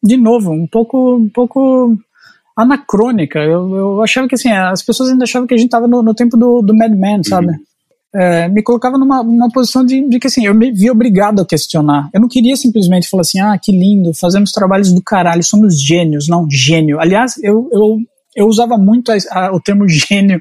de 0.00 0.16
novo, 0.16 0.52
um 0.52 0.66
pouco, 0.66 1.16
um 1.16 1.28
pouco 1.28 1.96
anacrônica. 2.56 3.40
Eu, 3.40 3.74
eu, 3.74 4.02
achava 4.02 4.28
que 4.28 4.36
assim, 4.36 4.52
as 4.52 4.80
pessoas 4.80 5.10
ainda 5.10 5.24
achavam 5.24 5.48
que 5.48 5.54
a 5.54 5.56
gente 5.56 5.66
estava 5.66 5.88
no, 5.88 6.04
no, 6.04 6.14
tempo 6.14 6.36
do, 6.36 6.62
do 6.62 6.72
Mad 6.72 6.92
Men, 6.92 7.24
sabe? 7.24 7.48
Uhum. 7.48 7.58
É, 8.14 8.48
me 8.48 8.62
colocava 8.62 8.98
numa, 8.98 9.22
numa 9.22 9.48
posição 9.50 9.84
de, 9.84 10.08
de, 10.08 10.18
que 10.18 10.26
assim, 10.26 10.44
eu 10.44 10.54
me 10.54 10.72
vi 10.72 10.90
obrigado 10.90 11.40
a 11.40 11.46
questionar. 11.46 12.10
Eu 12.12 12.20
não 12.20 12.28
queria 12.28 12.56
simplesmente 12.56 13.08
falar 13.08 13.20
assim, 13.20 13.40
ah, 13.40 13.56
que 13.56 13.70
lindo, 13.70 14.12
fazemos 14.14 14.50
trabalhos 14.50 14.92
do 14.92 15.00
caralho, 15.00 15.42
somos 15.44 15.80
gênios. 15.80 16.26
Não, 16.28 16.46
gênio. 16.50 16.98
Aliás, 16.98 17.34
eu, 17.42 17.68
eu, 17.72 17.98
eu 18.34 18.46
usava 18.46 18.76
muito 18.76 19.12
a, 19.12 19.16
a, 19.30 19.54
o 19.54 19.60
termo 19.60 19.86
gênio 19.88 20.40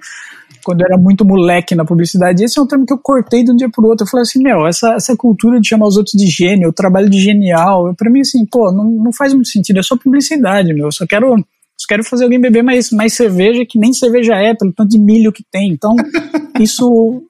quando 0.63 0.82
eu 0.82 0.86
era 0.88 0.97
muito 0.97 1.26
moleque 1.26 1.76
na 1.76 1.86
publicidade. 1.86 2.43
Esse 2.43 2.59
é 2.59 2.61
um 2.61 2.67
termo 2.67 2.86
que 2.86 2.93
eu 2.93 2.97
cortei 2.97 3.43
de 3.43 3.51
um 3.51 3.55
dia 3.55 3.70
pro 3.70 3.88
outro. 3.88 4.05
Eu 4.05 4.09
falei 4.09 4.24
assim, 4.24 4.41
meu, 4.41 4.67
essa, 4.67 4.93
essa 4.93 5.15
cultura 5.15 5.59
de 5.59 5.67
chamar 5.67 5.88
os 5.88 5.97
outros 5.97 6.13
de 6.13 6.28
gênio, 6.28 6.70
o 6.70 6.74
trabalho 6.74 7.09
de 7.09 7.20
genial, 7.20 7.93
para 7.95 8.09
mim, 8.09 8.22
assim, 8.22 8.45
pô, 8.45 8.72
não, 8.72 8.86
não 8.86 9.13
faz 9.13 9.34
muito 9.34 9.49
sentido. 9.49 9.80
É 9.80 9.84
só 9.84 9.97
publicidade, 9.97 10.74
meu. 10.74 10.86
Eu 10.86 10.91
só 10.91 11.05
quero, 11.05 11.36
só 11.78 11.88
quero 11.88 12.03
fazer 12.03 12.24
alguém 12.24 12.39
beber 12.39 12.63
mais, 12.63 12.91
mais 12.91 13.13
cerveja 13.13 13.65
que 13.65 13.80
nem 13.80 13.93
cerveja 13.93 14.36
é, 14.36 14.53
pelo 14.53 14.74
tanto 14.74 14.89
de 14.89 14.99
milho 14.99 15.32
que 15.32 15.43
tem. 15.51 15.72
Então, 15.72 15.95
isso. 16.59 17.24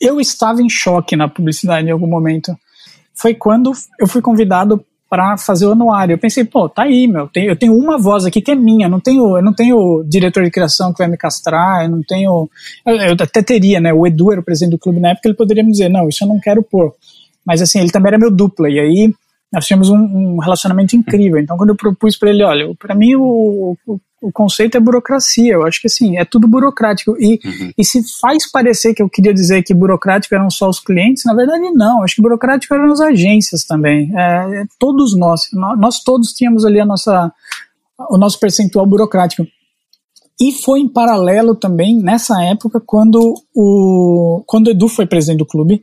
Eu 0.00 0.20
estava 0.20 0.62
em 0.62 0.68
choque 0.68 1.16
na 1.16 1.28
publicidade 1.28 1.88
em 1.88 1.90
algum 1.90 2.06
momento. 2.06 2.56
Foi 3.14 3.34
quando 3.34 3.72
eu 3.98 4.06
fui 4.06 4.20
convidado 4.20 4.84
para 5.08 5.36
fazer 5.36 5.66
o 5.66 5.72
anuário. 5.72 6.14
Eu 6.14 6.18
pensei, 6.18 6.44
pô, 6.44 6.68
tá 6.68 6.82
aí, 6.82 7.06
meu, 7.06 7.30
eu 7.34 7.56
tenho 7.56 7.76
uma 7.76 7.98
voz 7.98 8.24
aqui 8.24 8.40
que 8.40 8.50
é 8.50 8.54
minha, 8.54 8.88
não 8.88 9.00
tenho, 9.00 9.36
eu 9.36 9.42
não 9.42 9.52
tenho 9.52 10.04
diretor 10.04 10.42
de 10.42 10.50
criação 10.50 10.92
que 10.92 10.98
vai 10.98 11.08
me 11.08 11.16
castrar, 11.16 11.84
eu 11.84 11.90
não 11.90 12.02
tenho, 12.02 12.50
eu 12.84 13.12
até 13.12 13.42
teria, 13.42 13.80
né, 13.80 13.92
o 13.92 14.06
Edu 14.06 14.32
era 14.32 14.40
o 14.40 14.44
presidente 14.44 14.72
do 14.72 14.78
clube 14.78 15.00
na 15.00 15.10
época, 15.10 15.28
ele 15.28 15.36
poderia 15.36 15.62
me 15.62 15.70
dizer, 15.70 15.88
não, 15.88 16.08
isso 16.08 16.24
eu 16.24 16.28
não 16.28 16.40
quero 16.40 16.62
pôr, 16.62 16.92
mas 17.44 17.62
assim, 17.62 17.78
ele 17.78 17.90
também 17.90 18.08
era 18.08 18.18
meu 18.18 18.30
dupla, 18.30 18.68
e 18.68 18.80
aí 18.80 19.14
nós 19.52 19.64
tínhamos 19.64 19.90
um, 19.90 19.96
um 19.96 20.38
relacionamento 20.38 20.96
incrível, 20.96 21.38
então 21.38 21.56
quando 21.56 21.70
eu 21.70 21.76
propus 21.76 22.18
para 22.18 22.30
ele, 22.30 22.42
olha, 22.42 22.74
para 22.74 22.94
mim 22.94 23.14
o, 23.14 23.76
o, 23.86 24.00
o 24.26 24.32
conceito 24.32 24.76
é 24.76 24.80
burocracia. 24.80 25.54
Eu 25.54 25.64
acho 25.64 25.80
que 25.80 25.86
assim, 25.86 26.18
é 26.18 26.24
tudo 26.24 26.48
burocrático. 26.48 27.16
E, 27.20 27.38
uhum. 27.44 27.72
e 27.78 27.84
se 27.84 28.02
faz 28.20 28.50
parecer 28.50 28.92
que 28.92 29.00
eu 29.00 29.08
queria 29.08 29.32
dizer 29.32 29.62
que 29.62 29.72
burocrático 29.72 30.34
eram 30.34 30.50
só 30.50 30.68
os 30.68 30.80
clientes, 30.80 31.24
na 31.24 31.32
verdade 31.32 31.70
não. 31.70 32.02
Acho 32.02 32.16
que 32.16 32.22
burocrático 32.22 32.74
eram 32.74 32.90
as 32.90 33.00
agências 33.00 33.64
também. 33.64 34.12
É, 34.18 34.62
é 34.62 34.64
todos 34.80 35.16
nós, 35.16 35.42
nós, 35.52 35.78
nós 35.78 36.02
todos 36.02 36.32
tínhamos 36.32 36.64
ali 36.64 36.80
a 36.80 36.84
nossa, 36.84 37.32
o 38.10 38.18
nosso 38.18 38.40
percentual 38.40 38.84
burocrático. 38.84 39.46
E 40.40 40.52
foi 40.52 40.80
em 40.80 40.88
paralelo 40.88 41.54
também, 41.54 41.96
nessa 41.96 42.42
época, 42.42 42.82
quando 42.84 43.34
o, 43.54 44.42
quando 44.44 44.66
o 44.66 44.70
Edu 44.70 44.88
foi 44.88 45.06
presidente 45.06 45.38
do 45.38 45.46
clube. 45.46 45.82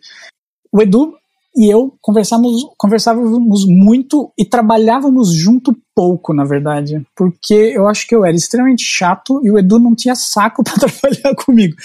O 0.72 0.82
Edu 0.82 1.14
e 1.56 1.72
eu 1.72 1.94
conversávamos, 2.02 2.64
conversávamos 2.78 3.66
muito 3.68 4.32
e 4.38 4.44
trabalhávamos 4.44 5.34
junto 5.34 5.76
pouco, 5.96 6.34
na 6.34 6.44
verdade, 6.44 7.02
porque 7.16 7.54
eu 7.54 7.88
acho 7.88 8.08
que 8.08 8.16
eu 8.16 8.26
era 8.26 8.36
extremamente 8.36 8.84
chato 8.84 9.40
e 9.44 9.52
o 9.52 9.60
Edu 9.60 9.78
não 9.78 9.96
tinha 9.96 10.16
saco 10.16 10.64
para 10.66 10.74
trabalhar 10.74 11.36
comigo. 11.36 11.76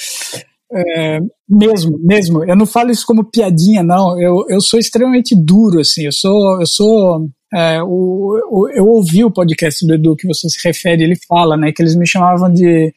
É, 0.70 1.18
mesmo, 1.48 1.98
mesmo. 1.98 2.44
Eu 2.44 2.54
não 2.54 2.66
falo 2.66 2.90
isso 2.90 3.06
como 3.06 3.30
piadinha, 3.30 3.82
não. 3.82 4.20
Eu, 4.20 4.44
eu 4.48 4.60
sou 4.60 4.78
extremamente 4.78 5.34
duro, 5.34 5.80
assim. 5.80 6.04
Eu 6.04 6.12
sou, 6.12 6.60
eu 6.60 6.66
sou. 6.66 7.28
É, 7.52 7.82
o, 7.82 8.38
o, 8.50 8.68
eu 8.70 8.86
ouvi 8.86 9.24
o 9.24 9.30
podcast 9.30 9.86
do 9.86 9.94
Edu 9.94 10.14
que 10.14 10.26
você 10.26 10.48
se 10.48 10.58
refere. 10.62 11.02
Ele 11.02 11.16
fala, 11.26 11.56
né, 11.56 11.72
que 11.72 11.80
eles 11.80 11.94
me 11.94 12.06
chamavam 12.06 12.52
de 12.52 12.92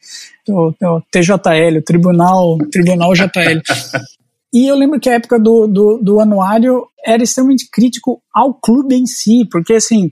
o, 0.48 0.68
o 0.68 1.02
TJL, 1.10 1.78
o 1.78 1.82
Tribunal, 1.82 2.58
Tribunal 2.70 3.14
JL. 3.14 3.62
E 4.52 4.66
eu 4.66 4.76
lembro 4.76 5.00
que 5.00 5.08
a 5.08 5.14
época 5.14 5.38
do, 5.38 5.66
do, 5.66 5.98
do, 5.98 6.20
anuário 6.20 6.86
era 7.04 7.22
extremamente 7.22 7.68
crítico 7.70 8.22
ao 8.34 8.52
clube 8.52 8.94
em 8.94 9.06
si, 9.06 9.48
porque 9.50 9.72
assim, 9.72 10.10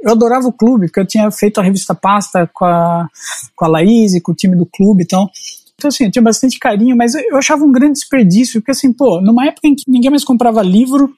eu 0.00 0.12
adorava 0.12 0.48
o 0.48 0.52
clube, 0.52 0.86
porque 0.86 1.00
eu 1.00 1.06
tinha 1.06 1.30
feito 1.30 1.60
a 1.60 1.62
revista 1.62 1.94
Pasta 1.94 2.50
com 2.52 2.64
a, 2.64 3.06
com 3.54 3.64
a 3.64 3.68
Laís, 3.68 4.20
com 4.22 4.32
o 4.32 4.34
time 4.34 4.56
do 4.56 4.64
clube 4.64 5.02
e 5.02 5.04
então, 5.04 5.28
então 5.74 5.88
assim, 5.88 6.04
eu 6.04 6.10
tinha 6.10 6.22
bastante 6.22 6.58
carinho, 6.58 6.96
mas 6.96 7.14
eu 7.14 7.36
achava 7.36 7.62
um 7.62 7.72
grande 7.72 7.94
desperdício, 7.94 8.60
porque 8.60 8.70
assim, 8.70 8.92
pô, 8.92 9.20
numa 9.20 9.46
época 9.46 9.68
em 9.68 9.74
que 9.74 9.84
ninguém 9.86 10.10
mais 10.10 10.24
comprava 10.24 10.62
livro, 10.62 11.12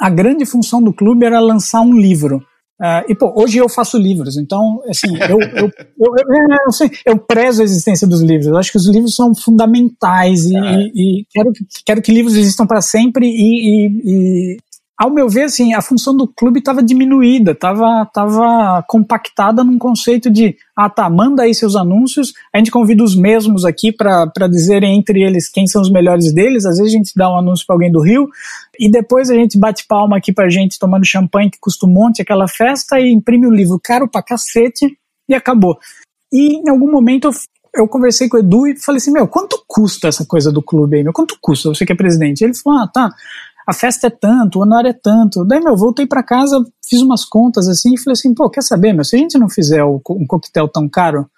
a 0.00 0.08
grande 0.08 0.46
função 0.46 0.82
do 0.82 0.92
clube 0.92 1.26
era 1.26 1.38
lançar 1.38 1.80
um 1.82 1.92
livro. 1.92 2.42
Uh, 2.78 3.10
e, 3.10 3.14
pô, 3.14 3.32
hoje 3.34 3.56
eu 3.56 3.70
faço 3.70 3.96
livros, 3.96 4.36
então, 4.36 4.82
assim, 4.86 5.08
eu, 5.16 5.40
eu, 5.40 5.70
eu, 5.98 6.12
eu, 6.18 6.58
assim, 6.68 6.90
eu, 7.06 7.16
prezo 7.16 7.62
a 7.62 7.64
existência 7.64 8.06
dos 8.06 8.20
livros. 8.20 8.48
Eu 8.48 8.56
acho 8.58 8.70
que 8.70 8.76
os 8.76 8.86
livros 8.86 9.14
são 9.14 9.34
fundamentais 9.34 10.44
e, 10.44 10.54
é. 10.54 10.60
e, 10.94 11.20
e 11.20 11.26
quero, 11.30 11.52
quero 11.86 12.02
que 12.02 12.12
livros 12.12 12.36
existam 12.36 12.66
para 12.66 12.82
sempre 12.82 13.26
e, 13.26 13.86
e, 13.86 14.56
ao 14.98 15.10
meu 15.10 15.28
ver, 15.28 15.44
assim, 15.44 15.74
a 15.74 15.82
função 15.82 16.16
do 16.16 16.26
clube 16.26 16.58
estava 16.58 16.82
diminuída, 16.82 17.50
estava 17.50 18.06
tava 18.06 18.82
compactada 18.88 19.62
num 19.62 19.78
conceito 19.78 20.30
de, 20.30 20.56
ah 20.74 20.88
tá, 20.88 21.08
manda 21.10 21.42
aí 21.42 21.54
seus 21.54 21.76
anúncios, 21.76 22.32
a 22.50 22.56
gente 22.56 22.70
convida 22.70 23.04
os 23.04 23.14
mesmos 23.14 23.66
aqui 23.66 23.92
para 23.92 24.48
dizerem 24.48 24.98
entre 24.98 25.22
eles 25.22 25.50
quem 25.50 25.66
são 25.66 25.82
os 25.82 25.90
melhores 25.90 26.32
deles, 26.32 26.64
às 26.64 26.78
vezes 26.78 26.94
a 26.94 26.96
gente 26.96 27.12
dá 27.14 27.30
um 27.30 27.36
anúncio 27.36 27.66
para 27.66 27.76
alguém 27.76 27.92
do 27.92 28.00
Rio, 28.00 28.26
e 28.80 28.90
depois 28.90 29.28
a 29.30 29.34
gente 29.34 29.58
bate 29.58 29.86
palma 29.86 30.16
aqui 30.16 30.32
pra 30.32 30.48
gente 30.48 30.78
tomando 30.78 31.04
champanhe 31.04 31.50
que 31.50 31.58
custa 31.60 31.84
um 31.84 31.90
monte 31.90 32.22
aquela 32.22 32.48
festa 32.48 32.98
e 32.98 33.12
imprime 33.12 33.46
o 33.46 33.52
livro 33.52 33.78
caro 33.82 34.08
pra 34.08 34.22
cacete 34.22 34.96
e 35.28 35.34
acabou. 35.34 35.76
E 36.32 36.56
em 36.56 36.68
algum 36.70 36.90
momento 36.90 37.28
eu, 37.28 37.32
eu 37.82 37.88
conversei 37.88 38.28
com 38.28 38.38
o 38.38 38.40
Edu 38.40 38.66
e 38.66 38.76
falei 38.80 38.96
assim, 38.96 39.12
meu, 39.12 39.28
quanto 39.28 39.62
custa 39.66 40.08
essa 40.08 40.24
coisa 40.24 40.50
do 40.50 40.62
clube 40.62 40.96
aí, 40.96 41.02
meu? 41.02 41.12
Quanto 41.12 41.36
custa 41.40 41.68
você 41.68 41.84
que 41.84 41.92
é 41.92 41.96
presidente? 41.96 42.42
Ele 42.42 42.54
falou, 42.54 42.80
ah, 42.80 42.88
tá, 42.88 43.10
a 43.66 43.72
festa 43.72 44.06
é 44.06 44.10
tanto, 44.10 44.60
o 44.60 44.62
anuário 44.62 44.90
é 44.90 44.92
tanto. 44.92 45.44
Daí, 45.44 45.60
meu, 45.60 45.76
voltei 45.76 46.06
para 46.06 46.22
casa, 46.22 46.64
fiz 46.88 47.02
umas 47.02 47.24
contas 47.24 47.66
assim 47.68 47.94
e 47.94 47.98
falei 47.98 48.12
assim, 48.12 48.32
pô, 48.32 48.48
quer 48.48 48.62
saber, 48.62 48.92
meu, 48.92 49.04
se 49.04 49.16
a 49.16 49.18
gente 49.18 49.36
não 49.36 49.48
fizer 49.48 49.84
um 49.84 49.98
coquetel 50.26 50.68
tão 50.68 50.88
caro, 50.88 51.28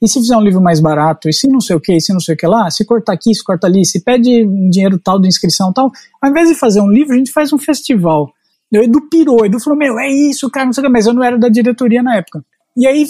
e 0.00 0.08
se 0.08 0.20
fizer 0.20 0.36
um 0.36 0.40
livro 0.40 0.62
mais 0.62 0.80
barato, 0.80 1.28
e 1.28 1.32
se 1.32 1.46
não 1.46 1.60
sei 1.60 1.76
o 1.76 1.80
que, 1.80 1.94
e 1.94 2.00
se 2.00 2.12
não 2.12 2.20
sei 2.20 2.34
o 2.34 2.38
que 2.38 2.46
lá, 2.46 2.70
se 2.70 2.84
cortar 2.84 3.12
aqui, 3.12 3.34
se 3.34 3.44
corta 3.44 3.66
ali, 3.66 3.84
se 3.84 4.02
pede 4.02 4.46
um 4.46 4.70
dinheiro 4.70 4.98
tal 4.98 5.20
de 5.20 5.28
inscrição 5.28 5.72
tal, 5.72 5.90
ao 6.22 6.30
invés 6.30 6.48
de 6.48 6.54
fazer 6.54 6.80
um 6.80 6.88
livro, 6.88 7.14
a 7.14 7.18
gente 7.18 7.32
faz 7.32 7.52
um 7.52 7.58
festival. 7.58 8.32
O 8.72 8.76
Edu 8.78 9.08
pirou, 9.08 9.44
Edu 9.44 9.60
falou, 9.60 9.78
meu, 9.78 9.98
é 9.98 10.10
isso, 10.10 10.50
cara, 10.50 10.66
não 10.66 10.72
sei 10.72 10.82
o 10.82 10.86
que, 10.86 10.92
mas 10.92 11.06
eu 11.06 11.12
não 11.12 11.22
era 11.22 11.38
da 11.38 11.48
diretoria 11.48 12.02
na 12.02 12.16
época. 12.16 12.44
E 12.76 12.86
aí 12.86 13.06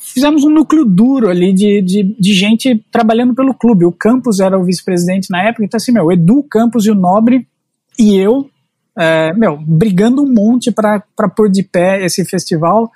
fizemos 0.00 0.42
um 0.44 0.50
núcleo 0.50 0.84
duro 0.84 1.28
ali 1.28 1.52
de, 1.52 1.82
de, 1.82 2.16
de 2.18 2.32
gente 2.32 2.84
trabalhando 2.90 3.34
pelo 3.34 3.54
clube. 3.54 3.84
O 3.84 3.92
Campos 3.92 4.40
era 4.40 4.58
o 4.58 4.64
vice-presidente 4.64 5.30
na 5.30 5.42
época, 5.42 5.64
então 5.64 5.76
assim, 5.76 5.92
meu, 5.92 6.06
o 6.06 6.12
Edu 6.12 6.42
Campos 6.42 6.86
e 6.86 6.90
o 6.90 6.94
Nobre 6.94 7.46
e 7.98 8.16
eu, 8.16 8.48
é, 8.98 9.32
meu, 9.34 9.58
brigando 9.58 10.22
um 10.22 10.32
monte 10.32 10.70
para 10.70 11.00
pôr 11.34 11.50
de 11.50 11.62
pé 11.62 12.04
esse 12.04 12.24
festival. 12.24 12.90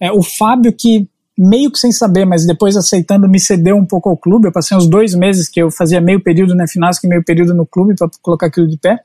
É, 0.00 0.12
o 0.12 0.22
Fábio, 0.22 0.72
que 0.72 1.08
meio 1.36 1.70
que 1.70 1.78
sem 1.78 1.92
saber, 1.92 2.24
mas 2.24 2.44
depois 2.44 2.76
aceitando, 2.76 3.28
me 3.28 3.38
cedeu 3.38 3.76
um 3.76 3.86
pouco 3.86 4.08
ao 4.08 4.16
clube. 4.16 4.48
Eu 4.48 4.52
passei 4.52 4.76
uns 4.76 4.88
dois 4.88 5.14
meses 5.14 5.48
que 5.48 5.60
eu 5.62 5.70
fazia 5.70 6.00
meio 6.00 6.22
período 6.22 6.54
na 6.54 6.66
Finasco 6.66 7.06
e 7.06 7.08
meio 7.08 7.24
período 7.24 7.54
no 7.54 7.64
clube 7.64 7.94
para 7.94 8.08
colocar 8.20 8.46
aquilo 8.46 8.66
de 8.66 8.76
pé. 8.76 8.98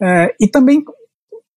É, 0.00 0.34
e 0.40 0.46
também 0.46 0.84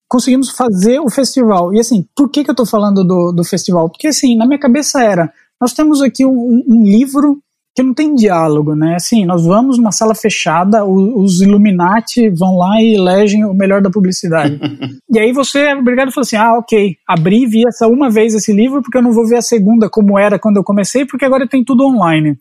conseguimos 0.07 0.49
fazer 0.49 0.99
o 0.99 1.09
festival. 1.09 1.73
E 1.73 1.79
assim, 1.79 2.07
por 2.15 2.29
que, 2.29 2.43
que 2.43 2.49
eu 2.49 2.53
estou 2.53 2.65
falando 2.65 3.03
do, 3.03 3.31
do 3.31 3.43
festival? 3.43 3.89
Porque 3.89 4.07
assim, 4.07 4.35
na 4.35 4.47
minha 4.47 4.59
cabeça 4.59 5.03
era, 5.03 5.31
nós 5.61 5.73
temos 5.73 6.01
aqui 6.01 6.25
um, 6.25 6.63
um 6.67 6.83
livro 6.83 7.39
que 7.75 7.83
não 7.83 7.93
tem 7.93 8.15
diálogo, 8.15 8.73
né? 8.73 8.95
Assim, 8.95 9.25
nós 9.25 9.45
vamos 9.45 9.77
numa 9.77 9.91
sala 9.91 10.15
fechada, 10.15 10.85
os 10.85 11.41
Illuminati 11.41 12.29
vão 12.29 12.57
lá 12.57 12.81
e 12.81 12.95
elegem 12.95 13.43
o 13.43 13.53
melhor 13.53 13.81
da 13.81 13.89
publicidade. 13.89 14.57
e 15.13 15.19
aí 15.19 15.33
você 15.33 15.59
é 15.59 15.75
obrigado 15.75 16.07
a 16.07 16.11
falar 16.11 16.23
assim: 16.23 16.37
ah, 16.37 16.57
ok, 16.57 16.95
abri 17.05 17.43
e 17.43 17.47
vi 17.47 17.67
essa 17.67 17.85
uma 17.85 18.09
vez 18.09 18.33
esse 18.33 18.53
livro 18.53 18.81
porque 18.81 18.97
eu 18.97 19.03
não 19.03 19.11
vou 19.11 19.27
ver 19.27 19.37
a 19.37 19.41
segunda 19.41 19.89
como 19.89 20.17
era 20.17 20.39
quando 20.39 20.55
eu 20.55 20.63
comecei, 20.63 21.05
porque 21.05 21.25
agora 21.25 21.47
tem 21.47 21.65
tudo 21.65 21.85
online. 21.85 22.37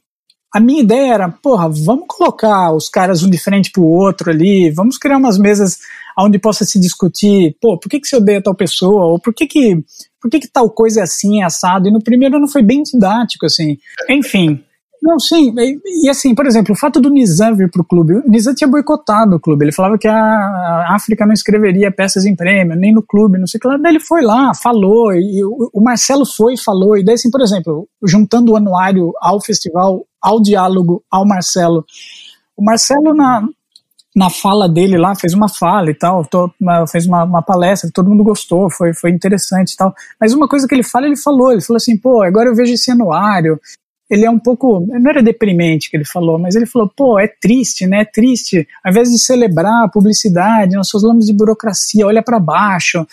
A 0.54 0.60
minha 0.60 0.82
ideia 0.82 1.14
era, 1.14 1.28
porra, 1.28 1.68
vamos 1.68 2.04
colocar 2.06 2.72
os 2.72 2.88
caras 2.88 3.24
um 3.24 3.28
de 3.28 3.36
frente 3.36 3.72
pro 3.72 3.82
outro 3.82 4.30
ali, 4.30 4.70
vamos 4.70 4.96
criar 4.96 5.16
umas 5.16 5.36
mesas 5.36 5.78
onde 6.16 6.38
possa 6.38 6.64
se 6.64 6.78
discutir, 6.78 7.56
pô, 7.60 7.76
por 7.76 7.88
que, 7.88 7.98
que 7.98 8.06
você 8.06 8.18
odeia 8.18 8.40
tal 8.40 8.54
pessoa, 8.54 9.06
ou 9.06 9.18
por 9.18 9.34
que 9.34 9.48
que, 9.48 9.84
por 10.22 10.30
que 10.30 10.38
que 10.38 10.48
tal 10.48 10.70
coisa 10.70 11.00
é 11.00 11.02
assim, 11.02 11.42
assado, 11.42 11.88
e 11.88 11.90
no 11.90 12.00
primeiro 12.00 12.38
não 12.38 12.46
foi 12.46 12.62
bem 12.62 12.84
didático, 12.84 13.46
assim. 13.46 13.78
Enfim, 14.08 14.63
não, 15.04 15.18
sim. 15.18 15.54
E, 15.58 16.06
e, 16.06 16.08
assim, 16.08 16.34
por 16.34 16.46
exemplo, 16.46 16.72
o 16.72 16.78
fato 16.78 16.98
do 16.98 17.10
Nizam 17.10 17.54
vir 17.54 17.70
para 17.70 17.82
o 17.82 17.84
clube, 17.84 18.14
o 18.14 18.22
Nizam 18.26 18.54
tinha 18.54 18.66
boicotado 18.66 19.36
o 19.36 19.40
clube. 19.40 19.66
Ele 19.66 19.72
falava 19.72 19.98
que 19.98 20.08
a, 20.08 20.94
África 20.96 21.26
não 21.26 21.34
escreveria 21.34 21.92
peças 21.92 22.24
em 22.24 22.34
prêmio, 22.34 22.74
nem 22.74 22.90
no 22.90 23.02
clube, 23.02 23.38
não 23.38 23.46
sei 23.46 23.58
o 23.58 23.60
que 23.60 23.68
lá. 23.68 23.76
Daí 23.76 23.92
ele 23.92 24.00
foi 24.00 24.22
lá, 24.22 24.52
falou, 24.54 25.12
e 25.12 25.44
o, 25.44 25.70
o 25.74 25.84
Marcelo 25.84 26.24
foi 26.24 26.56
falou. 26.56 26.96
E 26.96 27.04
daí, 27.04 27.16
assim, 27.16 27.30
por 27.30 27.42
exemplo, 27.42 27.86
juntando 28.02 28.52
o 28.52 28.56
anuário 28.56 29.12
ao 29.20 29.42
festival, 29.42 30.06
ao 30.22 30.40
diálogo, 30.40 31.04
ao 31.10 31.26
Marcelo. 31.26 31.84
O 32.56 32.64
Marcelo, 32.64 33.12
na, 33.12 33.46
na 34.16 34.30
fala 34.30 34.66
dele 34.66 34.96
lá, 34.96 35.14
fez 35.14 35.34
uma 35.34 35.50
fala 35.50 35.90
e 35.90 35.94
tal, 35.94 36.24
tô, 36.24 36.50
fez 36.90 37.06
uma, 37.06 37.24
uma, 37.24 37.42
palestra, 37.42 37.90
todo 37.92 38.08
mundo 38.08 38.24
gostou, 38.24 38.70
foi, 38.70 38.94
foi 38.94 39.10
interessante 39.10 39.72
e 39.72 39.76
tal. 39.76 39.94
Mas 40.18 40.32
uma 40.32 40.48
coisa 40.48 40.66
que 40.66 40.74
ele 40.74 40.82
fala, 40.82 41.04
ele 41.04 41.16
falou, 41.16 41.52
ele 41.52 41.60
falou 41.60 41.76
assim, 41.76 41.98
pô, 41.98 42.22
agora 42.22 42.48
eu 42.48 42.54
vejo 42.54 42.72
esse 42.72 42.90
anuário, 42.90 43.60
ele 44.10 44.24
é 44.24 44.30
um 44.30 44.38
pouco, 44.38 44.86
não 44.86 45.10
era 45.10 45.22
deprimente 45.22 45.90
que 45.90 45.96
ele 45.96 46.04
falou, 46.04 46.38
mas 46.38 46.54
ele 46.54 46.66
falou, 46.66 46.90
pô, 46.94 47.18
é 47.18 47.26
triste, 47.26 47.86
né? 47.86 48.00
É 48.00 48.04
triste. 48.04 48.66
Ao 48.84 48.90
invés 48.90 49.10
de 49.10 49.18
celebrar 49.18 49.84
a 49.84 49.88
publicidade, 49.88 50.76
nós 50.76 50.90
falamos 50.90 51.26
de 51.26 51.32
burocracia, 51.32 52.06
olha 52.06 52.22
para 52.22 52.38
baixo. 52.38 53.06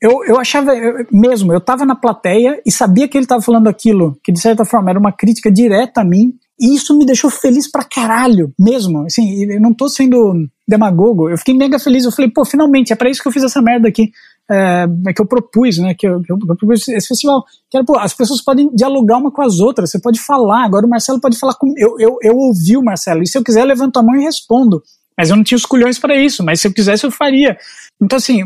Eu, 0.00 0.24
eu 0.24 0.38
achava, 0.38 0.74
eu, 0.74 1.06
mesmo, 1.12 1.52
eu 1.52 1.58
estava 1.58 1.84
na 1.84 1.96
plateia 1.96 2.60
e 2.64 2.70
sabia 2.70 3.08
que 3.08 3.18
ele 3.18 3.24
estava 3.24 3.42
falando 3.42 3.68
aquilo, 3.68 4.18
que 4.22 4.32
de 4.32 4.40
certa 4.40 4.64
forma 4.64 4.90
era 4.90 4.98
uma 4.98 5.12
crítica 5.12 5.50
direta 5.50 6.00
a 6.00 6.04
mim, 6.04 6.34
e 6.60 6.74
isso 6.74 6.96
me 6.96 7.06
deixou 7.06 7.30
feliz 7.30 7.70
pra 7.70 7.84
caralho, 7.84 8.52
mesmo. 8.58 9.04
Assim, 9.04 9.44
eu 9.44 9.60
não 9.60 9.72
tô 9.72 9.88
sendo 9.88 10.48
demagogo, 10.66 11.30
eu 11.30 11.38
fiquei 11.38 11.54
mega 11.54 11.78
feliz. 11.78 12.04
Eu 12.04 12.12
falei, 12.12 12.30
pô, 12.30 12.44
finalmente, 12.44 12.92
é 12.92 12.96
para 12.96 13.10
isso 13.10 13.22
que 13.22 13.28
eu 13.28 13.32
fiz 13.32 13.44
essa 13.44 13.62
merda 13.62 13.88
aqui 13.88 14.10
é, 14.50 14.86
é, 15.08 15.12
que 15.12 15.20
eu 15.20 15.26
propus, 15.26 15.78
né, 15.78 15.94
que 15.94 16.06
eu, 16.06 16.22
que 16.22 16.32
eu, 16.32 16.38
propus 16.38 16.88
esse 16.88 17.08
festival. 17.08 17.44
Que 17.70 17.76
era, 17.76 17.84
pô, 17.84 17.98
as 17.98 18.14
pessoas 18.14 18.42
podem 18.42 18.74
dialogar 18.74 19.18
uma 19.18 19.30
com 19.30 19.42
as 19.42 19.60
outras, 19.60 19.90
você 19.90 20.00
pode 20.00 20.20
falar, 20.20 20.64
agora 20.64 20.86
o 20.86 20.88
Marcelo 20.88 21.20
pode 21.20 21.38
falar 21.38 21.54
com. 21.54 21.72
Eu, 21.76 21.96
eu, 21.98 22.16
eu 22.22 22.36
ouvi 22.36 22.76
o 22.76 22.82
Marcelo, 22.82 23.22
e 23.22 23.26
se 23.26 23.36
eu 23.36 23.44
quiser, 23.44 23.60
eu 23.60 23.66
levanto 23.66 23.98
a 23.98 24.02
mão 24.02 24.16
e 24.16 24.24
respondo. 24.24 24.82
Mas 25.16 25.30
eu 25.30 25.36
não 25.36 25.42
tinha 25.42 25.56
os 25.56 25.66
culhões 25.66 25.98
para 25.98 26.16
isso, 26.16 26.44
mas 26.44 26.60
se 26.60 26.68
eu 26.68 26.72
quisesse, 26.72 27.04
eu 27.04 27.10
faria. 27.10 27.58
Então, 28.00 28.16
assim, 28.16 28.40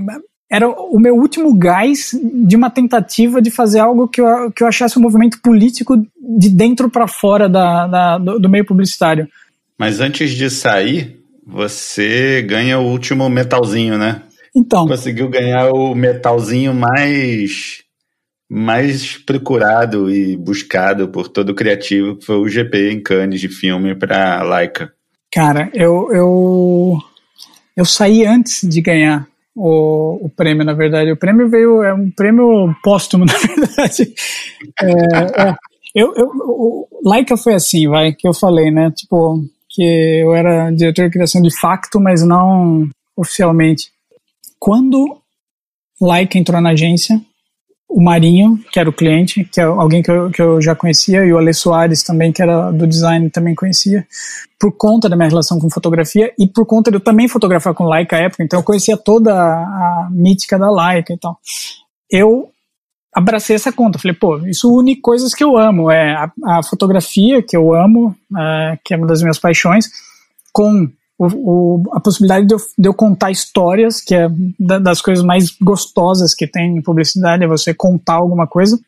era 0.51 0.69
o 0.69 0.99
meu 0.99 1.15
último 1.15 1.55
gás 1.55 2.11
de 2.47 2.57
uma 2.57 2.71
tentativa 2.71 3.41
de 3.41 3.51
fazer 3.51 3.81
algo 3.81 4.09
que 4.09 4.21
eu, 4.21 4.51
que 4.51 4.63
eu 4.63 4.67
achasse 4.67 4.99
um 4.99 5.03
movimento 5.03 5.41
político 5.43 5.97
de 6.39 6.49
dentro 6.49 6.91
para 6.91 7.07
fora 7.07 7.49
da, 7.49 7.87
da 7.87 8.19
do, 8.19 8.39
do 8.39 8.49
meio 8.49 8.65
publicitário. 8.65 9.29
Mas 9.79 10.01
antes 10.01 10.31
de 10.31 10.51
sair, 10.51 11.19
você 11.47 12.43
ganha 12.43 12.79
o 12.79 12.87
último 12.87 13.29
metalzinho, 13.29 13.99
né? 13.99 14.23
Então. 14.55 14.87
Conseguiu 14.87 15.29
ganhar 15.29 15.71
o 15.71 15.95
metalzinho 15.95 16.75
mais 16.75 17.83
mais 18.51 19.17
procurado 19.17 20.11
e 20.11 20.37
buscado 20.37 21.09
por 21.09 21.27
todo 21.29 21.55
criativo, 21.55 22.17
que 22.17 22.27
foi 22.27 22.37
o 22.37 22.49
GP 22.49 22.91
em 22.91 23.03
Cannes 23.03 23.41
de 23.41 23.49
filme 23.49 23.95
para 23.95 24.43
Laika. 24.43 24.93
Cara, 25.33 25.71
eu, 25.73 26.13
eu 26.13 26.99
eu 27.75 27.85
saí 27.87 28.27
antes 28.27 28.69
de 28.69 28.83
ganhar 28.83 29.27
o, 29.57 30.27
o 30.27 30.29
prêmio, 30.29 30.65
na 30.65 30.75
verdade. 30.75 31.13
O 31.13 31.17
prêmio 31.17 31.49
veio, 31.49 31.83
é 31.83 31.95
um 31.95 32.11
prêmio 32.11 32.75
póstumo, 32.83 33.25
na 33.27 33.33
verdade. 33.33 34.13
É, 34.83 35.49
é, 35.49 35.55
eu, 35.95 36.13
eu, 36.15 36.27
o 36.27 36.89
Laika 37.05 37.37
foi 37.37 37.55
assim, 37.55 37.89
vai, 37.89 38.13
que 38.13 38.27
eu 38.27 38.35
falei, 38.35 38.71
né? 38.71 38.91
Tipo, 38.91 39.43
que 39.71 39.83
eu 40.23 40.35
era 40.35 40.71
diretor 40.71 41.07
de 41.07 41.13
criação 41.13 41.41
de 41.41 41.59
facto, 41.59 42.01
mas 42.01 42.23
não 42.23 42.89
oficialmente. 43.17 43.92
Quando 44.65 45.21
Laika 46.01 46.39
entrou 46.39 46.61
na 46.61 46.71
agência, 46.71 47.21
o 47.89 48.01
Marinho, 48.01 48.61
que 48.71 48.79
era 48.79 48.89
o 48.89 48.93
cliente, 48.93 49.45
que 49.45 49.61
é 49.61 49.65
alguém 49.65 50.01
que 50.05 50.09
eu, 50.09 50.31
que 50.31 50.41
eu 50.41 50.63
já 50.63 50.73
conhecia, 50.73 51.25
e 51.25 51.33
o 51.33 51.37
Ale 51.37 51.53
Soares 51.53 52.05
também, 52.05 52.31
que 52.31 52.41
era 52.41 52.71
do 52.71 52.87
design, 52.87 53.29
também 53.29 53.57
conhecia, 53.57 54.07
por 54.61 54.71
conta 54.77 55.09
da 55.09 55.17
minha 55.17 55.29
relação 55.29 55.59
com 55.59 55.69
fotografia 55.69 56.33
e 56.39 56.47
por 56.47 56.65
conta 56.65 56.93
de 56.93 56.97
eu 56.97 57.01
também 57.01 57.27
fotografar 57.27 57.75
com 57.75 57.89
Leica 57.89 58.15
à 58.15 58.21
época, 58.21 58.45
então 58.45 58.61
eu 58.61 58.63
conhecia 58.63 58.97
toda 58.97 59.35
a, 59.35 60.07
a 60.07 60.09
mítica 60.13 60.57
da 60.57 60.71
Leica 60.71 61.13
e 61.13 61.19
tal. 61.19 61.37
Eu 62.09 62.49
abracei 63.13 63.57
essa 63.57 63.73
conta, 63.73 63.99
falei, 63.99 64.17
pô, 64.17 64.39
isso 64.47 64.73
une 64.73 64.95
coisas 64.95 65.35
que 65.35 65.43
eu 65.43 65.59
amo, 65.59 65.91
é 65.91 66.15
a, 66.15 66.31
a 66.59 66.63
fotografia, 66.63 67.43
que 67.43 67.57
eu 67.57 67.75
amo, 67.75 68.15
é, 68.39 68.79
que 68.85 68.95
é 68.95 68.97
uma 68.97 69.09
das 69.09 69.23
minhas 69.23 69.41
paixões, 69.41 69.91
com 70.53 70.89
o, 71.19 71.27
o, 71.27 71.83
a 71.93 72.01
possibilidade 72.01 72.47
de 72.47 72.55
eu, 72.55 72.59
de 72.79 72.89
eu, 72.89 72.95
contar 72.95 73.31
histórias, 73.31 74.01
que 74.01 74.15
é 74.15 74.29
das 74.59 75.01
coisas 75.01 75.25
mais 75.25 75.51
gostosas 75.61 76.35
que 76.35 76.47
tem 76.47 76.77
em 76.77 76.83
publicidade, 76.83 77.45
é 77.45 77.49
você 77.49 77.75
contar 77.75 78.15
alguma 78.15 78.47
coisa, 78.47 78.79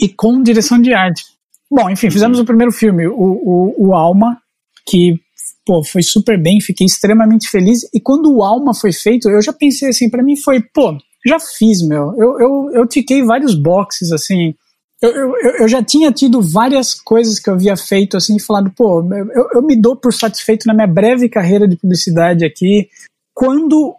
e 0.00 0.08
com 0.08 0.42
direção 0.42 0.80
de 0.80 0.92
arte. 0.92 1.22
Bom, 1.70 1.88
enfim, 1.88 2.10
fizemos 2.10 2.38
o 2.38 2.44
primeiro 2.44 2.72
filme, 2.72 3.06
o, 3.06 3.14
o, 3.14 3.88
o 3.88 3.94
Alma, 3.94 4.38
que 4.86 5.18
pô, 5.64 5.82
foi 5.82 6.02
super 6.02 6.40
bem, 6.40 6.60
fiquei 6.60 6.86
extremamente 6.86 7.48
feliz. 7.48 7.80
E 7.94 8.00
quando 8.00 8.32
o 8.32 8.42
Alma 8.42 8.74
foi 8.74 8.92
feito, 8.92 9.30
eu 9.30 9.40
já 9.40 9.52
pensei 9.52 9.88
assim, 9.88 10.10
para 10.10 10.22
mim 10.22 10.36
foi, 10.36 10.60
pô, 10.60 10.96
já 11.26 11.38
fiz, 11.38 11.82
meu. 11.82 12.14
Eu, 12.16 12.40
eu, 12.40 12.70
eu 12.74 12.86
tiquei 12.86 13.22
vários 13.22 13.54
boxes, 13.54 14.12
assim, 14.12 14.54
eu, 15.02 15.10
eu, 15.10 15.56
eu, 15.58 15.68
já 15.68 15.82
tinha 15.82 16.12
tido 16.12 16.40
várias 16.40 16.94
coisas 16.94 17.40
que 17.40 17.50
eu 17.50 17.54
havia 17.54 17.76
feito 17.76 18.16
assim, 18.16 18.38
falado, 18.38 18.70
pô, 18.70 19.02
eu, 19.12 19.48
eu 19.54 19.62
me 19.62 19.74
dou 19.74 19.96
por 19.96 20.14
satisfeito 20.14 20.64
na 20.66 20.72
minha 20.72 20.86
breve 20.86 21.28
carreira 21.28 21.66
de 21.66 21.76
publicidade 21.76 22.44
aqui. 22.44 22.88
Quando 23.34 23.96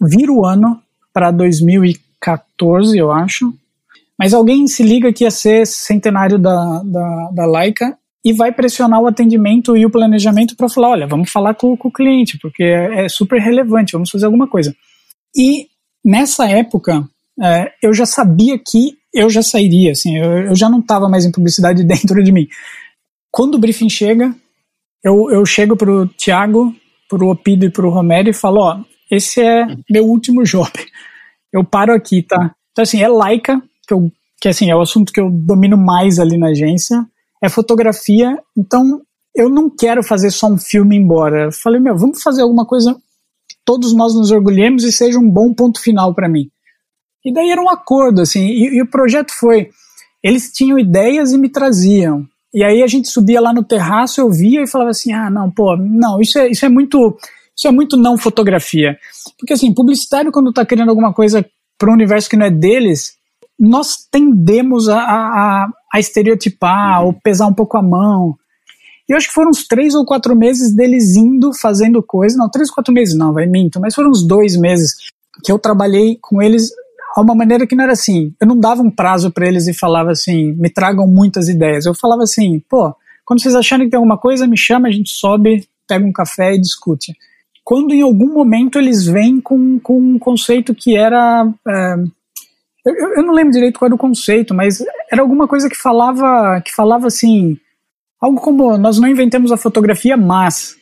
vira 0.00 0.32
o 0.32 0.46
ano 0.46 0.80
para 1.12 1.32
2014, 1.32 2.96
eu 2.96 3.10
acho, 3.10 3.52
mas 4.16 4.32
alguém 4.32 4.68
se 4.68 4.84
liga 4.84 5.12
que 5.12 5.24
ia 5.24 5.30
ser 5.30 5.66
centenário 5.66 6.38
da, 6.38 6.82
da, 6.84 7.30
da 7.32 7.46
Laika 7.46 7.98
e 8.24 8.32
vai 8.32 8.52
pressionar 8.52 9.00
o 9.00 9.08
atendimento 9.08 9.76
e 9.76 9.84
o 9.84 9.90
planejamento 9.90 10.56
para 10.56 10.68
falar, 10.68 10.90
olha, 10.90 11.06
vamos 11.06 11.30
falar 11.30 11.54
com, 11.54 11.76
com 11.76 11.88
o 11.88 11.92
cliente, 11.92 12.38
porque 12.38 12.62
é, 12.62 13.04
é, 13.04 13.08
super 13.08 13.40
relevante, 13.40 13.92
vamos 13.92 14.10
fazer 14.10 14.26
alguma 14.26 14.46
coisa. 14.46 14.74
E 15.36 15.66
nessa 16.04 16.48
época, 16.48 17.06
é, 17.42 17.72
eu 17.82 17.92
já 17.92 18.06
sabia 18.06 18.56
que 18.56 18.96
eu 19.14 19.30
já 19.30 19.42
sairia, 19.42 19.92
assim, 19.92 20.16
eu, 20.16 20.48
eu 20.48 20.54
já 20.54 20.68
não 20.68 20.80
estava 20.80 21.08
mais 21.08 21.24
em 21.24 21.32
publicidade 21.32 21.82
dentro 21.86 22.22
de 22.22 22.32
mim. 22.32 22.48
Quando 23.30 23.54
o 23.54 23.58
briefing 23.58 23.88
chega, 23.88 24.34
eu, 25.02 25.30
eu 25.30 25.44
chego 25.46 25.76
pro 25.76 26.08
Thiago, 26.08 26.74
pro 27.08 27.30
Opido 27.30 27.64
e 27.64 27.70
pro 27.70 27.90
Romero 27.90 28.28
e 28.28 28.34
falo, 28.34 28.60
ó, 28.60 28.80
esse 29.10 29.40
é 29.40 29.66
meu 29.90 30.04
último 30.06 30.42
job. 30.44 30.70
Eu 31.52 31.62
paro 31.64 31.92
aqui, 31.92 32.22
tá? 32.22 32.54
Então, 32.72 32.82
assim, 32.82 33.02
é 33.02 33.08
laica, 33.08 33.62
que, 33.86 33.94
eu, 33.94 34.10
que 34.40 34.48
assim, 34.48 34.70
é 34.70 34.76
o 34.76 34.80
assunto 34.80 35.12
que 35.12 35.20
eu 35.20 35.30
domino 35.30 35.76
mais 35.76 36.18
ali 36.18 36.36
na 36.36 36.48
agência, 36.48 37.04
é 37.42 37.48
fotografia, 37.48 38.36
então 38.56 39.00
eu 39.34 39.48
não 39.48 39.68
quero 39.68 40.02
fazer 40.02 40.30
só 40.30 40.48
um 40.48 40.58
filme 40.58 40.96
embora. 40.96 41.44
Eu 41.44 41.52
falei, 41.52 41.80
meu, 41.80 41.96
vamos 41.96 42.22
fazer 42.22 42.42
alguma 42.42 42.66
coisa 42.66 42.96
todos 43.64 43.94
nós 43.94 44.14
nos 44.14 44.30
orgulhemos 44.30 44.84
e 44.84 44.92
seja 44.92 45.18
um 45.18 45.28
bom 45.28 45.52
ponto 45.52 45.80
final 45.80 46.14
para 46.14 46.28
mim. 46.28 46.50
E 47.24 47.32
daí 47.32 47.50
era 47.50 47.60
um 47.60 47.70
acordo, 47.70 48.20
assim, 48.20 48.46
e, 48.46 48.76
e, 48.76 48.82
o 48.82 48.86
projeto 48.86 49.32
foi, 49.32 49.70
eles 50.22 50.52
tinham 50.52 50.78
ideias 50.78 51.32
e 51.32 51.38
me 51.38 51.48
traziam. 51.48 52.26
E 52.52 52.62
aí 52.62 52.82
a 52.82 52.86
gente 52.86 53.08
subia 53.08 53.40
lá 53.40 53.52
no 53.52 53.64
terraço, 53.64 54.20
eu 54.20 54.30
via 54.30 54.62
e 54.62 54.68
falava 54.68 54.90
assim, 54.90 55.12
ah, 55.12 55.30
não, 55.30 55.50
pô, 55.50 55.76
não, 55.76 56.20
isso 56.20 56.38
é, 56.38 56.48
isso 56.48 56.64
é 56.64 56.68
muito, 56.68 57.16
isso 57.56 57.66
é 57.66 57.72
muito 57.72 57.96
não 57.96 58.18
fotografia. 58.18 58.96
Porque 59.38 59.54
assim, 59.54 59.72
publicitário 59.72 60.30
quando 60.30 60.50
está 60.50 60.64
criando 60.64 60.90
alguma 60.90 61.12
coisa 61.12 61.44
para 61.78 61.90
um 61.90 61.94
universo 61.94 62.28
que 62.28 62.36
não 62.36 62.46
é 62.46 62.50
deles, 62.50 63.16
nós 63.58 64.06
tendemos 64.10 64.88
a, 64.88 64.98
a, 64.98 65.68
a 65.92 66.00
estereotipar 66.00 67.00
uhum. 67.00 67.06
ou 67.06 67.12
pesar 67.12 67.46
um 67.46 67.54
pouco 67.54 67.76
a 67.76 67.82
mão. 67.82 68.36
E 69.08 69.12
eu 69.12 69.16
acho 69.16 69.28
que 69.28 69.34
foram 69.34 69.50
uns 69.50 69.66
três 69.66 69.94
ou 69.94 70.04
quatro 70.04 70.34
meses 70.34 70.74
deles 70.74 71.16
indo, 71.16 71.52
fazendo 71.52 72.02
coisa. 72.02 72.36
Não, 72.36 72.48
três 72.48 72.68
ou 72.68 72.74
quatro 72.74 72.92
meses 72.92 73.16
não, 73.16 73.32
vai, 73.32 73.46
minto. 73.46 73.80
Mas 73.80 73.94
foram 73.94 74.10
uns 74.10 74.26
dois 74.26 74.56
meses 74.56 74.94
que 75.42 75.52
eu 75.52 75.58
trabalhei 75.58 76.18
com 76.20 76.40
eles 76.40 76.70
a 77.14 77.20
uma 77.20 77.34
maneira 77.34 77.66
que 77.66 77.76
não 77.76 77.84
era 77.84 77.92
assim. 77.92 78.34
Eu 78.40 78.46
não 78.46 78.58
dava 78.58 78.82
um 78.82 78.90
prazo 78.90 79.30
para 79.30 79.46
eles 79.46 79.68
e 79.68 79.74
falava 79.74 80.10
assim, 80.10 80.52
me 80.54 80.68
tragam 80.68 81.06
muitas 81.06 81.48
ideias. 81.48 81.86
Eu 81.86 81.94
falava 81.94 82.24
assim, 82.24 82.60
pô, 82.68 82.94
quando 83.24 83.40
vocês 83.40 83.54
acharem 83.54 83.86
que 83.86 83.92
tem 83.92 83.98
alguma 83.98 84.18
coisa, 84.18 84.46
me 84.46 84.58
chama, 84.58 84.88
a 84.88 84.90
gente 84.90 85.10
sobe, 85.10 85.66
pega 85.86 86.04
um 86.04 86.12
café 86.12 86.54
e 86.54 86.60
discute. 86.60 87.12
Quando 87.62 87.94
em 87.94 88.02
algum 88.02 88.34
momento 88.34 88.78
eles 88.78 89.06
vêm 89.06 89.40
com, 89.40 89.78
com 89.78 89.96
um 89.98 90.18
conceito 90.18 90.74
que 90.74 90.96
era. 90.96 91.48
É, 91.66 91.94
eu, 92.84 93.16
eu, 93.16 93.22
não 93.22 93.32
lembro 93.32 93.52
direito 93.52 93.78
qual 93.78 93.86
era 93.86 93.94
o 93.94 93.98
conceito, 93.98 94.52
mas 94.52 94.84
era 95.10 95.22
alguma 95.22 95.48
coisa 95.48 95.68
que 95.70 95.76
falava, 95.76 96.60
que 96.62 96.74
falava 96.74 97.06
assim. 97.06 97.56
algo 98.20 98.40
como 98.40 98.76
nós 98.76 98.98
não 98.98 99.08
inventamos 99.08 99.52
a 99.52 99.56
fotografia, 99.56 100.16
mas. 100.16 100.76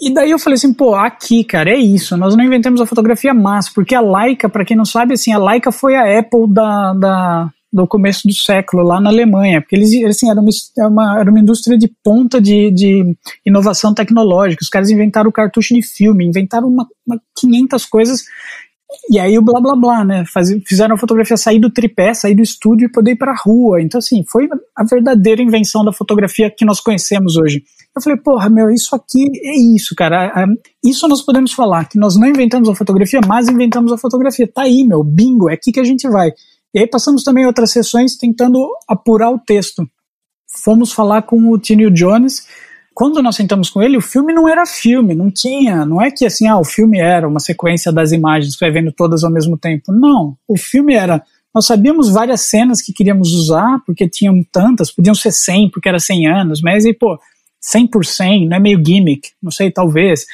E 0.00 0.12
daí 0.12 0.30
eu 0.30 0.38
falei 0.38 0.54
assim, 0.54 0.72
pô, 0.72 0.94
aqui, 0.94 1.44
cara, 1.44 1.70
é 1.70 1.76
isso. 1.76 2.16
Nós 2.16 2.36
não 2.36 2.44
inventamos 2.44 2.80
a 2.80 2.86
fotografia, 2.86 3.34
mas, 3.34 3.68
porque 3.68 3.94
a 3.94 4.00
Leica, 4.00 4.48
para 4.48 4.64
quem 4.64 4.76
não 4.76 4.84
sabe, 4.84 5.14
assim, 5.14 5.32
a 5.32 5.38
Leica 5.38 5.72
foi 5.72 5.96
a 5.96 6.18
Apple 6.18 6.52
da, 6.52 6.94
da, 6.94 7.50
do 7.72 7.86
começo 7.86 8.26
do 8.26 8.34
século, 8.34 8.82
lá 8.82 9.00
na 9.00 9.10
Alemanha, 9.10 9.60
porque 9.60 9.76
eles, 9.76 9.92
assim, 10.04 10.30
era 10.30 10.40
uma, 10.40 10.50
é 10.78 10.86
uma, 10.86 11.20
era 11.20 11.30
uma 11.30 11.40
indústria 11.40 11.76
de 11.76 11.90
ponta 12.04 12.40
de, 12.40 12.70
de 12.70 13.16
inovação 13.44 13.92
tecnológica. 13.92 14.62
Os 14.62 14.68
caras 14.68 14.90
inventaram 14.90 15.30
o 15.30 15.32
cartucho 15.32 15.74
de 15.74 15.82
filme, 15.82 16.26
inventaram 16.26 16.68
uma, 16.68 16.86
uma 17.06 17.20
500 17.40 17.84
coisas 17.86 18.24
e 19.10 19.18
aí 19.18 19.38
o 19.38 19.42
blá 19.42 19.60
blá 19.60 19.76
blá, 19.76 20.04
né? 20.04 20.24
Faz, 20.26 20.48
fizeram 20.66 20.94
a 20.94 20.98
fotografia 20.98 21.36
sair 21.36 21.58
do 21.58 21.70
tripé, 21.70 22.14
sair 22.14 22.34
do 22.34 22.42
estúdio 22.42 22.86
e 22.86 22.92
poder 22.92 23.12
ir 23.12 23.16
para 23.16 23.32
a 23.32 23.36
rua. 23.36 23.82
Então, 23.82 23.98
assim, 23.98 24.24
foi 24.26 24.48
a 24.74 24.84
verdadeira 24.84 25.42
invenção 25.42 25.84
da 25.84 25.92
fotografia 25.92 26.50
que 26.50 26.64
nós 26.64 26.80
conhecemos 26.80 27.36
hoje. 27.36 27.62
Eu 27.98 28.02
falei, 28.02 28.18
porra, 28.18 28.48
meu, 28.48 28.70
isso 28.70 28.94
aqui 28.94 29.26
é 29.42 29.58
isso, 29.74 29.94
cara. 29.94 30.46
Isso 30.84 31.06
nós 31.08 31.22
podemos 31.22 31.52
falar, 31.52 31.88
que 31.88 31.98
nós 31.98 32.16
não 32.16 32.28
inventamos 32.28 32.68
a 32.68 32.74
fotografia, 32.74 33.20
mas 33.26 33.48
inventamos 33.48 33.92
a 33.92 33.98
fotografia. 33.98 34.46
Tá 34.46 34.62
aí, 34.62 34.84
meu, 34.84 35.02
bingo, 35.02 35.50
é 35.50 35.54
aqui 35.54 35.72
que 35.72 35.80
a 35.80 35.84
gente 35.84 36.08
vai. 36.08 36.30
E 36.72 36.78
aí 36.78 36.86
passamos 36.86 37.24
também 37.24 37.44
outras 37.44 37.72
sessões 37.72 38.16
tentando 38.16 38.68
apurar 38.86 39.30
o 39.30 39.38
texto. 39.38 39.88
Fomos 40.62 40.92
falar 40.92 41.22
com 41.22 41.50
o 41.50 41.58
Tínio 41.58 41.90
Jones, 41.90 42.46
quando 42.94 43.22
nós 43.22 43.36
sentamos 43.36 43.70
com 43.70 43.82
ele, 43.82 43.96
o 43.96 44.00
filme 44.00 44.32
não 44.32 44.48
era 44.48 44.66
filme, 44.66 45.14
não 45.14 45.30
tinha, 45.30 45.84
não 45.84 46.02
é 46.02 46.10
que 46.10 46.26
assim, 46.26 46.48
ah, 46.48 46.58
o 46.58 46.64
filme 46.64 46.98
era 46.98 47.28
uma 47.28 47.38
sequência 47.38 47.92
das 47.92 48.12
imagens, 48.12 48.56
vai 48.58 48.70
vendo 48.70 48.92
todas 48.92 49.22
ao 49.22 49.30
mesmo 49.30 49.56
tempo. 49.56 49.92
Não, 49.92 50.36
o 50.48 50.56
filme 50.56 50.94
era, 50.94 51.22
nós 51.54 51.66
sabíamos 51.66 52.10
várias 52.10 52.40
cenas 52.42 52.82
que 52.82 52.92
queríamos 52.92 53.32
usar, 53.34 53.80
porque 53.86 54.08
tinham 54.08 54.42
tantas, 54.50 54.90
podiam 54.90 55.14
ser 55.14 55.30
100, 55.30 55.70
porque 55.70 55.88
era 55.88 56.00
100 56.00 56.28
anos, 56.28 56.60
mas 56.60 56.84
e 56.84 56.92
pô, 56.92 57.18
100 57.60 57.86
por 57.88 58.04
100, 58.04 58.48
não 58.48 58.56
é 58.56 58.60
meio 58.60 58.82
gimmick, 58.84 59.30
não 59.42 59.50
sei, 59.50 59.70
talvez. 59.70 60.24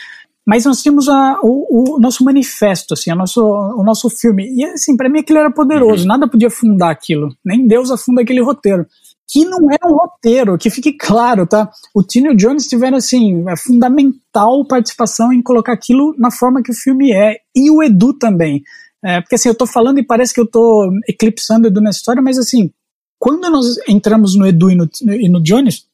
Mas 0.47 0.65
nós 0.67 0.83
tínhamos 0.83 1.09
a, 1.09 1.39
o, 1.43 1.97
o, 1.97 2.01
nosso 2.01 2.23
manifesto, 2.23 2.93
assim, 2.93 3.11
a 3.11 3.15
nosso, 3.15 3.43
o 3.43 3.83
nosso 3.83 4.11
filme. 4.11 4.47
E 4.55 4.65
assim, 4.65 4.97
para 4.97 5.09
mim 5.09 5.21
aquilo 5.21 5.39
era 5.39 5.51
poderoso, 5.51 6.03
uhum. 6.03 6.09
nada 6.09 6.29
podia 6.29 6.51
fundar 6.51 6.91
aquilo, 6.91 7.35
nem 7.45 7.67
Deus 7.67 7.91
afunda 7.91 8.23
aquele 8.23 8.43
roteiro 8.43 8.87
que 9.27 9.45
não 9.45 9.71
é 9.71 9.77
um 9.87 9.97
roteiro, 9.97 10.59
que 10.59 10.71
fique 10.71 10.93
claro, 10.93 11.47
tá? 11.47 11.71
O 11.95 12.03
Tino 12.03 12.29
e 12.29 12.35
o 12.35 12.37
Jones 12.37 12.67
tiveram, 12.67 12.99
assim, 12.99 13.45
é 13.49 13.57
fundamental 13.57 14.65
participação 14.67 15.33
em 15.33 15.43
colocar 15.43 15.73
aquilo 15.73 16.15
na 16.19 16.31
forma 16.31 16.63
que 16.63 16.71
o 16.71 16.75
filme 16.75 17.13
é, 17.13 17.39
e 17.55 17.71
o 17.71 17.83
Edu 17.83 18.13
também. 18.15 18.63
É, 19.03 19.21
porque, 19.21 19.35
assim, 19.35 19.49
eu 19.49 19.55
tô 19.55 19.67
falando 19.67 19.99
e 19.99 20.07
parece 20.07 20.33
que 20.33 20.41
eu 20.41 20.47
tô 20.47 20.91
eclipsando 21.09 21.67
o 21.67 21.71
Edu 21.71 21.81
na 21.81 21.91
história, 21.91 22.23
mas, 22.23 22.39
assim, 22.39 22.71
quando 23.19 23.51
nós 23.51 23.77
entramos 23.89 24.37
no 24.37 24.47
Edu 24.47 24.71
e 24.71 24.77
no, 24.77 24.89
e 25.03 25.29
no 25.29 25.43
Jones, 25.43 25.87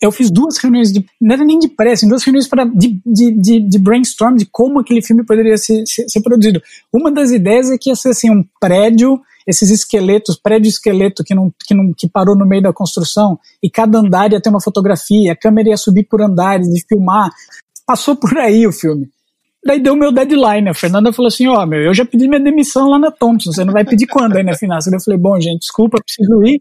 eu 0.00 0.12
fiz 0.12 0.30
duas 0.30 0.58
reuniões, 0.58 0.92
de, 0.92 1.04
não 1.20 1.34
era 1.34 1.44
nem 1.44 1.58
de 1.58 1.68
pressa, 1.68 2.06
duas 2.06 2.22
reuniões 2.22 2.46
para 2.46 2.64
de, 2.64 3.00
de, 3.04 3.30
de, 3.32 3.60
de, 3.60 3.78
brainstorm 3.78 4.36
de 4.36 4.46
como 4.46 4.78
aquele 4.78 5.02
filme 5.02 5.24
poderia 5.24 5.56
ser, 5.56 5.84
ser, 5.86 6.08
ser, 6.08 6.20
produzido. 6.20 6.62
Uma 6.92 7.10
das 7.10 7.30
ideias 7.30 7.70
é 7.70 7.78
que 7.78 7.88
ia 7.88 7.96
ser 7.96 8.10
assim, 8.10 8.30
um 8.30 8.44
prédio 8.60 9.20
esses 9.46 9.70
esqueletos, 9.70 10.36
prédio 10.36 10.68
esqueleto 10.68 11.22
que, 11.22 11.34
não, 11.34 11.52
que, 11.64 11.72
não, 11.72 11.92
que 11.96 12.08
parou 12.08 12.36
no 12.36 12.44
meio 12.44 12.62
da 12.62 12.72
construção, 12.72 13.38
e 13.62 13.70
cada 13.70 14.00
andar 14.00 14.32
ia 14.32 14.40
ter 14.40 14.50
uma 14.50 14.60
fotografia, 14.60 15.32
a 15.32 15.36
câmera 15.36 15.68
ia 15.68 15.76
subir 15.76 16.04
por 16.04 16.20
andares 16.20 16.66
e 16.68 16.84
filmar. 16.86 17.30
Passou 17.86 18.16
por 18.16 18.36
aí 18.36 18.66
o 18.66 18.72
filme. 18.72 19.08
Daí 19.64 19.80
deu 19.80 19.96
meu 19.96 20.12
deadline. 20.12 20.68
A 20.68 20.74
Fernanda 20.74 21.12
falou 21.12 21.28
assim: 21.28 21.46
Ó, 21.46 21.62
oh, 21.62 21.66
meu, 21.66 21.80
eu 21.80 21.94
já 21.94 22.04
pedi 22.04 22.28
minha 22.28 22.40
demissão 22.40 22.88
lá 22.88 22.98
na 22.98 23.10
Thompson, 23.10 23.52
você 23.52 23.64
não 23.64 23.72
vai 23.72 23.84
pedir 23.84 24.06
quando 24.06 24.36
aí 24.36 24.42
na 24.42 24.56
finança? 24.56 24.90
Eu 24.92 25.00
falei: 25.00 25.18
Bom, 25.18 25.40
gente, 25.40 25.60
desculpa, 25.60 25.98
preciso 26.02 26.44
ir. 26.44 26.60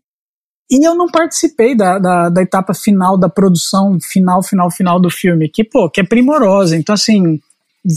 E 0.69 0.87
eu 0.87 0.95
não 0.95 1.07
participei 1.07 1.75
da, 1.75 1.99
da, 1.99 2.29
da, 2.29 2.41
etapa 2.41 2.73
final 2.73 3.17
da 3.17 3.29
produção, 3.29 3.99
final, 4.01 4.41
final, 4.41 4.71
final 4.71 4.99
do 4.99 5.11
filme, 5.11 5.47
que, 5.47 5.63
pô, 5.63 5.89
que 5.89 6.01
é 6.01 6.03
primorosa. 6.03 6.75
Então, 6.75 6.95
assim, 6.95 7.39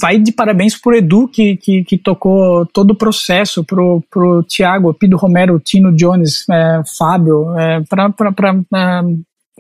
vai 0.00 0.18
de 0.18 0.32
parabéns 0.32 0.76
pro 0.76 0.94
Edu, 0.94 1.28
que, 1.28 1.56
que, 1.56 1.82
que, 1.82 1.96
tocou 1.96 2.66
todo 2.66 2.90
o 2.90 2.96
processo, 2.96 3.64
pro, 3.64 4.02
pro 4.10 4.42
Tiago, 4.42 4.92
Pido 4.92 5.16
Romero, 5.16 5.58
Tino 5.58 5.94
Jones, 5.94 6.44
é, 6.50 6.82
Fábio, 6.98 7.58
é, 7.58 7.80
pra, 7.88 8.10
pra, 8.10 8.32
pra, 8.32 8.54
pra, 8.68 9.04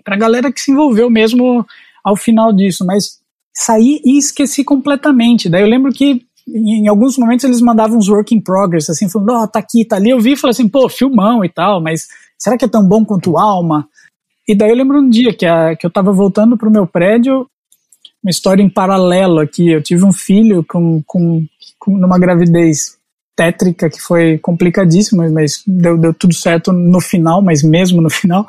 pra 0.04 0.16
galera 0.16 0.52
que 0.52 0.60
se 0.60 0.70
envolveu 0.70 1.08
mesmo 1.08 1.66
ao 2.04 2.14
final 2.14 2.52
disso, 2.52 2.84
mas 2.84 3.18
saí 3.54 4.00
e 4.04 4.18
esqueci 4.18 4.62
completamente. 4.62 5.48
Daí 5.48 5.62
eu 5.62 5.68
lembro 5.68 5.92
que 5.92 6.22
em, 6.46 6.84
em 6.84 6.88
alguns 6.88 7.16
momentos 7.16 7.44
eles 7.44 7.62
mandavam 7.62 7.96
uns 7.96 8.08
work 8.08 8.34
in 8.34 8.40
progress, 8.40 8.90
assim, 8.90 9.08
falando, 9.08 9.30
ó, 9.30 9.42
oh, 9.44 9.48
tá 9.48 9.58
aqui, 9.58 9.84
tá 9.84 9.96
ali. 9.96 10.10
Eu 10.10 10.20
vi 10.20 10.32
e 10.32 10.36
falei 10.36 10.52
assim, 10.52 10.68
pô, 10.68 10.90
filmão 10.90 11.42
e 11.42 11.48
tal, 11.48 11.80
mas 11.80 12.06
será 12.38 12.56
que 12.56 12.64
é 12.64 12.68
tão 12.68 12.86
bom 12.86 13.04
quanto 13.04 13.36
Alma? 13.36 13.88
E 14.46 14.54
daí 14.54 14.70
eu 14.70 14.76
lembro 14.76 14.98
um 14.98 15.10
dia 15.10 15.34
que, 15.34 15.44
a, 15.44 15.76
que 15.76 15.84
eu 15.84 15.90
tava 15.90 16.12
voltando 16.12 16.56
pro 16.56 16.70
meu 16.70 16.86
prédio 16.86 17.46
uma 18.22 18.30
história 18.30 18.62
em 18.62 18.70
paralelo 18.70 19.40
aqui. 19.40 19.70
Eu 19.70 19.82
tive 19.82 20.04
um 20.04 20.12
filho 20.12 20.64
com, 20.68 21.02
com, 21.06 21.44
com 21.78 21.96
numa 21.96 22.18
gravidez 22.18 22.98
tétrica 23.36 23.88
que 23.88 24.00
foi 24.00 24.36
complicadíssima, 24.38 25.28
mas 25.30 25.62
deu, 25.64 25.96
deu 25.96 26.12
tudo 26.12 26.34
certo 26.34 26.72
no 26.72 27.00
final, 27.00 27.40
mas 27.40 27.62
mesmo 27.62 28.02
no 28.02 28.10
final. 28.10 28.46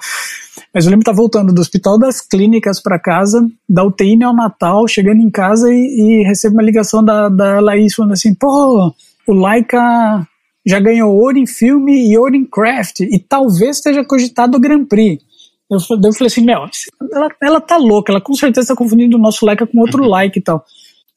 Mas 0.73 0.85
eu 0.85 0.91
lembro 0.91 1.03
estar 1.03 1.13
voltando 1.13 1.53
do 1.53 1.61
Hospital 1.61 1.99
das 1.99 2.21
Clínicas 2.21 2.81
para 2.81 2.99
casa, 2.99 3.47
da 3.67 3.83
UTI 3.83 4.17
neonatal, 4.17 4.87
chegando 4.87 5.21
em 5.21 5.29
casa 5.29 5.71
e, 5.71 6.21
e 6.21 6.23
recebo 6.27 6.55
uma 6.55 6.63
ligação 6.63 7.03
da, 7.03 7.29
da 7.29 7.59
Laís 7.59 7.93
falando 7.93 8.13
assim: 8.13 8.33
pô, 8.33 8.93
o 9.27 9.33
Laika 9.33 10.27
já 10.65 10.79
ganhou 10.79 11.15
ouro 11.15 11.37
em 11.37 11.47
filme 11.47 12.09
e 12.09 12.17
ouro 12.17 12.35
em 12.35 12.45
craft, 12.45 13.01
e 13.01 13.19
talvez 13.19 13.77
esteja 13.77 14.03
cogitado 14.03 14.57
o 14.57 14.59
Grand 14.59 14.85
Prix. 14.85 15.23
Eu, 15.69 15.77
eu 15.77 16.13
falei 16.13 16.27
assim, 16.27 16.43
meu, 16.43 16.65
ela, 17.13 17.29
ela 17.41 17.61
tá 17.61 17.77
louca, 17.77 18.11
ela 18.11 18.21
com 18.21 18.33
certeza 18.33 18.69
tá 18.69 18.75
confundindo 18.75 19.17
o 19.17 19.21
nosso 19.21 19.45
like 19.45 19.65
com 19.67 19.79
outro 19.79 20.03
like 20.03 20.39
e 20.39 20.41
tal. 20.41 20.65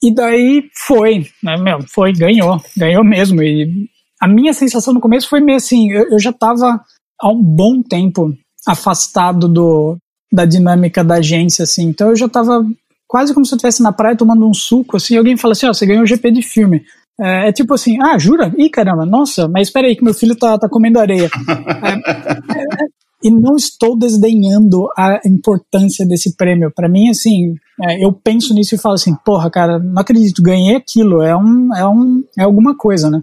E 0.02 0.14
daí 0.14 0.68
foi, 0.74 1.26
né, 1.42 1.56
meu, 1.56 1.80
foi, 1.88 2.12
ganhou, 2.12 2.60
ganhou 2.76 3.04
mesmo. 3.04 3.42
E 3.42 3.88
a 4.20 4.28
minha 4.28 4.52
sensação 4.52 4.92
no 4.92 5.00
começo 5.00 5.28
foi 5.28 5.40
meio 5.40 5.56
assim, 5.56 5.90
eu, 5.90 6.10
eu 6.10 6.18
já 6.18 6.32
tava 6.32 6.80
há 7.20 7.28
um 7.28 7.42
bom 7.42 7.82
tempo 7.82 8.36
afastado 8.66 9.48
do, 9.48 9.96
da 10.30 10.44
dinâmica 10.44 11.02
da 11.02 11.14
agência, 11.14 11.62
assim, 11.62 11.84
então 11.84 12.10
eu 12.10 12.16
já 12.16 12.28
tava 12.28 12.66
quase 13.06 13.32
como 13.34 13.44
se 13.44 13.52
eu 13.52 13.56
estivesse 13.56 13.82
na 13.82 13.92
praia 13.92 14.16
tomando 14.16 14.48
um 14.48 14.54
suco, 14.54 14.96
assim, 14.96 15.16
alguém 15.16 15.36
fala 15.36 15.52
assim, 15.52 15.66
ó, 15.66 15.70
oh, 15.70 15.74
você 15.74 15.86
ganhou 15.86 16.02
o 16.02 16.06
GP 16.06 16.30
de 16.30 16.42
filme. 16.42 16.84
É, 17.22 17.48
é, 17.48 17.52
tipo 17.52 17.72
assim, 17.72 17.96
ah, 18.02 18.18
jura? 18.18 18.52
Ih, 18.58 18.68
caramba, 18.68 19.06
nossa, 19.06 19.46
mas 19.46 19.68
espera 19.68 19.86
aí 19.86 19.94
que 19.94 20.02
meu 20.02 20.12
filho 20.12 20.34
tá, 20.34 20.58
tá 20.58 20.68
comendo 20.68 20.98
areia. 20.98 21.30
é, 21.86 22.82
é, 22.82 22.86
e 23.22 23.30
não 23.30 23.54
estou 23.54 23.96
desdenhando 23.96 24.88
a 24.98 25.20
importância 25.24 26.04
desse 26.04 26.36
prêmio. 26.36 26.72
Para 26.74 26.88
mim, 26.88 27.08
assim, 27.08 27.54
é, 27.80 28.04
eu 28.04 28.12
penso 28.12 28.52
nisso 28.52 28.74
e 28.74 28.78
falo 28.78 28.96
assim, 28.96 29.14
porra, 29.24 29.48
cara, 29.48 29.78
não 29.78 30.02
acredito, 30.02 30.42
ganhei 30.42 30.74
aquilo, 30.74 31.22
é 31.22 31.36
um, 31.36 31.72
é 31.74 31.86
um, 31.86 32.24
é 32.36 32.42
alguma 32.42 32.76
coisa, 32.76 33.08
né? 33.08 33.22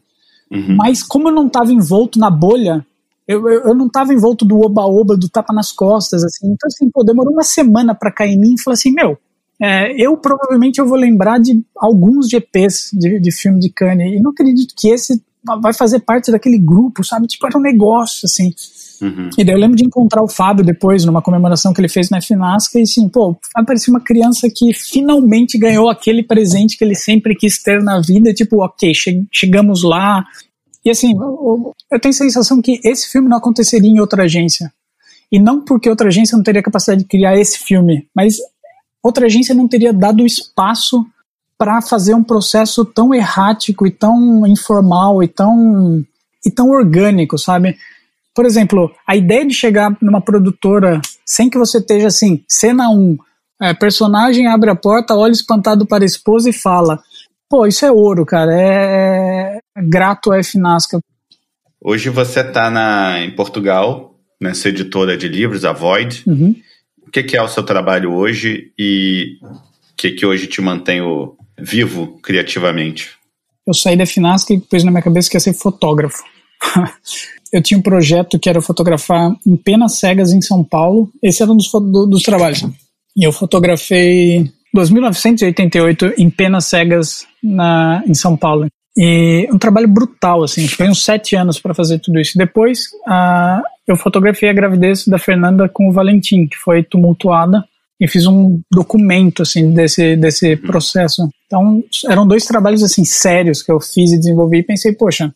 Uhum. 0.49 0.77
Mas 0.77 1.03
como 1.03 1.27
eu 1.27 1.33
não 1.33 1.47
estava 1.47 1.73
envolto 1.73 2.17
na 2.17 2.29
bolha, 2.29 2.85
eu, 3.27 3.47
eu, 3.49 3.61
eu 3.65 3.75
não 3.75 3.87
estava 3.87 4.13
envolto 4.13 4.45
do 4.45 4.59
oba-oba, 4.59 5.17
do 5.17 5.27
tapa 5.27 5.53
nas 5.53 5.73
costas, 5.73 6.23
assim. 6.23 6.47
Então, 6.47 6.67
assim, 6.67 6.89
pô, 6.89 7.03
demorou 7.03 7.33
uma 7.33 7.43
semana 7.43 7.93
para 7.93 8.13
cair 8.13 8.31
em 8.31 8.39
mim 8.39 8.53
e 8.53 8.61
falar 8.61 8.75
assim, 8.75 8.91
meu, 8.91 9.17
é, 9.61 9.93
eu 10.01 10.15
provavelmente 10.17 10.79
eu 10.79 10.87
vou 10.87 10.97
lembrar 10.97 11.39
de 11.39 11.61
alguns 11.75 12.29
GPs 12.29 12.91
de, 12.93 13.19
de 13.19 13.31
filme 13.31 13.59
de 13.59 13.69
Cannes 13.69 14.17
e 14.17 14.21
não 14.21 14.31
acredito 14.31 14.73
que 14.77 14.89
esse 14.89 15.21
vai 15.61 15.73
fazer 15.73 15.99
parte 15.99 16.31
daquele 16.31 16.57
grupo, 16.57 17.03
sabe? 17.03 17.27
Tipo, 17.27 17.47
era 17.47 17.57
um 17.57 17.61
negócio, 17.61 18.25
assim. 18.25 18.53
Uhum. 19.01 19.29
E 19.37 19.43
daí 19.43 19.55
eu 19.55 19.59
lembro 19.59 19.77
de 19.77 19.85
encontrar 19.85 20.21
o 20.21 20.27
Fábio 20.27 20.65
depois, 20.65 21.05
numa 21.05 21.21
comemoração 21.21 21.73
que 21.73 21.79
ele 21.79 21.87
fez 21.87 22.09
na 22.09 22.21
Finasca, 22.21 22.77
e 22.77 22.83
assim, 22.83 23.07
pô, 23.07 23.37
parecia 23.65 23.91
uma 23.91 24.01
criança 24.01 24.49
que 24.53 24.73
finalmente 24.73 25.57
ganhou 25.57 25.89
aquele 25.89 26.23
presente 26.23 26.77
que 26.77 26.83
ele 26.83 26.95
sempre 26.95 27.35
quis 27.35 27.61
ter 27.61 27.81
na 27.81 28.01
vida, 28.01 28.33
tipo, 28.33 28.63
ok, 28.63 28.93
che 28.93 29.25
chegamos 29.31 29.83
lá. 29.83 30.25
E 30.83 30.89
assim, 30.89 31.13
eu, 31.13 31.73
eu 31.91 31.99
tenho 31.99 32.13
a 32.13 32.17
sensação 32.17 32.61
que 32.61 32.79
esse 32.83 33.09
filme 33.09 33.29
não 33.29 33.37
aconteceria 33.37 33.89
em 33.89 33.99
outra 33.99 34.23
agência. 34.23 34.71
E 35.31 35.39
não 35.39 35.63
porque 35.63 35.89
outra 35.89 36.07
agência 36.07 36.35
não 36.35 36.43
teria 36.43 36.63
capacidade 36.63 37.03
de 37.03 37.07
criar 37.07 37.37
esse 37.37 37.59
filme, 37.59 38.07
mas 38.15 38.37
outra 39.03 39.25
agência 39.25 39.55
não 39.55 39.67
teria 39.67 39.93
dado 39.93 40.25
espaço 40.25 41.05
para 41.57 41.81
fazer 41.81 42.13
um 42.13 42.23
processo 42.23 42.85
tão 42.85 43.13
errático 43.13 43.85
e 43.85 43.91
tão 43.91 44.47
informal 44.47 45.21
e 45.21 45.27
tão, 45.27 46.05
e 46.45 46.49
tão 46.49 46.69
orgânico, 46.69 47.37
sabe? 47.37 47.77
Por 48.33 48.45
exemplo, 48.45 48.89
a 49.05 49.15
ideia 49.15 49.45
de 49.45 49.53
chegar 49.53 49.97
numa 50.01 50.21
produtora 50.21 51.01
sem 51.25 51.49
que 51.49 51.57
você 51.57 51.79
esteja 51.79 52.07
assim, 52.07 52.43
cena 52.47 52.89
1, 52.89 53.17
é, 53.61 53.73
personagem 53.73 54.47
abre 54.47 54.69
a 54.69 54.75
porta, 54.75 55.15
olha 55.15 55.33
espantado 55.33 55.85
para 55.85 56.03
a 56.03 56.05
esposa 56.05 56.49
e 56.49 56.53
fala. 56.53 57.01
Pô, 57.49 57.67
isso 57.67 57.85
é 57.85 57.91
ouro, 57.91 58.25
cara. 58.25 58.51
É, 58.53 59.59
é 59.75 59.81
grato 59.81 60.31
a 60.31 60.41
Finasca. 60.41 60.99
Hoje 61.81 62.09
você 62.09 62.39
está 62.41 63.19
em 63.19 63.35
Portugal, 63.35 64.15
nessa 64.39 64.69
editora 64.69 65.17
de 65.17 65.27
livros, 65.27 65.65
a 65.65 65.73
Void. 65.73 66.23
Uhum. 66.25 66.55
O 67.09 67.11
que, 67.11 67.23
que, 67.23 67.35
é 67.35 67.41
o 67.41 67.47
seu 67.47 67.63
trabalho 67.63 68.13
hoje 68.13 68.71
e 68.77 69.39
o 69.41 69.95
que, 69.97 70.11
que 70.11 70.27
hoje 70.27 70.45
te 70.45 70.61
mantém 70.61 71.01
vivo 71.57 72.19
criativamente? 72.21 73.09
Eu 73.65 73.73
saí 73.73 73.97
da 73.97 74.05
Finasca 74.05 74.53
e 74.53 74.59
pus 74.59 74.83
na 74.83 74.91
minha 74.91 75.01
cabeça 75.01 75.27
que 75.27 75.35
ia 75.35 75.39
ser 75.39 75.53
fotógrafo. 75.53 76.21
eu 77.51 77.63
tinha 77.63 77.79
um 77.79 77.81
projeto 77.81 78.37
que 78.37 78.47
era 78.47 78.61
fotografar 78.61 79.35
em 79.43 79.55
penas 79.57 79.97
cegas 79.97 80.31
em 80.31 80.39
São 80.39 80.63
Paulo. 80.63 81.09
Esse 81.19 81.41
era 81.41 81.51
um 81.51 81.57
dos, 81.57 81.71
do, 81.71 82.05
dos 82.05 82.21
trabalhos. 82.21 82.63
E 83.17 83.25
eu 83.25 83.31
fotografei 83.31 84.43
2.988 84.77 86.13
em 86.15 86.29
penas 86.29 86.65
cegas 86.65 87.25
na, 87.43 88.03
em 88.05 88.13
São 88.13 88.37
Paulo. 88.37 88.67
E 88.95 89.49
um 89.51 89.57
trabalho 89.57 89.87
brutal, 89.87 90.43
assim, 90.43 90.67
foi 90.67 90.87
uns 90.87 91.03
sete 91.03 91.35
anos 91.35 91.59
para 91.59 91.73
fazer 91.73 91.97
tudo 91.97 92.19
isso. 92.19 92.37
Depois, 92.37 92.81
uh, 93.07 93.63
eu 93.91 93.97
fotografei 93.97 94.49
a 94.49 94.53
gravidez 94.53 95.07
da 95.07 95.17
Fernanda 95.17 95.67
com 95.69 95.89
o 95.89 95.91
Valentim, 95.91 96.47
que 96.47 96.57
foi 96.57 96.83
tumultuada, 96.83 97.63
e 97.99 98.07
fiz 98.07 98.25
um 98.25 98.61
documento, 98.71 99.41
assim, 99.41 99.73
desse, 99.73 100.15
desse 100.15 100.53
uhum. 100.53 100.61
processo. 100.61 101.29
Então, 101.45 101.83
eram 102.07 102.25
dois 102.25 102.45
trabalhos, 102.45 102.83
assim, 102.83 103.03
sérios 103.03 103.61
que 103.61 103.71
eu 103.71 103.79
fiz 103.79 104.11
e 104.11 104.17
desenvolvi, 104.17 104.59
e 104.59 104.63
pensei, 104.63 104.93
poxa, 104.93 105.33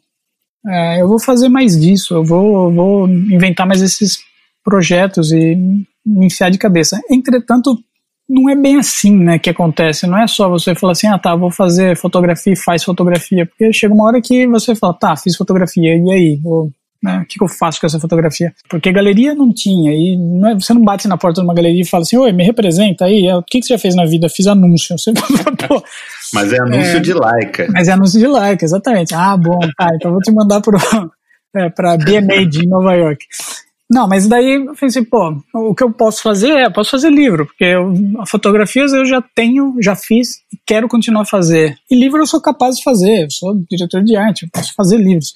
é, 0.66 1.02
eu 1.02 1.08
vou 1.08 1.20
fazer 1.20 1.50
mais 1.50 1.80
disso, 1.80 2.14
eu 2.14 2.24
vou, 2.24 2.70
eu 2.70 2.74
vou 2.74 3.10
inventar 3.10 3.68
mais 3.68 3.82
esses 3.82 4.20
projetos 4.64 5.32
e 5.32 5.56
me 6.06 6.26
enfiar 6.28 6.50
de 6.50 6.58
cabeça. 6.58 7.02
Entretanto, 7.12 7.78
não 8.30 8.50
é 8.50 8.56
bem 8.56 8.78
assim, 8.78 9.16
né, 9.18 9.38
que 9.38 9.50
acontece. 9.50 10.08
Não 10.08 10.18
é 10.18 10.26
só 10.26 10.50
você 10.50 10.74
falar 10.74 10.94
assim, 10.94 11.08
ah, 11.08 11.20
tá, 11.20 11.36
vou 11.36 11.52
fazer 11.52 11.98
fotografia 11.98 12.56
faz 12.56 12.84
fotografia. 12.84 13.46
Porque 13.46 13.74
chega 13.74 13.94
uma 13.94 14.06
hora 14.06 14.22
que 14.22 14.48
você 14.48 14.74
fala, 14.74 14.94
tá, 14.94 15.16
fiz 15.18 15.36
fotografia, 15.36 15.96
e 15.98 16.12
aí? 16.12 16.40
Vou, 16.42 16.72
né, 17.04 17.20
o 17.20 17.26
que, 17.26 17.38
que, 17.38 17.44
eu 17.44 17.50
faço 17.50 17.82
com 17.82 17.86
essa 17.86 18.00
fotografia? 18.00 18.54
Porque 18.70 18.92
galeria 18.94 19.36
não 19.36 19.54
tinha, 19.54 19.92
e 19.92 20.16
não 20.16 20.50
é, 20.50 20.56
você 20.56 20.74
não 20.74 20.84
bate 20.84 21.06
na 21.06 21.18
porta 21.18 21.42
de 21.42 21.46
uma 21.46 21.54
galeria 21.54 21.82
e 21.82 21.86
fala 21.86 22.04
assim, 22.04 22.16
oi, 22.16 22.32
me 22.32 22.46
representa 22.46 23.06
aí, 23.06 23.30
o 23.34 23.44
que, 23.44 23.60
que 23.60 23.66
você 23.66 23.74
já 23.74 23.80
fez 23.80 23.94
na 23.94 24.06
vida? 24.06 24.30
Fiz 24.30 24.48
anúncio. 24.48 24.96
Você 24.98 25.12
Pô, 25.68 25.84
mas 26.34 26.54
é 26.54 26.60
anúncio 26.60 26.98
é, 26.98 27.00
de 27.00 27.14
like. 27.14 27.72
Mas 27.72 27.88
é 27.88 27.92
anúncio 27.92 28.20
de 28.20 28.28
like, 28.28 28.64
exatamente. 28.64 29.14
Ah, 29.14 29.36
bom, 29.36 29.60
tá, 29.78 29.90
então 29.96 30.12
vou 30.12 30.20
te 30.22 30.32
mandar 30.32 30.62
para 30.62 30.78
é, 31.56 31.70
pra 31.70 31.98
BMA 31.98 32.46
de 32.50 32.68
Nova 32.68 32.94
York. 32.94 33.26
Não, 33.90 34.08
mas 34.08 34.28
daí 34.28 34.54
eu 34.54 34.74
pensei, 34.74 35.04
pô, 35.04 35.36
o 35.54 35.76
que 35.76 35.84
eu 35.84 35.92
posso 35.92 36.22
fazer 36.22 36.52
é, 36.52 36.70
posso 36.70 36.92
fazer 36.92 37.10
livro, 37.12 37.46
porque 37.46 37.66
eu, 37.66 37.94
fotografias 38.26 38.94
eu 38.94 39.06
já 39.06 39.22
tenho, 39.36 39.76
já 39.82 39.96
fiz 39.96 40.38
e 40.52 40.58
quero 40.66 40.88
continuar 40.88 41.24
a 41.24 41.26
fazer. 41.26 41.76
E 41.92 41.96
livro 41.96 42.20
eu 42.20 42.26
sou 42.26 42.42
capaz 42.42 42.78
de 42.78 42.84
fazer, 42.84 43.26
eu 43.26 43.30
sou 43.30 43.54
diretor 43.70 44.02
de 44.04 44.16
arte, 44.16 44.44
eu 44.44 44.50
posso 44.52 44.74
fazer 44.74 44.98
livros. 44.98 45.34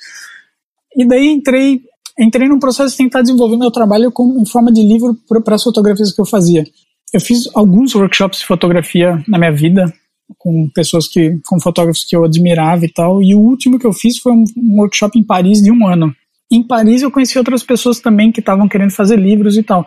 E 0.97 1.07
daí 1.07 1.27
entrei, 1.27 1.81
entrei 2.19 2.47
num 2.47 2.59
processo 2.59 2.91
de 2.91 2.97
tentar 2.97 3.21
desenvolver 3.21 3.57
meu 3.57 3.71
trabalho 3.71 4.11
com, 4.11 4.41
em 4.41 4.45
forma 4.45 4.71
de 4.71 4.81
livro 4.81 5.15
para 5.43 5.55
as 5.55 5.63
fotografias 5.63 6.11
que 6.11 6.19
eu 6.19 6.25
fazia. 6.25 6.65
Eu 7.13 7.21
fiz 7.21 7.47
alguns 7.53 7.95
workshops 7.95 8.39
de 8.39 8.45
fotografia 8.45 9.23
na 9.27 9.37
minha 9.37 9.51
vida, 9.51 9.93
com 10.37 10.67
pessoas 10.73 11.07
que, 11.07 11.39
com 11.45 11.59
fotógrafos 11.59 12.03
que 12.03 12.15
eu 12.15 12.25
admirava 12.25 12.83
e 12.83 12.91
tal, 12.91 13.21
e 13.21 13.33
o 13.33 13.39
último 13.39 13.79
que 13.79 13.87
eu 13.87 13.93
fiz 13.93 14.17
foi 14.17 14.33
um, 14.33 14.43
um 14.57 14.79
workshop 14.79 15.17
em 15.17 15.23
Paris 15.23 15.61
de 15.61 15.71
um 15.71 15.87
ano 15.87 16.13
em 16.51 16.63
Paris 16.63 17.01
eu 17.01 17.11
conheci 17.11 17.37
outras 17.37 17.63
pessoas 17.63 17.99
também 17.99 18.31
que 18.31 18.39
estavam 18.39 18.67
querendo 18.67 18.91
fazer 18.91 19.19
livros 19.19 19.57
e 19.57 19.63
tal. 19.63 19.85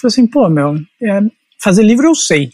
Falei 0.00 0.12
assim, 0.12 0.26
pô, 0.26 0.48
meu, 0.48 0.76
é, 1.02 1.20
fazer 1.62 1.82
livro 1.82 2.06
eu 2.06 2.14
sei. 2.14 2.50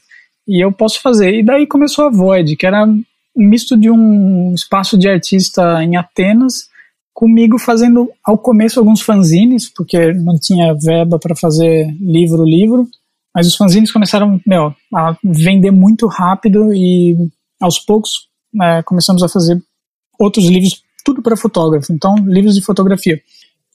E 0.46 0.64
eu 0.64 0.72
posso 0.72 1.00
fazer. 1.00 1.34
E 1.34 1.44
daí 1.44 1.66
começou 1.66 2.06
a 2.06 2.10
Void, 2.10 2.56
que 2.56 2.66
era 2.66 2.84
um 2.84 3.04
misto 3.36 3.76
de 3.76 3.90
um 3.90 4.52
espaço 4.54 4.98
de 4.98 5.08
artista 5.08 5.82
em 5.82 5.96
Atenas, 5.96 6.68
comigo 7.16 7.58
fazendo 7.58 8.12
ao 8.22 8.36
começo 8.36 8.78
alguns 8.78 9.00
fanzines, 9.00 9.72
porque 9.74 10.12
não 10.12 10.38
tinha 10.38 10.74
verba 10.74 11.18
para 11.18 11.34
fazer 11.34 11.90
livro, 11.98 12.44
livro. 12.44 12.86
Mas 13.34 13.46
os 13.46 13.56
fanzines 13.56 13.90
começaram, 13.90 14.38
meu, 14.46 14.74
a 14.94 15.16
vender 15.24 15.70
muito 15.70 16.06
rápido 16.08 16.74
e 16.74 17.16
aos 17.58 17.78
poucos 17.78 18.28
é, 18.62 18.82
começamos 18.82 19.22
a 19.22 19.30
fazer 19.30 19.58
outros 20.20 20.44
livros 20.44 20.82
tudo 21.02 21.22
para 21.22 21.38
fotógrafo, 21.38 21.90
então 21.90 22.16
livros 22.16 22.54
de 22.54 22.62
fotografia. 22.62 23.18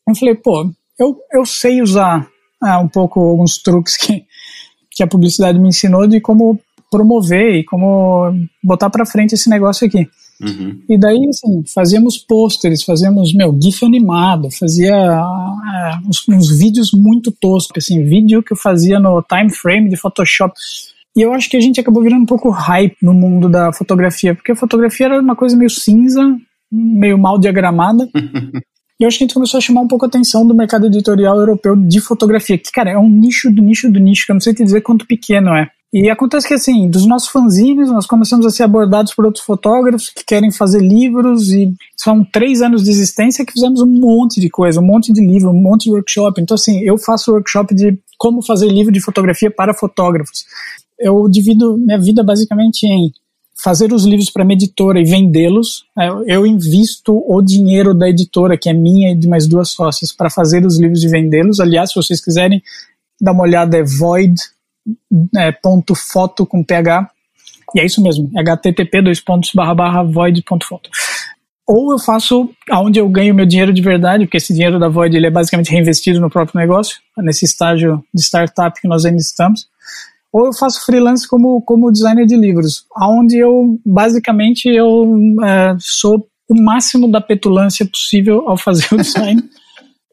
Eu 0.08 0.16
falei, 0.16 0.36
pô, 0.36 0.70
eu, 1.00 1.18
eu 1.34 1.44
sei 1.44 1.82
usar 1.82 2.28
ah, 2.62 2.80
um 2.80 2.88
pouco 2.88 3.20
alguns 3.20 3.58
truques 3.58 3.98
que, 3.98 4.24
que 4.92 5.02
a 5.02 5.08
publicidade 5.08 5.58
me 5.58 5.70
ensinou 5.70 6.06
de 6.06 6.22
como 6.22 6.60
promover 6.92 7.56
e 7.56 7.64
como 7.64 8.32
botar 8.64 8.92
para 8.92 9.06
frente 9.06 9.34
esse 9.34 9.50
negócio 9.50 9.88
aqui. 9.88 10.08
Uhum. 10.42 10.82
E 10.90 10.98
daí, 10.98 11.28
assim, 11.30 11.64
fazíamos 11.74 12.18
pôsteres, 12.18 12.84
fazíamos, 12.84 13.34
meu, 13.34 13.56
GIF 13.62 13.86
animado, 13.86 14.50
fazia 14.52 14.96
uh, 14.96 16.08
uns, 16.08 16.28
uns, 16.28 16.58
vídeos 16.58 16.92
muito 16.94 17.32
toscos, 17.32 17.84
assim, 17.84 18.04
vídeo 18.04 18.42
que 18.42 18.54
eu 18.54 18.58
fazia 18.58 19.00
no 19.00 19.22
time 19.22 19.52
frame 19.54 19.90
de 19.90 19.98
Photoshop. 19.98 20.54
E 21.16 21.22
eu 21.22 21.34
acho 21.34 21.50
que 21.50 21.58
a 21.58 21.62
gente 21.62 21.80
acabou 21.80 22.02
virando 22.02 22.24
um 22.24 22.26
pouco 22.26 22.50
hype 22.50 22.98
no 23.02 23.14
mundo 23.14 23.48
da 23.50 23.72
fotografia, 23.72 24.34
porque 24.34 24.52
a 24.52 24.56
fotografia 24.56 25.08
era 25.08 25.22
uma 25.22 25.36
coisa 25.36 25.56
meio 25.56 25.70
cinza, 25.70 26.22
meio 26.72 27.18
mal 27.18 27.38
diagramada. 27.38 28.10
e 29.00 29.04
eu 29.04 29.08
acho 29.08 29.18
que 29.18 29.24
a 29.24 29.28
gente 29.28 29.34
começou 29.34 29.58
a 29.60 29.62
chamar 29.62 29.82
um 29.82 29.88
pouco 29.88 30.06
a 30.06 30.08
atenção 30.08 30.48
do 30.48 30.56
mercado 30.56 30.88
editorial 30.88 31.38
europeu 31.38 31.76
de 31.76 32.00
fotografia, 32.00 32.58
que, 32.58 32.72
cara, 32.72 32.92
é 32.92 32.98
um 32.98 33.10
nicho 33.10 33.52
do 33.52 33.62
nicho 33.62 33.92
do 33.92 34.00
nicho, 34.00 34.26
que 34.26 34.32
eu 34.32 34.36
não 34.36 34.42
sei 34.42 34.54
te 34.54 34.64
dizer 34.64 34.82
quanto 34.82 35.06
pequeno 35.06 35.54
é. 35.54 35.70
E 35.94 36.10
acontece 36.10 36.48
que, 36.48 36.54
assim, 36.54 36.90
dos 36.90 37.06
nossos 37.06 37.28
fanzines, 37.28 37.90
nós 37.90 38.06
começamos 38.06 38.46
a 38.46 38.50
ser 38.50 38.64
abordados 38.64 39.14
por 39.14 39.26
outros 39.26 39.44
fotógrafos 39.44 40.10
que 40.10 40.24
querem 40.24 40.50
fazer 40.50 40.82
livros, 40.82 41.52
e 41.52 41.74
são 41.98 42.24
três 42.24 42.62
anos 42.62 42.84
de 42.84 42.90
existência 42.90 43.46
que 43.46 43.52
fizemos 43.52 43.82
um 43.82 43.88
monte 43.88 44.40
de 44.40 44.50
coisa, 44.50 44.80
um 44.80 44.86
monte 44.86 45.12
de 45.12 45.20
livro, 45.20 45.50
um 45.50 45.62
monte 45.62 45.86
de 45.86 45.92
workshop. 45.92 46.40
Então, 46.42 46.56
assim, 46.56 46.80
eu 46.80 46.98
faço 46.98 47.32
workshop 47.34 47.76
de 47.76 48.00
como 48.18 48.42
fazer 48.42 48.70
livro 48.70 48.92
de 48.94 49.02
fotografia 49.02 49.52
para 49.52 49.74
fotógrafos. 49.74 50.46
Eu 50.98 51.28
divido 51.28 51.78
minha 51.78 52.00
vida 52.00 52.24
basicamente 52.24 52.86
em 52.86 53.12
fazer 53.62 53.92
os 53.92 54.06
livros 54.06 54.30
para 54.30 54.46
minha 54.46 54.56
editora 54.56 54.98
e 54.98 55.04
vendê-los. 55.04 55.84
É, 56.00 56.08
eu 56.26 56.48
invisto 56.48 57.22
o 57.28 57.42
dinheiro 57.42 57.94
da 57.94 58.08
editora, 58.08 58.58
que 58.58 58.70
é 58.70 58.74
minha 58.74 59.12
e 59.12 59.16
de 59.16 59.28
mais 59.28 59.46
duas 59.46 59.72
sócias, 59.72 60.14
para 60.14 60.30
fazer 60.30 60.66
os 60.66 60.80
livros 60.80 61.04
e 61.04 61.10
vendê-los. 61.10 61.60
Aliás, 61.60 61.90
se 61.90 61.96
vocês 61.96 62.24
quiserem 62.24 62.62
dar 63.20 63.34
uma 63.34 63.44
olhada, 63.44 63.78
é 63.78 63.84
void.foto 63.84 64.61
é, 65.38 65.52
com 65.52 66.64
ph. 66.64 67.08
E 67.74 67.80
é 67.80 67.86
isso 67.86 68.02
mesmo, 68.02 68.30
http 68.36 69.02
dois 69.02 69.22
pontos 69.22 69.52
barra 69.53 69.74
barra 69.74 70.03
void.foto. 70.03 70.90
Ou 71.68 71.94
eu 71.94 71.99
faço 71.99 72.49
aonde 72.70 72.99
eu 72.99 73.08
ganho 73.08 73.34
meu 73.34 73.45
dinheiro 73.45 73.72
de 73.72 73.82
verdade, 73.82 74.26
porque 74.26 74.38
esse 74.38 74.53
dinheiro 74.53 74.78
da 74.78 74.90
Void 74.90 75.16
ele 75.16 75.28
é 75.28 75.32
basicamente 75.32 75.72
reinvestido 75.72 76.20
no 76.20 76.30
próprio 76.30 76.60
negócio, 76.60 76.98
nesse 77.20 77.45
estágio 77.45 78.03
de 78.14 78.22
startup 78.22 78.82
que 78.82 78.90
nós 78.90 79.06
ainda 79.06 79.22
estamos 79.22 79.70
ou 80.32 80.45
eu 80.45 80.53
faço 80.53 80.86
freelance 80.86 81.28
como, 81.28 81.62
como 81.62 81.91
designer 81.91 82.26
de 82.26 82.38
livros, 82.38 82.86
onde 82.98 83.38
eu 83.38 83.80
basicamente 83.86 84.66
eu 84.66 85.14
é, 85.44 85.76
sou 85.80 86.26
o 86.49 86.62
máximo 86.62 87.12
da 87.12 87.20
petulância 87.20 87.86
possível 87.86 88.48
ao 88.48 88.58
fazer 88.58 88.88
o 88.94 88.98
design. 88.98 89.44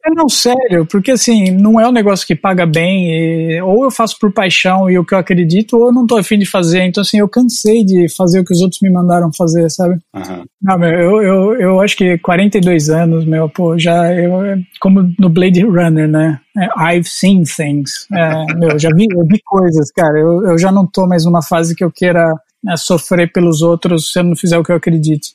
É, 0.05 0.11
não, 0.11 0.29
sério, 0.29 0.85
porque 0.85 1.11
assim, 1.11 1.51
não 1.51 1.79
é 1.79 1.87
um 1.87 1.91
negócio 1.91 2.25
que 2.25 2.35
paga 2.35 2.65
bem, 2.65 3.11
e, 3.11 3.61
ou 3.61 3.83
eu 3.83 3.91
faço 3.91 4.17
por 4.19 4.31
paixão 4.31 4.89
e 4.89 4.97
o 4.97 5.05
que 5.05 5.13
eu 5.13 5.17
acredito, 5.17 5.77
ou 5.77 5.87
eu 5.87 5.93
não 5.93 6.07
tô 6.07 6.17
afim 6.17 6.37
de 6.37 6.45
fazer. 6.45 6.83
Então, 6.83 7.01
assim, 7.01 7.19
eu 7.19 7.27
cansei 7.27 7.83
de 7.83 8.07
fazer 8.15 8.39
o 8.39 8.45
que 8.45 8.53
os 8.53 8.61
outros 8.61 8.81
me 8.81 8.89
mandaram 8.89 9.31
fazer, 9.33 9.69
sabe? 9.69 9.95
Uhum. 10.15 10.45
Não, 10.61 10.77
meu, 10.77 10.89
eu, 10.89 11.21
eu, 11.21 11.53
eu 11.55 11.81
acho 11.81 11.97
que 11.97 12.17
42 12.19 12.89
anos, 12.89 13.25
meu, 13.25 13.49
pô, 13.49 13.77
já, 13.77 14.13
eu, 14.13 14.31
como 14.79 15.13
no 15.19 15.29
Blade 15.29 15.63
Runner, 15.63 16.07
né? 16.07 16.39
É, 16.57 16.95
I've 16.95 17.07
seen 17.07 17.43
things. 17.43 18.07
É, 18.13 18.53
meu, 18.55 18.79
já 18.79 18.89
vi, 18.93 19.05
eu 19.11 19.25
vi 19.25 19.39
coisas, 19.43 19.91
cara. 19.91 20.17
Eu, 20.17 20.47
eu 20.47 20.57
já 20.57 20.71
não 20.71 20.85
tô 20.85 21.07
mais 21.07 21.25
numa 21.25 21.41
fase 21.41 21.75
que 21.75 21.83
eu 21.83 21.91
queira 21.91 22.33
né, 22.63 22.75
sofrer 22.77 23.31
pelos 23.31 23.61
outros 23.61 24.11
se 24.11 24.19
eu 24.19 24.23
não 24.23 24.35
fizer 24.35 24.57
o 24.57 24.63
que 24.63 24.71
eu 24.71 24.75
acredito. 24.75 25.27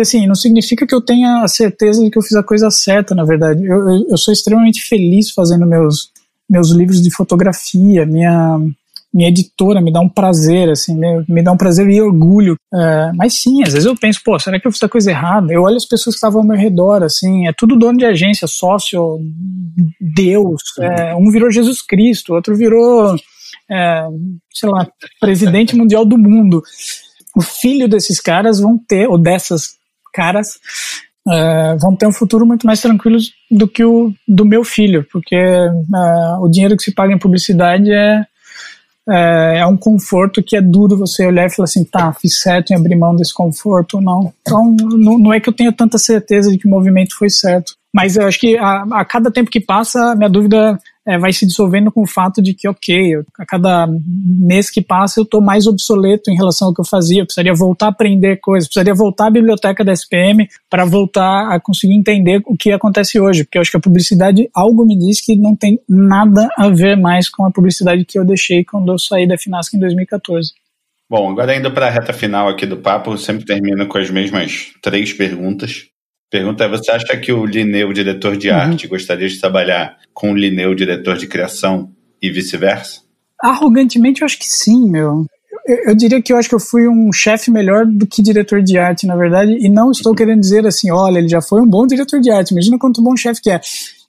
Assim, 0.00 0.26
não 0.26 0.34
significa 0.34 0.86
que 0.86 0.94
eu 0.94 1.00
tenha 1.00 1.42
a 1.42 1.48
certeza 1.48 2.02
de 2.02 2.10
que 2.10 2.18
eu 2.18 2.22
fiz 2.22 2.34
a 2.34 2.42
coisa 2.42 2.70
certa, 2.70 3.14
na 3.14 3.24
verdade. 3.24 3.64
Eu, 3.64 3.78
eu, 3.88 4.06
eu 4.10 4.18
sou 4.18 4.32
extremamente 4.32 4.82
feliz 4.82 5.30
fazendo 5.30 5.66
meus, 5.66 6.10
meus 6.48 6.70
livros 6.70 7.00
de 7.00 7.10
fotografia, 7.10 8.04
minha, 8.06 8.58
minha 9.12 9.28
editora 9.28 9.80
me 9.80 9.92
dá 9.92 10.00
um 10.00 10.08
prazer, 10.08 10.70
assim, 10.70 10.96
me, 10.96 11.24
me 11.28 11.42
dá 11.42 11.52
um 11.52 11.56
prazer 11.56 11.88
e 11.88 12.00
orgulho. 12.00 12.56
É, 12.72 13.12
mas 13.14 13.34
sim, 13.34 13.62
às 13.62 13.72
vezes 13.72 13.86
eu 13.86 13.96
penso, 13.96 14.20
pô, 14.24 14.38
será 14.38 14.58
que 14.58 14.66
eu 14.66 14.72
fiz 14.72 14.82
a 14.82 14.88
coisa 14.88 15.10
errada? 15.10 15.52
Eu 15.52 15.62
olho 15.62 15.76
as 15.76 15.86
pessoas 15.86 16.14
que 16.14 16.18
estavam 16.18 16.40
ao 16.40 16.46
meu 16.46 16.56
redor, 16.56 17.02
assim, 17.02 17.48
é 17.48 17.52
tudo 17.52 17.76
dono 17.76 17.98
de 17.98 18.04
agência, 18.04 18.46
sócio, 18.46 19.18
Deus. 20.00 20.62
É, 20.80 21.14
um 21.16 21.30
virou 21.30 21.50
Jesus 21.50 21.82
Cristo, 21.82 22.34
outro 22.34 22.56
virou, 22.56 23.16
é, 23.70 24.06
sei 24.52 24.68
lá, 24.68 24.88
presidente 25.20 25.74
mundial 25.74 26.04
do 26.04 26.16
mundo. 26.16 26.62
O 27.36 27.40
filho 27.40 27.88
desses 27.88 28.20
caras 28.20 28.60
vão 28.60 28.78
ter, 28.78 29.08
ou 29.08 29.18
dessas 29.18 29.79
caras 30.12 30.58
uh, 31.26 31.78
vão 31.78 31.94
ter 31.94 32.06
um 32.06 32.12
futuro 32.12 32.46
muito 32.46 32.66
mais 32.66 32.80
tranquilo 32.80 33.18
do 33.50 33.68
que 33.68 33.84
o 33.84 34.12
do 34.26 34.44
meu 34.44 34.64
filho, 34.64 35.06
porque 35.10 35.36
uh, 35.36 36.42
o 36.42 36.48
dinheiro 36.48 36.76
que 36.76 36.82
se 36.82 36.94
paga 36.94 37.12
em 37.12 37.18
publicidade 37.18 37.90
é, 37.90 38.24
é, 39.08 39.58
é, 39.58 39.66
um 39.66 39.76
conforto 39.76 40.42
que 40.42 40.56
é 40.56 40.60
duro 40.60 40.96
você 40.96 41.26
olhar 41.26 41.46
e 41.46 41.50
falar 41.50 41.64
assim, 41.64 41.84
tá, 41.84 42.12
fiz 42.12 42.40
certo 42.40 42.70
em 42.70 42.76
abrir 42.76 42.96
mão 42.96 43.16
desse 43.16 43.34
conforto 43.34 43.94
ou 43.94 44.02
não. 44.02 44.32
Então, 44.42 44.74
não, 44.78 45.18
não 45.18 45.32
é 45.32 45.40
que 45.40 45.48
eu 45.48 45.52
tenha 45.52 45.72
tanta 45.72 45.98
certeza 45.98 46.50
de 46.50 46.58
que 46.58 46.66
o 46.66 46.70
movimento 46.70 47.16
foi 47.16 47.28
certo. 47.28 47.74
Mas 47.92 48.16
eu 48.16 48.26
acho 48.26 48.38
que 48.38 48.56
a, 48.56 48.84
a 48.92 49.04
cada 49.04 49.30
tempo 49.30 49.50
que 49.50 49.60
passa, 49.60 50.14
minha 50.14 50.30
dúvida 50.30 50.78
é, 51.06 51.18
vai 51.18 51.32
se 51.32 51.46
dissolvendo 51.46 51.90
com 51.90 52.02
o 52.02 52.06
fato 52.06 52.42
de 52.42 52.54
que, 52.54 52.68
ok, 52.68 53.14
eu, 53.14 53.24
a 53.38 53.46
cada 53.46 53.86
mês 53.86 54.70
que 54.70 54.82
passa 54.82 55.20
eu 55.20 55.24
estou 55.24 55.40
mais 55.40 55.66
obsoleto 55.66 56.30
em 56.30 56.36
relação 56.36 56.68
ao 56.68 56.74
que 56.74 56.80
eu 56.80 56.84
fazia, 56.84 57.22
eu 57.22 57.26
precisaria 57.26 57.54
voltar 57.54 57.86
a 57.86 57.90
aprender 57.90 58.38
coisas, 58.40 58.68
precisaria 58.68 58.94
voltar 58.94 59.28
à 59.28 59.30
biblioteca 59.30 59.84
da 59.84 59.92
SPM 59.92 60.48
para 60.68 60.84
voltar 60.84 61.52
a 61.52 61.58
conseguir 61.60 61.94
entender 61.94 62.42
o 62.46 62.56
que 62.56 62.72
acontece 62.72 63.18
hoje, 63.18 63.44
porque 63.44 63.58
eu 63.58 63.62
acho 63.62 63.70
que 63.70 63.76
a 63.76 63.80
publicidade, 63.80 64.48
algo 64.54 64.84
me 64.84 64.98
diz 64.98 65.20
que 65.24 65.36
não 65.36 65.56
tem 65.56 65.80
nada 65.88 66.48
a 66.56 66.68
ver 66.68 66.96
mais 66.96 67.28
com 67.28 67.44
a 67.44 67.50
publicidade 67.50 68.04
que 68.04 68.18
eu 68.18 68.24
deixei 68.24 68.64
quando 68.64 68.92
eu 68.92 68.98
saí 68.98 69.26
da 69.26 69.38
Finasca 69.38 69.76
em 69.76 69.80
2014. 69.80 70.52
Bom, 71.08 71.30
agora 71.30 71.56
indo 71.56 71.72
para 71.72 71.88
a 71.88 71.90
reta 71.90 72.12
final 72.12 72.48
aqui 72.48 72.64
do 72.64 72.76
papo, 72.76 73.18
sempre 73.18 73.44
termino 73.44 73.88
com 73.88 73.98
as 73.98 74.08
mesmas 74.10 74.72
três 74.80 75.12
perguntas. 75.12 75.86
Pergunta 76.30 76.64
é: 76.64 76.68
você 76.68 76.90
acha 76.92 77.16
que 77.16 77.32
o 77.32 77.44
Lineu, 77.44 77.92
diretor 77.92 78.36
de 78.36 78.48
uhum. 78.48 78.56
arte, 78.56 78.86
gostaria 78.86 79.28
de 79.28 79.40
trabalhar 79.40 79.96
com 80.14 80.30
o 80.32 80.36
Lineu, 80.36 80.74
diretor 80.74 81.16
de 81.16 81.26
criação 81.26 81.90
e 82.22 82.30
vice-versa? 82.30 83.00
Arrogantemente, 83.42 84.20
eu 84.20 84.26
acho 84.26 84.38
que 84.38 84.46
sim, 84.46 84.88
meu. 84.88 85.26
Eu, 85.66 85.88
eu, 85.88 85.94
diria 85.94 86.22
que 86.22 86.32
eu 86.32 86.36
acho 86.36 86.48
que 86.48 86.54
eu 86.54 86.60
fui 86.60 86.88
um 86.88 87.12
chefe 87.12 87.50
melhor 87.50 87.84
do 87.84 88.06
que 88.06 88.22
diretor 88.22 88.62
de 88.62 88.78
arte, 88.78 89.06
na 89.06 89.16
verdade, 89.16 89.52
e 89.60 89.68
não 89.68 89.90
estou 89.90 90.14
querendo 90.14 90.40
dizer 90.40 90.66
assim, 90.66 90.90
olha, 90.90 91.18
ele 91.18 91.28
já 91.28 91.42
foi 91.42 91.60
um 91.60 91.68
bom 91.68 91.86
diretor 91.86 92.20
de 92.20 92.30
arte, 92.30 92.52
imagina 92.52 92.78
quanto 92.78 93.02
bom 93.02 93.16
chefe 93.16 93.40
que 93.40 93.50
é. 93.50 93.60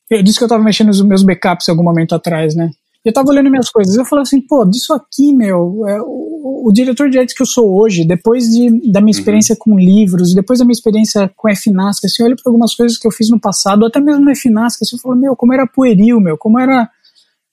Eu 0.09 0.21
disse 0.21 0.37
que 0.37 0.43
eu 0.43 0.47
estava 0.47 0.63
mexendo 0.63 0.87
nos 0.87 1.01
meus 1.01 1.23
backups 1.23 1.69
algum 1.69 1.83
momento 1.83 2.13
atrás, 2.13 2.55
né? 2.55 2.69
Eu 3.03 3.11
tava 3.11 3.29
olhando 3.29 3.49
minhas 3.49 3.69
coisas, 3.69 3.95
eu 3.95 4.05
falei 4.05 4.21
assim, 4.21 4.39
pô, 4.39 4.63
disso 4.63 4.93
aqui, 4.93 5.33
meu, 5.33 5.87
é, 5.87 5.99
o, 6.01 6.67
o, 6.67 6.71
diretor 6.71 7.09
de 7.09 7.17
arte 7.17 7.33
que 7.33 7.41
eu 7.41 7.47
sou 7.47 7.81
hoje, 7.81 8.05
depois 8.05 8.45
de, 8.45 8.69
da 8.91 9.01
minha 9.01 9.05
uhum. 9.05 9.19
experiência 9.19 9.53
uhum. 9.53 9.73
com 9.73 9.79
livros, 9.79 10.35
depois 10.35 10.59
da 10.59 10.65
minha 10.65 10.73
experiência 10.73 11.31
com 11.35 11.49
FNASC, 11.49 12.05
assim, 12.05 12.21
eu 12.21 12.27
olho 12.27 12.35
para 12.35 12.49
algumas 12.51 12.75
coisas 12.75 12.99
que 12.99 13.07
eu 13.07 13.11
fiz 13.11 13.29
no 13.31 13.39
passado, 13.39 13.85
até 13.85 13.99
mesmo 13.99 14.23
na 14.23 14.35
FNASC, 14.35 14.83
assim, 14.83 14.95
eu 14.95 15.01
falo, 15.01 15.15
meu, 15.15 15.35
como 15.35 15.51
era 15.51 15.65
pueril, 15.65 16.19
meu, 16.19 16.37
como 16.37 16.59
era 16.59 16.87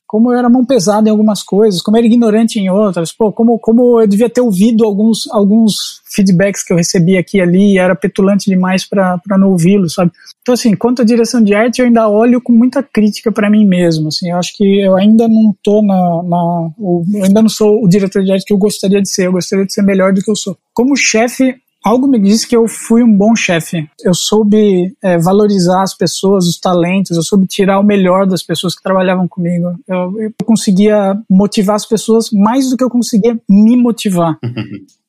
como 0.08 0.32
eu 0.32 0.38
era 0.38 0.48
mão 0.48 0.64
pesada 0.64 1.06
em 1.06 1.12
algumas 1.12 1.42
coisas, 1.42 1.82
como 1.82 1.96
eu 1.96 1.98
era 1.98 2.06
ignorante 2.06 2.58
em 2.58 2.70
outras, 2.70 3.12
pô, 3.12 3.30
como, 3.30 3.58
como 3.58 4.00
eu 4.00 4.06
devia 4.06 4.30
ter 4.30 4.40
ouvido 4.40 4.84
alguns, 4.84 5.30
alguns 5.30 6.00
feedbacks 6.10 6.64
que 6.64 6.72
eu 6.72 6.78
recebi 6.78 7.18
aqui 7.18 7.36
e 7.36 7.40
ali 7.42 7.78
era 7.78 7.94
petulante 7.94 8.48
demais 8.48 8.88
para 8.88 9.20
não 9.38 9.50
ouvi-lo, 9.50 9.88
sabe? 9.90 10.10
Então, 10.40 10.54
assim, 10.54 10.74
quanto 10.74 11.02
à 11.02 11.04
direção 11.04 11.42
de 11.44 11.54
arte, 11.54 11.80
eu 11.80 11.84
ainda 11.84 12.08
olho 12.08 12.40
com 12.40 12.54
muita 12.54 12.82
crítica 12.82 13.30
para 13.30 13.50
mim 13.50 13.66
mesmo, 13.66 14.08
assim, 14.08 14.30
eu 14.30 14.38
acho 14.38 14.56
que 14.56 14.80
eu 14.80 14.96
ainda 14.96 15.28
não 15.28 15.54
tô 15.62 15.82
na, 15.82 16.22
na 16.22 16.70
eu 16.78 17.24
ainda 17.24 17.42
não 17.42 17.50
sou 17.50 17.84
o 17.84 17.88
diretor 17.88 18.24
de 18.24 18.32
arte 18.32 18.46
que 18.46 18.54
eu 18.54 18.58
gostaria 18.58 19.02
de 19.02 19.10
ser, 19.10 19.26
eu 19.26 19.32
gostaria 19.32 19.66
de 19.66 19.74
ser 19.74 19.82
melhor 19.82 20.14
do 20.14 20.22
que 20.22 20.30
eu 20.30 20.36
sou. 20.36 20.56
Como 20.72 20.96
chefe, 20.96 21.54
algo 21.88 22.06
me 22.06 22.18
diz 22.18 22.44
que 22.44 22.54
eu 22.54 22.68
fui 22.68 23.02
um 23.02 23.16
bom 23.16 23.34
chefe. 23.34 23.88
Eu 24.04 24.12
soube 24.12 24.94
é, 25.02 25.18
valorizar 25.18 25.82
as 25.82 25.94
pessoas, 25.94 26.46
os 26.46 26.58
talentos, 26.58 27.16
eu 27.16 27.22
soube 27.22 27.46
tirar 27.46 27.80
o 27.80 27.84
melhor 27.84 28.26
das 28.26 28.42
pessoas 28.42 28.74
que 28.74 28.82
trabalhavam 28.82 29.26
comigo. 29.26 29.74
Eu, 29.86 30.20
eu 30.20 30.32
conseguia 30.44 31.18
motivar 31.28 31.76
as 31.76 31.86
pessoas 31.86 32.30
mais 32.30 32.68
do 32.68 32.76
que 32.76 32.84
eu 32.84 32.90
conseguia 32.90 33.38
me 33.48 33.76
motivar. 33.76 34.38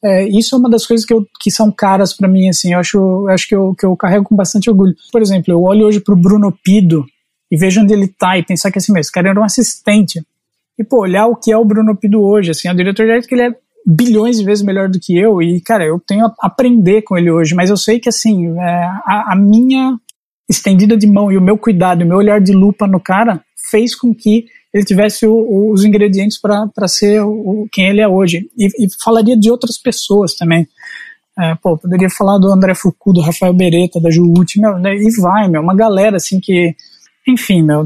É, 0.02 0.26
isso 0.30 0.56
é 0.56 0.58
uma 0.58 0.70
das 0.70 0.86
coisas 0.88 1.06
que, 1.06 1.14
eu, 1.14 1.28
que 1.42 1.52
são 1.52 1.70
caras 1.70 2.14
para 2.14 2.26
mim, 2.26 2.48
assim, 2.48 2.72
eu 2.72 2.80
acho, 2.80 2.98
eu 2.98 3.28
acho 3.28 3.46
que, 3.46 3.54
eu, 3.54 3.76
que 3.76 3.86
eu 3.86 3.98
carrego 3.98 4.24
com 4.24 4.34
bastante 4.34 4.70
orgulho. 4.70 4.96
Por 5.12 5.22
exemplo, 5.22 5.54
eu 5.54 5.62
olho 5.62 5.86
hoje 5.86 6.00
pro 6.00 6.16
Bruno 6.16 6.58
Pido 6.64 7.06
e 7.52 7.58
vejo 7.58 7.82
onde 7.82 7.94
ele 7.94 8.08
tá 8.08 8.38
e 8.38 8.44
pensar 8.44 8.72
que 8.72 8.78
assim, 8.78 8.98
esse 8.98 9.12
cara 9.12 9.32
era 9.32 9.38
um 9.38 9.44
assistente. 9.44 10.24
E, 10.78 10.86
pô, 10.86 11.02
olhar 11.02 11.28
o 11.28 11.36
que 11.36 11.52
é 11.52 11.58
o 11.58 11.66
Bruno 11.66 11.98
Pido 11.98 12.22
hoje, 12.22 12.52
assim, 12.52 12.70
é 12.70 12.72
um 12.72 12.76
diretor 12.78 13.06
de 13.06 13.12
arte 13.12 13.28
que 13.28 13.36
ele 13.36 13.42
é 13.42 13.56
bilhões 13.86 14.38
de 14.38 14.46
vezes 14.46 14.64
melhor 14.64 14.90
do 14.90 15.00
que 15.00 15.18
eu 15.18 15.42
e, 15.42 15.62
cara, 15.62 15.86
eu 15.86 16.00
tenho 16.00 16.26
a 16.26 16.36
aprender 16.42 17.02
com 17.02 17.18
ele 17.18 17.32
hoje, 17.32 17.56
mas 17.56 17.70
eu 17.70 17.78
sei 17.78 18.00
que, 18.00 18.10
assim, 18.10 18.48
é, 18.58 18.86
a, 19.06 19.34
a, 19.34 19.36
minha 19.36 19.98
estendida 20.50 20.98
de 20.98 21.08
mão 21.08 21.32
e 21.32 21.38
o 21.38 21.42
meu 21.42 21.58
cuidado, 21.58 22.04
o 22.04 22.06
meu 22.06 22.18
olhar 22.18 22.40
de 22.42 22.52
lupa 22.52 22.88
no 22.88 23.00
cara 23.00 23.44
fez 23.70 23.96
com 23.96 24.14
que 24.14 24.46
ele 24.74 24.86
tivesse 24.86 25.26
o, 25.26 25.34
o, 25.34 25.74
os 25.74 25.84
ingredientes 25.84 26.40
para 26.40 26.88
ser 26.88 27.22
o, 27.22 27.68
quem 27.72 27.88
ele 27.88 28.02
é 28.02 28.08
hoje. 28.08 28.50
E, 28.58 28.68
e, 28.86 28.88
falaria 29.04 29.38
de 29.38 29.50
outras 29.50 29.78
pessoas 29.78 30.36
também. 30.36 30.68
É, 31.38 31.56
pô, 31.56 31.78
poderia 31.78 32.10
falar 32.10 32.38
do 32.38 32.52
André 32.52 32.76
Foucault, 32.76 33.20
do 33.20 33.26
Rafael 33.26 33.54
Beretta, 33.54 34.00
da 34.00 34.12
Juúti, 34.12 34.60
meu, 34.60 34.78
né, 34.78 34.96
e 34.96 35.10
vai, 35.22 35.48
meu, 35.48 35.62
uma 35.62 35.76
galera 35.76 36.18
assim 36.18 36.40
que 36.40 36.76
enfim, 37.30 37.62
meu, 37.62 37.86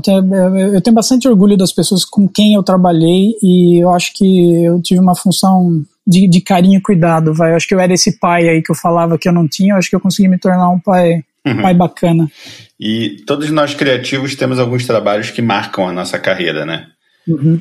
eu 0.74 0.82
tenho 0.82 0.96
bastante 0.96 1.28
orgulho 1.28 1.58
das 1.58 1.74
pessoas 1.74 2.06
com 2.06 2.28
quem 2.28 2.54
eu 2.54 2.64
trabalhei 2.64 3.36
e 3.42 3.84
eu 3.84 3.92
acho 3.92 4.14
que 4.14 4.64
eu 4.64 4.82
tive 4.82 5.02
uma 5.02 5.16
função 5.16 5.84
de, 6.08 6.30
de 6.30 6.42
carinho 6.42 6.78
e 6.78 6.82
cuidado, 6.82 7.34
vai. 7.34 7.52
Eu 7.52 7.56
acho 7.56 7.68
que 7.68 7.76
eu 7.76 7.80
era 7.80 7.94
esse 7.94 8.20
pai 8.20 8.48
aí 8.48 8.62
que 8.62 8.72
eu 8.72 8.76
falava 8.76 9.18
que 9.18 9.28
eu 9.28 9.34
não 9.34 9.48
tinha, 9.48 9.74
eu 9.74 9.78
acho 9.78 9.90
que 9.90 9.96
eu 9.96 10.00
consegui 10.00 10.30
me 10.30 10.38
tornar 10.38 10.70
um 10.70 10.80
pai, 10.80 11.24
uhum. 11.46 11.62
pai 11.62 11.74
bacana. 11.74 12.32
E 12.80 13.24
todos 13.28 13.50
nós 13.50 13.74
criativos 13.74 14.36
temos 14.36 14.60
alguns 14.60 14.86
trabalhos 14.86 15.30
que 15.30 15.42
marcam 15.42 15.88
a 15.88 15.94
nossa 15.94 16.18
carreira, 16.18 16.66
né? 16.66 16.88
Uhum. 17.28 17.60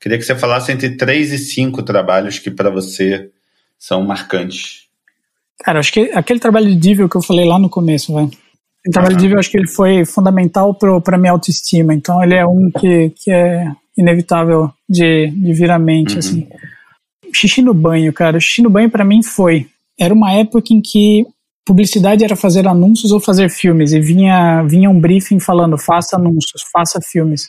Queria 0.00 0.18
que 0.18 0.24
você 0.24 0.36
falasse 0.36 0.70
entre 0.70 0.96
três 0.96 1.32
e 1.32 1.38
cinco 1.38 1.82
trabalhos 1.82 2.38
que 2.38 2.50
para 2.50 2.70
você 2.70 3.30
são 3.78 4.04
marcantes. 4.04 4.84
Cara, 5.62 5.78
acho 5.78 5.92
que 5.92 6.10
aquele 6.12 6.40
trabalho 6.40 6.66
de 6.66 6.76
Dível 6.76 7.08
que 7.08 7.16
eu 7.16 7.22
falei 7.22 7.44
lá 7.44 7.58
no 7.58 7.70
começo, 7.70 8.12
vai. 8.12 8.28
O 8.86 8.90
trabalho 8.90 9.16
de 9.16 9.30
eu 9.30 9.38
acho 9.38 9.50
que 9.50 9.56
ele 9.56 9.68
foi 9.68 10.04
fundamental 10.04 10.74
para 10.74 11.18
minha 11.18 11.32
autoestima. 11.32 11.94
Então 11.94 12.22
ele 12.22 12.34
é 12.34 12.44
um 12.46 12.70
que, 12.78 13.10
que 13.10 13.30
é 13.30 13.66
inevitável 13.96 14.70
de, 14.88 15.30
de 15.30 15.52
vir 15.52 15.70
à 15.70 15.78
mente, 15.78 16.14
uhum. 16.14 16.18
assim. 16.18 16.48
Xixi 17.34 17.62
no 17.62 17.72
banho, 17.72 18.12
cara. 18.12 18.38
Xixi 18.38 18.62
no 18.62 18.70
banho 18.70 18.90
para 18.90 19.04
mim 19.04 19.22
foi. 19.22 19.66
Era 19.98 20.12
uma 20.12 20.32
época 20.32 20.72
em 20.72 20.80
que 20.80 21.26
publicidade 21.64 22.22
era 22.22 22.36
fazer 22.36 22.68
anúncios 22.68 23.10
ou 23.10 23.18
fazer 23.18 23.48
filmes 23.48 23.92
e 23.92 24.00
vinha 24.00 24.62
vinha 24.64 24.90
um 24.90 25.00
briefing 25.00 25.40
falando 25.40 25.78
faça 25.78 26.16
anúncios, 26.16 26.62
faça 26.70 27.00
filmes. 27.02 27.48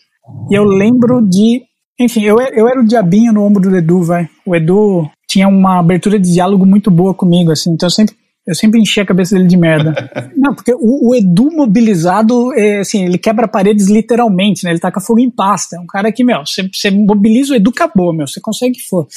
E 0.50 0.56
eu 0.56 0.64
lembro 0.64 1.22
de, 1.22 1.64
enfim, 2.00 2.24
eu, 2.24 2.40
eu 2.40 2.68
era 2.68 2.80
o 2.80 2.86
diabinho 2.86 3.34
no 3.34 3.44
ombro 3.44 3.70
do 3.70 3.76
Edu, 3.76 4.04
vai. 4.04 4.30
O 4.46 4.56
Edu 4.56 5.10
tinha 5.28 5.48
uma 5.48 5.80
abertura 5.80 6.18
de 6.18 6.32
diálogo 6.32 6.66
muito 6.66 6.90
boa 6.90 7.14
comigo, 7.14 7.52
assim. 7.52 7.72
Então 7.72 7.88
eu 7.88 7.92
sempre 7.92 8.16
eu 8.46 8.54
sempre 8.54 8.80
enchi 8.80 9.00
a 9.00 9.06
cabeça 9.06 9.36
dele 9.36 9.48
de 9.48 9.58
merda. 9.58 9.94
Não, 10.38 10.54
porque 10.54 10.74
o, 10.74 11.10
o 11.10 11.16
Edu 11.16 11.50
mobilizado, 11.52 12.54
é, 12.54 12.80
assim, 12.80 13.04
ele 13.04 13.18
quebra 13.18 13.48
paredes 13.48 13.88
literalmente, 13.88 14.64
né? 14.64 14.72
Ele 14.72 14.80
taca 14.80 15.02
fogo 15.02 15.20
em 15.20 15.30
pasta. 15.30 15.78
É 15.78 15.80
um 15.80 15.88
cara 15.88 16.12
que, 16.12 16.24
meu, 16.24 16.46
você, 16.46 16.70
você 16.72 16.92
mobiliza 16.92 17.54
o 17.54 17.56
Edu, 17.56 17.72
acabou, 17.72 18.14
meu. 18.14 18.28
Você 18.28 18.40
consegue 18.40 18.80
for. 18.82 19.08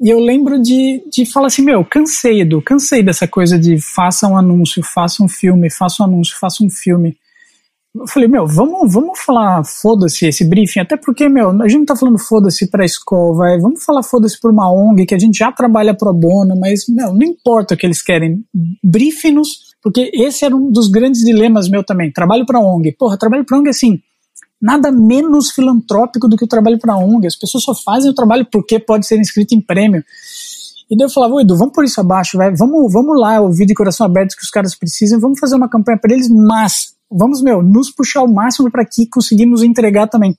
E 0.00 0.08
eu 0.08 0.18
lembro 0.18 0.62
de, 0.62 1.02
de 1.10 1.26
falar 1.26 1.48
assim, 1.48 1.62
meu, 1.62 1.84
cansei, 1.84 2.42
Edu, 2.42 2.62
cansei 2.62 3.02
dessa 3.02 3.26
coisa 3.26 3.58
de 3.58 3.78
faça 3.78 4.26
um 4.26 4.36
anúncio, 4.36 4.82
faça 4.82 5.22
um 5.22 5.28
filme, 5.28 5.68
faça 5.70 6.02
um 6.02 6.06
anúncio, 6.06 6.38
faça 6.38 6.64
um 6.64 6.70
filme. 6.70 7.16
Eu 7.92 8.06
falei, 8.06 8.28
meu, 8.28 8.46
vamos, 8.46 8.92
vamos 8.92 9.18
falar 9.18 9.64
foda-se 9.64 10.24
esse 10.24 10.44
briefing, 10.44 10.78
até 10.78 10.96
porque, 10.96 11.28
meu, 11.28 11.50
a 11.60 11.66
gente 11.66 11.80
não 11.80 11.86
tá 11.86 11.96
falando 11.96 12.18
foda-se 12.18 12.70
pra 12.70 12.84
escola, 12.84 13.36
vai, 13.36 13.58
vamos 13.58 13.82
falar 13.82 14.04
foda-se 14.04 14.38
por 14.38 14.52
uma 14.52 14.70
ONG 14.72 15.06
que 15.06 15.14
a 15.14 15.18
gente 15.18 15.36
já 15.36 15.50
trabalha 15.50 15.92
pro 15.92 16.14
bono, 16.14 16.54
mas, 16.56 16.84
meu, 16.88 17.12
não 17.12 17.26
importa 17.26 17.74
o 17.74 17.76
que 17.76 17.84
eles 17.84 18.00
querem, 18.00 18.44
briefing-nos, 18.82 19.74
porque 19.82 20.08
esse 20.14 20.44
era 20.44 20.54
um 20.54 20.70
dos 20.70 20.88
grandes 20.88 21.24
dilemas 21.24 21.68
meu 21.68 21.82
também, 21.82 22.12
trabalho 22.12 22.46
pra 22.46 22.60
ONG, 22.60 22.92
porra, 22.92 23.18
trabalho 23.18 23.44
pra 23.44 23.58
ONG 23.58 23.70
assim, 23.70 23.98
nada 24.62 24.92
menos 24.92 25.50
filantrópico 25.50 26.28
do 26.28 26.36
que 26.36 26.44
o 26.44 26.48
trabalho 26.48 26.78
pra 26.78 26.96
ONG, 26.96 27.26
as 27.26 27.36
pessoas 27.36 27.64
só 27.64 27.74
fazem 27.74 28.08
o 28.08 28.14
trabalho 28.14 28.46
porque 28.52 28.78
pode 28.78 29.04
ser 29.04 29.18
inscrito 29.18 29.52
em 29.52 29.60
prêmio, 29.60 30.04
e 30.88 30.96
daí 30.96 31.06
eu 31.06 31.10
falava, 31.10 31.40
Edu, 31.40 31.56
vamos 31.56 31.74
por 31.74 31.84
isso 31.84 32.00
abaixo, 32.00 32.36
vai, 32.36 32.54
vamos, 32.54 32.92
vamos 32.92 33.18
lá, 33.18 33.40
ouvir 33.40 33.66
de 33.66 33.74
coração 33.74 34.06
aberto 34.06 34.36
que 34.36 34.44
os 34.44 34.50
caras 34.50 34.76
precisam, 34.76 35.18
vamos 35.18 35.40
fazer 35.40 35.56
uma 35.56 35.68
campanha 35.68 35.98
para 35.98 36.14
eles, 36.14 36.28
mas 36.28 36.99
vamos, 37.10 37.42
meu, 37.42 37.62
nos 37.62 37.90
puxar 37.90 38.22
o 38.22 38.32
máximo 38.32 38.70
para 38.70 38.84
que 38.84 39.06
conseguimos 39.06 39.62
entregar 39.62 40.08
também. 40.08 40.34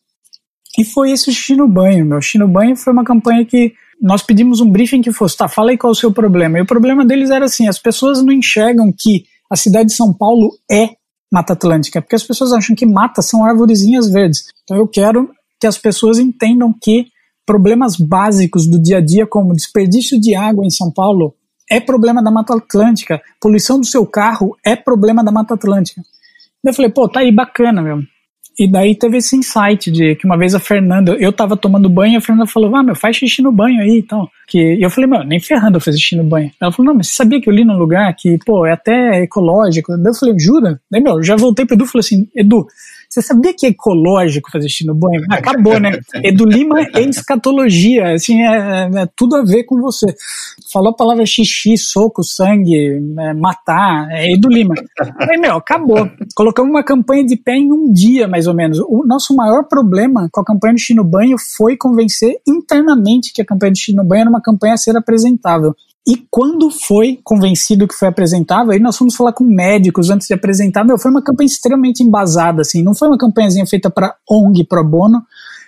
E 0.78 0.86
foi 0.86 1.12
esse 1.12 1.30
o 1.30 1.34
Xixi 1.34 1.56
no 1.56 1.68
Banho, 1.68 2.06
meu. 2.06 2.22
Xixi 2.22 2.38
no 2.38 2.48
Banho 2.48 2.76
foi 2.76 2.94
uma 2.94 3.04
campanha 3.04 3.46
que 3.46 3.74
nós 4.02 4.24
pedimos 4.24 4.62
um 4.62 4.70
briefing 4.70 5.02
que 5.02 5.12
fosse, 5.12 5.38
tá, 5.38 5.48
fala 5.48 5.72
aí 5.72 5.78
qual 5.78 5.92
é 5.92 5.96
o 5.96 5.96
seu 5.96 6.12
problema. 6.12 6.58
E 6.58 6.62
o 6.62 6.66
problema 6.66 7.06
deles 7.06 7.30
era 7.30 7.46
assim, 7.46 7.68
as 7.68 7.78
pessoas 7.78 8.24
não 8.24 8.32
enxergam 8.32 8.92
que 8.98 9.26
a 9.50 9.56
cidade 9.56 9.90
de 9.90 9.96
São 9.96 10.14
Paulo 10.14 10.52
é 10.70 10.90
Mata 11.32 11.54
Atlântica, 11.54 12.02
porque 12.02 12.16
as 12.16 12.24
pessoas 12.24 12.52
acham 12.52 12.76
que 12.76 12.86
mata 12.86 13.22
são 13.22 13.46
árvorezinhas 13.46 14.10
verdes. 14.10 14.46
Então 14.64 14.78
eu 14.78 14.88
quero 14.88 15.30
que 15.60 15.68
as 15.68 15.78
pessoas 15.78 16.20
entendam 16.20 16.74
que 16.74 17.08
problemas 17.46 17.96
básicos 17.96 18.68
do 18.68 18.82
dia 18.82 18.98
a 18.98 19.02
dia, 19.02 19.28
como 19.28 19.54
desperdício 19.54 20.20
de 20.20 20.36
água 20.36 20.66
em 20.66 20.70
São 20.70 20.92
Paulo, 20.92 21.36
é 21.70 21.80
problema 21.80 22.22
da 22.24 22.32
Mata 22.32 22.56
Atlântica. 22.56 23.22
Poluição 23.40 23.80
do 23.80 23.86
seu 23.86 24.06
carro 24.06 24.58
é 24.66 24.76
problema 24.76 25.24
da 25.24 25.32
Mata 25.32 25.54
Atlântica. 25.54 26.02
Eu 26.64 26.74
falei, 26.74 26.92
pô, 26.92 27.08
tá 27.10 27.22
aí, 27.22 27.32
bacana, 27.32 27.82
meu. 27.82 28.04
E 28.60 28.70
daí 28.70 28.96
teve 28.96 29.18
esse 29.18 29.36
insight 29.36 29.90
de 29.90 30.16
que 30.16 30.26
uma 30.26 30.38
vez 30.38 30.54
a 30.54 30.60
Fernanda, 30.60 31.16
eu 31.20 31.32
tava 31.32 31.56
tomando 31.56 31.90
banho, 31.90 32.18
a 32.18 32.22
Fernanda 32.22 32.46
falou, 32.46 32.76
ah, 32.76 32.84
meu, 32.84 32.96
faz 32.96 33.16
xixi 33.16 33.42
no 33.42 33.52
banho 33.52 33.82
aí 33.82 34.00
e 34.00 34.04
tal. 34.04 34.30
Que, 34.48 34.76
e 34.76 34.84
eu 34.84 34.90
falei, 34.90 35.10
meu, 35.10 35.24
nem 35.24 35.40
ferrando 35.40 35.78
eu 35.78 35.82
fazer 35.82 35.98
xixi 35.98 36.16
no 36.16 36.24
banho. 36.24 36.52
Ela 36.60 36.72
falou, 36.72 36.92
não, 36.92 36.98
mas 36.98 37.08
você 37.08 37.16
sabia 37.16 37.42
que 37.42 37.50
eu 37.50 37.54
li 37.54 37.64
num 37.64 37.78
lugar 37.78 38.14
que, 38.16 38.38
pô, 38.46 38.66
é 38.66 38.74
até 38.74 39.24
ecológico? 39.24 39.98
Daí 39.98 40.12
eu 40.12 40.14
falei, 40.14 40.36
jura? 40.38 40.80
Daí, 40.92 41.02
meu, 41.02 41.24
já 41.24 41.36
voltei 41.36 41.66
pro 41.66 41.76
Edu 41.76 41.86
e 41.86 41.88
falei 41.88 42.00
assim, 42.02 42.28
Edu, 42.36 42.68
Você 43.12 43.22
sabia 43.22 43.54
que 43.54 43.66
é 43.66 43.70
ecológico 43.70 44.50
fazer 44.50 44.70
xixi 44.70 44.88
no 44.88 44.96
banho? 44.96 45.22
Acabou, 45.30 45.78
né? 45.78 46.00
Edu 46.24 46.46
Lima 46.46 46.80
é 46.96 47.02
escatologia, 47.02 48.14
assim, 48.14 48.42
é, 48.42 48.90
é, 48.96 49.10
tudo 49.18 49.36
a 49.36 49.44
ver 49.44 49.66
com 49.66 49.82
você. 49.82 50.16
Falou 50.72 50.92
a 50.92 50.96
palavra 50.96 51.26
xixi, 51.26 51.78
soco, 51.78 52.24
sangue, 52.24 53.02
é, 53.20 53.34
matar, 53.34 54.08
é 54.12 54.32
Edu 54.32 54.48
Lima. 54.48 54.76
Aí, 55.20 55.38
meu, 55.38 55.58
acabou. 55.58 56.10
Colocamos 56.34 56.72
uma 56.72 56.86
campanha 56.86 57.26
de 57.26 57.36
pé 57.36 57.58
em 57.58 57.74
um 57.74 57.92
dia, 57.92 58.30
mais 58.30 58.48
ou 58.48 58.56
menos. 58.56 58.80
O 58.80 59.04
nosso 59.06 59.36
maior 59.36 59.66
problema 59.68 60.30
com 60.32 60.40
a 60.40 60.46
campanha 60.46 60.76
do 60.76 60.80
xixi 60.80 60.94
no 60.94 61.04
banho 61.04 61.36
foi 61.38 61.76
convencer 61.76 62.38
internamente 62.48 63.34
que 63.34 63.42
a 63.42 63.46
campanha 63.46 63.74
do 63.74 63.78
xixi 63.78 63.94
no 63.94 64.06
banho 64.06 64.22
era 64.22 64.30
uma 64.30 64.42
campanha 64.42 64.76
a 64.76 64.78
ser 64.78 64.96
apresentável. 64.96 65.76
E 66.08 66.26
quando 66.32 66.72
foi 66.72 67.20
convencido 67.24 67.88
que 67.88 67.94
foi 67.94 68.08
apresentável, 68.08 68.72
aí 68.72 68.80
nós 68.80 68.98
fomos 68.98 69.16
falar 69.16 69.34
com 69.34 69.44
médicos 69.44 70.10
antes 70.10 70.28
de 70.28 70.34
apresentar, 70.34 70.84
meu, 70.84 70.98
foi 70.98 71.12
uma 71.12 71.22
campanha 71.22 71.46
extremamente 71.46 72.02
embasada, 72.02 72.62
assim, 72.62 72.82
não 72.82 72.96
foi 72.96 73.08
uma 73.08 73.18
campanhazinha 73.18 73.68
feita 73.68 73.90
para 73.90 74.16
ONG, 74.28 74.64
pro 74.64 74.84
bono, 74.84 75.22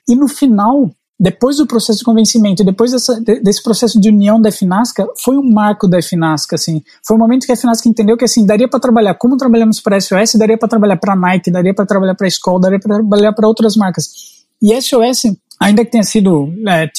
e 0.09 0.15
no 0.15 0.27
final, 0.27 0.89
depois 1.19 1.57
do 1.57 1.67
processo 1.67 1.99
de 1.99 2.05
convencimento, 2.05 2.63
depois 2.63 2.91
dessa, 2.91 3.21
desse 3.21 3.61
processo 3.61 4.01
de 4.01 4.09
união 4.09 4.41
da 4.41 4.51
FINASCA, 4.51 5.07
foi 5.23 5.37
um 5.37 5.47
marco 5.53 5.87
da 5.87 6.01
FINASCA, 6.01 6.55
assim, 6.55 6.81
foi 7.05 7.15
um 7.15 7.19
momento 7.19 7.45
que 7.45 7.51
a 7.51 7.55
FINASCA 7.55 7.87
entendeu 7.87 8.17
que, 8.17 8.25
assim, 8.25 8.43
daria 8.43 8.67
para 8.67 8.79
trabalhar 8.79 9.13
como 9.13 9.37
trabalhamos 9.37 9.79
para 9.79 9.97
a 9.97 10.01
SOS, 10.01 10.33
daria 10.33 10.57
para 10.57 10.67
trabalhar 10.67 10.97
para 10.97 11.15
Nike, 11.15 11.51
daria 11.51 11.75
para 11.75 11.85
trabalhar 11.85 12.15
para 12.15 12.25
a 12.25 12.29
Skoll, 12.29 12.59
daria 12.59 12.79
para 12.79 12.95
trabalhar 12.95 13.33
para 13.33 13.47
outras 13.47 13.75
marcas. 13.75 14.32
E 14.63 14.81
SOS 14.81 15.35
ainda 15.63 15.85
que 15.85 15.91
tenha 15.91 16.03
sido 16.03 16.53
é, 16.67 16.89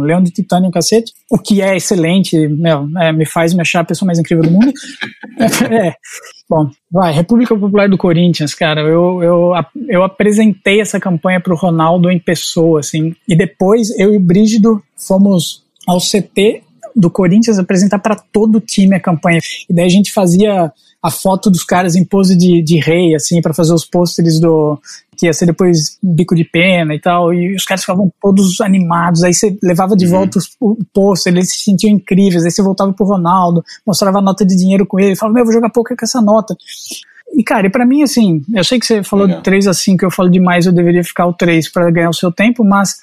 Leão 0.00 0.22
de 0.22 0.30
Titanium, 0.30 0.70
cacete, 0.70 1.12
o 1.30 1.38
que 1.38 1.60
é 1.60 1.76
excelente, 1.76 2.36
meu, 2.48 2.88
é, 2.98 3.12
me 3.12 3.26
faz 3.26 3.52
me 3.52 3.60
achar 3.60 3.80
a 3.80 3.84
pessoa 3.84 4.06
mais 4.06 4.18
incrível 4.18 4.44
do 4.44 4.50
mundo. 4.50 4.72
é, 5.70 5.94
bom, 6.48 6.70
vai, 6.90 7.12
República 7.12 7.54
Popular 7.54 7.88
do 7.88 7.98
Corinthians, 7.98 8.54
cara, 8.54 8.80
eu, 8.80 9.22
eu, 9.22 9.52
eu 9.88 10.02
apresentei 10.02 10.80
essa 10.80 10.98
campanha 10.98 11.40
pro 11.40 11.56
Ronaldo 11.56 12.10
em 12.10 12.18
pessoa, 12.18 12.80
assim, 12.80 13.14
e 13.26 13.36
depois 13.36 13.90
eu 13.98 14.14
e 14.14 14.16
o 14.16 14.20
Brígido 14.20 14.82
fomos 14.96 15.62
ao 15.86 15.98
CT 15.98 16.62
do 16.96 17.10
Corinthians 17.10 17.58
apresentar 17.58 17.98
para 17.98 18.16
todo 18.16 18.56
o 18.56 18.60
time 18.60 18.96
a 18.96 19.00
campanha. 19.00 19.40
E 19.68 19.74
daí 19.74 19.84
a 19.84 19.90
gente 19.90 20.12
fazia 20.12 20.72
a 21.02 21.10
foto 21.10 21.48
dos 21.48 21.62
caras 21.62 21.94
em 21.94 22.04
pose 22.04 22.36
de, 22.36 22.60
de 22.62 22.78
rei, 22.78 23.14
assim, 23.14 23.40
para 23.40 23.54
fazer 23.54 23.72
os 23.72 23.84
pôsteres 23.84 24.40
do. 24.40 24.78
Que 25.18 25.26
ia 25.26 25.32
ser 25.32 25.46
depois 25.46 25.98
bico 26.02 26.34
de 26.34 26.44
pena 26.44 26.94
e 26.94 27.00
tal. 27.00 27.34
E 27.34 27.54
os 27.54 27.64
caras 27.64 27.80
ficavam 27.80 28.10
todos 28.22 28.60
animados. 28.60 29.24
Aí 29.24 29.34
você 29.34 29.58
levava 29.62 29.96
de 29.96 30.06
uhum. 30.06 30.12
volta 30.12 30.38
o 30.60 30.78
pôster, 30.94 31.32
eles 31.32 31.50
se 31.50 31.64
sentiam 31.64 31.90
incríveis. 31.90 32.44
Aí 32.44 32.50
você 32.50 32.62
voltava 32.62 32.92
pro 32.92 33.06
Ronaldo, 33.06 33.64
mostrava 33.86 34.18
a 34.18 34.22
nota 34.22 34.46
de 34.46 34.56
dinheiro 34.56 34.86
com 34.86 35.00
ele, 35.00 35.16
falava: 35.16 35.34
Meu, 35.34 35.42
eu 35.42 35.46
vou 35.46 35.54
jogar 35.54 35.70
poker 35.70 35.96
com 35.96 36.04
essa 36.04 36.22
nota. 36.22 36.56
E, 37.34 37.42
cara, 37.42 37.66
e 37.66 37.70
pra 37.70 37.84
mim, 37.84 38.02
assim, 38.02 38.42
eu 38.54 38.64
sei 38.64 38.78
que 38.78 38.86
você 38.86 39.02
falou 39.02 39.26
Legal. 39.26 39.40
de 39.40 39.44
3 39.44 39.66
a 39.66 39.74
5, 39.74 40.04
eu 40.04 40.10
falo 40.10 40.30
demais, 40.30 40.64
eu 40.64 40.72
deveria 40.72 41.04
ficar 41.04 41.26
o 41.26 41.32
3 41.34 41.70
para 41.70 41.90
ganhar 41.90 42.08
o 42.08 42.14
seu 42.14 42.32
tempo, 42.32 42.64
mas 42.64 42.96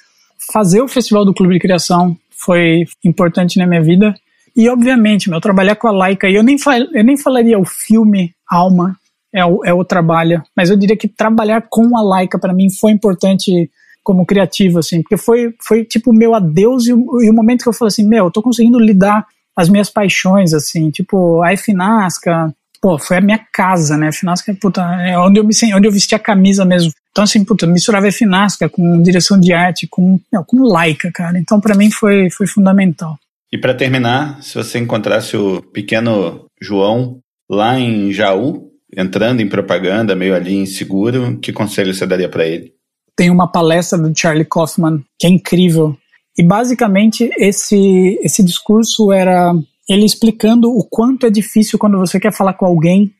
fazer 0.52 0.80
o 0.80 0.88
Festival 0.88 1.24
do 1.24 1.32
Clube 1.32 1.54
de 1.54 1.60
Criação 1.60 2.16
foi 2.30 2.84
importante 3.04 3.58
na 3.58 3.66
minha 3.66 3.82
vida. 3.82 4.14
E, 4.56 4.68
obviamente, 4.68 5.28
meu, 5.30 5.40
trabalhar 5.40 5.76
com 5.76 5.86
a 5.86 5.92
Laika, 5.92 6.28
eu 6.28 6.42
nem, 6.42 6.58
fal, 6.58 6.74
eu 6.74 7.04
nem 7.04 7.16
falaria 7.16 7.58
o 7.58 7.64
filme 7.64 8.34
Alma, 8.50 8.96
é 9.36 9.44
o, 9.44 9.62
é 9.64 9.72
o 9.72 9.84
trabalho, 9.84 10.42
mas 10.56 10.70
eu 10.70 10.76
diria 10.76 10.96
que 10.96 11.06
trabalhar 11.06 11.66
com 11.68 11.96
a 11.96 12.02
Laika, 12.02 12.38
para 12.38 12.54
mim, 12.54 12.70
foi 12.70 12.90
importante 12.90 13.70
como 14.02 14.24
criativo, 14.24 14.78
assim, 14.78 15.02
porque 15.02 15.18
foi, 15.18 15.54
foi 15.62 15.84
tipo 15.84 16.10
o 16.10 16.14
meu 16.14 16.34
adeus 16.34 16.86
e 16.86 16.92
o, 16.92 17.22
e 17.22 17.28
o 17.28 17.34
momento 17.34 17.62
que 17.62 17.68
eu 17.68 17.72
falei 17.72 17.88
assim, 17.88 18.08
meu, 18.08 18.26
eu 18.26 18.30
tô 18.30 18.40
conseguindo 18.40 18.78
lidar 18.78 19.26
as 19.54 19.68
minhas 19.68 19.90
paixões, 19.90 20.54
assim, 20.54 20.90
tipo, 20.90 21.42
a 21.42 21.54
Finasca, 21.56 22.54
pô, 22.80 22.98
foi 22.98 23.18
a 23.18 23.20
minha 23.20 23.40
casa, 23.52 23.96
né, 23.96 24.08
a 24.08 24.12
Finasca, 24.12 24.56
puta, 24.58 24.80
é 25.02 25.18
onde 25.18 25.38
eu, 25.38 25.44
me, 25.44 25.52
onde 25.74 25.86
eu 25.86 25.92
vesti 25.92 26.14
a 26.14 26.18
camisa 26.18 26.64
mesmo. 26.64 26.92
Então, 27.10 27.24
assim, 27.24 27.44
puta, 27.44 27.66
misturava 27.66 28.08
a 28.08 28.12
Finasca 28.12 28.68
com 28.68 29.02
direção 29.02 29.38
de 29.38 29.52
arte, 29.52 29.86
com, 29.86 30.18
não, 30.32 30.44
com 30.44 30.62
Laika, 30.62 31.10
cara, 31.12 31.38
então 31.38 31.60
para 31.60 31.74
mim 31.74 31.90
foi, 31.90 32.30
foi 32.30 32.46
fundamental. 32.46 33.18
E 33.52 33.58
para 33.58 33.74
terminar, 33.74 34.42
se 34.42 34.54
você 34.54 34.78
encontrasse 34.78 35.36
o 35.36 35.60
pequeno 35.60 36.46
João 36.60 37.18
lá 37.50 37.78
em 37.78 38.12
Jaú, 38.12 38.70
entrando 38.96 39.40
em 39.40 39.48
propaganda, 39.48 40.16
meio 40.16 40.34
ali 40.34 40.54
inseguro, 40.54 41.38
que 41.38 41.52
conselho 41.52 41.92
você 41.92 42.06
daria 42.06 42.28
para 42.28 42.46
ele? 42.46 42.72
Tem 43.14 43.30
uma 43.30 43.50
palestra 43.50 43.98
do 43.98 44.12
Charlie 44.16 44.44
Kaufman 44.44 45.04
que 45.18 45.26
é 45.26 45.30
incrível. 45.30 45.96
E 46.38 46.42
basicamente 46.42 47.30
esse 47.38 48.18
esse 48.22 48.42
discurso 48.42 49.12
era 49.12 49.54
ele 49.88 50.04
explicando 50.04 50.68
o 50.68 50.84
quanto 50.84 51.26
é 51.26 51.30
difícil 51.30 51.78
quando 51.78 51.98
você 51.98 52.18
quer 52.18 52.32
falar 52.32 52.54
com 52.54 52.66
alguém 52.66 53.12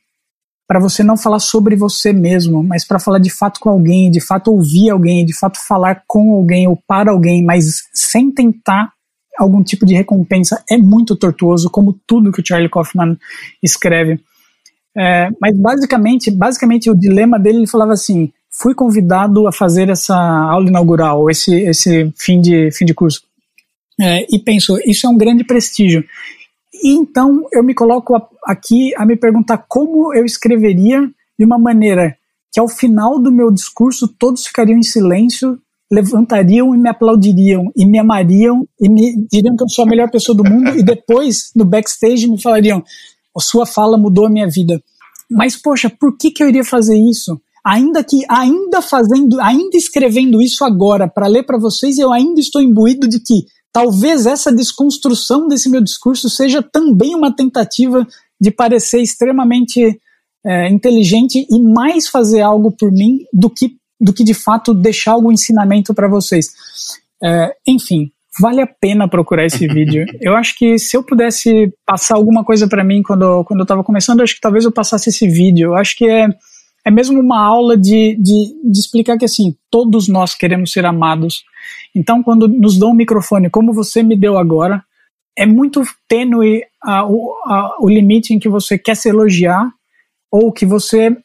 para 0.66 0.80
você 0.80 1.04
não 1.04 1.16
falar 1.16 1.38
sobre 1.38 1.76
você 1.76 2.12
mesmo, 2.12 2.62
mas 2.62 2.84
para 2.84 2.98
falar 2.98 3.20
de 3.20 3.30
fato 3.30 3.60
com 3.60 3.70
alguém, 3.70 4.10
de 4.10 4.20
fato 4.20 4.50
ouvir 4.50 4.90
alguém, 4.90 5.24
de 5.24 5.32
fato 5.32 5.58
falar 5.64 6.02
com 6.08 6.34
alguém 6.34 6.66
ou 6.66 6.76
para 6.88 7.12
alguém, 7.12 7.44
mas 7.44 7.84
sem 7.94 8.32
tentar 8.32 8.92
algum 9.38 9.62
tipo 9.62 9.86
de 9.86 9.94
recompensa 9.94 10.64
é 10.68 10.76
muito 10.76 11.14
tortuoso, 11.14 11.70
como 11.70 11.98
tudo 12.06 12.32
que 12.32 12.40
o 12.40 12.46
Charlie 12.46 12.70
Kaufman 12.70 13.16
escreve. 13.62 14.20
É, 14.96 15.28
mas 15.40 15.58
basicamente, 15.58 16.30
basicamente 16.30 16.90
o 16.90 16.94
dilema 16.94 17.38
dele 17.38 17.58
ele 17.58 17.66
falava 17.66 17.92
assim: 17.92 18.32
fui 18.50 18.74
convidado 18.74 19.46
a 19.46 19.52
fazer 19.52 19.90
essa 19.90 20.16
aula 20.16 20.68
inaugural, 20.68 21.30
esse 21.30 21.54
esse 21.54 22.12
fim 22.16 22.40
de 22.40 22.70
fim 22.72 22.84
de 22.84 22.94
curso, 22.94 23.22
é, 24.00 24.26
e 24.34 24.38
penso 24.38 24.78
isso 24.86 25.06
é 25.06 25.10
um 25.10 25.18
grande 25.18 25.44
prestígio. 25.44 26.02
E 26.82 26.94
então 26.94 27.46
eu 27.52 27.62
me 27.62 27.74
coloco 27.74 28.14
aqui 28.44 28.94
a 28.96 29.04
me 29.04 29.16
perguntar 29.16 29.64
como 29.68 30.14
eu 30.14 30.24
escreveria 30.24 31.08
de 31.38 31.44
uma 31.44 31.58
maneira 31.58 32.16
que 32.52 32.60
ao 32.60 32.68
final 32.68 33.18
do 33.18 33.30
meu 33.30 33.50
discurso 33.50 34.08
todos 34.08 34.46
ficariam 34.46 34.78
em 34.78 34.82
silêncio 34.82 35.58
levantariam 35.90 36.74
e 36.74 36.78
me 36.78 36.88
aplaudiriam 36.88 37.70
e 37.76 37.86
me 37.86 37.98
amariam 37.98 38.66
e 38.80 38.88
me 38.88 39.26
diriam 39.30 39.56
que 39.56 39.62
eu 39.62 39.68
sou 39.68 39.84
a 39.84 39.88
melhor 39.88 40.10
pessoa 40.10 40.36
do 40.36 40.42
mundo 40.42 40.76
e 40.76 40.82
depois 40.82 41.50
no 41.54 41.64
backstage 41.64 42.28
me 42.28 42.40
falariam 42.40 42.82
a 43.36 43.40
sua 43.40 43.66
fala 43.66 43.98
mudou 43.98 44.26
a 44.26 44.30
minha 44.30 44.48
vida. 44.48 44.82
Mas 45.30 45.56
poxa, 45.56 45.90
por 45.90 46.16
que 46.16 46.30
que 46.30 46.42
eu 46.42 46.48
iria 46.48 46.64
fazer 46.64 46.96
isso? 46.96 47.40
Ainda 47.64 48.04
que 48.04 48.22
ainda 48.28 48.80
fazendo, 48.80 49.40
ainda 49.40 49.76
escrevendo 49.76 50.40
isso 50.40 50.64
agora 50.64 51.08
para 51.08 51.26
ler 51.26 51.44
para 51.44 51.58
vocês, 51.58 51.98
eu 51.98 52.12
ainda 52.12 52.40
estou 52.40 52.62
imbuído 52.62 53.08
de 53.08 53.18
que 53.18 53.44
talvez 53.72 54.24
essa 54.24 54.52
desconstrução 54.52 55.48
desse 55.48 55.68
meu 55.68 55.82
discurso 55.82 56.30
seja 56.30 56.62
também 56.62 57.14
uma 57.14 57.34
tentativa 57.34 58.06
de 58.40 58.50
parecer 58.50 59.02
extremamente 59.02 60.00
é, 60.44 60.68
inteligente 60.70 61.44
e 61.50 61.60
mais 61.60 62.06
fazer 62.06 62.40
algo 62.40 62.70
por 62.70 62.92
mim 62.92 63.18
do 63.32 63.50
que 63.50 63.76
do 64.00 64.12
que 64.12 64.22
de 64.22 64.34
fato 64.34 64.74
deixar 64.74 65.12
algum 65.12 65.32
ensinamento 65.32 65.94
para 65.94 66.06
vocês. 66.06 66.48
É, 67.22 67.56
enfim, 67.66 68.12
vale 68.40 68.60
a 68.60 68.66
pena 68.66 69.08
procurar 69.08 69.44
esse 69.44 69.66
vídeo. 69.68 70.06
Eu 70.20 70.34
acho 70.36 70.56
que 70.56 70.78
se 70.78 70.96
eu 70.96 71.02
pudesse 71.02 71.72
passar 71.84 72.16
alguma 72.16 72.44
coisa 72.44 72.68
para 72.68 72.84
mim 72.84 73.02
quando, 73.02 73.44
quando 73.44 73.60
eu 73.60 73.64
estava 73.64 73.84
começando, 73.84 74.22
acho 74.22 74.34
que 74.34 74.40
talvez 74.40 74.64
eu 74.64 74.72
passasse 74.72 75.08
esse 75.08 75.28
vídeo. 75.28 75.70
Eu 75.70 75.74
acho 75.76 75.96
que 75.96 76.08
é, 76.08 76.28
é 76.84 76.90
mesmo 76.90 77.20
uma 77.20 77.44
aula 77.44 77.76
de, 77.76 78.16
de, 78.16 78.70
de 78.70 78.78
explicar 78.78 79.18
que 79.18 79.24
assim, 79.24 79.56
todos 79.70 80.08
nós 80.08 80.34
queremos 80.34 80.72
ser 80.72 80.84
amados. 80.86 81.44
Então, 81.94 82.22
quando 82.22 82.46
nos 82.46 82.78
dão 82.78 82.90
um 82.90 82.94
microfone, 82.94 83.50
como 83.50 83.72
você 83.72 84.02
me 84.02 84.16
deu 84.16 84.38
agora, 84.38 84.84
é 85.36 85.44
muito 85.44 85.82
tênue 86.08 86.62
a, 86.82 87.00
a, 87.00 87.76
o 87.80 87.88
limite 87.88 88.32
em 88.32 88.38
que 88.38 88.48
você 88.48 88.78
quer 88.78 88.96
se 88.96 89.08
elogiar 89.08 89.70
ou 90.30 90.52
que 90.52 90.64
você 90.64 91.16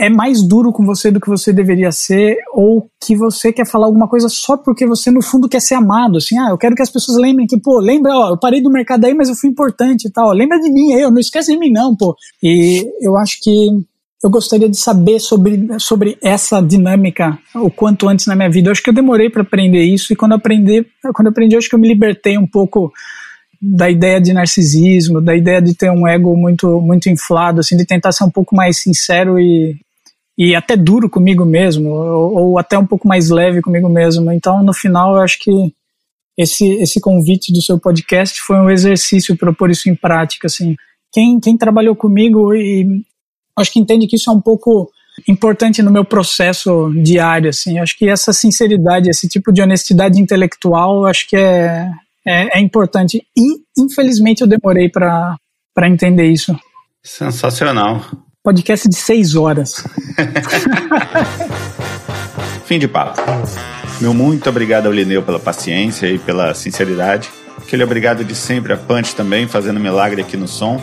é 0.00 0.08
mais 0.08 0.42
duro 0.42 0.72
com 0.72 0.86
você 0.86 1.10
do 1.10 1.20
que 1.20 1.28
você 1.28 1.52
deveria 1.52 1.92
ser, 1.92 2.38
ou 2.54 2.88
que 2.98 3.14
você 3.14 3.52
quer 3.52 3.66
falar 3.66 3.84
alguma 3.84 4.08
coisa 4.08 4.30
só 4.30 4.56
porque 4.56 4.86
você 4.86 5.10
no 5.10 5.22
fundo 5.22 5.46
quer 5.46 5.60
ser 5.60 5.74
amado, 5.74 6.16
assim, 6.16 6.38
ah, 6.38 6.48
eu 6.50 6.56
quero 6.56 6.74
que 6.74 6.80
as 6.80 6.90
pessoas 6.90 7.18
lembrem 7.18 7.46
que, 7.46 7.60
pô, 7.60 7.78
lembra, 7.78 8.10
ó, 8.14 8.30
eu 8.30 8.38
parei 8.38 8.62
do 8.62 8.70
mercado 8.70 9.04
aí, 9.04 9.12
mas 9.12 9.28
eu 9.28 9.34
fui 9.34 9.50
importante 9.50 10.08
e 10.08 10.10
tal, 10.10 10.32
lembra 10.32 10.58
de 10.58 10.72
mim 10.72 10.94
aí, 10.94 11.02
não 11.02 11.18
esquece 11.18 11.52
de 11.52 11.58
mim 11.58 11.70
não, 11.70 11.94
pô. 11.94 12.16
E 12.42 12.82
eu 13.02 13.14
acho 13.18 13.38
que 13.42 13.50
eu 14.24 14.30
gostaria 14.30 14.70
de 14.70 14.76
saber 14.76 15.20
sobre, 15.20 15.66
sobre 15.78 16.16
essa 16.22 16.62
dinâmica 16.62 17.38
o 17.54 17.70
quanto 17.70 18.08
antes 18.08 18.26
na 18.26 18.36
minha 18.36 18.50
vida. 18.50 18.68
Eu 18.68 18.72
acho 18.72 18.82
que 18.82 18.88
eu 18.88 18.94
demorei 18.94 19.28
para 19.28 19.42
aprender 19.42 19.82
isso 19.82 20.14
e 20.14 20.16
quando 20.16 20.32
eu 20.32 20.38
aprendi, 20.38 20.86
quando 21.14 21.26
eu 21.26 21.30
aprendi, 21.30 21.54
eu 21.54 21.58
acho 21.58 21.68
que 21.68 21.74
eu 21.74 21.78
me 21.78 21.88
libertei 21.88 22.38
um 22.38 22.46
pouco 22.46 22.90
da 23.60 23.90
ideia 23.90 24.18
de 24.18 24.32
narcisismo, 24.32 25.20
da 25.20 25.36
ideia 25.36 25.60
de 25.60 25.74
ter 25.74 25.90
um 25.90 26.08
ego 26.08 26.34
muito 26.34 26.80
muito 26.80 27.10
inflado, 27.10 27.60
assim, 27.60 27.76
de 27.76 27.84
tentar 27.84 28.12
ser 28.12 28.24
um 28.24 28.30
pouco 28.30 28.56
mais 28.56 28.78
sincero 28.78 29.38
e, 29.38 29.76
e 30.36 30.54
até 30.54 30.76
duro 30.76 31.08
comigo 31.08 31.44
mesmo, 31.44 31.90
ou, 31.90 32.38
ou, 32.38 32.58
até 32.58 32.78
um 32.78 32.86
pouco 32.86 33.06
mais 33.06 33.30
leve 33.30 33.60
comigo 33.60 33.88
mesmo. 33.88 34.32
Então, 34.32 34.62
no 34.62 34.72
final, 34.72 35.14
eu 35.14 35.22
acho 35.22 35.38
que 35.38 35.50
esse, 36.36 36.66
esse 36.74 37.00
convite 37.00 37.52
do 37.52 37.60
seu 37.60 37.78
podcast 37.78 38.40
foi 38.40 38.56
um 38.56 38.70
exercício 38.70 39.36
para 39.36 39.52
pôr 39.52 39.70
isso 39.70 39.90
em 39.90 39.94
prática. 39.94 40.46
Assim. 40.46 40.76
Quem, 41.12 41.38
quem 41.38 41.58
trabalhou 41.58 41.94
comigo 41.94 42.54
e 42.54 43.04
acho 43.56 43.72
que 43.72 43.80
entende 43.80 44.06
que 44.06 44.16
isso 44.16 44.30
é 44.30 44.32
um 44.32 44.40
pouco 44.40 44.90
importante 45.28 45.82
no 45.82 45.90
meu 45.90 46.04
processo 46.04 46.90
diário. 47.02 47.50
Assim. 47.50 47.78
Acho 47.78 47.98
que 47.98 48.08
essa 48.08 48.32
sinceridade, 48.32 49.10
esse 49.10 49.28
tipo 49.28 49.52
de 49.52 49.60
honestidade 49.60 50.18
intelectual, 50.18 51.04
acho 51.04 51.28
que 51.28 51.36
é, 51.36 51.90
é, 52.26 52.58
é 52.58 52.60
importante. 52.60 53.22
E, 53.36 53.60
infelizmente, 53.76 54.40
eu 54.40 54.46
demorei 54.46 54.88
para 54.88 55.36
entender 55.86 56.30
isso. 56.30 56.58
Sensacional 57.02 58.29
podcast 58.42 58.88
de 58.88 58.96
seis 58.96 59.34
horas. 59.34 59.84
Fim 62.64 62.78
de 62.78 62.88
papo. 62.88 63.20
Meu 64.00 64.14
muito 64.14 64.48
obrigado 64.48 64.86
ao 64.86 64.92
Lineu 64.92 65.22
pela 65.22 65.38
paciência 65.38 66.06
e 66.06 66.18
pela 66.18 66.54
sinceridade. 66.54 67.28
Aquele 67.58 67.84
obrigado 67.84 68.24
de 68.24 68.34
sempre 68.34 68.72
a 68.72 68.78
Punch 68.78 69.14
também, 69.14 69.46
fazendo 69.46 69.78
milagre 69.78 70.22
aqui 70.22 70.38
no 70.38 70.48
som. 70.48 70.80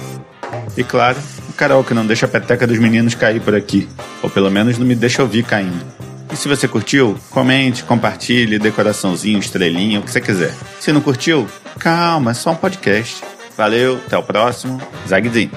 E 0.77 0.84
claro, 0.84 1.17
o 1.49 1.53
Carol 1.53 1.84
que 1.84 1.95
não 1.95 2.05
deixa 2.05 2.27
a 2.27 2.29
peteca 2.29 2.67
dos 2.67 2.77
meninos 2.77 3.15
cair 3.15 3.41
por 3.41 3.55
aqui. 3.55 3.89
Ou 4.21 4.29
pelo 4.29 4.51
menos 4.51 4.77
não 4.77 4.85
me 4.85 4.95
deixa 4.95 5.23
ouvir 5.23 5.43
caindo. 5.43 5.84
E 6.31 6.35
se 6.35 6.47
você 6.47 6.67
curtiu, 6.67 7.17
comente, 7.31 7.84
compartilhe, 7.84 8.59
decoraçãozinho, 8.59 9.39
estrelinha, 9.39 9.99
o 9.99 10.03
que 10.03 10.11
você 10.11 10.21
quiser. 10.21 10.53
Se 10.79 10.91
não 10.91 11.01
curtiu, 11.01 11.47
calma, 11.79 12.31
é 12.31 12.34
só 12.35 12.51
um 12.51 12.55
podcast. 12.55 13.23
Valeu, 13.57 13.99
até 14.05 14.15
o 14.15 14.21
próximo. 14.21 14.79
Zagzint. 15.07 15.51